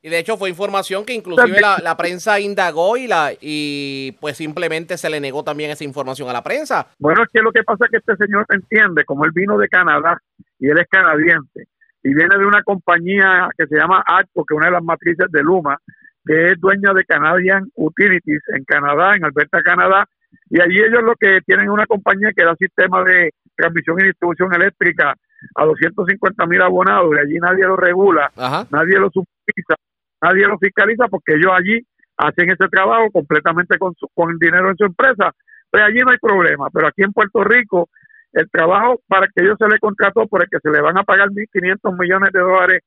y 0.02 0.10
de 0.10 0.20
hecho 0.20 0.38
fue 0.38 0.50
información 0.50 1.06
que 1.06 1.14
inclusive 1.14 1.62
la, 1.62 1.78
la, 1.84 1.98
prensa 1.98 2.40
indagó 2.40 2.98
y 2.98 3.08
la 3.08 3.32
y 3.40 4.14
pues 4.20 4.38
simplemente 4.38 4.98
se 4.98 5.10
le 5.10 5.20
negó 5.20 5.44
también 5.44 5.72
esa 5.72 5.84
información 5.84 6.30
a 6.30 6.34
la 6.34 6.44
prensa. 6.44 6.88
Bueno, 7.00 7.24
es 7.24 7.30
que 7.32 7.42
lo 7.42 7.52
que 7.52 7.64
pasa 7.64 7.86
es 7.86 7.92
que 7.92 7.98
este 7.98 8.26
señor 8.26 8.46
entiende, 8.50 9.06
como 9.06 9.26
él 9.26 9.32
vino 9.34 9.58
de 9.58 9.68
Canadá 9.68 10.20
y 10.60 10.70
él 10.70 10.80
es 10.80 10.88
canadiense, 10.90 11.68
y 12.06 12.14
viene 12.14 12.38
de 12.38 12.46
una 12.46 12.62
compañía 12.62 13.50
que 13.58 13.66
se 13.66 13.76
llama 13.76 14.04
ACO, 14.06 14.46
que 14.46 14.54
es 14.54 14.58
una 14.58 14.68
de 14.68 14.74
las 14.74 14.84
matrices 14.84 15.26
de 15.32 15.42
Luma, 15.42 15.76
que 16.24 16.50
es 16.50 16.60
dueña 16.60 16.94
de 16.94 17.04
Canadian 17.04 17.68
Utilities 17.74 18.44
en 18.56 18.64
Canadá, 18.64 19.16
en 19.16 19.26
Alberta, 19.26 19.64
Canadá, 19.64 20.06
y 20.52 20.62
allí 20.62 20.82
ellos 20.82 21.02
lo 21.02 21.16
que 21.16 21.40
tienen 21.48 21.66
es 21.66 21.72
una 21.72 21.88
compañía 21.88 22.30
que 22.36 22.46
da 22.46 22.56
sistema 22.58 23.04
de 23.04 23.32
transmisión 23.56 24.00
y 24.00 24.06
distribución 24.06 24.54
eléctrica 24.54 25.16
a 25.56 25.66
250 25.66 26.46
mil 26.46 26.62
abonados, 26.62 27.12
y 27.16 27.20
allí 27.20 27.40
nadie 27.40 27.66
lo 27.66 27.76
regula, 27.76 28.32
nadie 28.70 29.00
lo 29.00 29.10
supervisa, 29.10 29.74
nadie 30.22 30.48
lo 30.48 30.60
fiscaliza, 30.60 31.08
porque 31.08 31.34
ellos 31.34 31.54
allí 31.58 31.82
hacen 32.18 32.52
ese 32.52 32.68
trabajo 32.70 33.10
completamente 33.12 33.80
con, 33.80 33.96
con 34.14 34.30
el 34.30 34.38
dinero 34.38 34.70
en 34.70 34.78
su 34.78 34.86
empresa, 34.86 35.32
pues 35.72 35.82
allí 35.82 36.02
no 36.02 36.12
hay 36.12 36.20
problema, 36.20 36.68
pero 36.72 36.88
aquí 36.88 37.02
en 37.02 37.14
Puerto 37.14 37.44
Rico 37.44 37.90
el 38.36 38.50
trabajo 38.52 39.02
para 39.08 39.28
que 39.28 39.44
ellos 39.44 39.56
se 39.58 39.68
le 39.68 39.80
contrató 39.80 40.28
por 40.28 40.42
el 40.42 40.50
que 40.50 40.60
se 40.62 40.70
le 40.70 40.82
van 40.82 40.98
a 40.98 41.04
pagar 41.04 41.30
1.500 41.30 41.98
millones 41.98 42.32
de 42.34 42.40
dólares 42.42 42.82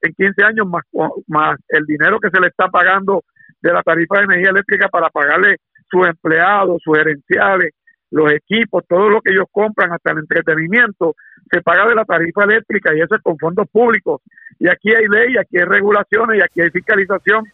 en 0.00 0.14
15 0.14 0.44
años, 0.44 0.66
más, 0.66 0.84
más 1.26 1.58
el 1.68 1.84
dinero 1.86 2.18
que 2.20 2.30
se 2.30 2.40
le 2.40 2.48
está 2.48 2.68
pagando 2.68 3.22
de 3.60 3.72
la 3.72 3.82
tarifa 3.82 4.18
de 4.18 4.24
energía 4.24 4.50
eléctrica 4.50 4.88
para 4.88 5.10
pagarle 5.10 5.56
sus 5.90 6.06
empleados, 6.06 6.80
sus 6.82 6.96
gerenciales, 6.96 7.72
los 8.10 8.30
equipos, 8.32 8.84
todo 8.88 9.08
lo 9.08 9.20
que 9.20 9.32
ellos 9.32 9.46
compran, 9.50 9.92
hasta 9.92 10.12
el 10.12 10.18
entretenimiento, 10.18 11.16
se 11.50 11.62
paga 11.62 11.86
de 11.88 11.94
la 11.94 12.04
tarifa 12.04 12.44
eléctrica 12.44 12.94
y 12.94 13.00
eso 13.00 13.16
es 13.16 13.22
con 13.22 13.38
fondos 13.38 13.68
públicos. 13.70 14.20
Y 14.58 14.68
aquí 14.68 14.94
hay 14.94 15.06
ley, 15.08 15.36
aquí 15.36 15.58
hay 15.58 15.64
regulaciones 15.64 16.38
y 16.38 16.42
aquí 16.42 16.60
hay 16.60 16.70
fiscalización 16.70 17.44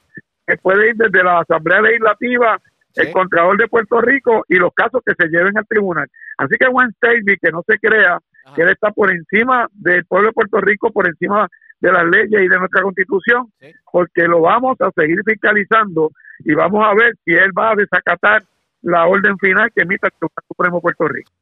que 0.46 0.56
puede 0.58 0.90
ir 0.90 0.96
desde 0.96 1.22
la 1.22 1.40
Asamblea 1.40 1.80
Legislativa 1.80 2.58
el 2.98 3.12
Contralor 3.12 3.56
de 3.56 3.68
Puerto 3.68 4.00
Rico 4.00 4.44
y 4.48 4.56
los 4.56 4.72
casos 4.74 5.02
que 5.04 5.14
se 5.16 5.28
lleven 5.28 5.56
al 5.56 5.66
tribunal. 5.66 6.08
Así 6.36 6.56
que 6.58 6.66
Juan 6.66 6.92
Stavey, 6.94 7.22
que 7.40 7.50
no 7.50 7.62
se 7.66 7.78
crea 7.78 8.18
que 8.54 8.62
él 8.62 8.70
está 8.70 8.90
por 8.90 9.10
encima 9.12 9.68
del 9.72 10.04
pueblo 10.06 10.28
de 10.28 10.32
Puerto 10.32 10.60
Rico, 10.60 10.90
por 10.90 11.06
encima 11.06 11.48
de 11.80 11.92
las 11.92 12.04
leyes 12.06 12.42
y 12.42 12.48
de 12.48 12.58
nuestra 12.58 12.82
constitución, 12.82 13.52
porque 13.92 14.22
lo 14.22 14.40
vamos 14.40 14.80
a 14.80 14.90
seguir 14.92 15.20
fiscalizando 15.24 16.10
y 16.40 16.54
vamos 16.54 16.84
a 16.84 16.94
ver 16.94 17.14
si 17.24 17.32
él 17.32 17.50
va 17.56 17.72
a 17.72 17.76
desacatar 17.76 18.42
la 18.82 19.06
orden 19.06 19.38
final 19.38 19.70
que 19.74 19.82
emita 19.82 20.08
el 20.08 20.12
Tribunal 20.12 20.44
Supremo 20.48 20.76
de 20.76 20.82
Puerto 20.82 21.08
Rico. 21.08 21.32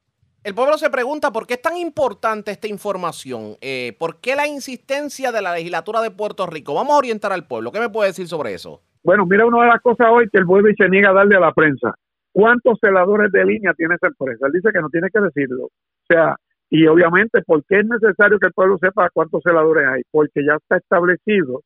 El 0.47 0.55
pueblo 0.55 0.79
se 0.79 0.91
pregunta 0.91 1.33
por 1.33 1.47
qué 1.47 1.55
es 1.55 1.63
tan 1.63 1.77
importante 1.77 2.53
esta 2.53 2.69
información, 2.69 3.57
eh, 3.61 3.97
por 3.99 4.21
qué 4.21 4.37
la 4.37 4.47
insistencia 4.47 5.33
de 5.33 5.43
la 5.43 5.53
legislatura 5.53 6.01
de 6.01 6.13
Puerto 6.13 6.47
Rico. 6.47 6.73
Vamos 6.73 6.95
a 6.95 6.99
orientar 6.99 7.33
al 7.33 7.49
pueblo. 7.49 7.73
¿Qué 7.73 7.81
me 7.81 7.89
puede 7.89 8.11
decir 8.11 8.29
sobre 8.29 8.55
eso? 8.55 8.81
Bueno, 9.03 9.27
mira 9.27 9.47
una 9.47 9.63
de 9.63 9.69
las 9.69 9.81
cosas 9.81 10.09
hoy 10.11 10.29
que 10.31 10.39
el 10.39 10.45
vuelve 10.45 10.73
y 10.73 10.75
se 10.75 10.89
niega 10.89 11.11
a 11.11 11.15
darle 11.15 11.37
a 11.37 11.41
la 11.41 11.53
prensa. 11.53 11.95
¿Cuántos 12.33 12.79
celadores 12.81 13.33
de 13.33 13.45
línea 13.45 13.73
tiene 13.75 13.95
esa 13.95 14.09
empresa? 14.09 14.47
Él 14.47 14.53
dice 14.53 14.71
que 14.73 14.81
no 14.81 14.89
tiene 14.91 15.09
que 15.11 15.21
decirlo. 15.21 15.65
O 15.67 15.71
sea, 16.09 16.37
y 16.69 16.87
obviamente, 16.87 17.43
¿por 17.43 17.65
qué 17.65 17.81
es 17.81 17.87
necesario 17.87 18.39
que 18.39 18.49
el 18.49 18.53
pueblo 18.53 18.77
sepa 18.79 19.09
cuántos 19.11 19.43
celadores 19.43 19.87
hay? 19.89 20.03
Porque 20.11 20.45
ya 20.45 20.57
está 20.57 20.77
establecido 20.77 21.63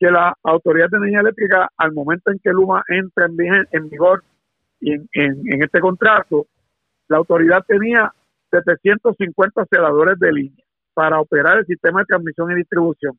que 0.00 0.10
la 0.10 0.34
Autoridad 0.42 0.88
de 0.90 0.98
Energía 0.98 1.20
Eléctrica, 1.20 1.68
al 1.76 1.92
momento 1.92 2.30
en 2.32 2.38
que 2.42 2.50
Luma 2.50 2.82
entra 2.88 3.26
en, 3.26 3.88
vigor 3.88 4.24
en, 4.80 5.08
en- 5.12 5.52
en 5.52 5.62
este 5.62 5.80
contrato, 5.80 6.46
la 7.08 7.18
autoridad 7.18 7.64
tenía 7.66 8.12
750 8.50 9.64
celadores 9.66 10.18
de 10.18 10.32
línea 10.32 10.64
para 10.94 11.20
operar 11.20 11.58
el 11.58 11.66
sistema 11.66 12.00
de 12.00 12.06
transmisión 12.06 12.50
y 12.52 12.56
distribución. 12.56 13.18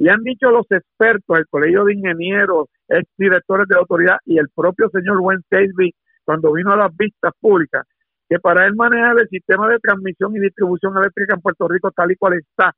Y 0.00 0.08
han 0.08 0.22
dicho 0.22 0.50
los 0.50 0.64
expertos, 0.70 1.38
el 1.38 1.46
Colegio 1.48 1.84
de 1.84 1.92
Ingenieros, 1.92 2.68
ex 2.88 3.06
directores 3.18 3.68
de 3.68 3.74
la 3.74 3.80
autoridad 3.82 4.16
y 4.24 4.38
el 4.38 4.48
propio 4.48 4.88
señor 4.88 5.18
Wayne 5.20 5.42
Casey, 5.50 5.92
cuando 6.24 6.52
vino 6.54 6.72
a 6.72 6.76
las 6.76 6.96
vistas 6.96 7.34
públicas, 7.38 7.86
que 8.26 8.38
para 8.38 8.66
él 8.66 8.74
manejar 8.76 9.20
el 9.20 9.28
sistema 9.28 9.68
de 9.68 9.78
transmisión 9.78 10.34
y 10.34 10.40
distribución 10.40 10.96
eléctrica 10.96 11.34
en 11.34 11.42
Puerto 11.42 11.68
Rico 11.68 11.90
tal 11.90 12.12
y 12.12 12.16
cual 12.16 12.32
está, 12.32 12.72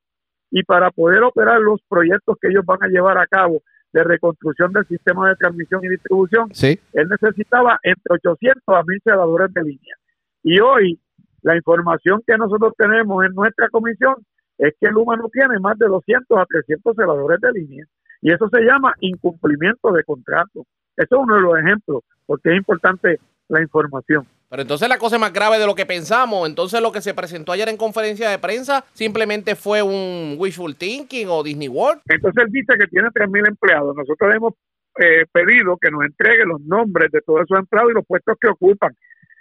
y 0.51 0.65
para 0.65 0.90
poder 0.90 1.23
operar 1.23 1.61
los 1.61 1.81
proyectos 1.89 2.36
que 2.40 2.49
ellos 2.49 2.65
van 2.66 2.82
a 2.82 2.89
llevar 2.89 3.16
a 3.19 3.27
cabo 3.28 3.62
de 3.93 4.03
reconstrucción 4.03 4.73
del 4.73 4.86
sistema 4.89 5.28
de 5.28 5.36
transmisión 5.36 5.85
y 5.85 5.90
distribución, 5.90 6.49
Sí. 6.53 6.77
él 6.93 7.09
necesitaba 7.09 7.78
entre 7.85 8.15
800 8.15 8.62
a 8.66 8.82
1000 8.82 9.01
celadores 9.05 9.55
de 9.55 9.62
línea. 9.62 9.94
Y 10.43 10.59
hoy, 10.59 10.99
la 11.43 11.55
información 11.55 12.20
que 12.27 12.36
nosotros 12.36 12.73
tenemos 12.77 13.24
en 13.24 13.32
nuestra 13.32 13.69
comisión 13.69 14.16
es 14.59 14.74
que 14.81 14.89
Luma 14.89 15.16
no 15.16 15.29
tiene 15.29 15.59
más 15.59 15.79
de 15.79 15.87
200 15.87 16.39
a 16.39 16.47
300 16.47 16.95
celadores 16.97 17.41
de 17.41 17.53
línea. 17.53 17.85
Y 18.20 18.33
eso 18.33 18.49
se 18.49 18.61
llama 18.61 18.95
incumplimiento 19.01 19.93
de 19.93 20.05
contrato. 20.05 20.65
Eso 20.97 21.16
es 21.16 21.20
uno 21.23 21.35
de 21.37 21.41
los 21.41 21.59
ejemplos, 21.59 22.03
porque 22.27 22.51
es 22.51 22.57
importante 22.57 23.19
la 23.49 23.61
información. 23.61 24.27
Pero 24.49 24.62
entonces 24.62 24.89
la 24.89 24.99
cosa 24.99 25.16
es 25.16 25.20
más 25.20 25.33
grave 25.33 25.59
de 25.59 25.66
lo 25.66 25.74
que 25.74 25.87
pensamos. 25.87 26.47
Entonces 26.47 26.81
lo 26.81 26.93
que 26.93 27.01
se 27.01 27.15
presentó 27.15 27.53
ayer 27.53 27.69
en 27.69 27.79
conferencia 27.79 28.29
de 28.29 28.39
prensa 28.39 28.85
simplemente 28.93 29.57
fue 29.57 29.83
un 29.83 30.37
wishful 30.39 30.77
thinking 30.77 31.29
o 31.31 31.43
Disney 31.43 31.69
World. 31.69 32.03
Entonces 32.09 32.45
él 32.45 32.53
dice 32.53 32.74
que 32.79 32.87
tiene 32.87 33.09
3.000 33.09 33.49
empleados. 33.49 33.97
Nosotros 33.97 34.29
le 34.29 34.37
hemos 34.37 34.53
eh, 35.01 35.24
pedido 35.33 35.79
que 35.81 35.91
nos 35.91 36.05
entregue 36.05 36.45
los 36.45 36.61
nombres 36.61 37.11
de 37.11 37.23
todos 37.23 37.41
esos 37.43 37.59
empleados 37.59 37.93
y 37.93 37.95
los 37.95 38.07
puestos 38.07 38.37
que 38.39 38.49
ocupan. 38.49 38.95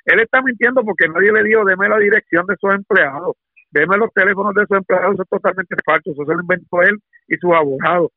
Él 0.06 0.22
está 0.22 0.42
mintiendo 0.42 0.82
porque 0.84 1.08
nadie 1.10 1.32
le 1.32 1.44
dijo, 1.44 1.66
deme 1.66 1.90
la 1.90 2.00
dirección 2.00 2.46
de 2.48 2.54
esos 2.54 2.74
empleados, 2.74 3.36
deme 3.72 3.98
los 3.98 4.12
teléfonos 4.14 4.54
de 4.54 4.64
esos 4.64 4.78
empleados. 4.78 5.14
Eso 5.14 5.24
es 5.24 5.30
totalmente 5.30 5.76
falso. 5.86 6.12
Eso 6.12 6.26
se 6.26 6.34
lo 6.34 6.42
inventó 6.42 6.82
él 6.82 6.98
y 7.28 7.38
sus 7.38 7.52
abogados. 7.54 8.12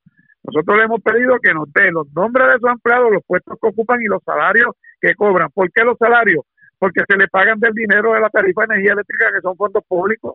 Nosotros 0.44 0.76
le 0.76 0.84
hemos 0.84 1.00
pedido 1.00 1.38
que 1.42 1.54
nos 1.54 1.72
dé 1.72 1.90
los 1.90 2.06
nombres 2.12 2.48
de 2.48 2.56
esos 2.56 2.70
empleados, 2.70 3.12
los 3.12 3.24
puestos 3.26 3.58
que 3.60 3.68
ocupan 3.68 4.02
y 4.02 4.06
los 4.06 4.22
salarios 4.24 4.74
que 5.00 5.14
cobran. 5.14 5.48
¿Por 5.50 5.72
qué 5.72 5.82
los 5.84 5.96
salarios? 5.98 6.44
Porque 6.78 7.02
se 7.08 7.16
le 7.16 7.28
pagan 7.28 7.58
del 7.60 7.72
dinero 7.72 8.12
de 8.12 8.20
la 8.20 8.28
tarifa 8.28 8.62
de 8.62 8.74
energía 8.74 8.92
eléctrica, 8.92 9.32
que 9.32 9.40
son 9.40 9.56
fondos 9.56 9.82
públicos. 9.88 10.34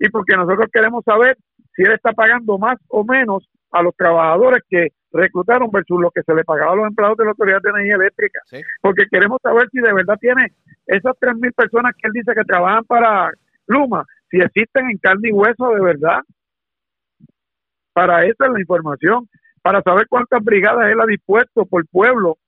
Y 0.00 0.08
porque 0.08 0.36
nosotros 0.36 0.66
queremos 0.72 1.04
saber 1.04 1.36
si 1.76 1.82
él 1.82 1.92
está 1.92 2.12
pagando 2.12 2.58
más 2.58 2.76
o 2.88 3.04
menos 3.04 3.48
a 3.70 3.82
los 3.82 3.94
trabajadores 3.96 4.62
que 4.68 4.88
reclutaron 5.12 5.70
versus 5.70 6.00
lo 6.00 6.10
que 6.10 6.22
se 6.22 6.34
le 6.34 6.42
pagaba 6.42 6.72
a 6.72 6.76
los 6.76 6.86
empleados 6.88 7.16
de 7.16 7.24
la 7.24 7.30
Autoridad 7.30 7.60
de 7.62 7.70
Energía 7.70 7.94
Eléctrica. 7.94 8.40
Porque 8.80 9.04
queremos 9.10 9.38
saber 9.42 9.68
si 9.70 9.78
de 9.78 9.92
verdad 9.92 10.16
tiene 10.20 10.48
esas 10.86 11.14
3.000 11.20 11.54
personas 11.54 11.92
que 11.94 12.08
él 12.08 12.12
dice 12.12 12.34
que 12.34 12.44
trabajan 12.44 12.84
para 12.84 13.30
Luma, 13.66 14.04
si 14.32 14.38
existen 14.38 14.90
en 14.90 14.96
carne 14.96 15.28
y 15.28 15.32
hueso 15.32 15.68
de 15.74 15.80
verdad. 15.82 16.20
Para 17.92 18.24
eso 18.24 18.44
es 18.44 18.50
la 18.50 18.60
información, 18.60 19.28
para 19.60 19.82
saber 19.82 20.06
cuántas 20.08 20.42
brigadas 20.42 20.90
él 20.90 21.00
ha 21.00 21.06
dispuesto 21.06 21.66
por 21.66 21.86
pueblo, 21.88 22.38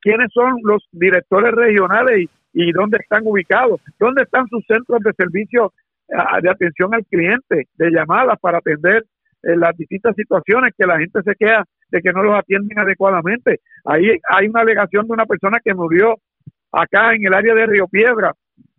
quiénes 0.00 0.32
son 0.32 0.56
los 0.64 0.84
directores 0.90 1.52
regionales 1.52 2.28
y, 2.52 2.72
dónde 2.72 2.98
están 3.00 3.22
ubicados, 3.24 3.80
dónde 4.00 4.22
están 4.22 4.48
sus 4.48 4.64
centros 4.66 5.00
de 5.02 5.12
servicio 5.12 5.72
de 6.08 6.50
atención 6.50 6.92
al 6.92 7.06
cliente, 7.06 7.68
de 7.76 7.90
llamadas 7.90 8.38
para 8.40 8.58
atender 8.58 9.04
eh, 9.42 9.56
las 9.56 9.74
distintas 9.76 10.14
situaciones 10.14 10.74
que 10.76 10.86
la 10.86 10.98
gente 10.98 11.22
se 11.22 11.34
queda 11.34 11.64
de 11.88 12.02
que 12.02 12.12
no 12.12 12.22
los 12.22 12.38
atienden 12.38 12.78
adecuadamente. 12.78 13.60
Ahí 13.84 14.18
hay 14.28 14.48
una 14.48 14.60
alegación 14.60 15.06
de 15.06 15.12
una 15.14 15.24
persona 15.24 15.58
que 15.64 15.72
murió 15.72 16.16
acá 16.70 17.14
en 17.14 17.26
el 17.26 17.32
área 17.32 17.54
de 17.54 17.66
Río 17.66 17.86
Piedra 17.88 18.34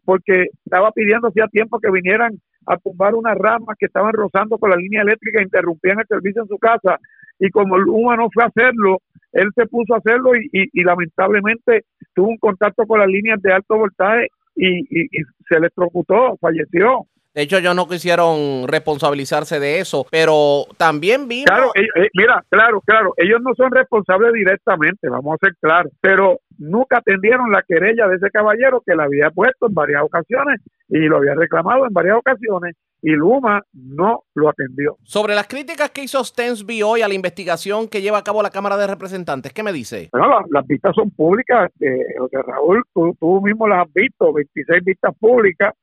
porque 0.05 0.47
estaba 0.63 0.91
pidiendo 0.91 1.27
hacía 1.27 1.47
tiempo 1.47 1.79
que 1.79 1.91
vinieran 1.91 2.39
a 2.67 2.77
tumbar 2.77 3.15
unas 3.15 3.37
ramas 3.37 3.75
que 3.77 3.87
estaban 3.87 4.13
rozando 4.13 4.57
con 4.57 4.69
la 4.69 4.77
línea 4.77 5.01
eléctrica 5.01 5.39
e 5.39 5.43
interrumpían 5.43 5.99
el 5.99 6.07
servicio 6.07 6.43
en 6.43 6.47
su 6.47 6.57
casa 6.57 6.99
y 7.39 7.49
como 7.49 7.77
Luma 7.77 8.15
no 8.15 8.29
fue 8.33 8.43
a 8.43 8.47
hacerlo, 8.47 8.99
él 9.33 9.49
se 9.55 9.65
puso 9.65 9.93
a 9.93 9.97
hacerlo 9.97 10.31
y, 10.35 10.83
lamentablemente 10.83 11.83
tuvo 12.13 12.29
un 12.29 12.37
contacto 12.37 12.85
con 12.87 12.99
las 12.99 13.09
líneas 13.09 13.41
de 13.41 13.51
alto 13.51 13.77
voltaje 13.77 14.27
y 14.55 15.07
se 15.49 15.57
electrocutó, 15.57 16.37
falleció. 16.39 17.05
De 17.35 17.41
hecho, 17.41 17.57
ellos 17.57 17.75
no 17.75 17.85
quisieron 17.85 18.65
responsabilizarse 18.65 19.59
de 19.59 19.79
eso, 19.79 20.07
pero 20.09 20.63
también 20.77 21.27
vimos... 21.27 21.47
Claro, 21.47 21.71
eh, 21.75 21.85
eh, 21.97 22.09
mira, 22.13 22.41
claro, 22.49 22.79
claro, 22.79 23.13
ellos 23.17 23.41
no 23.41 23.53
son 23.55 23.71
responsables 23.71 24.31
directamente, 24.31 25.09
vamos 25.09 25.35
a 25.35 25.45
ser 25.45 25.55
claros, 25.59 25.91
pero 25.99 26.39
nunca 26.57 26.99
atendieron 26.99 27.51
la 27.51 27.61
querella 27.67 28.07
de 28.07 28.15
ese 28.15 28.31
caballero 28.31 28.81
que 28.85 28.95
la 28.95 29.03
había 29.03 29.31
puesto 29.31 29.67
en 29.67 29.73
varias 29.73 30.03
ocasiones 30.03 30.61
y 30.87 30.99
lo 30.99 31.17
había 31.17 31.35
reclamado 31.35 31.85
en 31.85 31.93
varias 31.93 32.15
ocasiones 32.15 32.77
y 33.01 33.11
Luma 33.11 33.61
no 33.73 34.23
lo 34.33 34.47
atendió. 34.47 34.95
Sobre 35.03 35.35
las 35.35 35.47
críticas 35.47 35.91
que 35.91 36.03
hizo 36.03 36.23
Stensby 36.23 36.83
hoy 36.83 37.01
a 37.01 37.09
la 37.09 37.15
investigación 37.15 37.89
que 37.89 38.01
lleva 38.01 38.19
a 38.19 38.23
cabo 38.23 38.41
la 38.41 38.49
Cámara 38.49 38.77
de 38.77 38.87
Representantes, 38.87 39.51
¿qué 39.51 39.61
me 39.61 39.73
dice? 39.73 40.07
Bueno, 40.13 40.29
las, 40.29 40.49
las 40.49 40.65
vistas 40.65 40.95
son 40.95 41.11
públicas, 41.11 41.69
eh, 41.81 41.99
José 42.17 42.37
Raúl, 42.47 42.81
tú, 42.93 43.13
tú 43.19 43.41
mismo 43.41 43.67
las 43.67 43.85
has 43.85 43.93
visto, 43.93 44.31
26 44.31 44.85
vistas 44.85 45.13
públicas, 45.19 45.73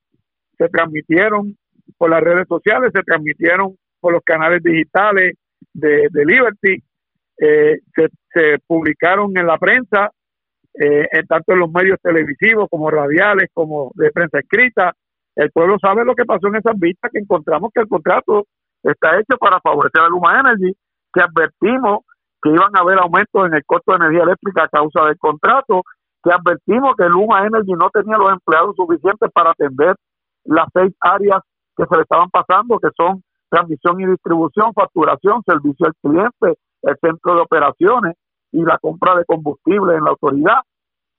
se 0.63 0.69
transmitieron 0.69 1.57
por 1.99 2.11
las 2.11 2.21
redes 2.21 2.47
sociales, 2.47 2.93
se 2.95 3.03
transmitieron 3.03 3.77
por 4.01 4.13
los 4.13 4.23
canales 4.23 4.63
digitales 4.63 5.37
de, 5.73 6.09
Liberty, 6.13 6.83
eh, 7.39 7.81
se, 7.95 8.09
se 8.33 8.59
publicaron 8.67 9.37
en 9.37 9.47
la 9.47 9.59
prensa, 9.59 10.11
eh, 10.75 11.07
en 11.11 11.27
tanto 11.27 11.53
en 11.53 11.61
los 11.61 11.71
medios 11.71 11.99
televisivos 12.01 12.69
como 12.71 12.91
radiales, 12.91 13.51
como 13.53 13.91
de 13.95 14.11
prensa 14.11 14.39
escrita. 14.39 14.93
El 15.35 15.51
pueblo 15.51 15.79
sabe 15.81 16.05
lo 16.05 16.15
que 16.15 16.25
pasó 16.25 16.49
en 16.49 16.57
esas 16.57 16.79
vistas, 16.79 17.11
que 17.13 17.19
encontramos 17.19 17.71
que 17.75 17.81
el 17.81 17.89
contrato 17.89 18.47
está 18.83 19.19
hecho 19.19 19.37
para 19.39 19.61
favorecer 19.61 20.03
a 20.03 20.09
Luma 20.09 20.41
Energy, 20.41 20.73
que 21.13 21.21
advertimos 21.21 22.05
que 22.43 22.51
iban 22.51 22.77
a 22.77 22.81
haber 22.81 22.99
aumentos 22.99 23.47
en 23.47 23.55
el 23.55 23.65
costo 23.65 23.93
de 23.93 23.97
energía 23.97 24.25
eléctrica 24.25 24.65
a 24.65 24.69
causa 24.69 25.05
del 25.07 25.17
contrato, 25.17 25.83
que 26.23 26.31
advertimos 26.31 26.95
que 26.97 27.05
Luma 27.05 27.47
Energy 27.47 27.73
no 27.73 27.89
tenía 27.91 28.17
los 28.17 28.33
empleados 28.33 28.75
suficientes 28.77 29.31
para 29.33 29.51
atender 29.51 29.95
las 30.45 30.67
seis 30.73 30.93
áreas 31.01 31.41
que 31.77 31.85
se 31.87 31.97
le 31.97 32.03
estaban 32.03 32.31
pasando, 32.31 32.79
que 32.79 32.91
son 32.97 33.23
transmisión 33.49 34.01
y 34.01 34.07
distribución, 34.07 34.73
facturación, 34.73 35.43
servicio 35.45 35.87
al 35.87 35.95
cliente, 36.03 36.59
el 36.83 36.97
centro 37.01 37.35
de 37.35 37.41
operaciones 37.43 38.15
y 38.51 38.63
la 38.63 38.79
compra 38.79 39.15
de 39.17 39.25
combustible 39.25 39.95
en 39.95 40.05
la 40.05 40.11
autoridad, 40.11 40.61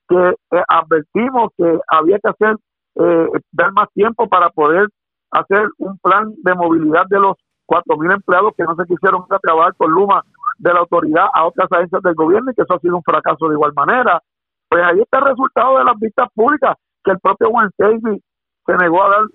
que 0.08 0.30
eh, 0.30 0.64
advertimos 0.68 1.52
que 1.58 1.80
había 1.88 2.20
que 2.20 2.30
hacer, 2.30 2.58
eh, 2.96 3.28
dar 3.52 3.72
más 3.74 3.88
tiempo 3.94 4.28
para 4.28 4.50
poder 4.50 4.88
hacer 5.32 5.68
un 5.78 5.98
plan 6.00 6.34
de 6.44 6.54
movilidad 6.54 7.06
de 7.10 7.20
los 7.20 7.36
cuatro 7.66 7.98
mil 7.98 8.12
empleados 8.12 8.54
que 8.58 8.64
no 8.64 8.76
se 8.76 8.86
quisieron 8.86 9.26
trabajar 9.42 9.74
con 9.76 9.92
Luma 9.92 10.24
de 10.60 10.74
la 10.74 10.80
autoridad 10.80 11.28
a 11.34 11.46
otras 11.46 11.72
agencias 11.72 12.02
del 12.04 12.14
gobierno 12.14 12.52
y 12.52 12.54
que 12.54 12.62
eso 12.62 12.74
ha 12.76 12.80
sido 12.80 12.98
un 12.98 13.04
fracaso 13.04 13.48
de 13.48 13.56
igual 13.56 13.74
manera. 13.76 14.22
Pues 14.70 14.84
ahí 14.84 15.00
está 15.00 15.20
el 15.20 15.26
resultado 15.26 15.80
de 15.80 15.86
las 15.86 16.00
vistas 16.00 16.30
públicas, 16.34 16.76
que 17.04 17.12
el 17.12 17.20
propio 17.20 17.50
Wednesday 17.50 18.22
se 18.66 18.74
negó 18.78 19.04
a 19.04 19.10
dar 19.10 19.26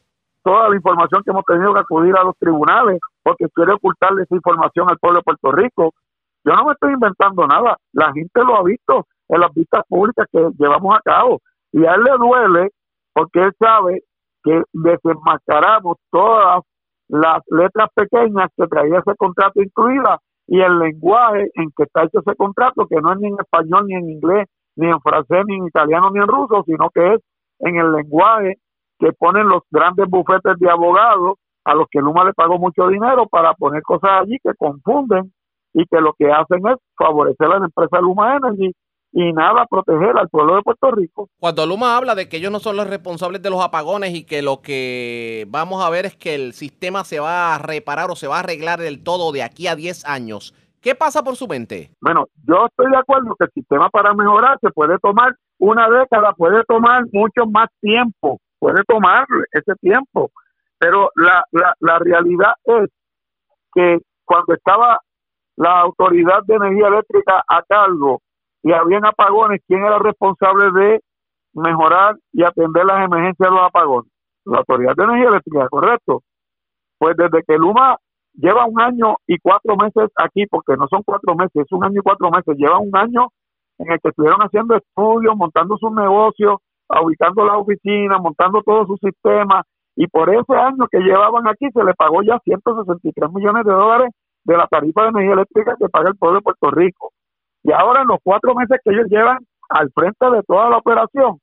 toda 0.42 0.68
la 0.68 0.76
información 0.76 1.22
que 1.22 1.30
hemos 1.30 1.44
tenido 1.44 1.74
que 1.74 1.80
acudir 1.80 2.16
a 2.16 2.24
los 2.24 2.36
tribunales 2.38 3.00
porque 3.22 3.46
quiere 3.54 3.72
ocultarle 3.74 4.22
esa 4.22 4.34
información 4.34 4.88
al 4.88 4.98
pueblo 4.98 5.18
de 5.18 5.24
Puerto 5.24 5.52
Rico. 5.52 5.94
Yo 6.44 6.54
no 6.54 6.64
me 6.64 6.72
estoy 6.72 6.94
inventando 6.94 7.46
nada, 7.46 7.76
la 7.92 8.12
gente 8.12 8.44
lo 8.44 8.56
ha 8.56 8.62
visto 8.62 9.06
en 9.28 9.40
las 9.40 9.52
vistas 9.52 9.82
públicas 9.88 10.26
que 10.32 10.38
llevamos 10.58 10.96
a 10.96 11.02
cabo 11.02 11.40
y 11.72 11.84
a 11.84 11.94
él 11.94 12.02
le 12.02 12.12
duele 12.16 12.70
porque 13.12 13.42
él 13.42 13.52
sabe 13.58 14.02
que 14.42 14.62
desenmascaramos 14.72 15.96
todas 16.10 16.62
las 17.08 17.42
letras 17.48 17.88
pequeñas 17.94 18.48
que 18.56 18.66
traía 18.66 18.98
ese 18.98 19.14
contrato 19.16 19.60
incluida 19.60 20.18
y 20.46 20.60
el 20.60 20.78
lenguaje 20.78 21.50
en 21.54 21.70
que 21.76 21.82
está 21.82 22.04
hecho 22.04 22.20
ese 22.20 22.34
contrato, 22.36 22.86
que 22.88 23.00
no 23.00 23.12
es 23.12 23.18
ni 23.18 23.28
en 23.28 23.36
español, 23.38 23.86
ni 23.86 23.94
en 23.94 24.08
inglés, 24.08 24.46
ni 24.76 24.86
en 24.88 25.00
francés, 25.00 25.44
ni 25.46 25.56
en 25.56 25.66
italiano, 25.66 26.10
ni 26.10 26.20
en 26.20 26.28
ruso, 26.28 26.62
sino 26.64 26.88
que 26.90 27.14
es 27.14 27.20
en 27.60 27.76
el 27.76 27.92
lenguaje 27.92 28.56
que 28.98 29.12
ponen 29.12 29.48
los 29.48 29.62
grandes 29.70 30.06
bufetes 30.08 30.58
de 30.58 30.70
abogados 30.70 31.38
a 31.64 31.74
los 31.74 31.86
que 31.90 32.00
Luma 32.00 32.24
le 32.24 32.32
pagó 32.32 32.58
mucho 32.58 32.88
dinero 32.88 33.26
para 33.28 33.54
poner 33.54 33.82
cosas 33.82 34.22
allí 34.22 34.38
que 34.42 34.54
confunden 34.56 35.32
y 35.74 35.84
que 35.86 36.00
lo 36.00 36.14
que 36.18 36.30
hacen 36.30 36.66
es 36.66 36.76
favorecer 36.96 37.46
a 37.46 37.58
la 37.58 37.66
empresa 37.66 38.00
Luma 38.00 38.36
Energy 38.36 38.72
y 39.12 39.32
nada 39.32 39.66
proteger 39.66 40.16
al 40.18 40.28
pueblo 40.28 40.56
de 40.56 40.62
Puerto 40.62 40.90
Rico. 40.90 41.28
Cuando 41.38 41.66
Luma 41.66 41.96
habla 41.96 42.14
de 42.14 42.28
que 42.28 42.38
ellos 42.38 42.52
no 42.52 42.60
son 42.60 42.76
los 42.76 42.88
responsables 42.88 43.42
de 43.42 43.50
los 43.50 43.62
apagones 43.62 44.14
y 44.14 44.24
que 44.24 44.42
lo 44.42 44.60
que 44.60 45.46
vamos 45.48 45.84
a 45.84 45.90
ver 45.90 46.06
es 46.06 46.16
que 46.16 46.34
el 46.34 46.52
sistema 46.52 47.04
se 47.04 47.20
va 47.20 47.54
a 47.54 47.58
reparar 47.58 48.10
o 48.10 48.16
se 48.16 48.28
va 48.28 48.36
a 48.36 48.40
arreglar 48.40 48.80
del 48.80 49.02
todo 49.02 49.32
de 49.32 49.42
aquí 49.42 49.66
a 49.66 49.76
10 49.76 50.04
años, 50.06 50.54
¿qué 50.80 50.94
pasa 50.94 51.22
por 51.22 51.36
su 51.36 51.48
mente? 51.48 51.90
Bueno, 52.00 52.26
yo 52.46 52.66
estoy 52.66 52.90
de 52.90 52.98
acuerdo 52.98 53.34
que 53.38 53.46
el 53.46 53.52
sistema 53.52 53.88
para 53.88 54.12
mejorar 54.14 54.58
se 54.60 54.70
puede 54.70 54.98
tomar 54.98 55.34
una 55.58 55.88
década, 55.88 56.32
puede 56.34 56.62
tomar 56.64 57.04
mucho 57.12 57.46
más 57.46 57.68
tiempo, 57.80 58.38
puede 58.58 58.82
tomar 58.86 59.26
ese 59.52 59.74
tiempo, 59.80 60.30
pero 60.78 61.10
la, 61.16 61.44
la, 61.52 61.74
la 61.80 61.98
realidad 61.98 62.54
es 62.64 62.90
que 63.74 63.98
cuando 64.24 64.54
estaba 64.54 65.00
la 65.56 65.80
Autoridad 65.80 66.42
de 66.46 66.54
Energía 66.54 66.88
Eléctrica 66.88 67.42
a 67.48 67.62
cargo 67.62 68.20
y 68.62 68.72
habían 68.72 69.04
apagones, 69.06 69.60
¿quién 69.66 69.84
era 69.84 69.98
responsable 69.98 70.70
de 70.72 71.00
mejorar 71.54 72.16
y 72.32 72.44
atender 72.44 72.84
las 72.84 73.04
emergencias 73.04 73.48
de 73.48 73.54
los 73.54 73.64
apagones? 73.64 74.10
La 74.44 74.58
Autoridad 74.58 74.94
de 74.96 75.04
Energía 75.04 75.28
Eléctrica, 75.28 75.68
correcto. 75.68 76.22
Pues 76.98 77.16
desde 77.16 77.42
que 77.46 77.56
Luma 77.56 77.96
lleva 78.34 78.66
un 78.66 78.80
año 78.80 79.16
y 79.26 79.38
cuatro 79.38 79.76
meses 79.76 80.10
aquí, 80.16 80.46
porque 80.46 80.76
no 80.76 80.86
son 80.88 81.02
cuatro 81.04 81.34
meses, 81.34 81.56
es 81.56 81.72
un 81.72 81.84
año 81.84 82.00
y 82.00 82.02
cuatro 82.02 82.30
meses, 82.30 82.56
lleva 82.56 82.78
un 82.78 82.96
año 82.96 83.28
en 83.78 83.92
el 83.92 84.00
que 84.00 84.08
estuvieron 84.08 84.40
haciendo 84.40 84.76
estudios, 84.76 85.36
montando 85.36 85.76
sus 85.78 85.92
negocios, 85.92 86.58
ubicando 87.02 87.44
las 87.44 87.56
oficinas, 87.56 88.20
montando 88.20 88.62
todo 88.62 88.86
su 88.86 88.96
sistema, 88.96 89.62
y 89.96 90.06
por 90.06 90.32
ese 90.32 90.54
año 90.54 90.86
que 90.90 91.00
llevaban 91.00 91.48
aquí 91.48 91.68
se 91.72 91.82
le 91.82 91.92
pagó 91.94 92.22
ya 92.22 92.38
163 92.44 93.32
millones 93.32 93.64
de 93.64 93.72
dólares 93.72 94.10
de 94.44 94.56
la 94.56 94.66
tarifa 94.66 95.02
de 95.02 95.08
energía 95.08 95.32
eléctrica 95.32 95.76
que 95.78 95.88
paga 95.88 96.10
el 96.10 96.16
pueblo 96.16 96.38
de 96.38 96.42
Puerto 96.42 96.70
Rico. 96.70 97.10
Y 97.64 97.72
ahora 97.72 98.02
en 98.02 98.08
los 98.08 98.18
cuatro 98.22 98.54
meses 98.54 98.78
que 98.84 98.92
ellos 98.92 99.08
llevan 99.10 99.38
al 99.68 99.90
frente 99.90 100.30
de 100.30 100.42
toda 100.44 100.70
la 100.70 100.78
operación, 100.78 101.38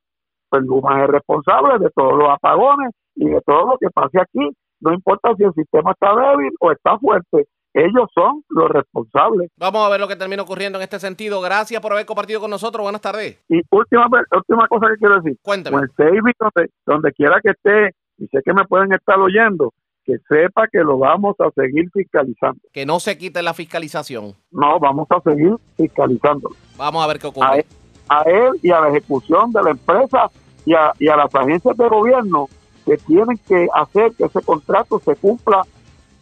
pues 0.50 0.64
Luma 0.64 1.04
es 1.04 1.10
responsable 1.10 1.80
de 1.80 1.90
todos 1.92 2.14
los 2.14 2.30
apagones 2.30 2.92
y 3.16 3.26
de 3.26 3.42
todo 3.42 3.68
lo 3.68 3.78
que 3.78 3.90
pase 3.90 4.20
aquí, 4.22 4.50
no 4.80 4.94
importa 4.94 5.36
si 5.36 5.44
el 5.44 5.54
sistema 5.54 5.92
está 5.92 6.16
débil 6.16 6.52
o 6.60 6.72
está 6.72 6.98
fuerte, 6.98 7.48
ellos 7.76 8.10
son 8.14 8.42
los 8.48 8.70
responsables. 8.70 9.52
Vamos 9.58 9.86
a 9.86 9.90
ver 9.90 10.00
lo 10.00 10.08
que 10.08 10.16
termina 10.16 10.42
ocurriendo 10.42 10.80
en 10.80 10.84
este 10.84 10.98
sentido. 10.98 11.42
Gracias 11.42 11.82
por 11.82 11.92
haber 11.92 12.06
compartido 12.06 12.40
con 12.40 12.50
nosotros. 12.50 12.84
Buenas 12.84 13.02
tardes. 13.02 13.38
Y 13.50 13.60
última, 13.70 14.08
última 14.32 14.68
cosa 14.70 14.88
que 14.88 14.98
quiero 14.98 15.18
decir. 15.18 15.38
Cuéntame. 15.42 15.78
Pues 15.80 15.92
David, 15.98 16.32
donde, 16.40 16.70
donde 16.86 17.12
quiera 17.12 17.42
que 17.44 17.52
esté, 17.52 17.94
y 18.18 18.28
sé 18.28 18.40
que 18.46 18.54
me 18.54 18.64
pueden 18.64 18.94
estar 18.94 19.20
oyendo, 19.20 19.74
que 20.06 20.16
sepa 20.30 20.68
que 20.72 20.80
lo 20.80 20.98
vamos 21.00 21.36
a 21.40 21.52
seguir 21.52 21.90
fiscalizando. 21.92 22.62
Que 22.72 22.86
no 22.86 23.02
se 23.02 23.18
quite 23.18 23.42
la 23.42 23.54
fiscalización. 23.54 24.36
No, 24.52 24.80
vamos 24.80 25.08
a 25.10 25.20
seguir 25.22 25.56
fiscalizando. 25.76 26.52
Vamos 26.78 27.04
a 27.04 27.08
ver 27.08 27.20
qué 27.20 27.28
ocurre. 27.28 27.48
A 27.48 27.56
él, 27.58 27.66
a 28.08 28.22
él 28.22 28.52
y 28.64 28.72
a 28.72 28.80
la 28.80 28.90
ejecución 28.90 29.52
de 29.52 29.62
la 29.62 29.72
empresa 29.72 30.32
y 30.66 30.74
a, 30.74 30.94
y 30.98 31.10
a 31.10 31.18
las 31.18 31.36
agencias 31.36 31.76
de 31.76 31.90
gobierno 31.90 32.48
que 32.86 32.96
tienen 32.98 33.38
que 33.48 33.68
hacer 33.74 34.14
que 34.16 34.26
ese 34.26 34.42
contrato 34.44 35.02
se 35.04 35.16
cumpla 35.18 35.64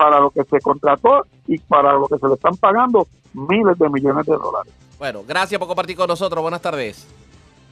para 0.04 0.20
lo 0.20 0.32
que 0.32 0.44
se 0.44 0.60
contrató 0.60 1.26
y 1.48 1.58
para 1.60 1.94
lo 1.94 2.08
que 2.08 2.18
se 2.18 2.28
le 2.28 2.34
están 2.34 2.58
pagando 2.58 3.08
miles 3.34 3.80
de 3.80 3.90
millones 3.90 4.26
de 4.26 4.34
dólares. 4.34 4.74
Bueno, 5.00 5.24
gracias 5.26 5.58
por 5.58 5.68
compartir 5.70 5.96
con 5.96 6.08
nosotros. 6.08 6.42
Buenas 6.42 6.62
tardes. 6.62 7.08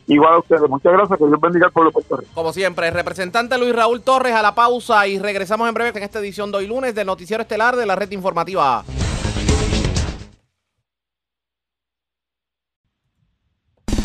Igual 0.08 0.36
a 0.36 0.40
ustedes. 0.40 0.70
Muchas 0.70 0.94
gracias. 0.94 1.20
Que 1.20 1.28
Dios 1.28 1.42
bendiga 1.42 1.66
al 1.66 1.74
pueblo 1.74 1.90
de 1.90 1.94
Puerto 1.94 2.16
Rico. 2.16 2.32
Como 2.34 2.54
siempre, 2.54 2.88
el 2.88 2.94
representante 2.94 3.58
Luis 3.58 3.76
Raúl 3.76 4.02
Torres 4.02 4.34
a 4.34 4.42
la 4.42 4.56
pausa 4.56 5.06
y 5.08 5.20
regresamos 5.20 5.68
en 5.68 5.74
breve 5.74 5.92
en 5.98 6.04
esta 6.04 6.20
edición 6.20 6.52
de 6.52 6.60
hoy 6.60 6.68
lunes 6.68 6.96
del 6.96 7.08
Noticiero 7.08 7.42
Estelar 7.42 7.76
de 7.76 7.86
la 7.86 7.98
Red 7.98 8.12
Informativa. 8.12 8.86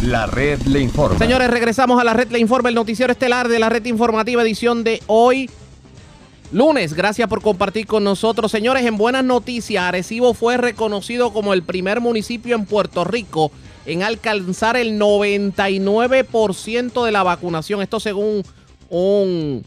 La 0.03 0.27
red 0.27 0.61
le 0.63 0.81
informa. 0.81 1.19
Señores, 1.19 1.49
regresamos 1.49 2.01
a 2.01 2.05
la 2.05 2.13
red 2.13 2.29
le 2.31 2.41
informa, 2.41 2.71
el 2.71 2.75
noticiero 2.75 3.13
estelar 3.13 3.49
de 3.49 3.59
la 3.59 3.69
red 3.69 3.85
informativa 3.87 4.43
edición 4.43 4.83
de 4.85 5.01
hoy. 5.07 5.49
Lunes, 6.53 6.95
gracias 6.95 7.29
por 7.29 7.43
compartir 7.43 7.89
con 7.89 8.05
nosotros. 8.05 8.53
Señores, 8.53 8.87
en 8.87 8.97
buenas 8.97 9.25
noticias, 9.25 9.83
Arecibo 9.83 10.33
fue 10.33 10.57
reconocido 10.57 11.33
como 11.33 11.53
el 11.53 11.65
primer 11.65 12.01
municipio 12.01 12.55
en 12.55 12.67
Puerto 12.67 13.03
Rico 13.03 13.51
en 13.85 14.05
alcanzar 14.05 14.77
el 14.77 14.97
99% 14.99 17.05
de 17.05 17.13
la 17.13 17.25
vacunación. 17.25 17.83
Esto 17.83 17.99
según 17.99 18.45
un 18.89 19.65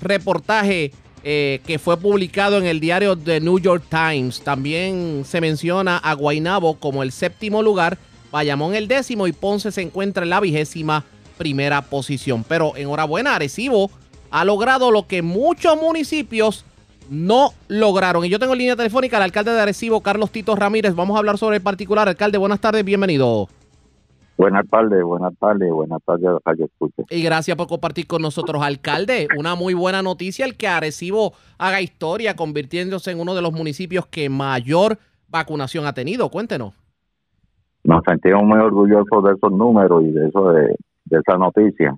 reportaje 0.00 0.92
eh, 1.24 1.60
que 1.66 1.80
fue 1.80 1.96
publicado 1.96 2.58
en 2.58 2.66
el 2.66 2.78
diario 2.78 3.16
The 3.16 3.40
New 3.40 3.58
York 3.58 3.82
Times. 3.90 4.40
También 4.40 5.24
se 5.26 5.40
menciona 5.40 5.96
a 5.98 6.14
Guaynabo 6.14 6.78
como 6.78 7.02
el 7.02 7.10
séptimo 7.10 7.60
lugar, 7.60 7.98
Bayamón 8.30 8.76
el 8.76 8.86
décimo 8.86 9.26
y 9.26 9.32
Ponce 9.32 9.72
se 9.72 9.82
encuentra 9.82 10.22
en 10.22 10.30
la 10.30 10.38
vigésima 10.38 11.04
primera 11.36 11.82
posición. 11.82 12.44
Pero 12.44 12.76
enhorabuena, 12.76 13.34
Arecibo 13.34 13.90
ha 14.30 14.44
logrado 14.44 14.90
lo 14.90 15.06
que 15.06 15.22
muchos 15.22 15.76
municipios 15.80 16.64
no 17.10 17.50
lograron. 17.68 18.24
Y 18.24 18.28
yo 18.28 18.38
tengo 18.38 18.52
en 18.52 18.60
línea 18.60 18.76
telefónica 18.76 19.16
al 19.16 19.24
alcalde 19.24 19.52
de 19.52 19.60
Arecibo, 19.60 20.00
Carlos 20.00 20.30
Tito 20.30 20.54
Ramírez. 20.54 20.94
Vamos 20.94 21.16
a 21.16 21.18
hablar 21.18 21.38
sobre 21.38 21.56
el 21.56 21.62
particular. 21.62 22.08
Alcalde, 22.08 22.38
buenas 22.38 22.60
tardes, 22.60 22.84
bienvenido. 22.84 23.48
Buenas 24.40 24.66
tardes, 24.70 25.02
buenas 25.02 25.36
tardes, 25.38 25.70
buenas 25.70 26.02
tardes 26.02 26.26
a 26.28 26.38
Radio 26.42 26.64
Escucha. 26.64 27.02
Y 27.10 27.22
gracias 27.22 27.56
por 27.58 27.66
compartir 27.66 28.06
con 28.06 28.22
nosotros, 28.22 28.62
alcalde. 28.62 29.28
Una 29.36 29.54
muy 29.54 29.74
buena 29.74 30.00
noticia 30.00 30.46
el 30.46 30.56
que 30.56 30.66
Arecibo 30.66 31.34
haga 31.58 31.82
historia, 31.82 32.36
convirtiéndose 32.36 33.10
en 33.10 33.20
uno 33.20 33.34
de 33.34 33.42
los 33.42 33.52
municipios 33.52 34.06
que 34.06 34.30
mayor 34.30 34.96
vacunación 35.28 35.84
ha 35.84 35.92
tenido. 35.92 36.30
Cuéntenos. 36.30 36.72
Nos 37.84 38.02
sentimos 38.08 38.44
muy 38.44 38.58
orgullosos 38.58 39.24
de 39.24 39.32
esos 39.32 39.52
números 39.52 40.04
y 40.04 40.10
de 40.10 40.28
eso 40.28 40.52
de, 40.52 40.74
de 41.04 41.18
esa 41.18 41.36
noticia, 41.36 41.94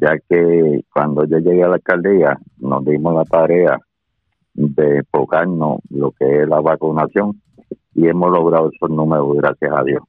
ya 0.00 0.18
que 0.28 0.84
cuando 0.92 1.24
yo 1.26 1.38
llegué 1.38 1.62
a 1.62 1.68
la 1.68 1.74
alcaldía 1.76 2.38
nos 2.58 2.84
dimos 2.84 3.14
la 3.14 3.24
tarea 3.24 3.78
de 4.54 4.98
enfocarnos 4.98 5.78
lo 5.90 6.12
que 6.12 6.42
es 6.42 6.48
la 6.48 6.60
vacunación 6.60 7.40
y 7.94 8.08
hemos 8.08 8.30
logrado 8.30 8.70
esos 8.72 8.90
números, 8.90 9.36
gracias 9.36 9.72
a 9.72 9.84
Dios. 9.84 10.02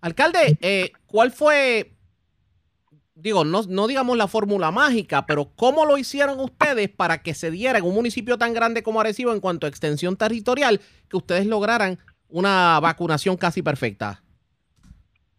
Alcalde, 0.00 0.58
eh, 0.60 0.92
¿cuál 1.06 1.32
fue, 1.32 1.92
digo, 3.14 3.44
no, 3.44 3.62
no 3.68 3.86
digamos 3.88 4.16
la 4.16 4.28
fórmula 4.28 4.70
mágica, 4.70 5.26
pero 5.26 5.48
cómo 5.56 5.84
lo 5.84 5.98
hicieron 5.98 6.38
ustedes 6.38 6.88
para 6.88 7.18
que 7.22 7.34
se 7.34 7.50
diera 7.50 7.78
en 7.78 7.84
un 7.84 7.94
municipio 7.94 8.38
tan 8.38 8.54
grande 8.54 8.82
como 8.82 9.00
Arecibo 9.00 9.32
en 9.32 9.40
cuanto 9.40 9.66
a 9.66 9.68
extensión 9.70 10.16
territorial, 10.16 10.80
que 11.08 11.16
ustedes 11.16 11.46
lograran 11.46 11.98
una 12.28 12.78
vacunación 12.80 13.36
casi 13.36 13.62
perfecta? 13.62 14.22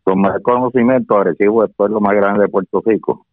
Con 0.04 0.22
más 0.22 0.42
conocimiento, 0.42 1.18
Arecibo 1.18 1.64
es 1.64 1.70
el 1.70 1.76
pueblo 1.76 2.02
más 2.02 2.16
grande 2.16 2.42
de 2.42 2.50
Puerto 2.50 2.82
Rico. 2.86 3.26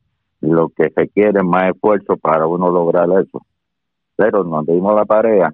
Lo 0.46 0.68
que 0.68 0.90
se 0.90 1.08
quiere 1.08 1.40
es 1.40 1.44
más 1.44 1.70
esfuerzo 1.74 2.16
para 2.16 2.46
uno 2.46 2.70
lograr 2.70 3.08
eso. 3.20 3.44
Pero 4.16 4.44
nos 4.44 4.64
dimos 4.66 4.94
la 4.94 5.04
tarea 5.04 5.52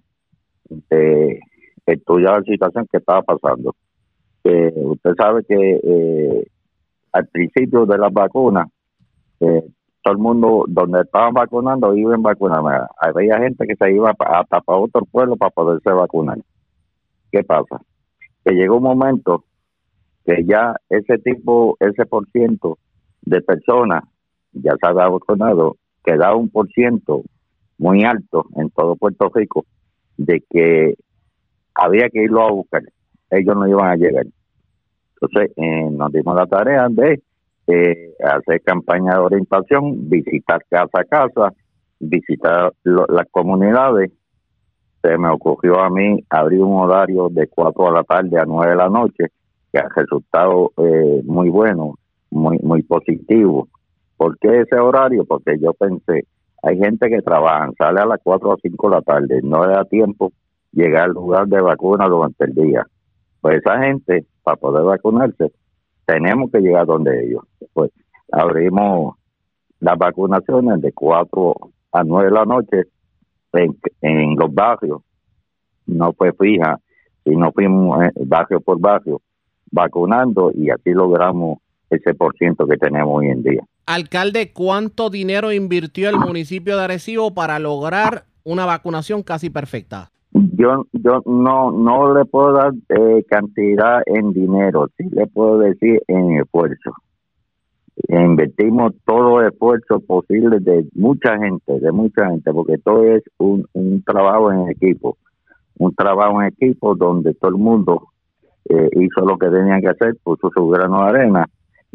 de 0.91 1.41
estudiar 1.87 2.39
la 2.39 2.43
situación 2.43 2.87
que 2.91 2.99
estaba 2.99 3.23
pasando. 3.23 3.75
Eh, 4.45 4.73
usted 4.77 5.13
sabe 5.17 5.45
que 5.45 5.81
eh, 5.83 6.47
al 7.13 7.27
principio 7.29 7.87
de 7.87 7.99
las 7.99 8.13
vacunas, 8.13 8.69
eh, 9.41 9.65
todo 10.03 10.13
el 10.15 10.19
mundo 10.19 10.65
donde 10.69 11.03
estaban 11.03 11.33
vacunando 11.33 11.95
iban 11.97 12.23
vacunando. 12.23 12.69
Había 12.99 13.39
gente 13.39 13.67
que 13.67 13.77
se 13.77 13.93
iba 13.93 14.11
hasta 14.11 14.61
para 14.61 14.79
otro 14.79 15.05
pueblo 15.05 15.37
para 15.37 15.51
poderse 15.51 15.91
vacunar. 15.91 16.39
¿Qué 17.31 17.43
pasa? 17.45 17.81
Que 18.45 18.53
llegó 18.55 18.77
un 18.77 18.83
momento 18.83 19.45
que 20.25 20.45
ya 20.45 20.77
ese 20.89 21.19
tipo, 21.19 21.77
ese 21.81 22.05
por 22.05 22.29
ciento 22.31 22.79
de 23.23 23.41
personas 23.41 24.03
ya 24.53 24.73
se 24.81 24.87
había 24.87 25.09
vacunado, 25.09 25.77
quedaba 26.05 26.37
un 26.37 26.49
por 26.49 26.69
ciento 26.69 27.23
muy 27.79 28.05
alto 28.05 28.47
en 28.57 28.71
todo 28.71 28.97
Puerto 28.97 29.31
Rico 29.35 29.65
de 30.17 30.43
que 30.49 30.95
había 31.75 32.09
que 32.11 32.23
irlo 32.23 32.43
a 32.43 32.53
buscar. 32.53 32.83
Ellos 33.31 33.57
no 33.57 33.67
iban 33.67 33.91
a 33.91 33.97
llegar. 33.97 34.27
Entonces, 35.15 35.53
eh, 35.57 35.89
nos 35.91 36.13
dimos 36.13 36.35
la 36.35 36.47
tarea 36.47 36.89
de 36.91 37.23
eh, 37.67 38.15
hacer 38.23 38.61
campaña 38.63 39.13
de 39.15 39.21
orientación, 39.21 40.09
visitar 40.09 40.65
casa 40.69 41.01
a 41.01 41.05
casa, 41.05 41.55
visitar 42.01 42.73
las 42.83 43.27
comunidades. 43.31 44.11
Se 45.01 45.17
me 45.19 45.31
ocurrió 45.31 45.81
a 45.81 45.91
mí 45.91 46.25
abrir 46.29 46.63
un 46.63 46.81
horario 46.81 47.29
de 47.29 47.47
4 47.49 47.85
de 47.87 47.93
la 47.93 48.05
tarde 48.05 48.39
a 48.39 48.45
9 48.45 48.71
de 48.71 48.77
la 48.77 48.89
noche, 48.89 49.27
que 49.73 49.79
ha 49.79 49.89
resultado 49.95 50.73
eh, 50.77 51.23
muy 51.25 51.49
bueno, 51.49 51.95
muy, 52.31 52.59
muy 52.59 52.83
positivo. 52.83 53.69
¿Por 54.23 54.39
qué 54.39 54.61
ese 54.61 54.79
horario? 54.79 55.25
Porque 55.25 55.59
yo 55.59 55.73
pensé, 55.75 56.29
hay 56.63 56.79
gente 56.79 57.09
que 57.09 57.23
trabaja, 57.23 57.73
sale 57.77 58.03
a 58.03 58.07
las 58.07 58.21
4 58.23 58.51
o 58.51 58.57
5 58.57 58.89
de 58.89 58.95
la 58.95 59.03
tarde, 59.03 59.41
no 59.43 59.67
le 59.67 59.73
da 59.73 59.85
tiempo 59.85 60.31
llegar 60.71 61.07
al 61.07 61.15
lugar 61.15 61.49
de 61.49 61.61
vacuna 61.61 62.07
durante 62.07 62.45
el 62.45 62.55
día. 62.55 62.87
Pues 63.41 63.57
esa 63.57 63.81
gente, 63.81 64.25
para 64.45 64.57
poder 64.59 64.85
vacunarse, 64.85 65.51
tenemos 66.07 66.53
que 66.53 66.61
llegar 66.61 66.87
donde 66.87 67.25
ellos. 67.25 67.43
Pues 67.73 67.91
abrimos 68.31 69.17
las 69.81 69.99
vacunaciones 69.99 70.81
de 70.81 70.93
4 70.93 71.55
a 71.91 72.05
9 72.05 72.25
de 72.25 72.33
la 72.33 72.45
noche 72.45 72.83
en, 73.55 73.77
en 74.03 74.37
los 74.37 74.55
barrios. 74.55 75.03
No 75.87 76.13
fue 76.13 76.33
fija, 76.35 76.79
sino 77.25 77.51
fuimos 77.51 78.05
eh, 78.05 78.13
barrio 78.25 78.61
por 78.61 78.79
barrio 78.79 79.21
vacunando 79.73 80.53
y 80.55 80.71
así 80.71 80.91
logramos 80.91 81.59
ese 81.91 82.15
por 82.15 82.37
ciento 82.37 82.69
que 82.69 82.77
tenemos 82.77 83.19
hoy 83.19 83.27
en 83.27 83.43
día. 83.43 83.67
Alcalde, 83.87 84.53
¿cuánto 84.53 85.11
dinero 85.11 85.53
invirtió 85.53 86.09
el 86.09 86.17
municipio 86.17 86.77
de 86.77 86.85
Arecibo 86.85 87.35
para 87.35 87.59
lograr 87.59 88.25
una 88.45 88.65
vacunación 88.65 89.23
casi 89.23 89.51
perfecta? 89.51 90.11
Yo, 90.33 90.87
yo 90.93 91.23
no, 91.27 91.73
no 91.73 92.15
le 92.15 92.25
puedo 92.25 92.53
dar 92.53 92.73
eh, 92.89 93.25
cantidad 93.29 94.03
en 94.07 94.33
dinero, 94.33 94.89
sí 94.97 95.05
le 95.11 95.27
puedo 95.27 95.59
decir 95.59 96.01
en 96.09 96.39
esfuerzo. 96.39 96.93
Invertimos 98.09 98.95
todo 99.05 99.41
el 99.41 99.49
esfuerzo 99.49 100.01
posible 100.01 100.59
de 100.61 100.87
mucha 100.95 101.37
gente, 101.39 101.79
de 101.79 101.93
mucha 101.93 102.31
gente, 102.31 102.53
porque 102.53 102.79
todo 102.79 103.05
es 103.05 103.23
un, 103.39 103.67
un 103.75 104.03
trabajo 104.03 104.51
en 104.51 104.71
equipo, 104.71 105.19
un 105.77 105.95
trabajo 105.95 106.41
en 106.41 106.49
equipo 106.49 106.95
donde 106.95 107.35
todo 107.35 107.51
el 107.51 107.59
mundo 107.59 108.09
eh, 108.71 108.89
hizo 108.93 109.27
lo 109.27 109.37
que 109.37 109.49
tenía 109.49 109.81
que 109.81 109.89
hacer, 109.89 110.17
puso 110.23 110.51
su 110.55 110.67
grano 110.69 111.05
de 111.05 111.11
arena. 111.11 111.47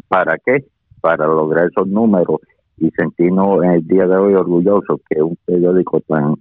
¿Para 0.06 0.38
qué? 0.38 0.64
Para 1.00 1.26
lograr 1.26 1.68
esos 1.68 1.86
números 1.86 2.40
y 2.76 2.90
sentirnos 2.90 3.62
en 3.64 3.70
el 3.70 3.86
día 3.86 4.06
de 4.06 4.16
hoy 4.16 4.34
orgullosos 4.34 5.00
que 5.08 5.22
un 5.22 5.36
periódico 5.44 6.00
tan 6.02 6.34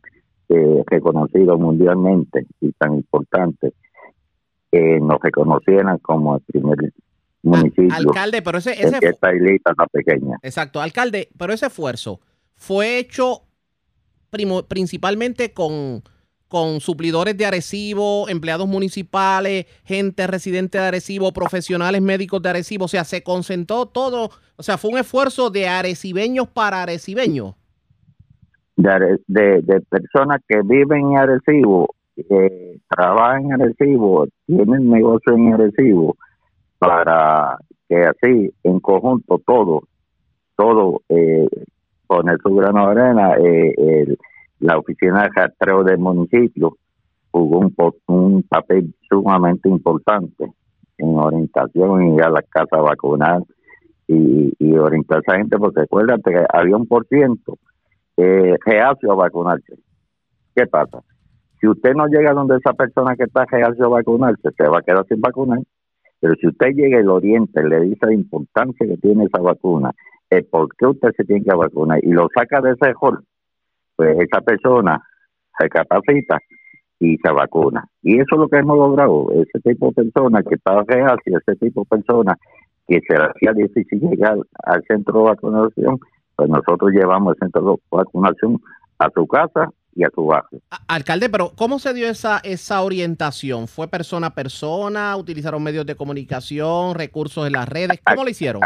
eh, 0.49 0.83
reconocido 0.87 1.57
mundialmente 1.57 2.45
y 2.61 2.71
tan 2.73 2.95
importante 2.95 3.73
eh, 4.71 4.99
nos 4.99 5.19
reconocieran 5.21 5.97
como 5.99 6.35
el 6.35 6.41
primer 6.41 6.77
municipio 7.43 7.93
Alcalde, 7.93 8.41
pero 8.41 8.57
ese, 8.57 8.71
ese 8.73 8.97
esta 9.01 9.33
islita 9.33 9.73
tan 9.73 9.87
pequeña. 9.91 10.37
Exacto, 10.43 10.81
alcalde, 10.81 11.29
pero 11.37 11.53
ese 11.53 11.67
esfuerzo 11.67 12.19
fue 12.55 12.99
hecho 12.99 13.43
primo- 14.29 14.63
principalmente 14.67 15.53
con, 15.53 16.03
con 16.47 16.79
suplidores 16.79 17.37
de 17.37 17.45
Arecibo, 17.45 18.29
empleados 18.29 18.67
municipales, 18.67 19.65
gente 19.83 20.25
residente 20.27 20.77
de 20.77 20.85
Arecibo, 20.85 21.31
profesionales 21.33 22.01
médicos 22.01 22.41
de 22.41 22.49
Arecibo, 22.49 22.85
o 22.85 22.87
sea, 22.87 23.03
se 23.03 23.23
concentró 23.23 23.85
todo, 23.85 24.29
o 24.55 24.63
sea, 24.63 24.77
fue 24.77 24.91
un 24.91 24.97
esfuerzo 24.97 25.49
de 25.49 25.67
arecibeños 25.67 26.47
para 26.47 26.83
arecibeños. 26.83 27.55
de, 28.75 29.61
de, 29.61 29.81
personas 29.89 30.39
que 30.47 30.61
viven 30.63 31.11
en 31.11 31.17
Arecibo, 31.17 31.93
que 32.15 32.79
trabajan 32.89 33.45
en 33.45 33.61
Arecibo, 33.61 34.27
tienen 34.45 34.89
negocio 34.89 35.33
en 35.33 35.53
Arecibo, 35.53 36.15
para 36.79 37.57
que 37.89 38.03
así, 38.03 38.51
en 38.63 38.79
conjunto, 38.79 39.41
todo, 39.45 39.83
todo, 40.55 41.01
eh, 41.09 41.47
poner 42.07 42.37
su 42.41 42.55
grano 42.55 42.85
de 42.93 43.01
arena, 43.01 43.33
eh, 43.37 43.73
el- 43.77 44.17
la 44.59 44.77
oficina 44.77 45.23
de 45.23 45.29
rastreo 45.35 45.83
del 45.83 45.99
municipio 45.99 46.77
jugó 47.31 47.59
un, 48.07 48.43
papel 48.43 48.93
sumamente 49.09 49.69
importante 49.69 50.51
en 50.97 51.15
orientación 51.15 52.15
y 52.15 52.21
a 52.21 52.29
las 52.29 52.45
casas 52.49 52.81
vacunar 52.81 53.43
y, 54.07 54.75
orientar 54.77 55.17
a 55.17 55.21
esa 55.21 55.37
gente, 55.37 55.57
porque 55.57 55.81
acuérdate 55.81 56.31
que 56.31 56.45
había 56.49 56.77
un 56.77 56.87
por 56.87 57.05
ciento 57.07 57.57
eh, 58.15 58.55
reacio 58.65 59.11
a 59.11 59.15
vacunarse. 59.15 59.75
¿Qué 60.55 60.65
pasa? 60.65 61.01
Si 61.59 61.67
usted 61.67 61.93
no 61.93 62.07
llega 62.07 62.33
donde 62.33 62.57
esa 62.57 62.73
persona 62.73 63.15
que 63.15 63.23
está 63.23 63.45
reacio 63.45 63.85
a 63.85 63.89
vacunarse, 63.89 64.49
se 64.55 64.69
va 64.69 64.79
a 64.79 64.81
quedar 64.81 65.05
sin 65.07 65.19
vacunar. 65.19 65.59
Pero 66.19 66.35
si 66.35 66.47
usted 66.47 66.71
llega 66.73 66.99
y 66.99 67.03
lo 67.03 67.15
orienta 67.15 67.61
le 67.61 67.81
dice 67.81 68.05
la 68.05 68.13
importancia 68.13 68.87
que 68.87 68.97
tiene 68.97 69.25
esa 69.25 69.41
vacuna, 69.41 69.91
el 70.29 70.45
por 70.45 70.67
qué 70.75 70.87
usted 70.87 71.09
se 71.15 71.23
tiene 71.23 71.43
que 71.43 71.55
vacunar 71.55 71.99
y 72.03 72.11
lo 72.11 72.27
saca 72.35 72.61
de 72.61 72.71
ese 72.71 72.93
hall, 72.99 73.23
pues 73.97 74.17
esa 74.19 74.39
persona 74.41 75.01
se 75.59 75.67
capacita 75.67 76.39
y 76.99 77.17
se 77.17 77.31
vacuna. 77.31 77.85
Y 78.01 78.15
eso 78.15 78.35
es 78.35 78.37
lo 78.39 78.47
que 78.47 78.57
hemos 78.57 78.77
logrado. 78.77 79.27
Ese 79.33 79.59
tipo 79.63 79.87
de 79.87 80.03
personas 80.03 80.43
que 80.47 80.55
estaba 80.55 80.83
reacio, 80.87 81.37
ese 81.37 81.55
tipo 81.57 81.81
de 81.81 81.97
personas 81.97 82.37
que 82.87 83.01
se 83.07 83.15
hacía 83.15 83.51
difícil 83.53 83.99
llegar 83.99 84.37
al 84.63 84.83
centro 84.87 85.19
de 85.19 85.25
vacunación, 85.25 85.99
pues 86.35 86.49
nosotros 86.49 86.91
llevamos 86.91 87.35
el 87.35 87.39
centro 87.39 87.61
de 87.61 87.75
vacunación 87.91 88.61
a 88.99 89.09
su 89.13 89.27
casa 89.27 89.69
y 89.93 90.03
a 90.03 90.09
su 90.13 90.25
barrio. 90.25 90.61
Alcalde, 90.87 91.29
pero 91.29 91.51
¿cómo 91.55 91.79
se 91.79 91.93
dio 91.93 92.07
esa, 92.07 92.39
esa 92.43 92.81
orientación? 92.81 93.67
¿Fue 93.67 93.87
persona 93.87 94.27
a 94.27 94.35
persona? 94.35 95.17
¿Utilizaron 95.17 95.63
medios 95.63 95.85
de 95.85 95.95
comunicación, 95.95 96.95
recursos 96.95 97.45
en 97.47 97.53
las 97.53 97.67
redes? 97.67 97.99
¿Cómo 98.05 98.23
lo 98.23 98.29
hicieron? 98.29 98.61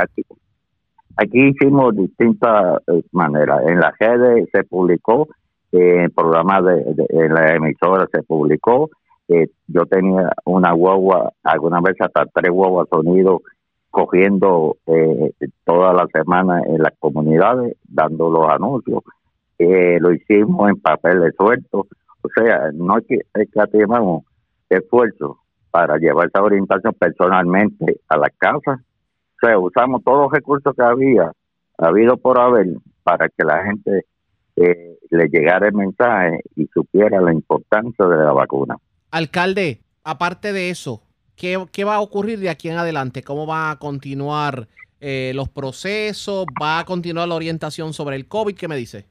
Aquí 1.18 1.50
hicimos 1.50 1.96
distintas 1.96 2.82
eh, 2.88 3.04
maneras. 3.12 3.62
En 3.68 3.80
las 3.80 3.94
redes 4.00 4.50
se 4.52 4.64
publicó, 4.64 5.28
eh, 5.72 6.04
en 6.04 6.12
programas 6.12 6.64
de, 6.66 6.76
de- 6.94 7.08
en 7.10 7.34
la 7.34 7.56
emisora 7.56 8.08
se 8.12 8.24
publicó. 8.24 8.90
eh, 9.30 9.48
yo 9.68 9.86
tenía 9.86 10.30
una 10.46 10.74
guagua, 10.74 11.32
alguna 11.44 11.80
vez 11.82 11.96
hasta 12.02 12.26
tres 12.34 12.52
guaguas 12.52 12.88
sonido 12.90 13.42
cogiendo 13.90 14.78
eh, 14.88 15.32
toda 15.66 15.94
la 15.94 16.08
semana 16.14 16.62
en 16.66 16.80
las 16.82 16.94
comunidades, 17.00 17.76
dando 17.88 18.30
los 18.30 18.50
anuncios. 18.52 19.04
Eh, 19.60 20.00
lo 20.02 20.12
hicimos 20.14 20.70
en 20.70 20.80
papeles 20.82 21.34
sueltos. 21.38 21.88
O 22.24 22.30
sea, 22.36 22.72
no 22.74 22.98
es 22.98 23.06
que 23.08 23.20
escatimamos 23.34 24.24
esfuerzo 24.70 25.38
para 25.72 25.98
llevar 25.98 26.28
esa 26.28 26.42
orientación 26.44 26.94
personalmente 27.00 28.00
a 28.10 28.18
las 28.18 28.32
casas. 28.38 28.80
Sea, 29.42 29.60
usamos 29.60 30.04
todos 30.04 30.24
los 30.24 30.32
recursos 30.32 30.74
que 30.76 30.84
había, 30.84 31.32
habido 31.78 32.18
por 32.18 32.40
haber, 32.40 32.68
para 33.04 33.28
que 33.30 33.44
la 33.44 33.64
gente 33.64 34.06
eh, 34.56 34.98
le 35.10 35.28
llegara 35.28 35.68
el 35.68 35.74
mensaje 35.74 36.40
y 36.56 36.68
supiera 36.68 37.20
la 37.22 37.34
importancia 37.34 38.06
de 38.06 38.18
la 38.18 38.32
vacuna. 38.34 38.78
Alcalde, 39.10 39.82
aparte 40.04 40.54
de 40.54 40.70
eso, 40.70 41.02
¿qué, 41.36 41.66
qué 41.72 41.84
va 41.84 41.96
a 41.96 42.02
ocurrir 42.02 42.40
de 42.40 42.50
aquí 42.50 42.70
en 42.70 42.78
adelante? 42.78 43.24
¿Cómo 43.24 43.48
va 43.48 43.72
a 43.72 43.80
continuar 43.80 44.68
eh, 45.00 45.32
los 45.34 45.50
procesos? 45.50 46.46
¿Va 46.62 46.80
a 46.80 46.86
continuar 46.86 47.28
la 47.28 47.36
orientación 47.36 47.94
sobre 47.94 48.16
el 48.16 48.28
COVID? 48.28 48.56
¿Qué 48.56 48.68
me 48.68 48.76
dice? 48.76 49.06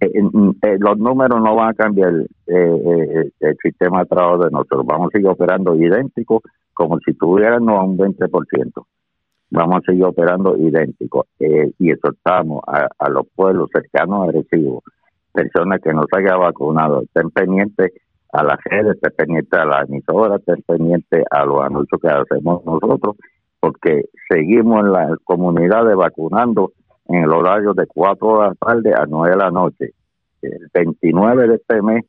Eh, 0.00 0.10
eh, 0.14 0.76
los 0.78 0.98
números 0.98 1.42
no 1.42 1.54
van 1.54 1.70
a 1.70 1.74
cambiar 1.74 2.14
eh, 2.14 2.26
eh, 2.46 3.30
el 3.40 3.56
sistema 3.62 4.00
de 4.00 4.06
trabajo 4.06 4.44
de 4.44 4.50
nosotros. 4.50 4.86
Vamos 4.86 5.08
a 5.08 5.10
seguir 5.12 5.28
operando 5.28 5.74
idéntico, 5.74 6.42
como 6.72 6.98
si 7.04 7.12
tuviéramos 7.14 7.78
a 7.78 7.82
un 7.82 7.98
20%. 7.98 8.86
Vamos 9.50 9.78
a 9.78 9.80
seguir 9.86 10.04
operando 10.04 10.56
idéntico. 10.56 11.26
Eh, 11.38 11.72
y 11.78 11.90
exhortamos 11.90 12.62
a, 12.66 12.88
a 12.98 13.10
los 13.10 13.26
pueblos 13.34 13.68
cercanos 13.72 14.28
agresivos, 14.28 14.84
personas 15.32 15.80
que 15.82 15.92
no 15.92 16.04
se 16.10 16.20
hayan 16.20 16.40
vacunado, 16.40 17.02
estén 17.02 17.30
pendientes 17.30 17.92
a 18.32 18.44
las 18.44 18.58
redes, 18.64 18.94
estén 18.94 19.12
pendientes 19.16 19.58
a 19.58 19.64
la 19.64 19.82
emisora, 19.82 20.36
estén 20.36 20.62
pendientes 20.62 21.24
a 21.30 21.44
los 21.44 21.62
anuncios 21.62 22.00
que 22.00 22.08
hacemos 22.08 22.64
nosotros, 22.64 23.16
porque 23.58 24.04
seguimos 24.28 24.80
en 24.84 24.92
la 24.92 25.16
comunidad 25.24 25.84
de 25.84 25.94
vacunando 25.94 26.72
en 27.08 27.24
el 27.24 27.30
horario 27.32 27.74
de 27.74 27.86
4 27.86 28.40
de 28.40 28.48
la 28.48 28.54
tarde 28.54 28.94
a 28.94 29.04
9 29.06 29.30
de 29.30 29.36
la 29.36 29.50
noche. 29.50 29.92
El 30.42 30.68
29 30.72 31.48
de 31.48 31.54
este 31.56 31.82
mes 31.82 32.04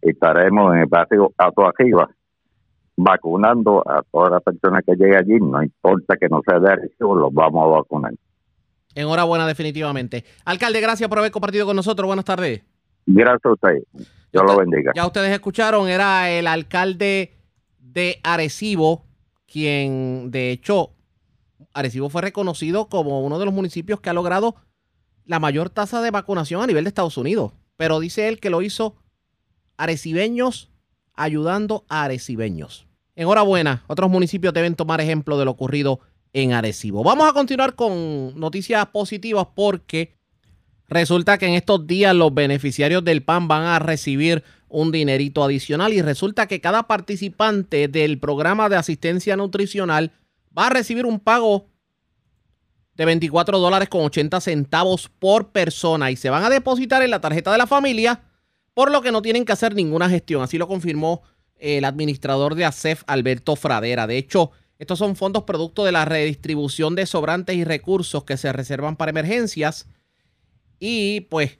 estaremos 0.00 0.74
en 0.74 0.80
el 0.80 0.86
barrio 0.86 1.32
Ato 1.36 1.66
Arriba 1.66 2.08
vacunando 2.98 3.88
a 3.88 4.02
todas 4.10 4.32
las 4.32 4.42
personas 4.42 4.82
que 4.84 4.96
lleguen 4.96 5.16
allí, 5.16 5.38
no 5.40 5.62
importa 5.62 6.16
que 6.16 6.28
no 6.28 6.42
sea 6.44 6.58
de 6.58 6.72
Arecibo, 6.72 7.14
los 7.14 7.32
vamos 7.32 7.64
a 7.64 7.78
vacunar. 7.78 8.12
Enhorabuena, 8.92 9.46
definitivamente. 9.46 10.24
Alcalde, 10.44 10.80
gracias 10.80 11.08
por 11.08 11.20
haber 11.20 11.30
compartido 11.30 11.64
con 11.64 11.76
nosotros. 11.76 12.08
Buenas 12.08 12.24
tardes. 12.24 12.62
Gracias 13.06 13.44
a 13.44 13.52
usted. 13.52 13.82
Dios 14.32 14.44
lo 14.44 14.56
bendiga. 14.56 14.92
Ya 14.96 15.06
ustedes 15.06 15.30
escucharon, 15.30 15.88
era 15.88 16.28
el 16.28 16.48
alcalde 16.48 17.34
de 17.78 18.18
Arecibo, 18.24 19.04
quien 19.46 20.32
de 20.32 20.50
hecho, 20.50 20.90
Arecibo 21.74 22.10
fue 22.10 22.22
reconocido 22.22 22.88
como 22.88 23.24
uno 23.24 23.38
de 23.38 23.44
los 23.44 23.54
municipios 23.54 24.00
que 24.00 24.10
ha 24.10 24.12
logrado 24.12 24.56
la 25.24 25.38
mayor 25.38 25.70
tasa 25.70 26.02
de 26.02 26.10
vacunación 26.10 26.62
a 26.62 26.66
nivel 26.66 26.82
de 26.82 26.88
Estados 26.88 27.16
Unidos. 27.16 27.52
Pero 27.76 28.00
dice 28.00 28.26
él 28.26 28.40
que 28.40 28.50
lo 28.50 28.60
hizo 28.60 28.96
arecibeños 29.76 30.72
ayudando 31.14 31.84
a 31.88 32.02
arecibeños. 32.02 32.87
Enhorabuena, 33.18 33.84
otros 33.88 34.08
municipios 34.08 34.54
deben 34.54 34.74
tomar 34.74 35.00
ejemplo 35.00 35.38
de 35.38 35.44
lo 35.44 35.50
ocurrido 35.50 36.00
en 36.32 36.52
Arecibo. 36.52 37.02
Vamos 37.02 37.28
a 37.28 37.32
continuar 37.32 37.74
con 37.74 38.38
noticias 38.38 38.86
positivas 38.86 39.48
porque 39.54 40.18
Resulta 40.88 41.36
que 41.36 41.46
en 41.46 41.52
estos 41.52 41.86
días 41.86 42.14
los 42.14 42.32
beneficiarios 42.32 43.04
del 43.04 43.22
PAN 43.22 43.46
van 43.46 43.64
a 43.64 43.78
recibir 43.78 44.42
un 44.68 44.90
dinerito 44.90 45.44
adicional 45.44 45.92
y 45.92 46.00
resulta 46.00 46.46
que 46.46 46.62
cada 46.62 46.84
participante 46.84 47.88
del 47.88 48.18
programa 48.18 48.70
de 48.70 48.76
asistencia 48.76 49.36
nutricional 49.36 50.12
va 50.56 50.68
a 50.68 50.70
recibir 50.70 51.04
un 51.04 51.20
pago 51.20 51.66
de 52.94 53.04
24 53.04 53.58
dólares 53.58 53.90
con 53.90 54.02
80 54.02 54.40
centavos 54.40 55.10
por 55.18 55.50
persona 55.52 56.10
y 56.10 56.16
se 56.16 56.30
van 56.30 56.44
a 56.44 56.50
depositar 56.50 57.02
en 57.02 57.10
la 57.10 57.20
tarjeta 57.20 57.52
de 57.52 57.58
la 57.58 57.66
familia, 57.66 58.22
por 58.72 58.90
lo 58.90 59.02
que 59.02 59.12
no 59.12 59.20
tienen 59.20 59.44
que 59.44 59.52
hacer 59.52 59.74
ninguna 59.74 60.08
gestión. 60.08 60.42
Así 60.42 60.56
lo 60.56 60.66
confirmó 60.66 61.22
el 61.58 61.84
administrador 61.84 62.54
de 62.54 62.64
ASEF, 62.64 63.02
Alberto 63.06 63.56
Fradera. 63.56 64.06
De 64.06 64.18
hecho, 64.18 64.50
estos 64.78 64.98
son 64.98 65.16
fondos 65.16 65.42
producto 65.44 65.84
de 65.84 65.92
la 65.92 66.04
redistribución 66.04 66.94
de 66.94 67.06
sobrantes 67.06 67.56
y 67.56 67.64
recursos 67.64 68.24
que 68.24 68.36
se 68.36 68.52
reservan 68.52 68.96
para 68.96 69.10
emergencias. 69.10 69.88
Y 70.78 71.22
pues, 71.22 71.58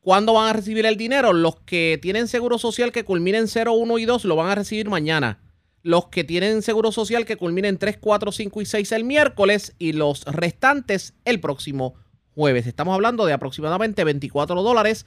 ¿cuándo 0.00 0.34
van 0.34 0.50
a 0.50 0.52
recibir 0.52 0.84
el 0.84 0.96
dinero? 0.96 1.32
Los 1.32 1.56
que 1.60 1.98
tienen 2.02 2.28
seguro 2.28 2.58
social 2.58 2.92
que 2.92 3.04
culminen 3.04 3.48
0, 3.48 3.72
1 3.72 3.98
y 3.98 4.04
2 4.04 4.24
lo 4.26 4.36
van 4.36 4.50
a 4.50 4.54
recibir 4.54 4.88
mañana. 4.90 5.40
los 5.82 6.08
que 6.08 6.24
tienen 6.24 6.60
seguro 6.62 6.92
social 6.92 7.24
que 7.24 7.36
culminen 7.36 7.78
3, 7.78 7.98
4, 7.98 8.32
5 8.32 8.60
y 8.60 8.66
6 8.66 8.92
el 8.92 9.04
miércoles 9.04 9.74
y 9.78 9.92
los 9.92 10.24
restantes 10.24 11.14
el 11.24 11.40
próximo 11.40 11.94
jueves. 12.34 12.66
Estamos 12.66 12.94
hablando 12.94 13.24
de 13.24 13.32
aproximadamente 13.32 14.04
24 14.04 14.62
dólares 14.62 15.06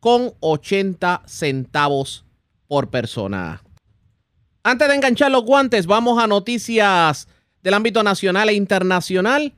con 0.00 0.32
80 0.40 1.22
centavos 1.26 2.24
por 2.72 2.88
persona. 2.88 3.62
Antes 4.62 4.88
de 4.88 4.94
enganchar 4.94 5.30
los 5.30 5.44
guantes, 5.44 5.84
vamos 5.84 6.18
a 6.18 6.26
noticias 6.26 7.28
del 7.62 7.74
ámbito 7.74 8.02
nacional 8.02 8.48
e 8.48 8.54
internacional. 8.54 9.52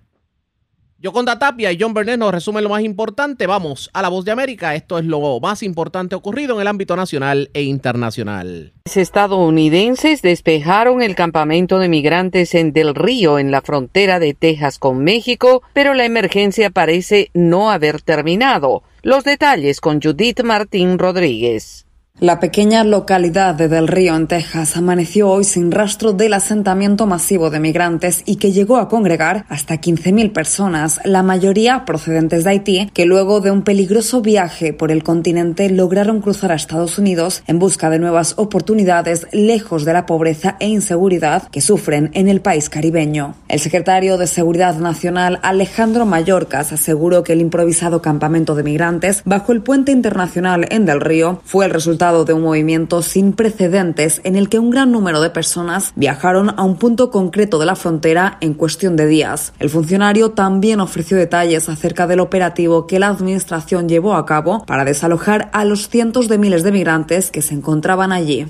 Yo 0.99 1.13
con 1.13 1.25
Tapia 1.25 1.71
y 1.71 1.79
John 1.81 1.95
Burnett 1.95 2.19
nos 2.19 2.35
resumen 2.35 2.65
lo 2.65 2.71
más 2.71 2.83
importante. 2.83 3.47
Vamos 3.47 3.89
a 3.93 4.03
la 4.03 4.09
voz 4.09 4.25
de 4.25 4.33
América. 4.33 4.75
Esto 4.75 4.99
es 4.99 5.05
lo 5.05 5.39
más 5.39 5.63
importante 5.63 6.17
ocurrido 6.17 6.57
en 6.57 6.63
el 6.63 6.67
ámbito 6.67 6.97
nacional 6.97 7.51
e 7.55 7.63
internacional. 7.63 8.73
Estadounidenses 8.85 10.21
despejaron 10.21 11.01
el 11.01 11.15
campamento 11.15 11.79
de 11.79 11.89
migrantes 11.89 12.53
en 12.57 12.73
Del 12.73 12.97
Río, 12.97 13.39
en 13.39 13.53
la 13.53 13.63
frontera 13.63 14.19
de 14.19 14.35
Texas 14.35 14.81
con 14.81 15.05
México, 15.05 15.63
pero 15.73 15.95
la 15.95 16.05
emergencia 16.05 16.71
parece 16.71 17.31
no 17.33 17.71
haber 17.71 18.03
terminado. 18.03 18.83
Los 19.03 19.23
detalles 19.23 19.81
con 19.81 20.03
Judith 20.03 20.43
Martín 20.43 20.99
Rodríguez. 20.99 21.85
La 22.21 22.39
pequeña 22.39 22.85
localidad 22.85 23.57
de 23.57 23.67
Del 23.67 23.89
Río, 23.89 24.15
en 24.15 24.29
Texas, 24.29 24.77
amaneció 24.77 25.29
hoy 25.29 25.43
sin 25.43 25.73
rastro 25.73 26.13
del 26.13 26.35
asentamiento 26.35 27.09
masivo 27.09 27.51
de 27.51 27.59
migrantes 27.59 28.23
y 28.25 28.37
que 28.37 28.53
llegó 28.53 28.77
a 28.77 28.89
congregar 28.89 29.47
hasta 29.49 29.81
15.000 29.81 30.33
personas, 30.33 31.01
la 31.03 31.25
mayoría 31.25 31.85
procedentes 31.85 32.45
de 32.45 32.51
Haití, 32.51 32.91
que 32.95 33.05
luego 33.05 33.41
de 33.41 33.51
un 33.51 33.63
peligroso 33.63 34.23
viaje 34.23 34.73
por 34.73 34.93
el 34.93 35.03
continente 35.03 35.69
lograron 35.71 36.21
cruzar 36.21 36.53
a 36.53 36.55
Estados 36.55 36.99
Unidos 36.99 37.43
en 37.49 37.59
busca 37.59 37.91
de 37.91 37.99
nuevas 37.99 38.35
oportunidades 38.37 39.27
lejos 39.33 39.85
de 39.85 39.93
la 39.93 40.07
pobreza 40.07 40.57
e 40.61 40.69
inseguridad 40.69 41.49
que 41.49 41.61
sufren 41.61 42.13
en 42.15 42.29
el 42.29 42.41
país 42.41 42.71
caribeño. 42.71 43.35
El 43.49 43.59
secretario 43.59 44.19
de 44.19 44.29
Seguridad 44.29 44.79
Nacional, 44.79 45.41
Alejandro 45.43 46.07
Mayorkas, 46.07 46.73
aseguró 46.73 47.25
que 47.25 47.33
el 47.33 47.41
improvisado 47.41 48.01
campamento 48.01 48.55
de 48.55 48.63
migrantes 48.63 49.23
bajo 49.25 49.51
el 49.51 49.63
puente 49.63 49.91
internacional 49.91 50.69
en 50.71 50.87
Del 50.87 51.01
Río 51.01 51.41
fue 51.45 51.67
el 51.67 51.73
resultado 51.73 52.04
de 52.05 52.35
un 52.35 52.43
movimiento 52.43 53.01
sin 53.01 53.33
precedentes 53.33 54.21
en 54.25 54.37
el 54.37 54.51
que 54.51 54.59
un 54.59 54.69
gran 54.69 54.93
número 54.93 55.23
de 55.23 55.31
personas 55.31 55.95
viajaron 55.97 56.51
a 56.51 56.63
un 56.63 56.77
punto 56.77 57.11
concreto 57.11 57.59
de 57.59 57.65
la 57.65 57.77
frontera 57.77 58.37
en 58.43 58.53
cuestión 58.53 58.95
de 58.95 59.07
días. 59.07 59.55
El 59.59 59.71
funcionario 59.71 60.33
también 60.33 60.81
ofreció 60.81 61.17
detalles 61.17 61.71
acerca 61.71 62.07
del 62.07 62.21
operativo 62.21 62.87
que 62.87 62.99
la 62.99 63.09
administración 63.09 63.89
llevó 63.89 64.17
a 64.17 64.27
cabo 64.27 64.67
para 64.67 64.85
desalojar 64.85 65.49
a 65.55 65.65
los 65.65 65.89
cientos 65.89 66.29
de 66.29 66.37
miles 66.37 66.63
de 66.63 66.73
migrantes 66.73 67.31
que 67.31 67.41
se 67.41 67.55
encontraban 67.55 68.13
allí. 68.13 68.47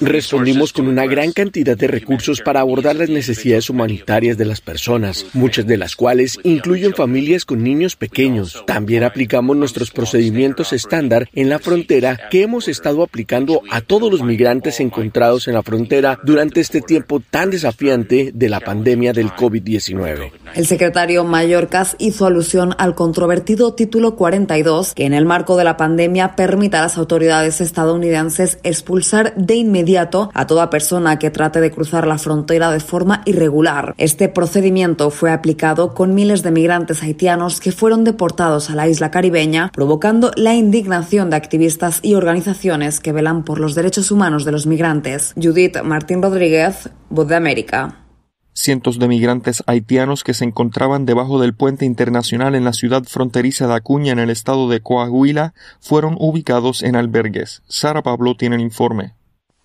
Respondimos 0.00 0.72
con 0.72 0.86
una 0.86 1.06
gran 1.06 1.32
cantidad 1.32 1.76
de 1.76 1.88
recursos 1.88 2.40
para 2.40 2.60
abordar 2.60 2.94
las 2.94 3.08
necesidades 3.08 3.68
humanitarias 3.68 4.38
de 4.38 4.44
las 4.44 4.60
personas, 4.60 5.26
muchas 5.32 5.66
de 5.66 5.76
las 5.76 5.96
cuales 5.96 6.38
incluyen 6.44 6.94
familias 6.94 7.44
con 7.44 7.64
niños 7.64 7.96
pequeños. 7.96 8.62
También 8.64 9.02
aplicamos 9.02 9.56
nuestros 9.56 9.90
procedimientos 9.90 10.72
estándar 10.72 11.28
en 11.32 11.48
la 11.48 11.58
frontera 11.58 11.79
que 11.86 12.42
hemos 12.42 12.68
estado 12.68 13.02
aplicando 13.02 13.62
a 13.70 13.80
todos 13.80 14.10
los 14.10 14.22
migrantes 14.22 14.80
encontrados 14.80 15.48
en 15.48 15.54
la 15.54 15.62
frontera 15.62 16.18
durante 16.24 16.60
este 16.60 16.80
tiempo 16.80 17.20
tan 17.20 17.50
desafiante 17.50 18.32
de 18.34 18.48
la 18.48 18.60
pandemia 18.60 19.12
del 19.12 19.30
COVID-19. 19.30 20.32
El 20.54 20.66
secretario 20.66 21.24
Mayorkas 21.24 21.96
hizo 21.98 22.26
alusión 22.26 22.74
al 22.78 22.94
controvertido 22.94 23.74
título 23.74 24.16
42 24.16 24.94
que 24.94 25.04
en 25.04 25.14
el 25.14 25.26
marco 25.26 25.56
de 25.56 25.64
la 25.64 25.76
pandemia 25.76 26.34
permite 26.36 26.76
a 26.76 26.82
las 26.82 26.98
autoridades 26.98 27.60
estadounidenses 27.60 28.58
expulsar 28.62 29.34
de 29.36 29.54
inmediato 29.54 30.30
a 30.34 30.46
toda 30.46 30.70
persona 30.70 31.18
que 31.18 31.30
trate 31.30 31.60
de 31.60 31.70
cruzar 31.70 32.06
la 32.06 32.18
frontera 32.18 32.70
de 32.70 32.80
forma 32.80 33.22
irregular. 33.26 33.94
Este 33.96 34.28
procedimiento 34.28 35.10
fue 35.10 35.30
aplicado 35.30 35.94
con 35.94 36.14
miles 36.14 36.42
de 36.42 36.50
migrantes 36.50 37.02
haitianos 37.02 37.60
que 37.60 37.72
fueron 37.72 38.04
deportados 38.04 38.70
a 38.70 38.74
la 38.74 38.88
isla 38.88 39.10
caribeña, 39.10 39.70
provocando 39.72 40.32
la 40.36 40.54
indignación 40.54 41.30
de 41.30 41.36
activistas 41.36 41.69
y 42.02 42.14
organizaciones 42.14 43.00
que 43.00 43.12
velan 43.12 43.44
por 43.44 43.60
los 43.60 43.74
derechos 43.74 44.10
humanos 44.10 44.44
de 44.44 44.52
los 44.52 44.66
migrantes. 44.66 45.34
Judith 45.40 45.82
Martín 45.82 46.22
Rodríguez, 46.22 46.90
Voz 47.08 47.28
de 47.28 47.36
América. 47.36 48.06
Cientos 48.52 48.98
de 48.98 49.08
migrantes 49.08 49.62
haitianos 49.66 50.24
que 50.24 50.34
se 50.34 50.44
encontraban 50.44 51.06
debajo 51.06 51.40
del 51.40 51.54
puente 51.54 51.86
internacional 51.86 52.54
en 52.54 52.64
la 52.64 52.72
ciudad 52.72 53.04
fronteriza 53.04 53.68
de 53.68 53.74
Acuña 53.74 54.12
en 54.12 54.18
el 54.18 54.30
estado 54.30 54.68
de 54.68 54.80
Coahuila 54.80 55.54
fueron 55.80 56.16
ubicados 56.18 56.82
en 56.82 56.96
albergues. 56.96 57.62
Sara 57.68 58.02
Pablo 58.02 58.36
tiene 58.36 58.56
el 58.56 58.62
informe. 58.62 59.14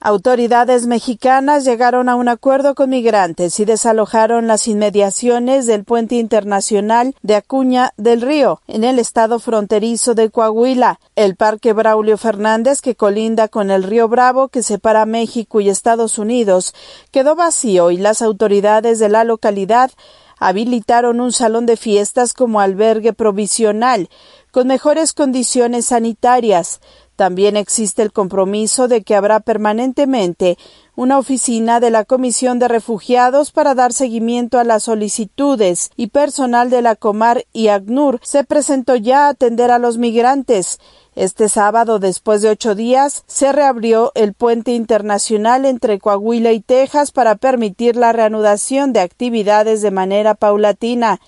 Autoridades 0.07 0.86
mexicanas 0.86 1.65
llegaron 1.65 2.10
a 2.10 2.15
un 2.15 2.27
acuerdo 2.27 2.76
con 2.76 2.91
migrantes 2.91 3.60
y 3.60 3.65
desalojaron 3.65 4.45
las 4.45 4.68
inmediaciones 4.68 5.65
del 5.65 5.84
puente 5.84 6.14
internacional 6.14 7.15
de 7.23 7.34
Acuña 7.34 7.91
del 7.98 8.22
Río, 8.22 8.61
en 8.68 8.84
el 8.84 8.99
estado 8.99 9.40
fronterizo 9.40 10.14
de 10.14 10.30
Coahuila. 10.30 10.99
El 11.15 11.36
parque 11.36 11.73
Braulio 11.73 12.19
Fernández, 12.19 12.82
que 12.82 12.94
colinda 12.94 13.48
con 13.48 13.72
el 13.72 13.82
río 13.82 14.07
Bravo 14.07 14.49
que 14.49 14.61
separa 14.61 15.07
México 15.07 15.60
y 15.60 15.69
Estados 15.69 16.19
Unidos, 16.19 16.76
quedó 17.10 17.36
vacío 17.36 17.90
y 17.90 17.98
las 17.98 18.22
autoridades 18.22 18.99
de 18.99 19.10
la 19.10 19.23
localidad 19.23 19.90
habilitaron 20.38 21.19
un 21.19 21.32
salón 21.32 21.65
de 21.65 21.77
fiestas 21.77 22.34
como 22.34 22.60
albergue 22.60 23.14
provisional, 23.14 24.10
con 24.52 24.68
mejores 24.68 25.14
condiciones 25.14 25.88
sanitarias. 25.88 26.80
También 27.16 27.56
existe 27.56 28.02
el 28.02 28.12
compromiso 28.12 28.88
de 28.88 29.04
que 29.04 29.16
habrá 29.16 29.40
permanentemente 29.40 30.58
una 30.96 31.18
oficina 31.18 31.80
de 31.80 31.92
la 31.92 32.06
Comisión 32.06 32.60
de 32.60 32.68
Refugiados 32.68 33.52
para 33.52 33.76
dar 33.76 33.94
seguimiento 33.94 34.60
a 34.60 34.64
las 34.64 34.84
solicitudes 34.84 35.92
y 35.96 36.08
personal 36.08 36.70
de 36.70 36.82
la 36.82 36.96
Comar 36.96 37.46
y 37.54 37.68
ACNUR 37.68 38.20
se 38.22 38.44
presentó 38.44 38.96
ya 38.96 39.26
a 39.26 39.30
atender 39.30 39.72
a 39.72 39.80
los 39.80 39.98
migrantes. 39.98 40.80
Este 41.16 41.48
sábado, 41.48 42.00
después 42.00 42.42
de 42.42 42.50
ocho 42.50 42.76
días, 42.76 43.24
se 43.28 43.54
reabrió 43.54 44.12
el 44.16 44.34
puente 44.34 44.72
internacional 44.72 45.66
entre 45.66 46.00
Coahuila 46.00 46.52
y 46.52 46.60
Texas 46.60 47.12
para 47.12 47.36
permitir 47.36 47.96
la 47.96 48.12
reanudación 48.12 48.92
de 48.92 49.00
actividades 49.00 49.82
de 49.82 49.92
manera 49.92 50.36
paulatina. 50.36 51.22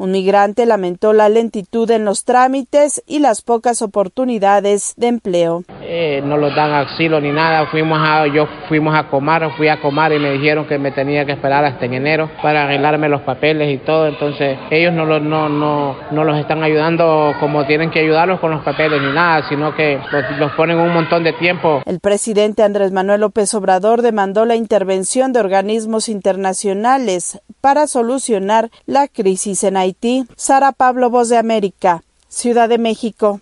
Un 0.00 0.12
migrante 0.12 0.64
lamentó 0.64 1.12
la 1.12 1.28
lentitud 1.28 1.90
en 1.90 2.06
los 2.06 2.24
trámites 2.24 3.02
y 3.06 3.18
las 3.18 3.42
pocas 3.42 3.82
oportunidades 3.82 4.94
de 4.96 5.08
empleo. 5.08 5.62
Eh, 5.92 6.22
no 6.24 6.36
los 6.36 6.54
dan 6.54 6.70
asilo 6.70 7.20
ni 7.20 7.32
nada. 7.32 7.66
Fuimos 7.66 7.98
a, 8.00 8.24
yo 8.28 8.46
fuimos 8.68 8.96
a 8.96 9.08
Comar, 9.08 9.50
fui 9.56 9.66
a 9.66 9.80
Comar 9.80 10.12
y 10.12 10.20
me 10.20 10.30
dijeron 10.30 10.64
que 10.66 10.78
me 10.78 10.92
tenía 10.92 11.24
que 11.24 11.32
esperar 11.32 11.64
hasta 11.64 11.84
en 11.84 11.94
enero 11.94 12.30
para 12.40 12.62
arreglarme 12.62 13.08
los 13.08 13.22
papeles 13.22 13.74
y 13.74 13.78
todo. 13.78 14.06
Entonces 14.06 14.56
ellos 14.70 14.92
no, 14.94 15.04
los, 15.04 15.20
no, 15.20 15.48
no, 15.48 15.96
no 16.12 16.22
los 16.22 16.38
están 16.38 16.62
ayudando 16.62 17.34
como 17.40 17.66
tienen 17.66 17.90
que 17.90 17.98
ayudarlos 17.98 18.38
con 18.38 18.52
los 18.52 18.62
papeles 18.62 19.02
ni 19.02 19.10
nada, 19.10 19.48
sino 19.48 19.74
que 19.74 19.98
los, 20.12 20.38
los 20.38 20.52
ponen 20.52 20.78
un 20.78 20.94
montón 20.94 21.24
de 21.24 21.32
tiempo. 21.32 21.82
El 21.84 21.98
presidente 21.98 22.62
Andrés 22.62 22.92
Manuel 22.92 23.22
López 23.22 23.52
Obrador 23.54 24.02
demandó 24.02 24.44
la 24.44 24.54
intervención 24.54 25.32
de 25.32 25.40
organismos 25.40 26.08
internacionales 26.08 27.40
para 27.60 27.88
solucionar 27.88 28.70
la 28.86 29.08
crisis 29.08 29.64
en 29.64 29.76
Haití. 29.76 30.24
Sara 30.36 30.70
Pablo, 30.70 31.10
Voz 31.10 31.28
de 31.30 31.36
América, 31.36 32.02
Ciudad 32.28 32.68
de 32.68 32.78
México. 32.78 33.40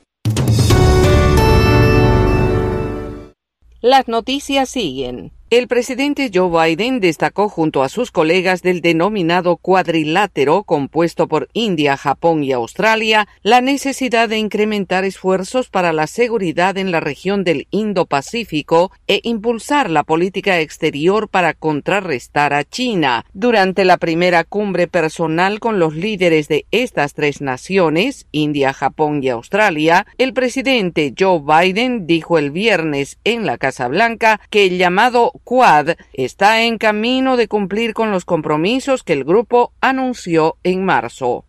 Las 3.81 4.09
noticias 4.09 4.69
siguen. 4.69 5.38
El 5.51 5.67
presidente 5.67 6.31
Joe 6.33 6.51
Biden 6.51 7.01
destacó 7.01 7.49
junto 7.49 7.83
a 7.83 7.89
sus 7.89 8.11
colegas 8.11 8.61
del 8.61 8.83
denominado 8.83 9.57
cuadrilátero 9.57 10.63
compuesto 10.65 11.27
por 11.27 11.49
India, 11.55 11.97
Japón 11.97 12.45
y 12.45 12.53
Australia 12.53 13.27
la 13.43 13.63
necesidad 13.63 14.29
de 14.29 14.37
incrementar 14.37 15.07
esfuerzos 15.07 15.71
para 15.71 15.95
la 15.95 16.07
seguridad 16.07 16.77
en 16.77 16.91
la 16.91 17.01
región 17.01 17.45
del 17.45 17.67
Indo-Pacífico 17.71 18.93
e 19.07 19.21
impulsar 19.23 19.89
la 19.89 20.05
política 20.05 20.61
exterior 20.61 21.31
para 21.31 21.55
contrarrestar 21.55 22.53
a 22.53 22.65
China. 22.65 23.25
Durante 23.33 23.87
la 23.87 23.97
primera 23.97 24.45
cumbre 24.45 24.87
personal 24.87 25.61
con 25.61 25.79
los 25.79 25.95
líderes 25.95 26.49
de 26.49 26.67
estas 26.73 27.15
tres 27.15 27.41
naciones, 27.41 28.27
India, 28.33 28.75
Japón 28.75 29.25
y 29.25 29.31
Australia, 29.31 30.07
el 30.19 30.35
presidente 30.35 31.15
Joe 31.19 31.41
Biden 31.41 32.07
dijo 32.07 32.37
el 32.37 32.51
viernes 32.51 33.17
en 33.25 33.47
la 33.47 33.57
Casa 33.57 33.89
Blanca 33.89 34.43
que 34.51 34.67
el 34.67 34.77
llamado 34.77 35.33
Quad 35.39 35.97
está 36.13 36.63
en 36.63 36.79
camino 36.79 37.37
de 37.37 37.49
cumplir 37.49 37.95
con 37.95 38.11
los 38.11 38.25
compromisos 38.25 39.03
que 39.03 39.13
el 39.13 39.25
grupo 39.25 39.73
anunció 39.81 40.57
en 40.63 40.85
marzo. 40.85 41.48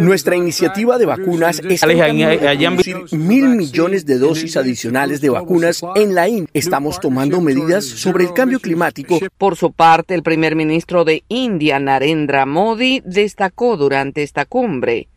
Nuestra 0.00 0.34
iniciativa 0.34 0.98
de 0.98 1.06
vacunas 1.06 1.60
es 1.60 1.84
mil 3.12 3.48
millones 3.50 4.04
de 4.04 4.18
dosis 4.18 4.56
adicionales 4.56 5.20
de 5.20 5.30
vacunas 5.30 5.80
en 5.94 6.14
la 6.14 6.28
IN. 6.28 6.48
Estamos 6.52 6.98
tomando 6.98 7.40
medidas 7.40 7.84
sobre 7.84 8.24
el 8.24 8.32
cambio 8.32 8.58
climático. 8.58 9.20
Por 9.38 9.54
su 9.56 9.72
parte, 9.72 10.14
el 10.14 10.24
primer 10.24 10.56
ministro 10.56 11.04
de 11.04 11.22
India, 11.28 11.78
Narendra 11.78 12.46
Modi, 12.46 13.00
destacó 13.04 13.76
durante 13.76 14.24
esta 14.24 14.44
cumbre 14.44 15.08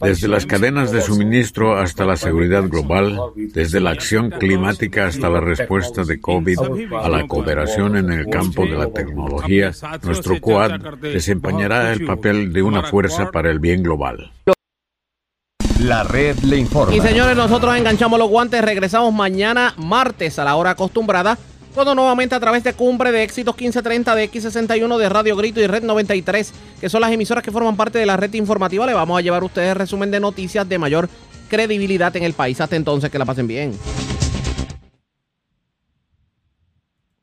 Desde 0.00 0.28
las 0.28 0.46
cadenas 0.46 0.90
de 0.90 1.02
suministro 1.02 1.76
hasta 1.76 2.06
la 2.06 2.16
seguridad 2.16 2.64
global, 2.64 3.20
desde 3.36 3.78
la 3.78 3.90
acción 3.90 4.30
climática 4.30 5.06
hasta 5.06 5.28
la 5.28 5.40
respuesta 5.40 6.04
de 6.04 6.18
COVID, 6.18 6.58
a 6.98 7.08
la 7.10 7.26
cooperación 7.26 7.96
en 7.96 8.10
el 8.10 8.26
campo 8.26 8.64
de 8.64 8.72
la 8.72 8.90
tecnología, 8.90 9.72
nuestro 10.02 10.40
Quad 10.40 10.80
desempeñará 10.98 11.92
el 11.92 12.03
papel 12.06 12.52
de 12.52 12.62
una 12.62 12.82
fuerza 12.82 13.30
para 13.30 13.50
el 13.50 13.58
bien 13.58 13.82
global. 13.82 14.32
La 15.80 16.04
red 16.04 16.38
le 16.38 16.56
informa. 16.56 16.94
Y 16.94 17.00
señores, 17.00 17.36
nosotros 17.36 17.76
enganchamos 17.76 18.18
los 18.18 18.28
guantes. 18.28 18.62
Regresamos 18.62 19.12
mañana 19.12 19.74
martes 19.76 20.38
a 20.38 20.44
la 20.44 20.56
hora 20.56 20.70
acostumbrada. 20.70 21.36
Todo 21.74 21.94
nuevamente 21.96 22.36
a 22.36 22.40
través 22.40 22.62
de 22.62 22.72
Cumbre 22.72 23.10
de 23.10 23.24
Éxitos 23.24 23.56
1530 23.56 24.14
de 24.14 24.30
X61 24.30 24.96
de 24.96 25.08
Radio 25.08 25.36
Grito 25.36 25.60
y 25.60 25.66
Red 25.66 25.82
93, 25.82 26.52
que 26.80 26.88
son 26.88 27.00
las 27.00 27.10
emisoras 27.10 27.42
que 27.42 27.50
forman 27.50 27.76
parte 27.76 27.98
de 27.98 28.06
la 28.06 28.16
red 28.16 28.32
informativa. 28.34 28.86
Le 28.86 28.94
vamos 28.94 29.18
a 29.18 29.22
llevar 29.22 29.42
a 29.42 29.46
ustedes 29.46 29.76
resumen 29.76 30.12
de 30.12 30.20
noticias 30.20 30.68
de 30.68 30.78
mayor 30.78 31.08
credibilidad 31.48 32.14
en 32.16 32.22
el 32.22 32.32
país. 32.32 32.60
Hasta 32.60 32.76
entonces, 32.76 33.10
que 33.10 33.18
la 33.18 33.24
pasen 33.24 33.48
bien. 33.48 33.72